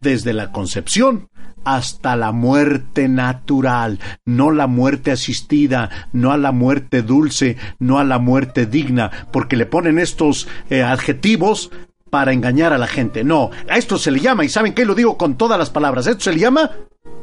desde 0.00 0.32
la 0.32 0.52
concepción 0.52 1.28
hasta 1.64 2.16
la 2.16 2.32
muerte 2.32 3.08
natural, 3.08 3.98
no 4.24 4.50
la 4.50 4.66
muerte 4.66 5.10
asistida, 5.10 6.08
no 6.12 6.32
a 6.32 6.36
la 6.36 6.52
muerte 6.52 7.02
dulce, 7.02 7.56
no 7.78 7.98
a 7.98 8.04
la 8.04 8.18
muerte 8.18 8.66
digna, 8.66 9.10
porque 9.32 9.56
le 9.56 9.66
ponen 9.66 9.98
estos 9.98 10.48
eh, 10.70 10.82
adjetivos 10.82 11.70
para 12.10 12.32
engañar 12.32 12.72
a 12.72 12.78
la 12.78 12.86
gente. 12.86 13.24
No, 13.24 13.50
a 13.68 13.78
esto 13.78 13.98
se 13.98 14.10
le 14.10 14.20
llama, 14.20 14.44
y 14.44 14.48
saben 14.48 14.74
que 14.74 14.84
lo 14.84 14.94
digo 14.94 15.16
con 15.16 15.36
todas 15.36 15.58
las 15.58 15.70
palabras, 15.70 16.06
esto 16.06 16.24
se 16.24 16.32
le 16.32 16.40
llama 16.40 16.70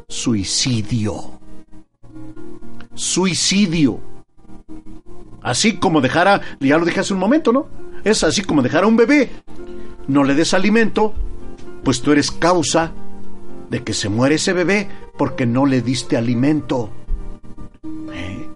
suicidio. 0.08 1.40
Suicidio. 2.96 4.02
Así 5.42 5.78
como 5.78 6.02
dejara, 6.02 6.42
ya 6.60 6.78
lo 6.78 6.86
dije 6.86 7.00
hace 7.00 7.14
un 7.14 7.20
momento, 7.20 7.54
¿no? 7.54 7.68
Es 8.04 8.24
así 8.24 8.42
como 8.42 8.62
dejar 8.62 8.84
a 8.84 8.88
un 8.88 8.98
bebé. 8.98 9.30
No 10.08 10.24
le 10.24 10.34
des 10.34 10.54
alimento, 10.54 11.14
pues 11.84 12.02
tú 12.02 12.12
eres 12.12 12.32
causa 12.32 12.92
de 13.70 13.84
que 13.84 13.94
se 13.94 14.10
muere 14.10 14.36
ese 14.36 14.54
bebé 14.54 14.88
porque 15.18 15.46
no 15.46 15.66
le 15.66 15.82
diste 15.82 16.18
alimento. 16.18 16.90
¿Eh? 18.14 18.50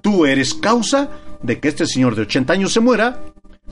Tú 0.00 0.26
eres 0.26 0.54
causa 0.54 1.10
de 1.42 1.60
que 1.60 1.68
este 1.68 1.86
señor 1.86 2.14
de 2.14 2.22
80 2.22 2.52
años 2.52 2.72
se 2.72 2.80
muera 2.80 3.20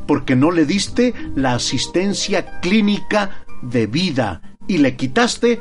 porque 0.06 0.36
no 0.36 0.50
le 0.50 0.66
diste 0.66 1.14
la 1.34 1.55
asistencia 1.55 2.60
clínica 2.60 3.44
de 3.62 3.86
vida 3.86 4.42
y 4.66 4.78
le 4.78 4.97
quitaste 4.97 5.60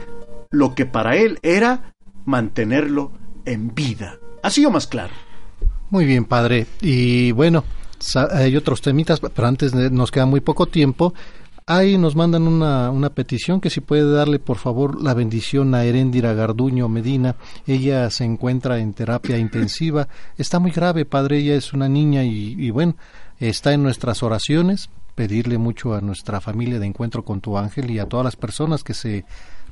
lo 0.50 0.76
que 0.76 0.86
para 0.86 1.16
él 1.16 1.40
era 1.42 1.94
mantenerlo 2.26 3.12
en 3.46 3.74
vida. 3.74 4.20
Así 4.44 4.66
o 4.66 4.72
más 4.72 4.88
claro. 4.88 5.14
Muy 5.90 6.06
bien, 6.06 6.26
padre. 6.26 6.68
Y 6.82 7.32
bueno, 7.32 7.64
hay 8.32 8.56
otros 8.56 8.82
temitas, 8.82 9.20
pero 9.20 9.48
antes 9.48 9.74
nos 9.74 10.12
queda 10.12 10.26
muy 10.26 10.40
poco 10.40 10.66
tiempo. 10.66 11.14
Ahí 11.74 11.98
nos 11.98 12.18
mandan 12.18 12.50
una, 12.50 12.92
una 12.92 13.12
petición 13.12 13.62
que 13.62 13.70
si 13.70 13.80
puede 13.80 14.12
darle 14.12 14.40
por 14.40 14.58
favor 14.58 15.02
la 15.02 15.14
bendición 15.14 15.74
a 15.74 15.86
Heréndira 15.86 16.34
Garduño 16.34 16.90
Medina. 16.90 17.38
Ella 17.66 18.10
se 18.10 18.26
encuentra 18.26 18.80
en 18.80 18.92
terapia 18.92 19.38
intensiva. 19.38 20.10
Está 20.38 20.60
muy 20.60 20.72
grave, 20.72 21.06
padre. 21.06 21.38
Ella 21.38 21.56
es 21.56 21.72
una 21.72 21.88
niña 21.88 22.26
y, 22.26 22.58
y 22.60 22.72
bueno, 22.72 22.98
está 23.40 23.72
en 23.72 23.84
nuestras 23.84 24.22
oraciones. 24.22 24.90
Pedirle 25.16 25.58
mucho 25.58 25.94
a 25.94 26.02
nuestra 26.02 26.42
familia 26.42 26.78
de 26.78 26.88
Encuentro 26.88 27.24
con 27.24 27.40
tu 27.40 27.58
Ángel 27.58 27.90
y 27.90 28.00
a 28.00 28.06
todas 28.06 28.26
las 28.26 28.36
personas 28.36 28.84
que 28.84 28.94
se 28.94 29.24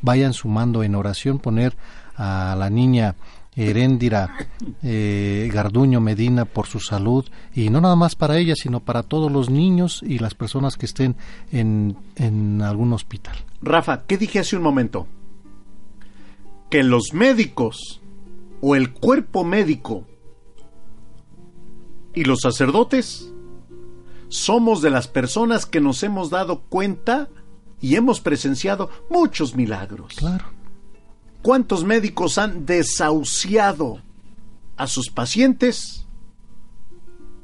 vayan 0.01 0.31
sumando 0.31 0.83
en 0.83 0.95
oración, 0.95 1.37
poner 1.37 1.75
a 2.15 2.55
la 2.57 2.69
niña 2.69 3.15
Heréndira 3.59 4.47
eh, 4.83 5.49
Garduño 5.51 5.99
Medina 5.99 6.45
por 6.45 6.67
su 6.67 6.79
salud 6.79 7.25
y 7.53 7.69
no 7.69 7.81
nada 7.81 7.95
más 7.95 8.15
para 8.15 8.37
ella, 8.37 8.55
sino 8.55 8.79
para 8.79 9.03
todos 9.03 9.31
los 9.31 9.49
niños 9.49 10.01
y 10.05 10.19
las 10.19 10.33
personas 10.33 10.77
que 10.77 10.85
estén 10.85 11.15
en, 11.51 11.97
en 12.15 12.61
algún 12.61 12.93
hospital. 12.93 13.35
Rafa, 13.61 14.03
¿qué 14.03 14.17
dije 14.17 14.39
hace 14.39 14.55
un 14.55 14.63
momento? 14.63 15.07
Que 16.69 16.83
los 16.83 17.13
médicos 17.13 18.01
o 18.61 18.75
el 18.75 18.93
cuerpo 18.93 19.43
médico 19.43 20.05
y 22.13 22.23
los 22.23 22.41
sacerdotes 22.41 23.31
somos 24.29 24.81
de 24.81 24.89
las 24.89 25.07
personas 25.07 25.65
que 25.65 25.81
nos 25.81 26.03
hemos 26.03 26.29
dado 26.29 26.61
cuenta 26.61 27.29
y 27.81 27.95
hemos 27.95 28.21
presenciado 28.21 28.89
muchos 29.09 29.55
milagros. 29.55 30.13
Claro. 30.15 30.58
¿Cuántos 31.41 31.85
médicos 31.85 32.37
han 32.37 32.65
desahuciado 32.65 34.01
a 34.75 34.87
sus 34.87 35.09
pacientes 35.09 36.07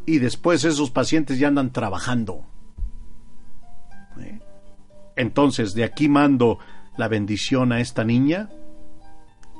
y 0.05 0.19
después 0.19 0.63
esos 0.65 0.91
pacientes 0.91 1.39
ya 1.39 1.47
andan 1.47 1.71
trabajando? 1.71 2.45
¿Eh? 4.19 4.39
Entonces, 5.15 5.73
de 5.73 5.85
aquí 5.85 6.09
mando 6.09 6.59
la 6.97 7.07
bendición 7.07 7.71
a 7.71 7.79
esta 7.79 8.03
niña, 8.03 8.49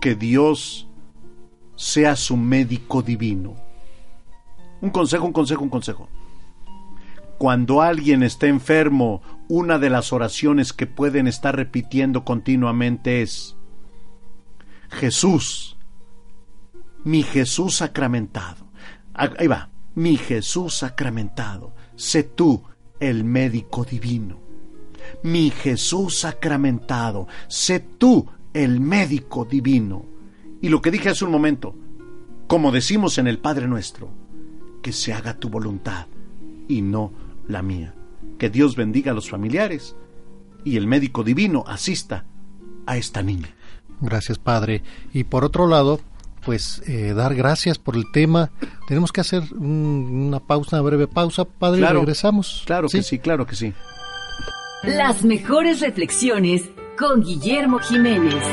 que 0.02 0.16
Dios 0.16 0.88
sea 1.76 2.16
su 2.16 2.38
médico 2.38 3.02
divino. 3.02 3.56
Un 4.82 4.90
consejo, 4.90 5.26
un 5.26 5.34
consejo, 5.34 5.64
un 5.64 5.70
consejo. 5.70 6.10
Cuando 7.38 7.82
alguien 7.82 8.24
está 8.24 8.48
enfermo, 8.48 9.22
una 9.48 9.78
de 9.78 9.90
las 9.90 10.14
oraciones 10.14 10.74
que 10.74 10.88
pueden 10.88 11.28
estar 11.28 11.56
repitiendo 11.56 12.24
continuamente 12.24 13.22
es, 13.22 13.55
Jesús, 14.96 15.78
mi 17.04 17.22
Jesús 17.22 17.76
sacramentado. 17.76 18.66
Ahí 19.14 19.48
va, 19.48 19.70
mi 19.94 20.18
Jesús 20.18 20.76
sacramentado, 20.76 21.74
sé 21.96 22.24
tú 22.24 22.64
el 23.00 23.24
médico 23.24 23.86
divino. 23.86 24.40
Mi 25.24 25.52
Jesús 25.52 26.20
sacramentado, 26.20 27.28
sé 27.48 27.80
tú 27.80 28.28
el 28.54 28.80
médico 28.80 29.46
divino. 29.46 30.06
Y 30.62 30.70
lo 30.70 30.82
que 30.82 30.92
dije 30.92 31.10
hace 31.10 31.26
un 31.26 31.32
momento, 31.32 31.76
como 32.48 32.72
decimos 32.72 33.18
en 33.18 33.28
el 33.28 33.38
Padre 33.38 33.68
nuestro, 33.68 34.10
que 34.82 34.92
se 34.92 35.14
haga 35.14 35.38
tu 35.38 35.50
voluntad 35.50 36.08
y 36.68 36.82
no 36.82 37.12
la 37.48 37.62
mía. 37.62 37.94
Que 38.40 38.50
Dios 38.50 38.76
bendiga 38.76 39.12
a 39.12 39.16
los 39.16 39.30
familiares 39.30 39.96
y 40.64 40.78
el 40.78 40.88
médico 40.88 41.24
divino 41.24 41.64
asista 41.68 42.26
a 42.86 42.98
esta 42.98 43.22
niña. 43.22 43.54
Gracias, 44.02 44.38
Padre. 44.38 44.84
Y 45.14 45.26
por 45.26 45.44
otro 45.44 45.68
lado, 45.68 46.00
pues 46.46 46.82
eh, 46.88 47.14
dar 47.14 47.36
gracias 47.36 47.80
por 47.80 47.96
el 47.96 48.12
tema. 48.12 48.52
Tenemos 48.88 49.12
que 49.12 49.22
hacer 49.22 49.44
un, 49.54 50.28
una 50.28 50.40
pausa, 50.40 50.78
una 50.78 50.84
breve 50.84 51.08
pausa, 51.08 51.46
Padre, 51.46 51.80
claro, 51.80 52.00
y 52.00 52.02
regresamos. 52.02 52.64
Claro 52.66 52.88
¿Sí? 52.88 52.98
que 52.98 53.04
sí, 53.04 53.20
claro 53.20 53.46
que 53.46 53.56
sí. 53.56 53.74
Las 54.84 55.24
mejores 55.24 55.82
reflexiones 55.82 56.70
con 56.98 57.24
Guillermo 57.24 57.80
Jiménez. 57.80 58.44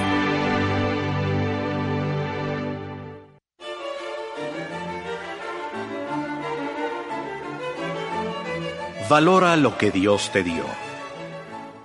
Valora 9.13 9.57
lo 9.57 9.77
que 9.77 9.91
Dios 9.91 10.31
te 10.33 10.43
dio. 10.43 10.65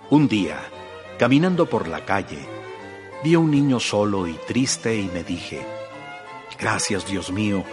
Un 0.10 0.30
día, 0.30 0.58
caminando 1.20 1.66
por 1.66 1.90
la 1.90 2.06
calle, 2.06 2.40
vi 3.28 3.36
a 3.36 3.40
un 3.40 3.52
niño 3.52 3.82
solo 3.82 4.26
y 4.26 4.36
triste 4.48 4.96
y 4.96 5.10
me 5.10 5.22
dije, 5.22 5.60
gracias 6.58 7.06
Dios 7.06 7.30
mío, 7.30 7.66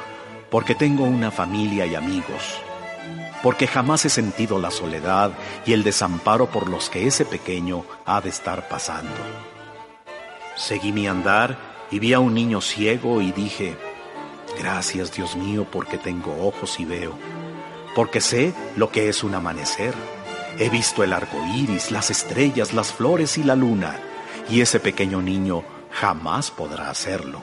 porque 0.50 0.74
tengo 0.74 1.04
una 1.04 1.30
familia 1.30 1.86
y 1.86 1.94
amigos, 1.94 2.58
porque 3.40 3.68
jamás 3.68 4.04
he 4.04 4.08
sentido 4.08 4.58
la 4.58 4.72
soledad 4.72 5.30
y 5.64 5.72
el 5.72 5.84
desamparo 5.84 6.50
por 6.50 6.68
los 6.68 6.90
que 6.90 7.06
ese 7.06 7.24
pequeño 7.24 7.84
ha 8.04 8.20
de 8.20 8.30
estar 8.30 8.66
pasando. 8.68 9.14
Seguí 10.56 10.90
mi 10.90 11.06
andar 11.06 11.56
y 11.88 12.00
vi 12.00 12.14
a 12.14 12.18
un 12.18 12.34
niño 12.34 12.60
ciego 12.60 13.22
y 13.22 13.30
dije, 13.30 13.76
gracias 14.58 15.12
Dios 15.12 15.36
mío 15.36 15.68
porque 15.70 15.98
tengo 15.98 16.48
ojos 16.48 16.80
y 16.80 16.84
veo, 16.84 17.12
porque 17.94 18.20
sé 18.20 18.52
lo 18.74 18.90
que 18.90 19.08
es 19.08 19.22
un 19.22 19.36
amanecer. 19.36 19.94
He 20.58 20.68
visto 20.68 21.04
el 21.04 21.12
arco 21.12 21.36
iris, 21.54 21.92
las 21.92 22.10
estrellas, 22.10 22.74
las 22.74 22.92
flores 22.92 23.38
y 23.38 23.44
la 23.44 23.54
luna, 23.54 24.00
y 24.48 24.60
ese 24.60 24.80
pequeño 24.80 25.20
niño 25.20 25.64
jamás 25.90 26.50
podrá 26.50 26.90
hacerlo. 26.90 27.42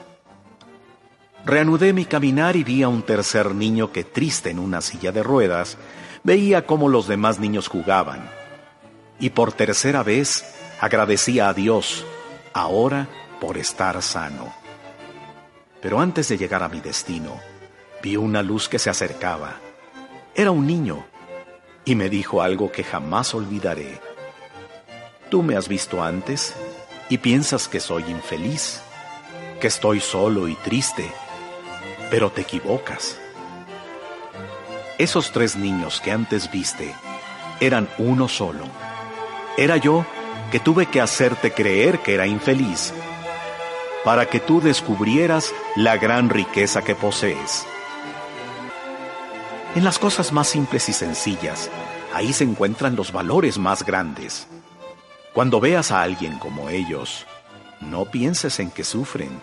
Reanudé 1.44 1.92
mi 1.92 2.04
caminar 2.04 2.54
y 2.54 2.62
vi 2.62 2.82
a 2.82 2.88
un 2.88 3.02
tercer 3.02 3.54
niño 3.54 3.90
que, 3.90 4.04
triste 4.04 4.50
en 4.50 4.60
una 4.60 4.80
silla 4.80 5.10
de 5.10 5.22
ruedas, 5.22 5.76
veía 6.22 6.66
cómo 6.66 6.88
los 6.88 7.08
demás 7.08 7.40
niños 7.40 7.66
jugaban. 7.68 8.30
Y 9.18 9.30
por 9.30 9.52
tercera 9.52 10.02
vez 10.02 10.44
agradecía 10.80 11.48
a 11.48 11.54
Dios, 11.54 12.06
ahora 12.52 13.08
por 13.40 13.58
estar 13.58 14.00
sano. 14.02 14.54
Pero 15.80 16.00
antes 16.00 16.28
de 16.28 16.38
llegar 16.38 16.62
a 16.62 16.68
mi 16.68 16.80
destino, 16.80 17.40
vi 18.02 18.16
una 18.16 18.42
luz 18.42 18.68
que 18.68 18.78
se 18.78 18.88
acercaba. 18.88 19.56
Era 20.34 20.52
un 20.52 20.66
niño 20.66 21.04
y 21.84 21.96
me 21.96 22.08
dijo 22.08 22.40
algo 22.40 22.70
que 22.70 22.84
jamás 22.84 23.34
olvidaré. 23.34 24.00
Tú 25.28 25.42
me 25.42 25.56
has 25.56 25.66
visto 25.66 26.02
antes 26.02 26.54
y 27.12 27.18
piensas 27.18 27.68
que 27.68 27.78
soy 27.78 28.04
infeliz, 28.04 28.80
que 29.60 29.66
estoy 29.66 30.00
solo 30.00 30.48
y 30.48 30.54
triste, 30.54 31.12
pero 32.10 32.30
te 32.32 32.40
equivocas. 32.40 33.18
Esos 34.96 35.30
tres 35.30 35.54
niños 35.54 36.00
que 36.00 36.10
antes 36.10 36.50
viste 36.50 36.94
eran 37.60 37.86
uno 37.98 38.28
solo. 38.28 38.64
Era 39.58 39.76
yo 39.76 40.06
que 40.50 40.58
tuve 40.58 40.86
que 40.86 41.02
hacerte 41.02 41.52
creer 41.52 41.98
que 41.98 42.14
era 42.14 42.26
infeliz 42.26 42.94
para 44.06 44.24
que 44.24 44.40
tú 44.40 44.62
descubrieras 44.62 45.52
la 45.76 45.98
gran 45.98 46.30
riqueza 46.30 46.80
que 46.80 46.94
posees. 46.94 47.66
En 49.74 49.84
las 49.84 49.98
cosas 49.98 50.32
más 50.32 50.48
simples 50.48 50.88
y 50.88 50.94
sencillas, 50.94 51.68
ahí 52.14 52.32
se 52.32 52.44
encuentran 52.44 52.96
los 52.96 53.12
valores 53.12 53.58
más 53.58 53.84
grandes. 53.84 54.46
Cuando 55.32 55.60
veas 55.60 55.90
a 55.92 56.02
alguien 56.02 56.38
como 56.38 56.68
ellos, 56.68 57.26
no 57.80 58.04
pienses 58.04 58.60
en 58.60 58.70
que 58.70 58.84
sufren, 58.84 59.40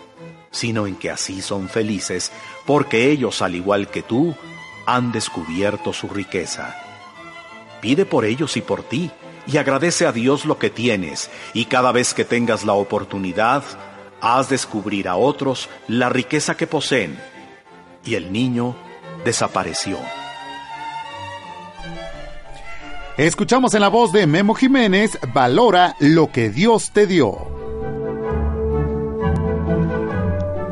sino 0.52 0.86
en 0.86 0.94
que 0.96 1.10
así 1.10 1.42
son 1.42 1.68
felices, 1.68 2.30
porque 2.64 3.10
ellos, 3.10 3.42
al 3.42 3.56
igual 3.56 3.88
que 3.88 4.02
tú, 4.02 4.34
han 4.86 5.10
descubierto 5.10 5.92
su 5.92 6.08
riqueza. 6.08 6.76
Pide 7.80 8.04
por 8.04 8.24
ellos 8.24 8.56
y 8.56 8.60
por 8.60 8.82
ti, 8.84 9.10
y 9.46 9.56
agradece 9.56 10.06
a 10.06 10.12
Dios 10.12 10.44
lo 10.44 10.58
que 10.58 10.70
tienes, 10.70 11.28
y 11.54 11.64
cada 11.64 11.90
vez 11.90 12.14
que 12.14 12.24
tengas 12.24 12.64
la 12.64 12.74
oportunidad, 12.74 13.64
haz 14.20 14.48
descubrir 14.48 15.08
a 15.08 15.16
otros 15.16 15.68
la 15.88 16.08
riqueza 16.08 16.56
que 16.56 16.66
poseen. 16.66 17.18
Y 18.04 18.14
el 18.14 18.32
niño 18.32 18.76
desapareció. 19.24 19.98
Escuchamos 23.16 23.74
en 23.74 23.80
la 23.80 23.88
voz 23.88 24.12
de 24.12 24.26
Memo 24.26 24.54
Jiménez, 24.54 25.18
Valora 25.34 25.96
lo 26.00 26.32
que 26.32 26.48
Dios 26.48 26.90
te 26.92 27.06
dio. 27.06 27.36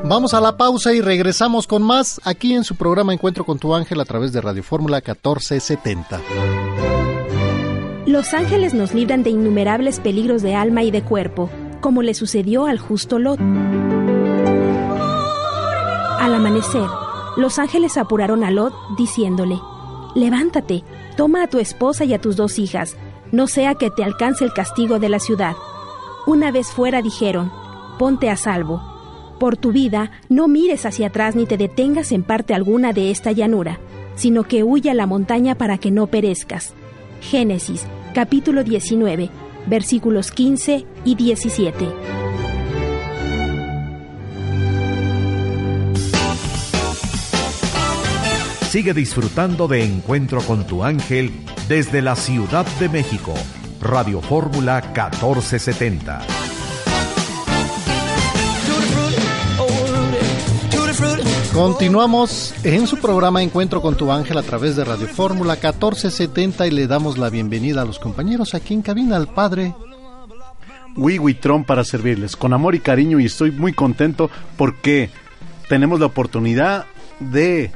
Vamos 0.05 0.33
a 0.33 0.41
la 0.41 0.57
pausa 0.57 0.95
y 0.95 1.03
regresamos 1.03 1.67
con 1.67 1.83
más 1.83 2.21
aquí 2.25 2.55
en 2.55 2.65
su 2.65 2.77
programa 2.77 3.13
Encuentro 3.13 3.45
con 3.45 3.59
tu 3.59 3.75
ángel 3.75 4.01
a 4.01 4.07
través 4.07 4.33
de 4.33 4.41
Radio 4.41 4.63
Fórmula 4.63 5.03
1470. 5.05 6.21
Los 8.07 8.33
ángeles 8.33 8.73
nos 8.73 8.95
libran 8.95 9.23
de 9.23 9.29
innumerables 9.29 10.01
peligros 10.01 10.41
de 10.41 10.55
alma 10.55 10.83
y 10.83 10.91
de 10.91 11.03
cuerpo, 11.03 11.51
como 11.83 12.01
le 12.01 12.15
sucedió 12.15 12.65
al 12.65 12.79
justo 12.79 13.19
Lot. 13.19 13.39
Al 16.19 16.35
amanecer, 16.35 16.87
los 17.37 17.59
ángeles 17.59 17.99
apuraron 17.99 18.45
a 18.45 18.51
Lot 18.51 18.73
diciéndole, 18.97 19.61
Levántate, 20.15 20.85
toma 21.19 21.43
a 21.43 21.47
tu 21.49 21.59
esposa 21.59 22.05
y 22.05 22.15
a 22.15 22.21
tus 22.21 22.37
dos 22.37 22.61
hijas, 22.61 22.97
no 23.33 23.49
sea 23.49 23.75
que 23.75 23.91
te 23.91 24.05
alcance 24.05 24.45
el 24.45 24.53
castigo 24.53 25.01
de 25.01 25.09
la 25.09 25.19
ciudad. 25.19 25.57
Una 26.29 26.53
vez 26.53 26.69
fuera 26.69 27.03
dijeron, 27.03 27.51
Ponte 27.99 28.31
a 28.31 28.37
salvo. 28.37 28.81
Por 29.41 29.57
tu 29.57 29.73
vida, 29.73 30.13
no 30.29 30.47
mires 30.47 30.87
hacia 30.87 31.09
atrás 31.09 31.35
ni 31.35 31.45
te 31.45 31.57
detengas 31.57 32.13
en 32.13 32.23
parte 32.23 32.55
alguna 32.55 32.93
de 32.93 33.11
esta 33.11 33.33
llanura, 33.33 33.81
sino 34.15 34.45
que 34.45 34.63
huya 34.63 34.93
a 34.93 34.95
la 34.95 35.07
montaña 35.07 35.57
para 35.57 35.79
que 35.79 35.91
no 35.91 36.07
perezcas. 36.07 36.73
Génesis, 37.21 37.85
capítulo 38.15 38.63
19, 38.63 39.29
versículos 39.67 40.31
15 40.31 40.87
y 41.05 41.17
17. 41.17 42.48
Sigue 48.69 48.93
disfrutando 48.93 49.67
de 49.67 49.83
Encuentro 49.83 50.43
con 50.43 50.67
tu 50.67 50.85
ángel 50.85 51.33
desde 51.69 52.03
la 52.03 52.15
Ciudad 52.15 52.67
de 52.79 52.91
México. 52.91 53.33
Radio 53.81 54.21
Fórmula 54.21 54.83
1470. 54.95 56.21
Continuamos 61.55 62.55
en 62.63 62.87
su 62.87 62.99
programa 62.99 63.43
Encuentro 63.43 63.81
con 63.81 63.97
tu 63.97 64.13
ángel 64.13 64.37
a 64.37 64.43
través 64.43 64.77
de 64.77 64.85
Radio 64.85 65.07
Fórmula 65.09 65.55
1470 65.55 66.67
y 66.67 66.71
le 66.71 66.87
damos 66.87 67.17
la 67.17 67.31
bienvenida 67.31 67.81
a 67.81 67.87
los 67.87 67.99
compañeros 67.99 68.55
aquí 68.55 68.75
en 68.75 68.83
cabina, 68.83 69.17
al 69.17 69.29
padre 69.29 69.75
Tron 71.41 71.65
para 71.65 71.85
servirles 71.85 72.37
con 72.37 72.53
amor 72.53 72.75
y 72.75 72.81
cariño 72.81 73.19
y 73.19 73.25
estoy 73.25 73.51
muy 73.51 73.73
contento 73.73 74.31
porque 74.59 75.09
tenemos 75.71 76.01
la 76.01 76.07
oportunidad 76.07 76.85
de 77.19 77.71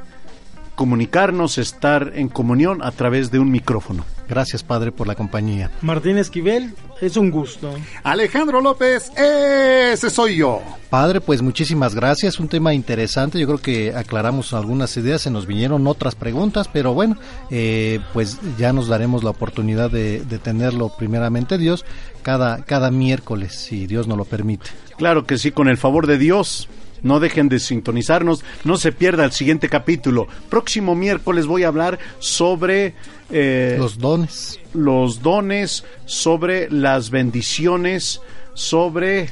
comunicarnos, 0.82 1.58
estar 1.58 2.10
en 2.16 2.28
comunión 2.28 2.82
a 2.82 2.90
través 2.90 3.30
de 3.30 3.38
un 3.38 3.52
micrófono. 3.52 4.04
Gracias, 4.28 4.64
Padre, 4.64 4.90
por 4.90 5.06
la 5.06 5.14
compañía. 5.14 5.70
Martín 5.80 6.18
Esquivel, 6.18 6.74
es 7.00 7.16
un 7.16 7.30
gusto. 7.30 7.72
Alejandro 8.02 8.60
López, 8.60 9.12
ese 9.16 10.10
soy 10.10 10.38
yo. 10.38 10.60
Padre, 10.90 11.20
pues 11.20 11.40
muchísimas 11.40 11.94
gracias. 11.94 12.40
Un 12.40 12.48
tema 12.48 12.74
interesante. 12.74 13.38
Yo 13.38 13.46
creo 13.46 13.58
que 13.58 13.94
aclaramos 13.94 14.54
algunas 14.54 14.96
ideas, 14.96 15.22
se 15.22 15.30
nos 15.30 15.46
vinieron 15.46 15.86
otras 15.86 16.16
preguntas, 16.16 16.68
pero 16.72 16.94
bueno, 16.94 17.16
eh, 17.48 18.00
pues 18.12 18.40
ya 18.58 18.72
nos 18.72 18.88
daremos 18.88 19.22
la 19.22 19.30
oportunidad 19.30 19.88
de, 19.88 20.24
de 20.24 20.38
tenerlo 20.40 20.88
primeramente 20.98 21.58
Dios 21.58 21.84
cada, 22.22 22.64
cada 22.64 22.90
miércoles, 22.90 23.54
si 23.54 23.86
Dios 23.86 24.08
nos 24.08 24.18
lo 24.18 24.24
permite. 24.24 24.70
Claro 24.96 25.26
que 25.26 25.38
sí, 25.38 25.52
con 25.52 25.68
el 25.68 25.78
favor 25.78 26.08
de 26.08 26.18
Dios. 26.18 26.68
No 27.02 27.20
dejen 27.20 27.48
de 27.48 27.58
sintonizarnos, 27.58 28.44
no 28.64 28.76
se 28.76 28.92
pierda 28.92 29.24
el 29.24 29.32
siguiente 29.32 29.68
capítulo. 29.68 30.28
Próximo 30.48 30.94
miércoles 30.94 31.46
voy 31.46 31.64
a 31.64 31.68
hablar 31.68 31.98
sobre 32.18 32.94
eh, 33.30 33.76
los 33.78 33.98
dones. 33.98 34.60
Los 34.72 35.22
dones, 35.22 35.84
sobre 36.04 36.70
las 36.70 37.10
bendiciones, 37.10 38.20
sobre... 38.54 39.30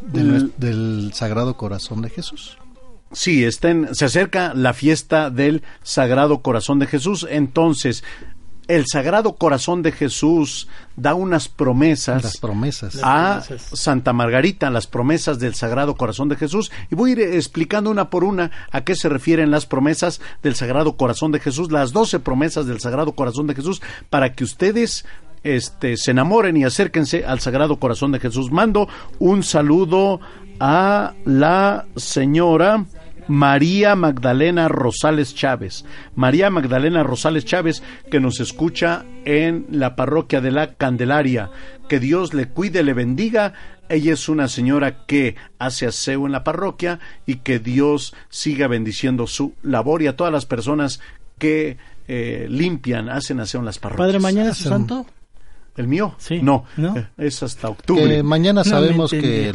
Del, 0.00 0.52
del 0.56 1.12
Sagrado 1.12 1.56
Corazón 1.56 2.02
de 2.02 2.10
Jesús. 2.10 2.58
Sí, 3.12 3.44
estén, 3.44 3.94
se 3.94 4.04
acerca 4.04 4.52
la 4.54 4.74
fiesta 4.74 5.30
del 5.30 5.62
Sagrado 5.82 6.40
Corazón 6.40 6.78
de 6.78 6.86
Jesús. 6.86 7.26
Entonces, 7.30 8.04
el 8.68 8.84
Sagrado 8.86 9.36
Corazón 9.36 9.82
de 9.82 9.92
Jesús 9.92 10.68
da 10.94 11.14
unas 11.14 11.48
promesas, 11.48 12.22
las 12.22 12.36
promesas. 12.36 13.00
a 13.02 13.42
Santa 13.72 14.12
Margarita, 14.12 14.70
las 14.70 14.86
promesas 14.86 15.38
del 15.38 15.54
Sagrado 15.54 15.96
Corazón 15.96 16.28
de 16.28 16.36
Jesús, 16.36 16.70
y 16.90 16.94
voy 16.94 17.10
a 17.10 17.12
ir 17.14 17.20
explicando 17.20 17.90
una 17.90 18.10
por 18.10 18.24
una 18.24 18.50
a 18.70 18.82
qué 18.82 18.94
se 18.94 19.08
refieren 19.08 19.50
las 19.50 19.64
promesas 19.64 20.20
del 20.42 20.54
Sagrado 20.54 20.96
Corazón 20.96 21.32
de 21.32 21.40
Jesús, 21.40 21.72
las 21.72 21.92
doce 21.92 22.20
promesas 22.20 22.66
del 22.66 22.80
Sagrado 22.80 23.12
Corazón 23.12 23.46
de 23.46 23.54
Jesús, 23.54 23.80
para 24.10 24.34
que 24.34 24.44
ustedes 24.44 25.06
este, 25.44 25.96
se 25.96 26.10
enamoren 26.10 26.56
y 26.56 26.64
acérquense 26.64 27.24
al 27.24 27.40
Sagrado 27.40 27.78
Corazón 27.78 28.12
de 28.12 28.20
Jesús. 28.20 28.50
Mando 28.50 28.86
un 29.18 29.42
saludo 29.42 30.20
a 30.60 31.14
la 31.24 31.86
señora 31.96 32.84
María 33.28 33.94
Magdalena 33.94 34.68
Rosales 34.68 35.34
Chávez. 35.34 35.84
María 36.14 36.50
Magdalena 36.50 37.02
Rosales 37.02 37.44
Chávez 37.44 37.82
que 38.10 38.20
nos 38.20 38.40
escucha 38.40 39.04
en 39.24 39.66
la 39.70 39.94
parroquia 39.96 40.40
de 40.40 40.50
la 40.50 40.74
Candelaria. 40.74 41.50
Que 41.88 42.00
Dios 42.00 42.34
le 42.34 42.48
cuide, 42.48 42.82
le 42.82 42.94
bendiga. 42.94 43.52
Ella 43.88 44.14
es 44.14 44.28
una 44.28 44.48
señora 44.48 45.06
que 45.06 45.36
hace 45.58 45.86
aseo 45.86 46.26
en 46.26 46.32
la 46.32 46.44
parroquia 46.44 46.98
y 47.26 47.36
que 47.36 47.58
Dios 47.58 48.14
siga 48.28 48.66
bendiciendo 48.66 49.26
su 49.26 49.54
labor 49.62 50.02
y 50.02 50.06
a 50.06 50.16
todas 50.16 50.32
las 50.32 50.46
personas 50.46 51.00
que 51.38 51.78
eh, 52.08 52.46
limpian, 52.48 53.08
hacen 53.08 53.40
aseo 53.40 53.60
en 53.60 53.66
las 53.66 53.78
parroquias. 53.78 54.08
Padre, 54.08 54.20
mañana 54.20 54.50
es 54.50 54.58
santo. 54.58 55.06
¿El 55.78 55.86
mío? 55.86 56.16
Sí. 56.18 56.40
No, 56.42 56.64
es 57.16 57.42
hasta 57.44 57.68
octubre. 57.68 58.16
Que 58.16 58.22
mañana 58.24 58.64
sabemos 58.64 59.12
que, 59.12 59.52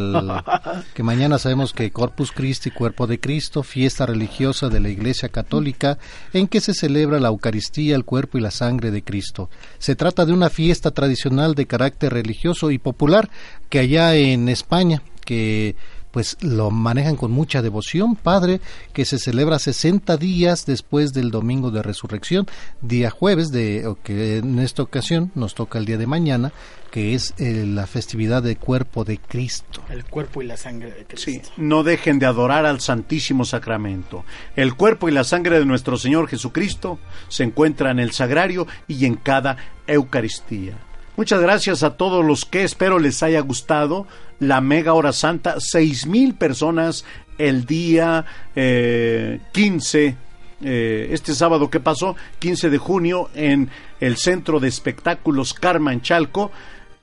que 0.94 1.04
mañana 1.04 1.38
sabemos 1.38 1.74
que 1.74 1.92
Corpus 1.92 2.32
Christi, 2.32 2.72
Cuerpo 2.72 3.08
de 3.08 3.20
Cristo, 3.20 3.62
fiesta 3.62 4.06
religiosa 4.06 4.70
de 4.70 4.80
la 4.80 4.88
Iglesia 4.88 5.28
Católica, 5.28 5.98
en 6.32 6.48
que 6.48 6.62
se 6.62 6.74
celebra 6.74 7.20
la 7.20 7.28
Eucaristía, 7.28 7.98
el 7.98 8.06
cuerpo 8.06 8.38
y 8.38 8.42
la 8.42 8.52
sangre 8.52 8.90
de 8.90 9.04
Cristo. 9.04 9.50
Se 9.80 9.98
trata 9.98 10.26
de 10.26 10.32
una 10.32 10.50
fiesta 10.50 10.92
tradicional 10.92 11.56
de 11.56 11.68
carácter 11.68 12.14
religioso 12.14 12.72
y 12.72 12.78
popular 12.78 13.30
que 13.70 13.80
allá 13.80 14.16
en 14.16 14.48
España, 14.48 15.02
que 15.26 15.76
pues 16.14 16.38
lo 16.42 16.70
manejan 16.70 17.16
con 17.16 17.32
mucha 17.32 17.64
devoción, 17.64 18.16
Padre, 18.16 18.62
que 18.94 19.04
se 19.04 19.18
celebra 19.18 19.58
60 19.58 20.16
días 20.18 20.68
después 20.68 21.12
del 21.12 21.32
domingo 21.32 21.72
de 21.72 21.82
resurrección, 21.82 22.46
día 22.82 23.10
jueves, 23.10 23.52
de, 23.52 23.96
que 24.04 24.38
en 24.38 24.60
esta 24.60 24.84
ocasión 24.84 25.32
nos 25.34 25.56
toca 25.56 25.80
el 25.80 25.86
día 25.86 25.98
de 25.98 26.06
mañana, 26.06 26.54
que 26.92 27.16
es 27.16 27.34
eh, 27.40 27.66
la 27.68 27.88
festividad 27.88 28.44
del 28.44 28.60
cuerpo 28.60 29.04
de 29.04 29.18
Cristo. 29.18 29.82
El 29.90 30.06
cuerpo 30.06 30.44
y 30.44 30.46
la 30.46 30.56
sangre 30.56 30.92
de 30.92 31.06
Cristo. 31.06 31.32
Sí, 31.32 31.42
no 31.58 31.82
dejen 31.82 32.20
de 32.20 32.28
adorar 32.28 32.68
al 32.68 32.80
Santísimo 32.80 33.44
Sacramento. 33.44 34.24
El 34.56 34.76
cuerpo 34.76 35.10
y 35.10 35.14
la 35.14 35.24
sangre 35.24 35.58
de 35.58 35.66
nuestro 35.66 35.98
Señor 35.98 36.28
Jesucristo 36.28 37.00
se 37.28 37.44
encuentran 37.44 37.98
en 37.98 38.04
el 38.04 38.12
sagrario 38.12 38.68
y 38.88 39.08
en 39.08 39.16
cada 39.16 39.58
Eucaristía. 39.88 40.78
Muchas 41.16 41.42
gracias 41.42 41.84
a 41.84 41.96
todos 41.96 42.26
los 42.26 42.44
que 42.44 42.64
espero 42.64 42.98
les 42.98 43.22
haya 43.22 43.40
gustado 43.42 44.08
la 44.40 44.62
mega 44.62 44.94
hora 44.94 45.14
santa. 45.14 45.56
Seis 45.60 46.08
mil 46.08 46.34
personas 46.34 47.06
el 47.38 47.66
día 47.66 48.26
eh, 48.56 49.40
15 49.52 50.18
eh, 50.66 51.10
este 51.12 51.36
sábado 51.36 51.70
que 51.70 51.80
pasó, 51.80 52.16
15 52.40 52.70
de 52.70 52.78
junio, 52.78 53.30
en 53.36 53.70
el 54.00 54.18
Centro 54.18 54.60
de 54.60 54.70
Espectáculos 54.70 55.54
Karma 55.54 55.94
en 55.94 56.02
Chalco 56.02 56.52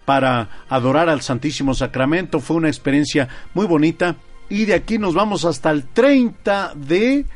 para 0.05 0.65
adorar 0.69 1.09
al 1.09 1.21
Santísimo 1.21 1.75
Sacramento. 1.75 2.41
Fue 2.41 2.57
una 2.57 2.69
experiencia 2.69 3.29
muy 3.55 3.67
bonita 3.67 4.17
y 4.49 4.65
de 4.65 4.75
aquí 4.75 4.99
nos 4.99 5.15
vamos 5.15 5.45
hasta 5.45 5.71
el 5.71 5.85
30 5.85 6.73
de 6.75 7.27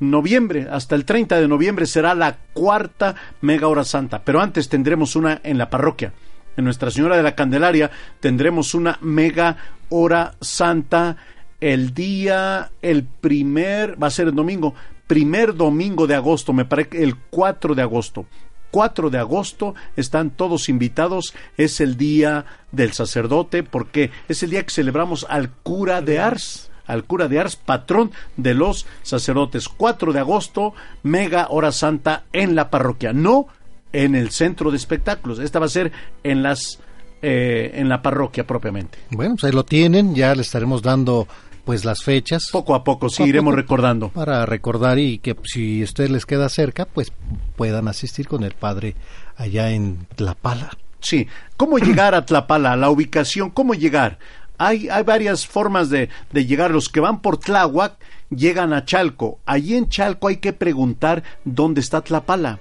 noviembre. 0.00 0.66
Hasta 0.70 0.94
el 0.96 1.04
30 1.04 1.40
de 1.40 1.48
noviembre 1.48 1.86
será 1.86 2.14
la 2.14 2.38
cuarta 2.52 3.14
mega 3.40 3.68
hora 3.68 3.84
santa, 3.84 4.22
pero 4.24 4.40
antes 4.40 4.68
tendremos 4.68 5.14
una 5.14 5.40
en 5.44 5.58
la 5.58 5.70
parroquia. 5.70 6.12
En 6.56 6.64
Nuestra 6.64 6.90
Señora 6.90 7.16
de 7.16 7.22
la 7.22 7.34
Candelaria 7.34 7.90
tendremos 8.18 8.74
una 8.74 8.98
mega 9.00 9.56
hora 9.88 10.34
santa 10.40 11.16
el 11.60 11.94
día, 11.94 12.72
el 12.82 13.04
primer, 13.04 14.02
va 14.02 14.08
a 14.08 14.10
ser 14.10 14.28
el 14.28 14.34
domingo, 14.34 14.74
primer 15.06 15.54
domingo 15.54 16.06
de 16.06 16.14
agosto, 16.14 16.52
me 16.52 16.64
parece 16.64 17.02
el 17.02 17.16
4 17.16 17.74
de 17.74 17.82
agosto. 17.82 18.26
4 18.70 19.10
de 19.10 19.18
agosto 19.18 19.74
están 19.96 20.30
todos 20.30 20.68
invitados, 20.68 21.34
es 21.56 21.80
el 21.80 21.96
día 21.96 22.46
del 22.72 22.92
sacerdote, 22.92 23.62
porque 23.62 24.10
es 24.28 24.42
el 24.42 24.50
día 24.50 24.62
que 24.62 24.70
celebramos 24.70 25.26
al 25.28 25.50
cura 25.50 26.02
de 26.02 26.20
Ars, 26.20 26.69
al 26.90 27.04
cura 27.04 27.28
de 27.28 27.40
Ars, 27.40 27.56
patrón 27.56 28.10
de 28.36 28.54
los 28.54 28.86
sacerdotes. 29.02 29.68
4 29.68 30.12
de 30.12 30.20
agosto, 30.20 30.74
mega 31.02 31.46
hora 31.50 31.72
santa 31.72 32.24
en 32.32 32.54
la 32.54 32.70
parroquia, 32.70 33.12
no 33.12 33.46
en 33.92 34.14
el 34.14 34.30
centro 34.30 34.70
de 34.70 34.76
espectáculos. 34.76 35.38
Esta 35.38 35.58
va 35.58 35.66
a 35.66 35.70
ser 35.70 35.92
en 36.22 36.42
las 36.42 36.80
eh, 37.22 37.72
en 37.74 37.88
la 37.88 38.00
parroquia 38.00 38.46
propiamente. 38.46 38.98
Bueno, 39.10 39.34
pues 39.34 39.44
ahí 39.44 39.52
lo 39.52 39.64
tienen, 39.64 40.14
ya 40.14 40.34
le 40.34 40.42
estaremos 40.42 40.82
dando 40.82 41.28
pues 41.64 41.84
las 41.84 42.02
fechas. 42.02 42.48
Poco 42.50 42.74
a 42.74 42.82
poco, 42.82 43.10
sí, 43.10 43.24
iremos 43.24 43.54
recordando. 43.54 44.08
Para 44.08 44.46
recordar 44.46 44.98
y 44.98 45.18
que 45.18 45.36
si 45.44 45.82
usted 45.82 46.08
les 46.08 46.24
queda 46.24 46.48
cerca, 46.48 46.86
pues 46.86 47.12
puedan 47.56 47.88
asistir 47.88 48.26
con 48.26 48.42
el 48.42 48.54
padre 48.54 48.96
allá 49.36 49.70
en 49.70 50.06
Tlapala. 50.16 50.70
Sí, 51.00 51.26
¿cómo 51.56 51.78
llegar 51.78 52.14
a 52.14 52.24
Tlapala? 52.26 52.76
La 52.76 52.90
ubicación, 52.90 53.50
¿cómo 53.50 53.74
llegar? 53.74 54.18
Hay, 54.62 54.88
varias 55.06 55.46
formas 55.46 55.88
de, 55.88 56.10
de 56.32 56.44
llegar. 56.44 56.70
Los 56.70 56.88
que 56.90 57.00
van 57.00 57.22
por 57.22 57.38
Tláhuac 57.38 57.94
llegan 58.28 58.72
a 58.74 58.84
Chalco. 58.84 59.38
Allí 59.46 59.74
en 59.74 59.88
Chalco 59.88 60.28
hay 60.28 60.36
que 60.36 60.52
preguntar 60.52 61.22
dónde 61.44 61.80
está 61.80 62.02
Tlapala. 62.02 62.58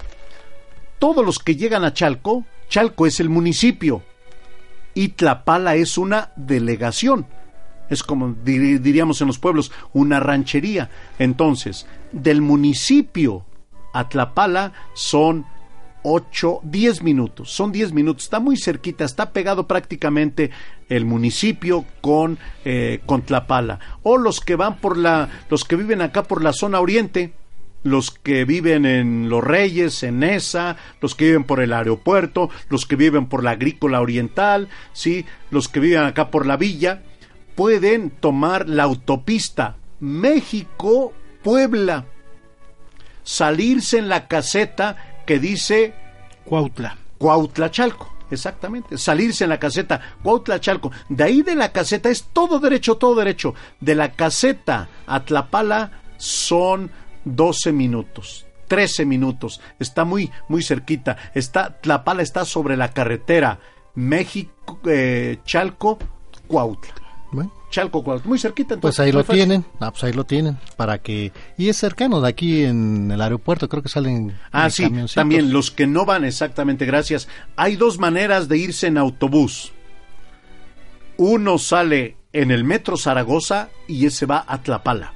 Todos 0.97 1.25
los 1.25 1.39
que 1.39 1.57
llegan 1.57 1.83
a 1.83 1.93
Chalco, 1.93 2.45
Chalco 2.69 3.05
es 3.05 3.19
el 3.19 3.27
municipio 3.27 4.01
y 4.93 5.09
Tlapala 5.09 5.75
es 5.75 5.97
una 5.97 6.31
delegación 6.35 7.25
es 7.89 8.03
como 8.03 8.35
diríamos 8.43 9.19
en 9.21 9.27
los 9.27 9.39
pueblos, 9.39 9.71
una 9.93 10.19
ranchería. 10.19 10.89
Entonces, 11.17 11.87
del 12.11 12.41
municipio 12.41 13.45
a 13.93 14.07
Tlapala 14.07 14.73
son 14.93 15.45
8, 16.03 16.61
10 16.63 17.03
minutos, 17.03 17.51
son 17.51 17.71
10 17.71 17.93
minutos, 17.93 18.23
está 18.23 18.39
muy 18.39 18.57
cerquita, 18.57 19.03
está 19.03 19.31
pegado 19.31 19.67
prácticamente 19.67 20.51
el 20.87 21.05
municipio 21.05 21.85
con, 22.01 22.37
eh, 22.65 23.01
con 23.05 23.21
Tlapala. 23.21 23.79
O 24.03 24.17
los 24.17 24.39
que 24.39 24.55
van 24.55 24.77
por 24.77 24.97
la, 24.97 25.29
los 25.49 25.65
que 25.65 25.75
viven 25.75 26.01
acá 26.01 26.23
por 26.23 26.43
la 26.43 26.53
zona 26.53 26.79
oriente, 26.79 27.33
los 27.83 28.11
que 28.11 28.45
viven 28.45 28.85
en 28.85 29.29
Los 29.29 29.43
Reyes, 29.43 30.03
en 30.03 30.23
Esa, 30.23 30.77
los 31.01 31.15
que 31.15 31.25
viven 31.25 31.43
por 31.43 31.61
el 31.61 31.73
aeropuerto, 31.73 32.49
los 32.69 32.85
que 32.85 32.95
viven 32.95 33.27
por 33.27 33.43
la 33.43 33.51
agrícola 33.51 34.01
oriental, 34.01 34.69
sí, 34.93 35.25
los 35.49 35.67
que 35.67 35.79
viven 35.79 36.03
acá 36.03 36.29
por 36.29 36.45
la 36.45 36.57
villa, 36.57 37.03
pueden 37.55 38.09
tomar 38.09 38.69
la 38.69 38.83
autopista 38.83 39.77
México-Puebla, 39.99 42.05
salirse 43.23 43.97
en 43.97 44.09
la 44.09 44.27
caseta 44.27 45.18
que 45.29 45.37
dice 45.37 45.93
Cuautla. 46.43 46.97
Cuautla 47.19 47.69
Chalco. 47.69 48.11
Exactamente, 48.31 48.97
salirse 48.97 49.43
en 49.43 49.51
la 49.51 49.59
caseta 49.59 50.01
Cuautla 50.23 50.59
Chalco. 50.59 50.91
De 51.07 51.23
ahí 51.23 51.43
de 51.43 51.53
la 51.53 51.71
caseta 51.71 52.09
es 52.09 52.29
todo 52.33 52.57
derecho, 52.57 52.97
todo 52.97 53.13
derecho. 53.13 53.53
De 53.79 53.93
la 53.93 54.13
caseta 54.13 54.89
a 55.05 55.19
Tlapala 55.19 56.01
son 56.17 56.89
12 57.25 57.71
minutos. 57.73 58.47
13 58.69 59.05
minutos, 59.05 59.61
está 59.77 60.03
muy, 60.03 60.31
muy 60.47 60.63
cerquita. 60.63 61.17
Está, 61.35 61.79
Tlapala 61.79 62.23
está 62.23 62.43
sobre 62.43 62.75
la 62.75 62.91
carretera 62.91 63.59
México, 63.93 64.79
eh, 64.85 65.37
Chalco, 65.45 65.99
Cuautla. 66.47 66.95
Chalco, 67.69 68.03
muy 68.23 68.39
cerquita. 68.39 68.77
pues 68.77 68.99
ahí 68.99 69.11
lo 69.11 69.23
tienen, 69.23 69.63
ah, 69.79 69.91
pues 69.91 70.03
ahí 70.03 70.13
lo 70.13 70.23
tienen, 70.23 70.57
para 70.75 70.97
que... 70.97 71.31
Y 71.57 71.69
es 71.69 71.77
cercano, 71.77 72.19
de 72.19 72.29
aquí 72.29 72.63
en 72.63 73.11
el 73.11 73.21
aeropuerto, 73.21 73.69
creo 73.69 73.83
que 73.83 73.89
salen... 73.89 74.35
Ah, 74.51 74.69
sí, 74.69 74.89
también 75.13 75.53
los 75.53 75.69
que 75.69 75.85
no 75.85 76.05
van 76.05 76.25
exactamente, 76.25 76.85
gracias. 76.85 77.27
Hay 77.55 77.75
dos 77.75 77.99
maneras 77.99 78.47
de 78.47 78.57
irse 78.57 78.87
en 78.87 78.97
autobús. 78.97 79.71
Uno 81.17 81.59
sale 81.59 82.17
en 82.33 82.49
el 82.49 82.63
metro 82.63 82.97
Zaragoza 82.97 83.69
y 83.87 84.05
ese 84.05 84.25
va 84.25 84.45
a 84.47 84.63
Tlapala. 84.63 85.13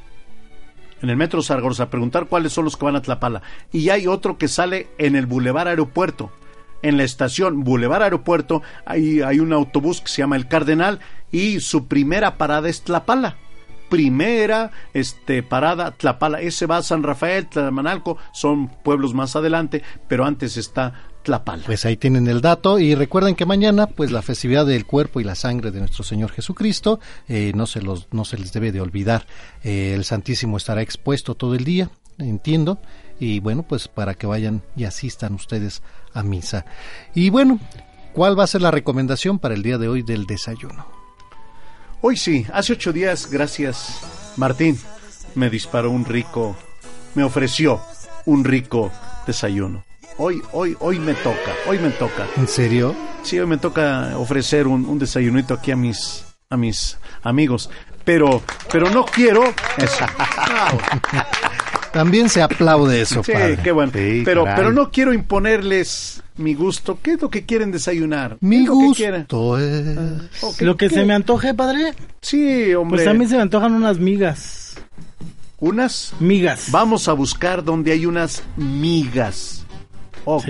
En 1.01 1.09
el 1.09 1.17
metro 1.17 1.41
Zaragoza, 1.41 1.89
preguntar 1.89 2.27
cuáles 2.27 2.53
son 2.53 2.65
los 2.65 2.77
que 2.77 2.85
van 2.85 2.95
a 2.95 3.01
Tlapala. 3.01 3.41
Y 3.71 3.89
hay 3.89 4.07
otro 4.07 4.37
que 4.37 4.47
sale 4.47 4.89
en 4.97 5.15
el 5.15 5.25
Boulevard 5.25 5.69
Aeropuerto 5.69 6.31
en 6.83 6.97
la 6.97 7.03
estación 7.03 7.63
Boulevard 7.63 8.03
Aeropuerto 8.03 8.61
hay, 8.85 9.21
hay 9.21 9.39
un 9.39 9.51
autobús 9.53 10.01
que 10.01 10.09
se 10.09 10.21
llama 10.21 10.35
El 10.35 10.47
Cardenal 10.47 10.99
y 11.31 11.59
su 11.59 11.87
primera 11.87 12.37
parada 12.37 12.69
es 12.69 12.83
Tlapala 12.83 13.37
primera 13.93 14.71
este, 14.95 15.43
parada 15.43 15.91
Tlapala. 15.91 16.41
Ese 16.41 16.65
va 16.65 16.77
a 16.77 16.81
San 16.81 17.03
Rafael, 17.03 17.47
Tlamanalco, 17.47 18.17
son 18.31 18.67
pueblos 18.67 19.13
más 19.13 19.35
adelante, 19.35 19.83
pero 20.07 20.25
antes 20.25 20.57
está 20.57 20.93
Tlapala. 21.21 21.61
Pues 21.67 21.85
ahí 21.85 21.95
tienen 21.95 22.27
el 22.27 22.41
dato 22.41 22.79
y 22.79 22.95
recuerden 22.95 23.35
que 23.35 23.45
mañana, 23.45 23.85
pues 23.85 24.11
la 24.11 24.23
festividad 24.23 24.65
del 24.65 24.87
cuerpo 24.87 25.19
y 25.19 25.23
la 25.23 25.35
sangre 25.35 25.69
de 25.69 25.77
nuestro 25.77 26.03
Señor 26.03 26.31
Jesucristo, 26.31 26.99
eh, 27.27 27.51
no, 27.53 27.67
se 27.67 27.83
los, 27.83 28.07
no 28.11 28.25
se 28.25 28.39
les 28.39 28.51
debe 28.51 28.71
de 28.71 28.81
olvidar. 28.81 29.27
Eh, 29.63 29.93
el 29.93 30.05
Santísimo 30.05 30.57
estará 30.57 30.81
expuesto 30.81 31.35
todo 31.35 31.53
el 31.53 31.63
día, 31.63 31.91
entiendo, 32.17 32.79
y 33.19 33.39
bueno, 33.39 33.63
pues 33.63 33.87
para 33.87 34.13
que 34.13 34.27
vayan 34.27 34.61
y 34.75 34.85
asistan 34.85 35.33
ustedes 35.33 35.81
a 36.13 36.23
misa. 36.23 36.65
Y 37.13 37.29
bueno, 37.29 37.59
¿cuál 38.13 38.37
va 38.37 38.43
a 38.43 38.47
ser 38.47 38.61
la 38.61 38.71
recomendación 38.71 39.39
para 39.39 39.55
el 39.55 39.63
día 39.63 39.77
de 39.77 39.87
hoy 39.87 40.01
del 40.01 40.25
desayuno? 40.25 40.87
Hoy 42.01 42.17
sí, 42.17 42.45
hace 42.51 42.73
ocho 42.73 42.91
días, 42.91 43.29
gracias 43.31 44.01
Martín, 44.35 44.77
me 45.35 45.49
disparó 45.49 45.91
un 45.91 46.05
rico, 46.05 46.55
me 47.15 47.23
ofreció 47.23 47.79
un 48.25 48.43
rico 48.43 48.91
desayuno. 49.25 49.83
Hoy, 50.17 50.41
hoy, 50.51 50.75
hoy 50.79 50.99
me 50.99 51.13
toca, 51.13 51.53
hoy 51.67 51.79
me 51.79 51.89
toca. 51.91 52.27
¿En 52.37 52.47
serio? 52.47 52.95
Sí, 53.23 53.39
hoy 53.39 53.47
me 53.47 53.57
toca 53.57 54.17
ofrecer 54.17 54.67
un, 54.67 54.85
un 54.85 54.99
desayunito 54.99 55.53
aquí 55.53 55.71
a 55.71 55.75
mis, 55.75 56.25
a 56.49 56.57
mis 56.57 56.97
amigos. 57.23 57.69
Pero, 58.03 58.41
pero 58.71 58.89
no 58.89 59.05
quiero. 59.05 59.43
También 61.93 62.27
se 62.27 62.41
aplaude 62.41 63.01
eso, 63.01 63.23
sí, 63.23 63.31
qué 63.63 63.71
bueno. 63.71 63.91
pero, 63.93 64.43
pero 64.43 64.73
no 64.73 64.91
quiero 64.91 65.13
imponerles 65.13 66.23
mi 66.37 66.55
gusto. 66.55 66.99
¿Qué 67.01 67.11
es 67.13 67.21
lo 67.21 67.29
que 67.29 67.45
quieren 67.45 67.71
desayunar? 67.71 68.37
Mi 68.41 68.65
gusto 68.65 69.57
es... 69.59 69.97
Ah, 69.97 70.21
lo 70.59 70.75
que 70.75 70.89
se 70.89 71.05
me 71.05 71.13
antoje, 71.13 71.53
padre. 71.53 71.93
Sí, 72.21 72.73
hombre. 72.73 72.97
Pues 72.97 73.07
a 73.07 73.13
mí 73.13 73.27
se 73.27 73.35
me 73.35 73.43
antojan 73.43 73.73
unas 73.73 73.99
migas. 73.99 74.75
¿Unas? 75.59 76.13
Migas. 76.19 76.71
Vamos 76.71 77.07
a 77.07 77.13
buscar 77.13 77.63
donde 77.63 77.91
hay 77.91 78.05
unas 78.05 78.43
migas. 78.57 79.65
Ok. 80.25 80.47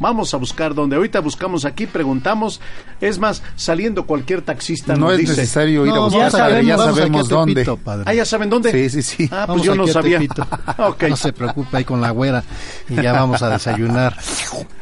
Vamos 0.00 0.32
a 0.32 0.38
buscar 0.38 0.74
donde 0.74 0.96
ahorita 0.96 1.20
buscamos 1.20 1.66
aquí, 1.66 1.86
preguntamos. 1.86 2.60
Es 3.02 3.18
más, 3.18 3.42
saliendo 3.54 4.06
cualquier 4.06 4.40
taxista 4.40 4.96
no 4.96 5.12
es 5.12 5.28
necesario 5.28 5.84
ir 5.84 5.92
a 5.92 5.98
buscar, 6.00 6.62
ya 6.64 6.78
sabemos, 6.78 7.28
dónde. 7.28 7.76
ah, 8.06 8.14
ya 8.14 8.24
saben 8.24 8.48
dónde. 8.48 8.72
Sí, 8.72 8.88
sí, 8.88 9.02
sí. 9.02 9.28
Ah, 9.30 9.44
pues 9.46 9.62
yo 9.62 9.74
no 9.74 9.86
sabía. 9.86 10.18
okay. 10.78 11.10
No 11.10 11.16
se 11.16 11.34
preocupe 11.34 11.76
ahí 11.76 11.84
con 11.84 12.00
la 12.00 12.10
güera 12.10 12.42
y 12.88 12.94
ya 12.94 13.12
vamos 13.12 13.42
a 13.42 13.50
desayunar. 13.50 14.16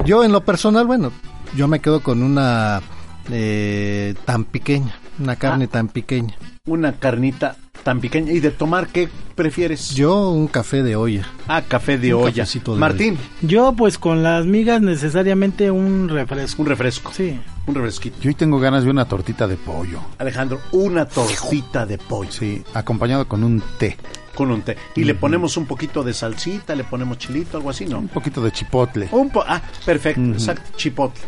Yo 0.05 0.23
en 0.23 0.31
lo 0.31 0.45
personal, 0.45 0.87
bueno, 0.87 1.11
yo 1.53 1.67
me 1.67 1.81
quedo 1.81 1.99
con 1.99 2.23
una 2.23 2.81
eh, 3.29 4.15
tan 4.25 4.45
pequeña 4.45 4.95
Una 5.19 5.35
carne 5.35 5.67
tan 5.67 5.89
pequeña. 5.89 6.35
Una 6.65 6.93
carnita 6.93 7.57
tan 7.83 7.99
pequeña. 7.99 8.31
¿Y 8.31 8.39
de 8.39 8.51
tomar 8.51 8.87
qué 8.87 9.09
prefieres? 9.35 9.91
Yo 9.95 10.29
un 10.29 10.47
café 10.47 10.83
de 10.83 10.95
olla. 10.95 11.27
Ah, 11.47 11.61
café 11.67 11.97
de 11.97 12.13
Un 12.13 12.23
olla. 12.23 12.45
de 12.45 12.71
Martín. 12.75 13.17
Yo 13.41 13.73
pues 13.73 13.97
con 13.97 14.23
las 14.23 14.45
migas 14.45 14.81
necesariamente 14.81 15.71
un 15.71 16.09
refresco. 16.09 16.61
Un 16.61 16.67
refresco. 16.67 17.11
Sí. 17.13 17.39
Un 17.67 17.75
refresquito. 17.75 18.17
Yo 18.21 18.29
hoy 18.29 18.35
tengo 18.35 18.59
ganas 18.59 18.83
de 18.83 18.89
una 18.89 19.05
tortita 19.05 19.47
de 19.47 19.55
pollo. 19.55 19.99
Alejandro, 20.17 20.59
una 20.71 21.05
tortita 21.05 21.85
de 21.85 21.97
pollo. 21.97 22.31
Sí, 22.31 22.63
acompañado 22.73 23.27
con 23.27 23.43
un 23.43 23.61
té. 23.77 23.97
Con 24.35 24.51
un 24.51 24.61
té. 24.61 24.77
Y 24.95 25.03
le 25.03 25.15
ponemos 25.15 25.57
un 25.57 25.65
poquito 25.65 26.03
de 26.03 26.13
salsita, 26.13 26.73
le 26.73 26.83
ponemos 26.83 27.17
chilito, 27.17 27.57
algo 27.57 27.69
así, 27.69 27.85
¿no? 27.85 27.99
Un 27.99 28.07
poquito 28.07 28.41
de 28.41 28.51
chipotle. 28.51 29.09
Un 29.11 29.29
po 29.29 29.43
ah, 29.45 29.61
perfecto, 29.85 30.21
Ujú. 30.21 30.31
exacto, 30.33 30.71
chipotle. 30.77 31.21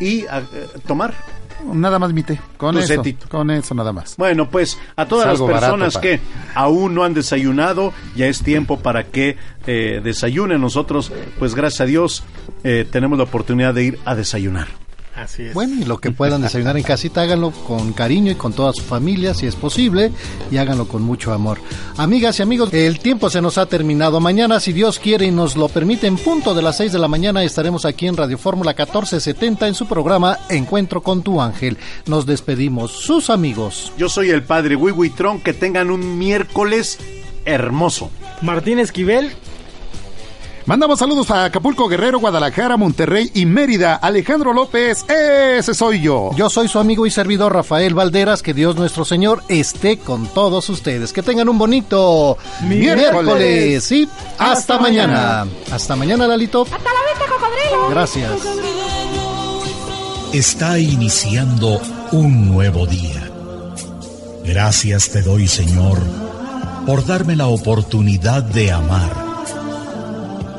Y 0.00 0.24
ah, 0.26 0.42
eh, 0.54 0.66
tomar. 0.86 1.14
Nada 1.72 1.98
más 1.98 2.12
mi 2.12 2.22
té. 2.22 2.40
Con 2.56 2.74
Tu 2.74 2.80
eso. 2.80 2.88
setito. 2.94 3.28
Con 3.28 3.50
eso 3.50 3.74
nada 3.74 3.92
más. 3.92 4.16
Bueno, 4.16 4.48
pues 4.48 4.78
a 4.96 5.06
todas 5.06 5.26
las 5.26 5.40
barato, 5.40 5.60
personas 5.60 5.98
que 5.98 6.20
aún 6.54 6.94
no 6.94 7.04
han 7.04 7.14
desayunado, 7.14 7.92
ya 8.16 8.26
es 8.26 8.42
tiempo 8.42 8.78
para 8.78 9.04
que 9.04 9.36
eh, 9.66 10.00
desayunen. 10.02 10.60
Nosotros, 10.60 11.12
pues 11.38 11.54
gracias 11.54 11.80
a 11.82 11.84
Dios, 11.86 12.24
eh, 12.64 12.86
tenemos 12.90 13.18
la 13.18 13.24
oportunidad 13.24 13.74
de 13.74 13.84
ir 13.84 13.98
a 14.04 14.14
desayunar. 14.14 14.68
Así 15.18 15.46
es. 15.46 15.54
Bueno, 15.54 15.74
y 15.80 15.84
lo 15.84 15.98
que 15.98 16.12
puedan 16.12 16.42
desayunar 16.42 16.76
en 16.76 16.84
casita, 16.84 17.22
háganlo 17.22 17.50
con 17.50 17.92
cariño 17.92 18.30
y 18.30 18.36
con 18.36 18.52
toda 18.52 18.72
su 18.72 18.82
familia, 18.82 19.34
si 19.34 19.46
es 19.46 19.56
posible, 19.56 20.12
y 20.50 20.58
háganlo 20.58 20.86
con 20.86 21.02
mucho 21.02 21.32
amor. 21.32 21.58
Amigas 21.96 22.38
y 22.38 22.42
amigos, 22.42 22.72
el 22.72 23.00
tiempo 23.00 23.28
se 23.28 23.42
nos 23.42 23.58
ha 23.58 23.66
terminado. 23.66 24.20
Mañana, 24.20 24.60
si 24.60 24.72
Dios 24.72 24.98
quiere 24.98 25.26
y 25.26 25.30
nos 25.32 25.56
lo 25.56 25.68
permite, 25.68 26.06
en 26.06 26.16
punto 26.16 26.54
de 26.54 26.62
las 26.62 26.76
6 26.76 26.92
de 26.92 26.98
la 26.98 27.08
mañana 27.08 27.42
estaremos 27.42 27.84
aquí 27.84 28.06
en 28.06 28.16
Radio 28.16 28.38
Fórmula 28.38 28.70
1470 28.70 29.66
en 29.66 29.74
su 29.74 29.86
programa 29.86 30.38
Encuentro 30.48 31.02
con 31.02 31.22
tu 31.22 31.40
ángel. 31.40 31.78
Nos 32.06 32.24
despedimos, 32.24 32.92
sus 32.92 33.28
amigos. 33.28 33.92
Yo 33.98 34.08
soy 34.08 34.30
el 34.30 34.44
padre 34.44 34.76
Wiwitron, 34.76 35.40
que 35.40 35.52
tengan 35.52 35.90
un 35.90 36.18
miércoles 36.18 36.98
hermoso. 37.44 38.10
Martín 38.42 38.78
Esquivel. 38.78 39.32
Mandamos 40.68 40.98
saludos 40.98 41.30
a 41.30 41.46
Acapulco, 41.46 41.88
Guerrero, 41.88 42.18
Guadalajara, 42.20 42.76
Monterrey 42.76 43.30
y 43.32 43.46
Mérida. 43.46 43.94
Alejandro 43.94 44.52
López, 44.52 45.02
ese 45.08 45.72
soy 45.72 46.02
yo. 46.02 46.28
Yo 46.36 46.50
soy 46.50 46.68
su 46.68 46.78
amigo 46.78 47.06
y 47.06 47.10
servidor 47.10 47.54
Rafael 47.54 47.94
Valderas. 47.94 48.42
Que 48.42 48.52
Dios 48.52 48.76
nuestro 48.76 49.06
Señor 49.06 49.42
esté 49.48 49.96
con 49.96 50.26
todos 50.26 50.68
ustedes. 50.68 51.14
Que 51.14 51.22
tengan 51.22 51.48
un 51.48 51.56
bonito 51.56 52.36
Miércoles. 52.60 53.12
miércoles. 53.14 53.84
Sí, 53.84 54.06
hasta, 54.32 54.52
Hasta 54.52 54.78
mañana. 54.78 55.46
Hasta 55.72 55.96
mañana, 55.96 56.26
Lalito. 56.26 56.64
¡Hasta 56.64 56.76
la 56.76 57.00
vista, 57.14 57.24
cocodrilo! 57.32 57.88
Gracias. 57.88 58.30
Está 60.34 60.78
iniciando 60.78 61.80
un 62.12 62.52
nuevo 62.52 62.86
día. 62.86 63.30
Gracias 64.44 65.08
te 65.08 65.22
doy, 65.22 65.48
Señor, 65.48 65.98
por 66.84 67.06
darme 67.06 67.36
la 67.36 67.46
oportunidad 67.46 68.42
de 68.42 68.70
amar, 68.70 69.27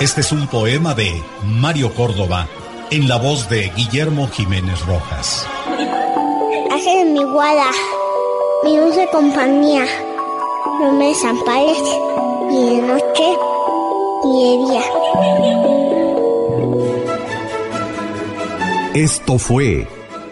Este 0.00 0.20
es 0.22 0.32
un 0.32 0.48
poema 0.48 0.94
de 0.94 1.22
Mario 1.44 1.94
Córdoba 1.94 2.48
en 2.90 3.08
la 3.08 3.16
voz 3.16 3.48
de 3.48 3.70
Guillermo 3.76 4.28
Jiménez 4.28 4.84
Rojas. 4.86 5.46
Ángel 6.70 7.10
mi 7.10 7.22
guarda, 7.22 7.70
mi 8.64 8.76
dulce 8.76 9.08
compañía, 9.12 9.86
no 10.80 10.92
me 10.92 11.08
desampares 11.08 11.78
ni 12.50 12.70
de 12.70 12.82
noche 12.82 13.38
ni 14.24 14.44
de 14.44 14.56
día. 14.66 14.82
Esto 18.94 19.38
fue 19.38 19.86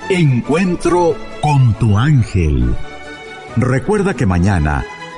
Encuentro 0.08 1.14
con 1.40 1.74
tu 1.74 1.96
ángel. 1.96 2.74
Recuerda 3.56 4.14
que 4.14 4.26
mañana 4.26 4.84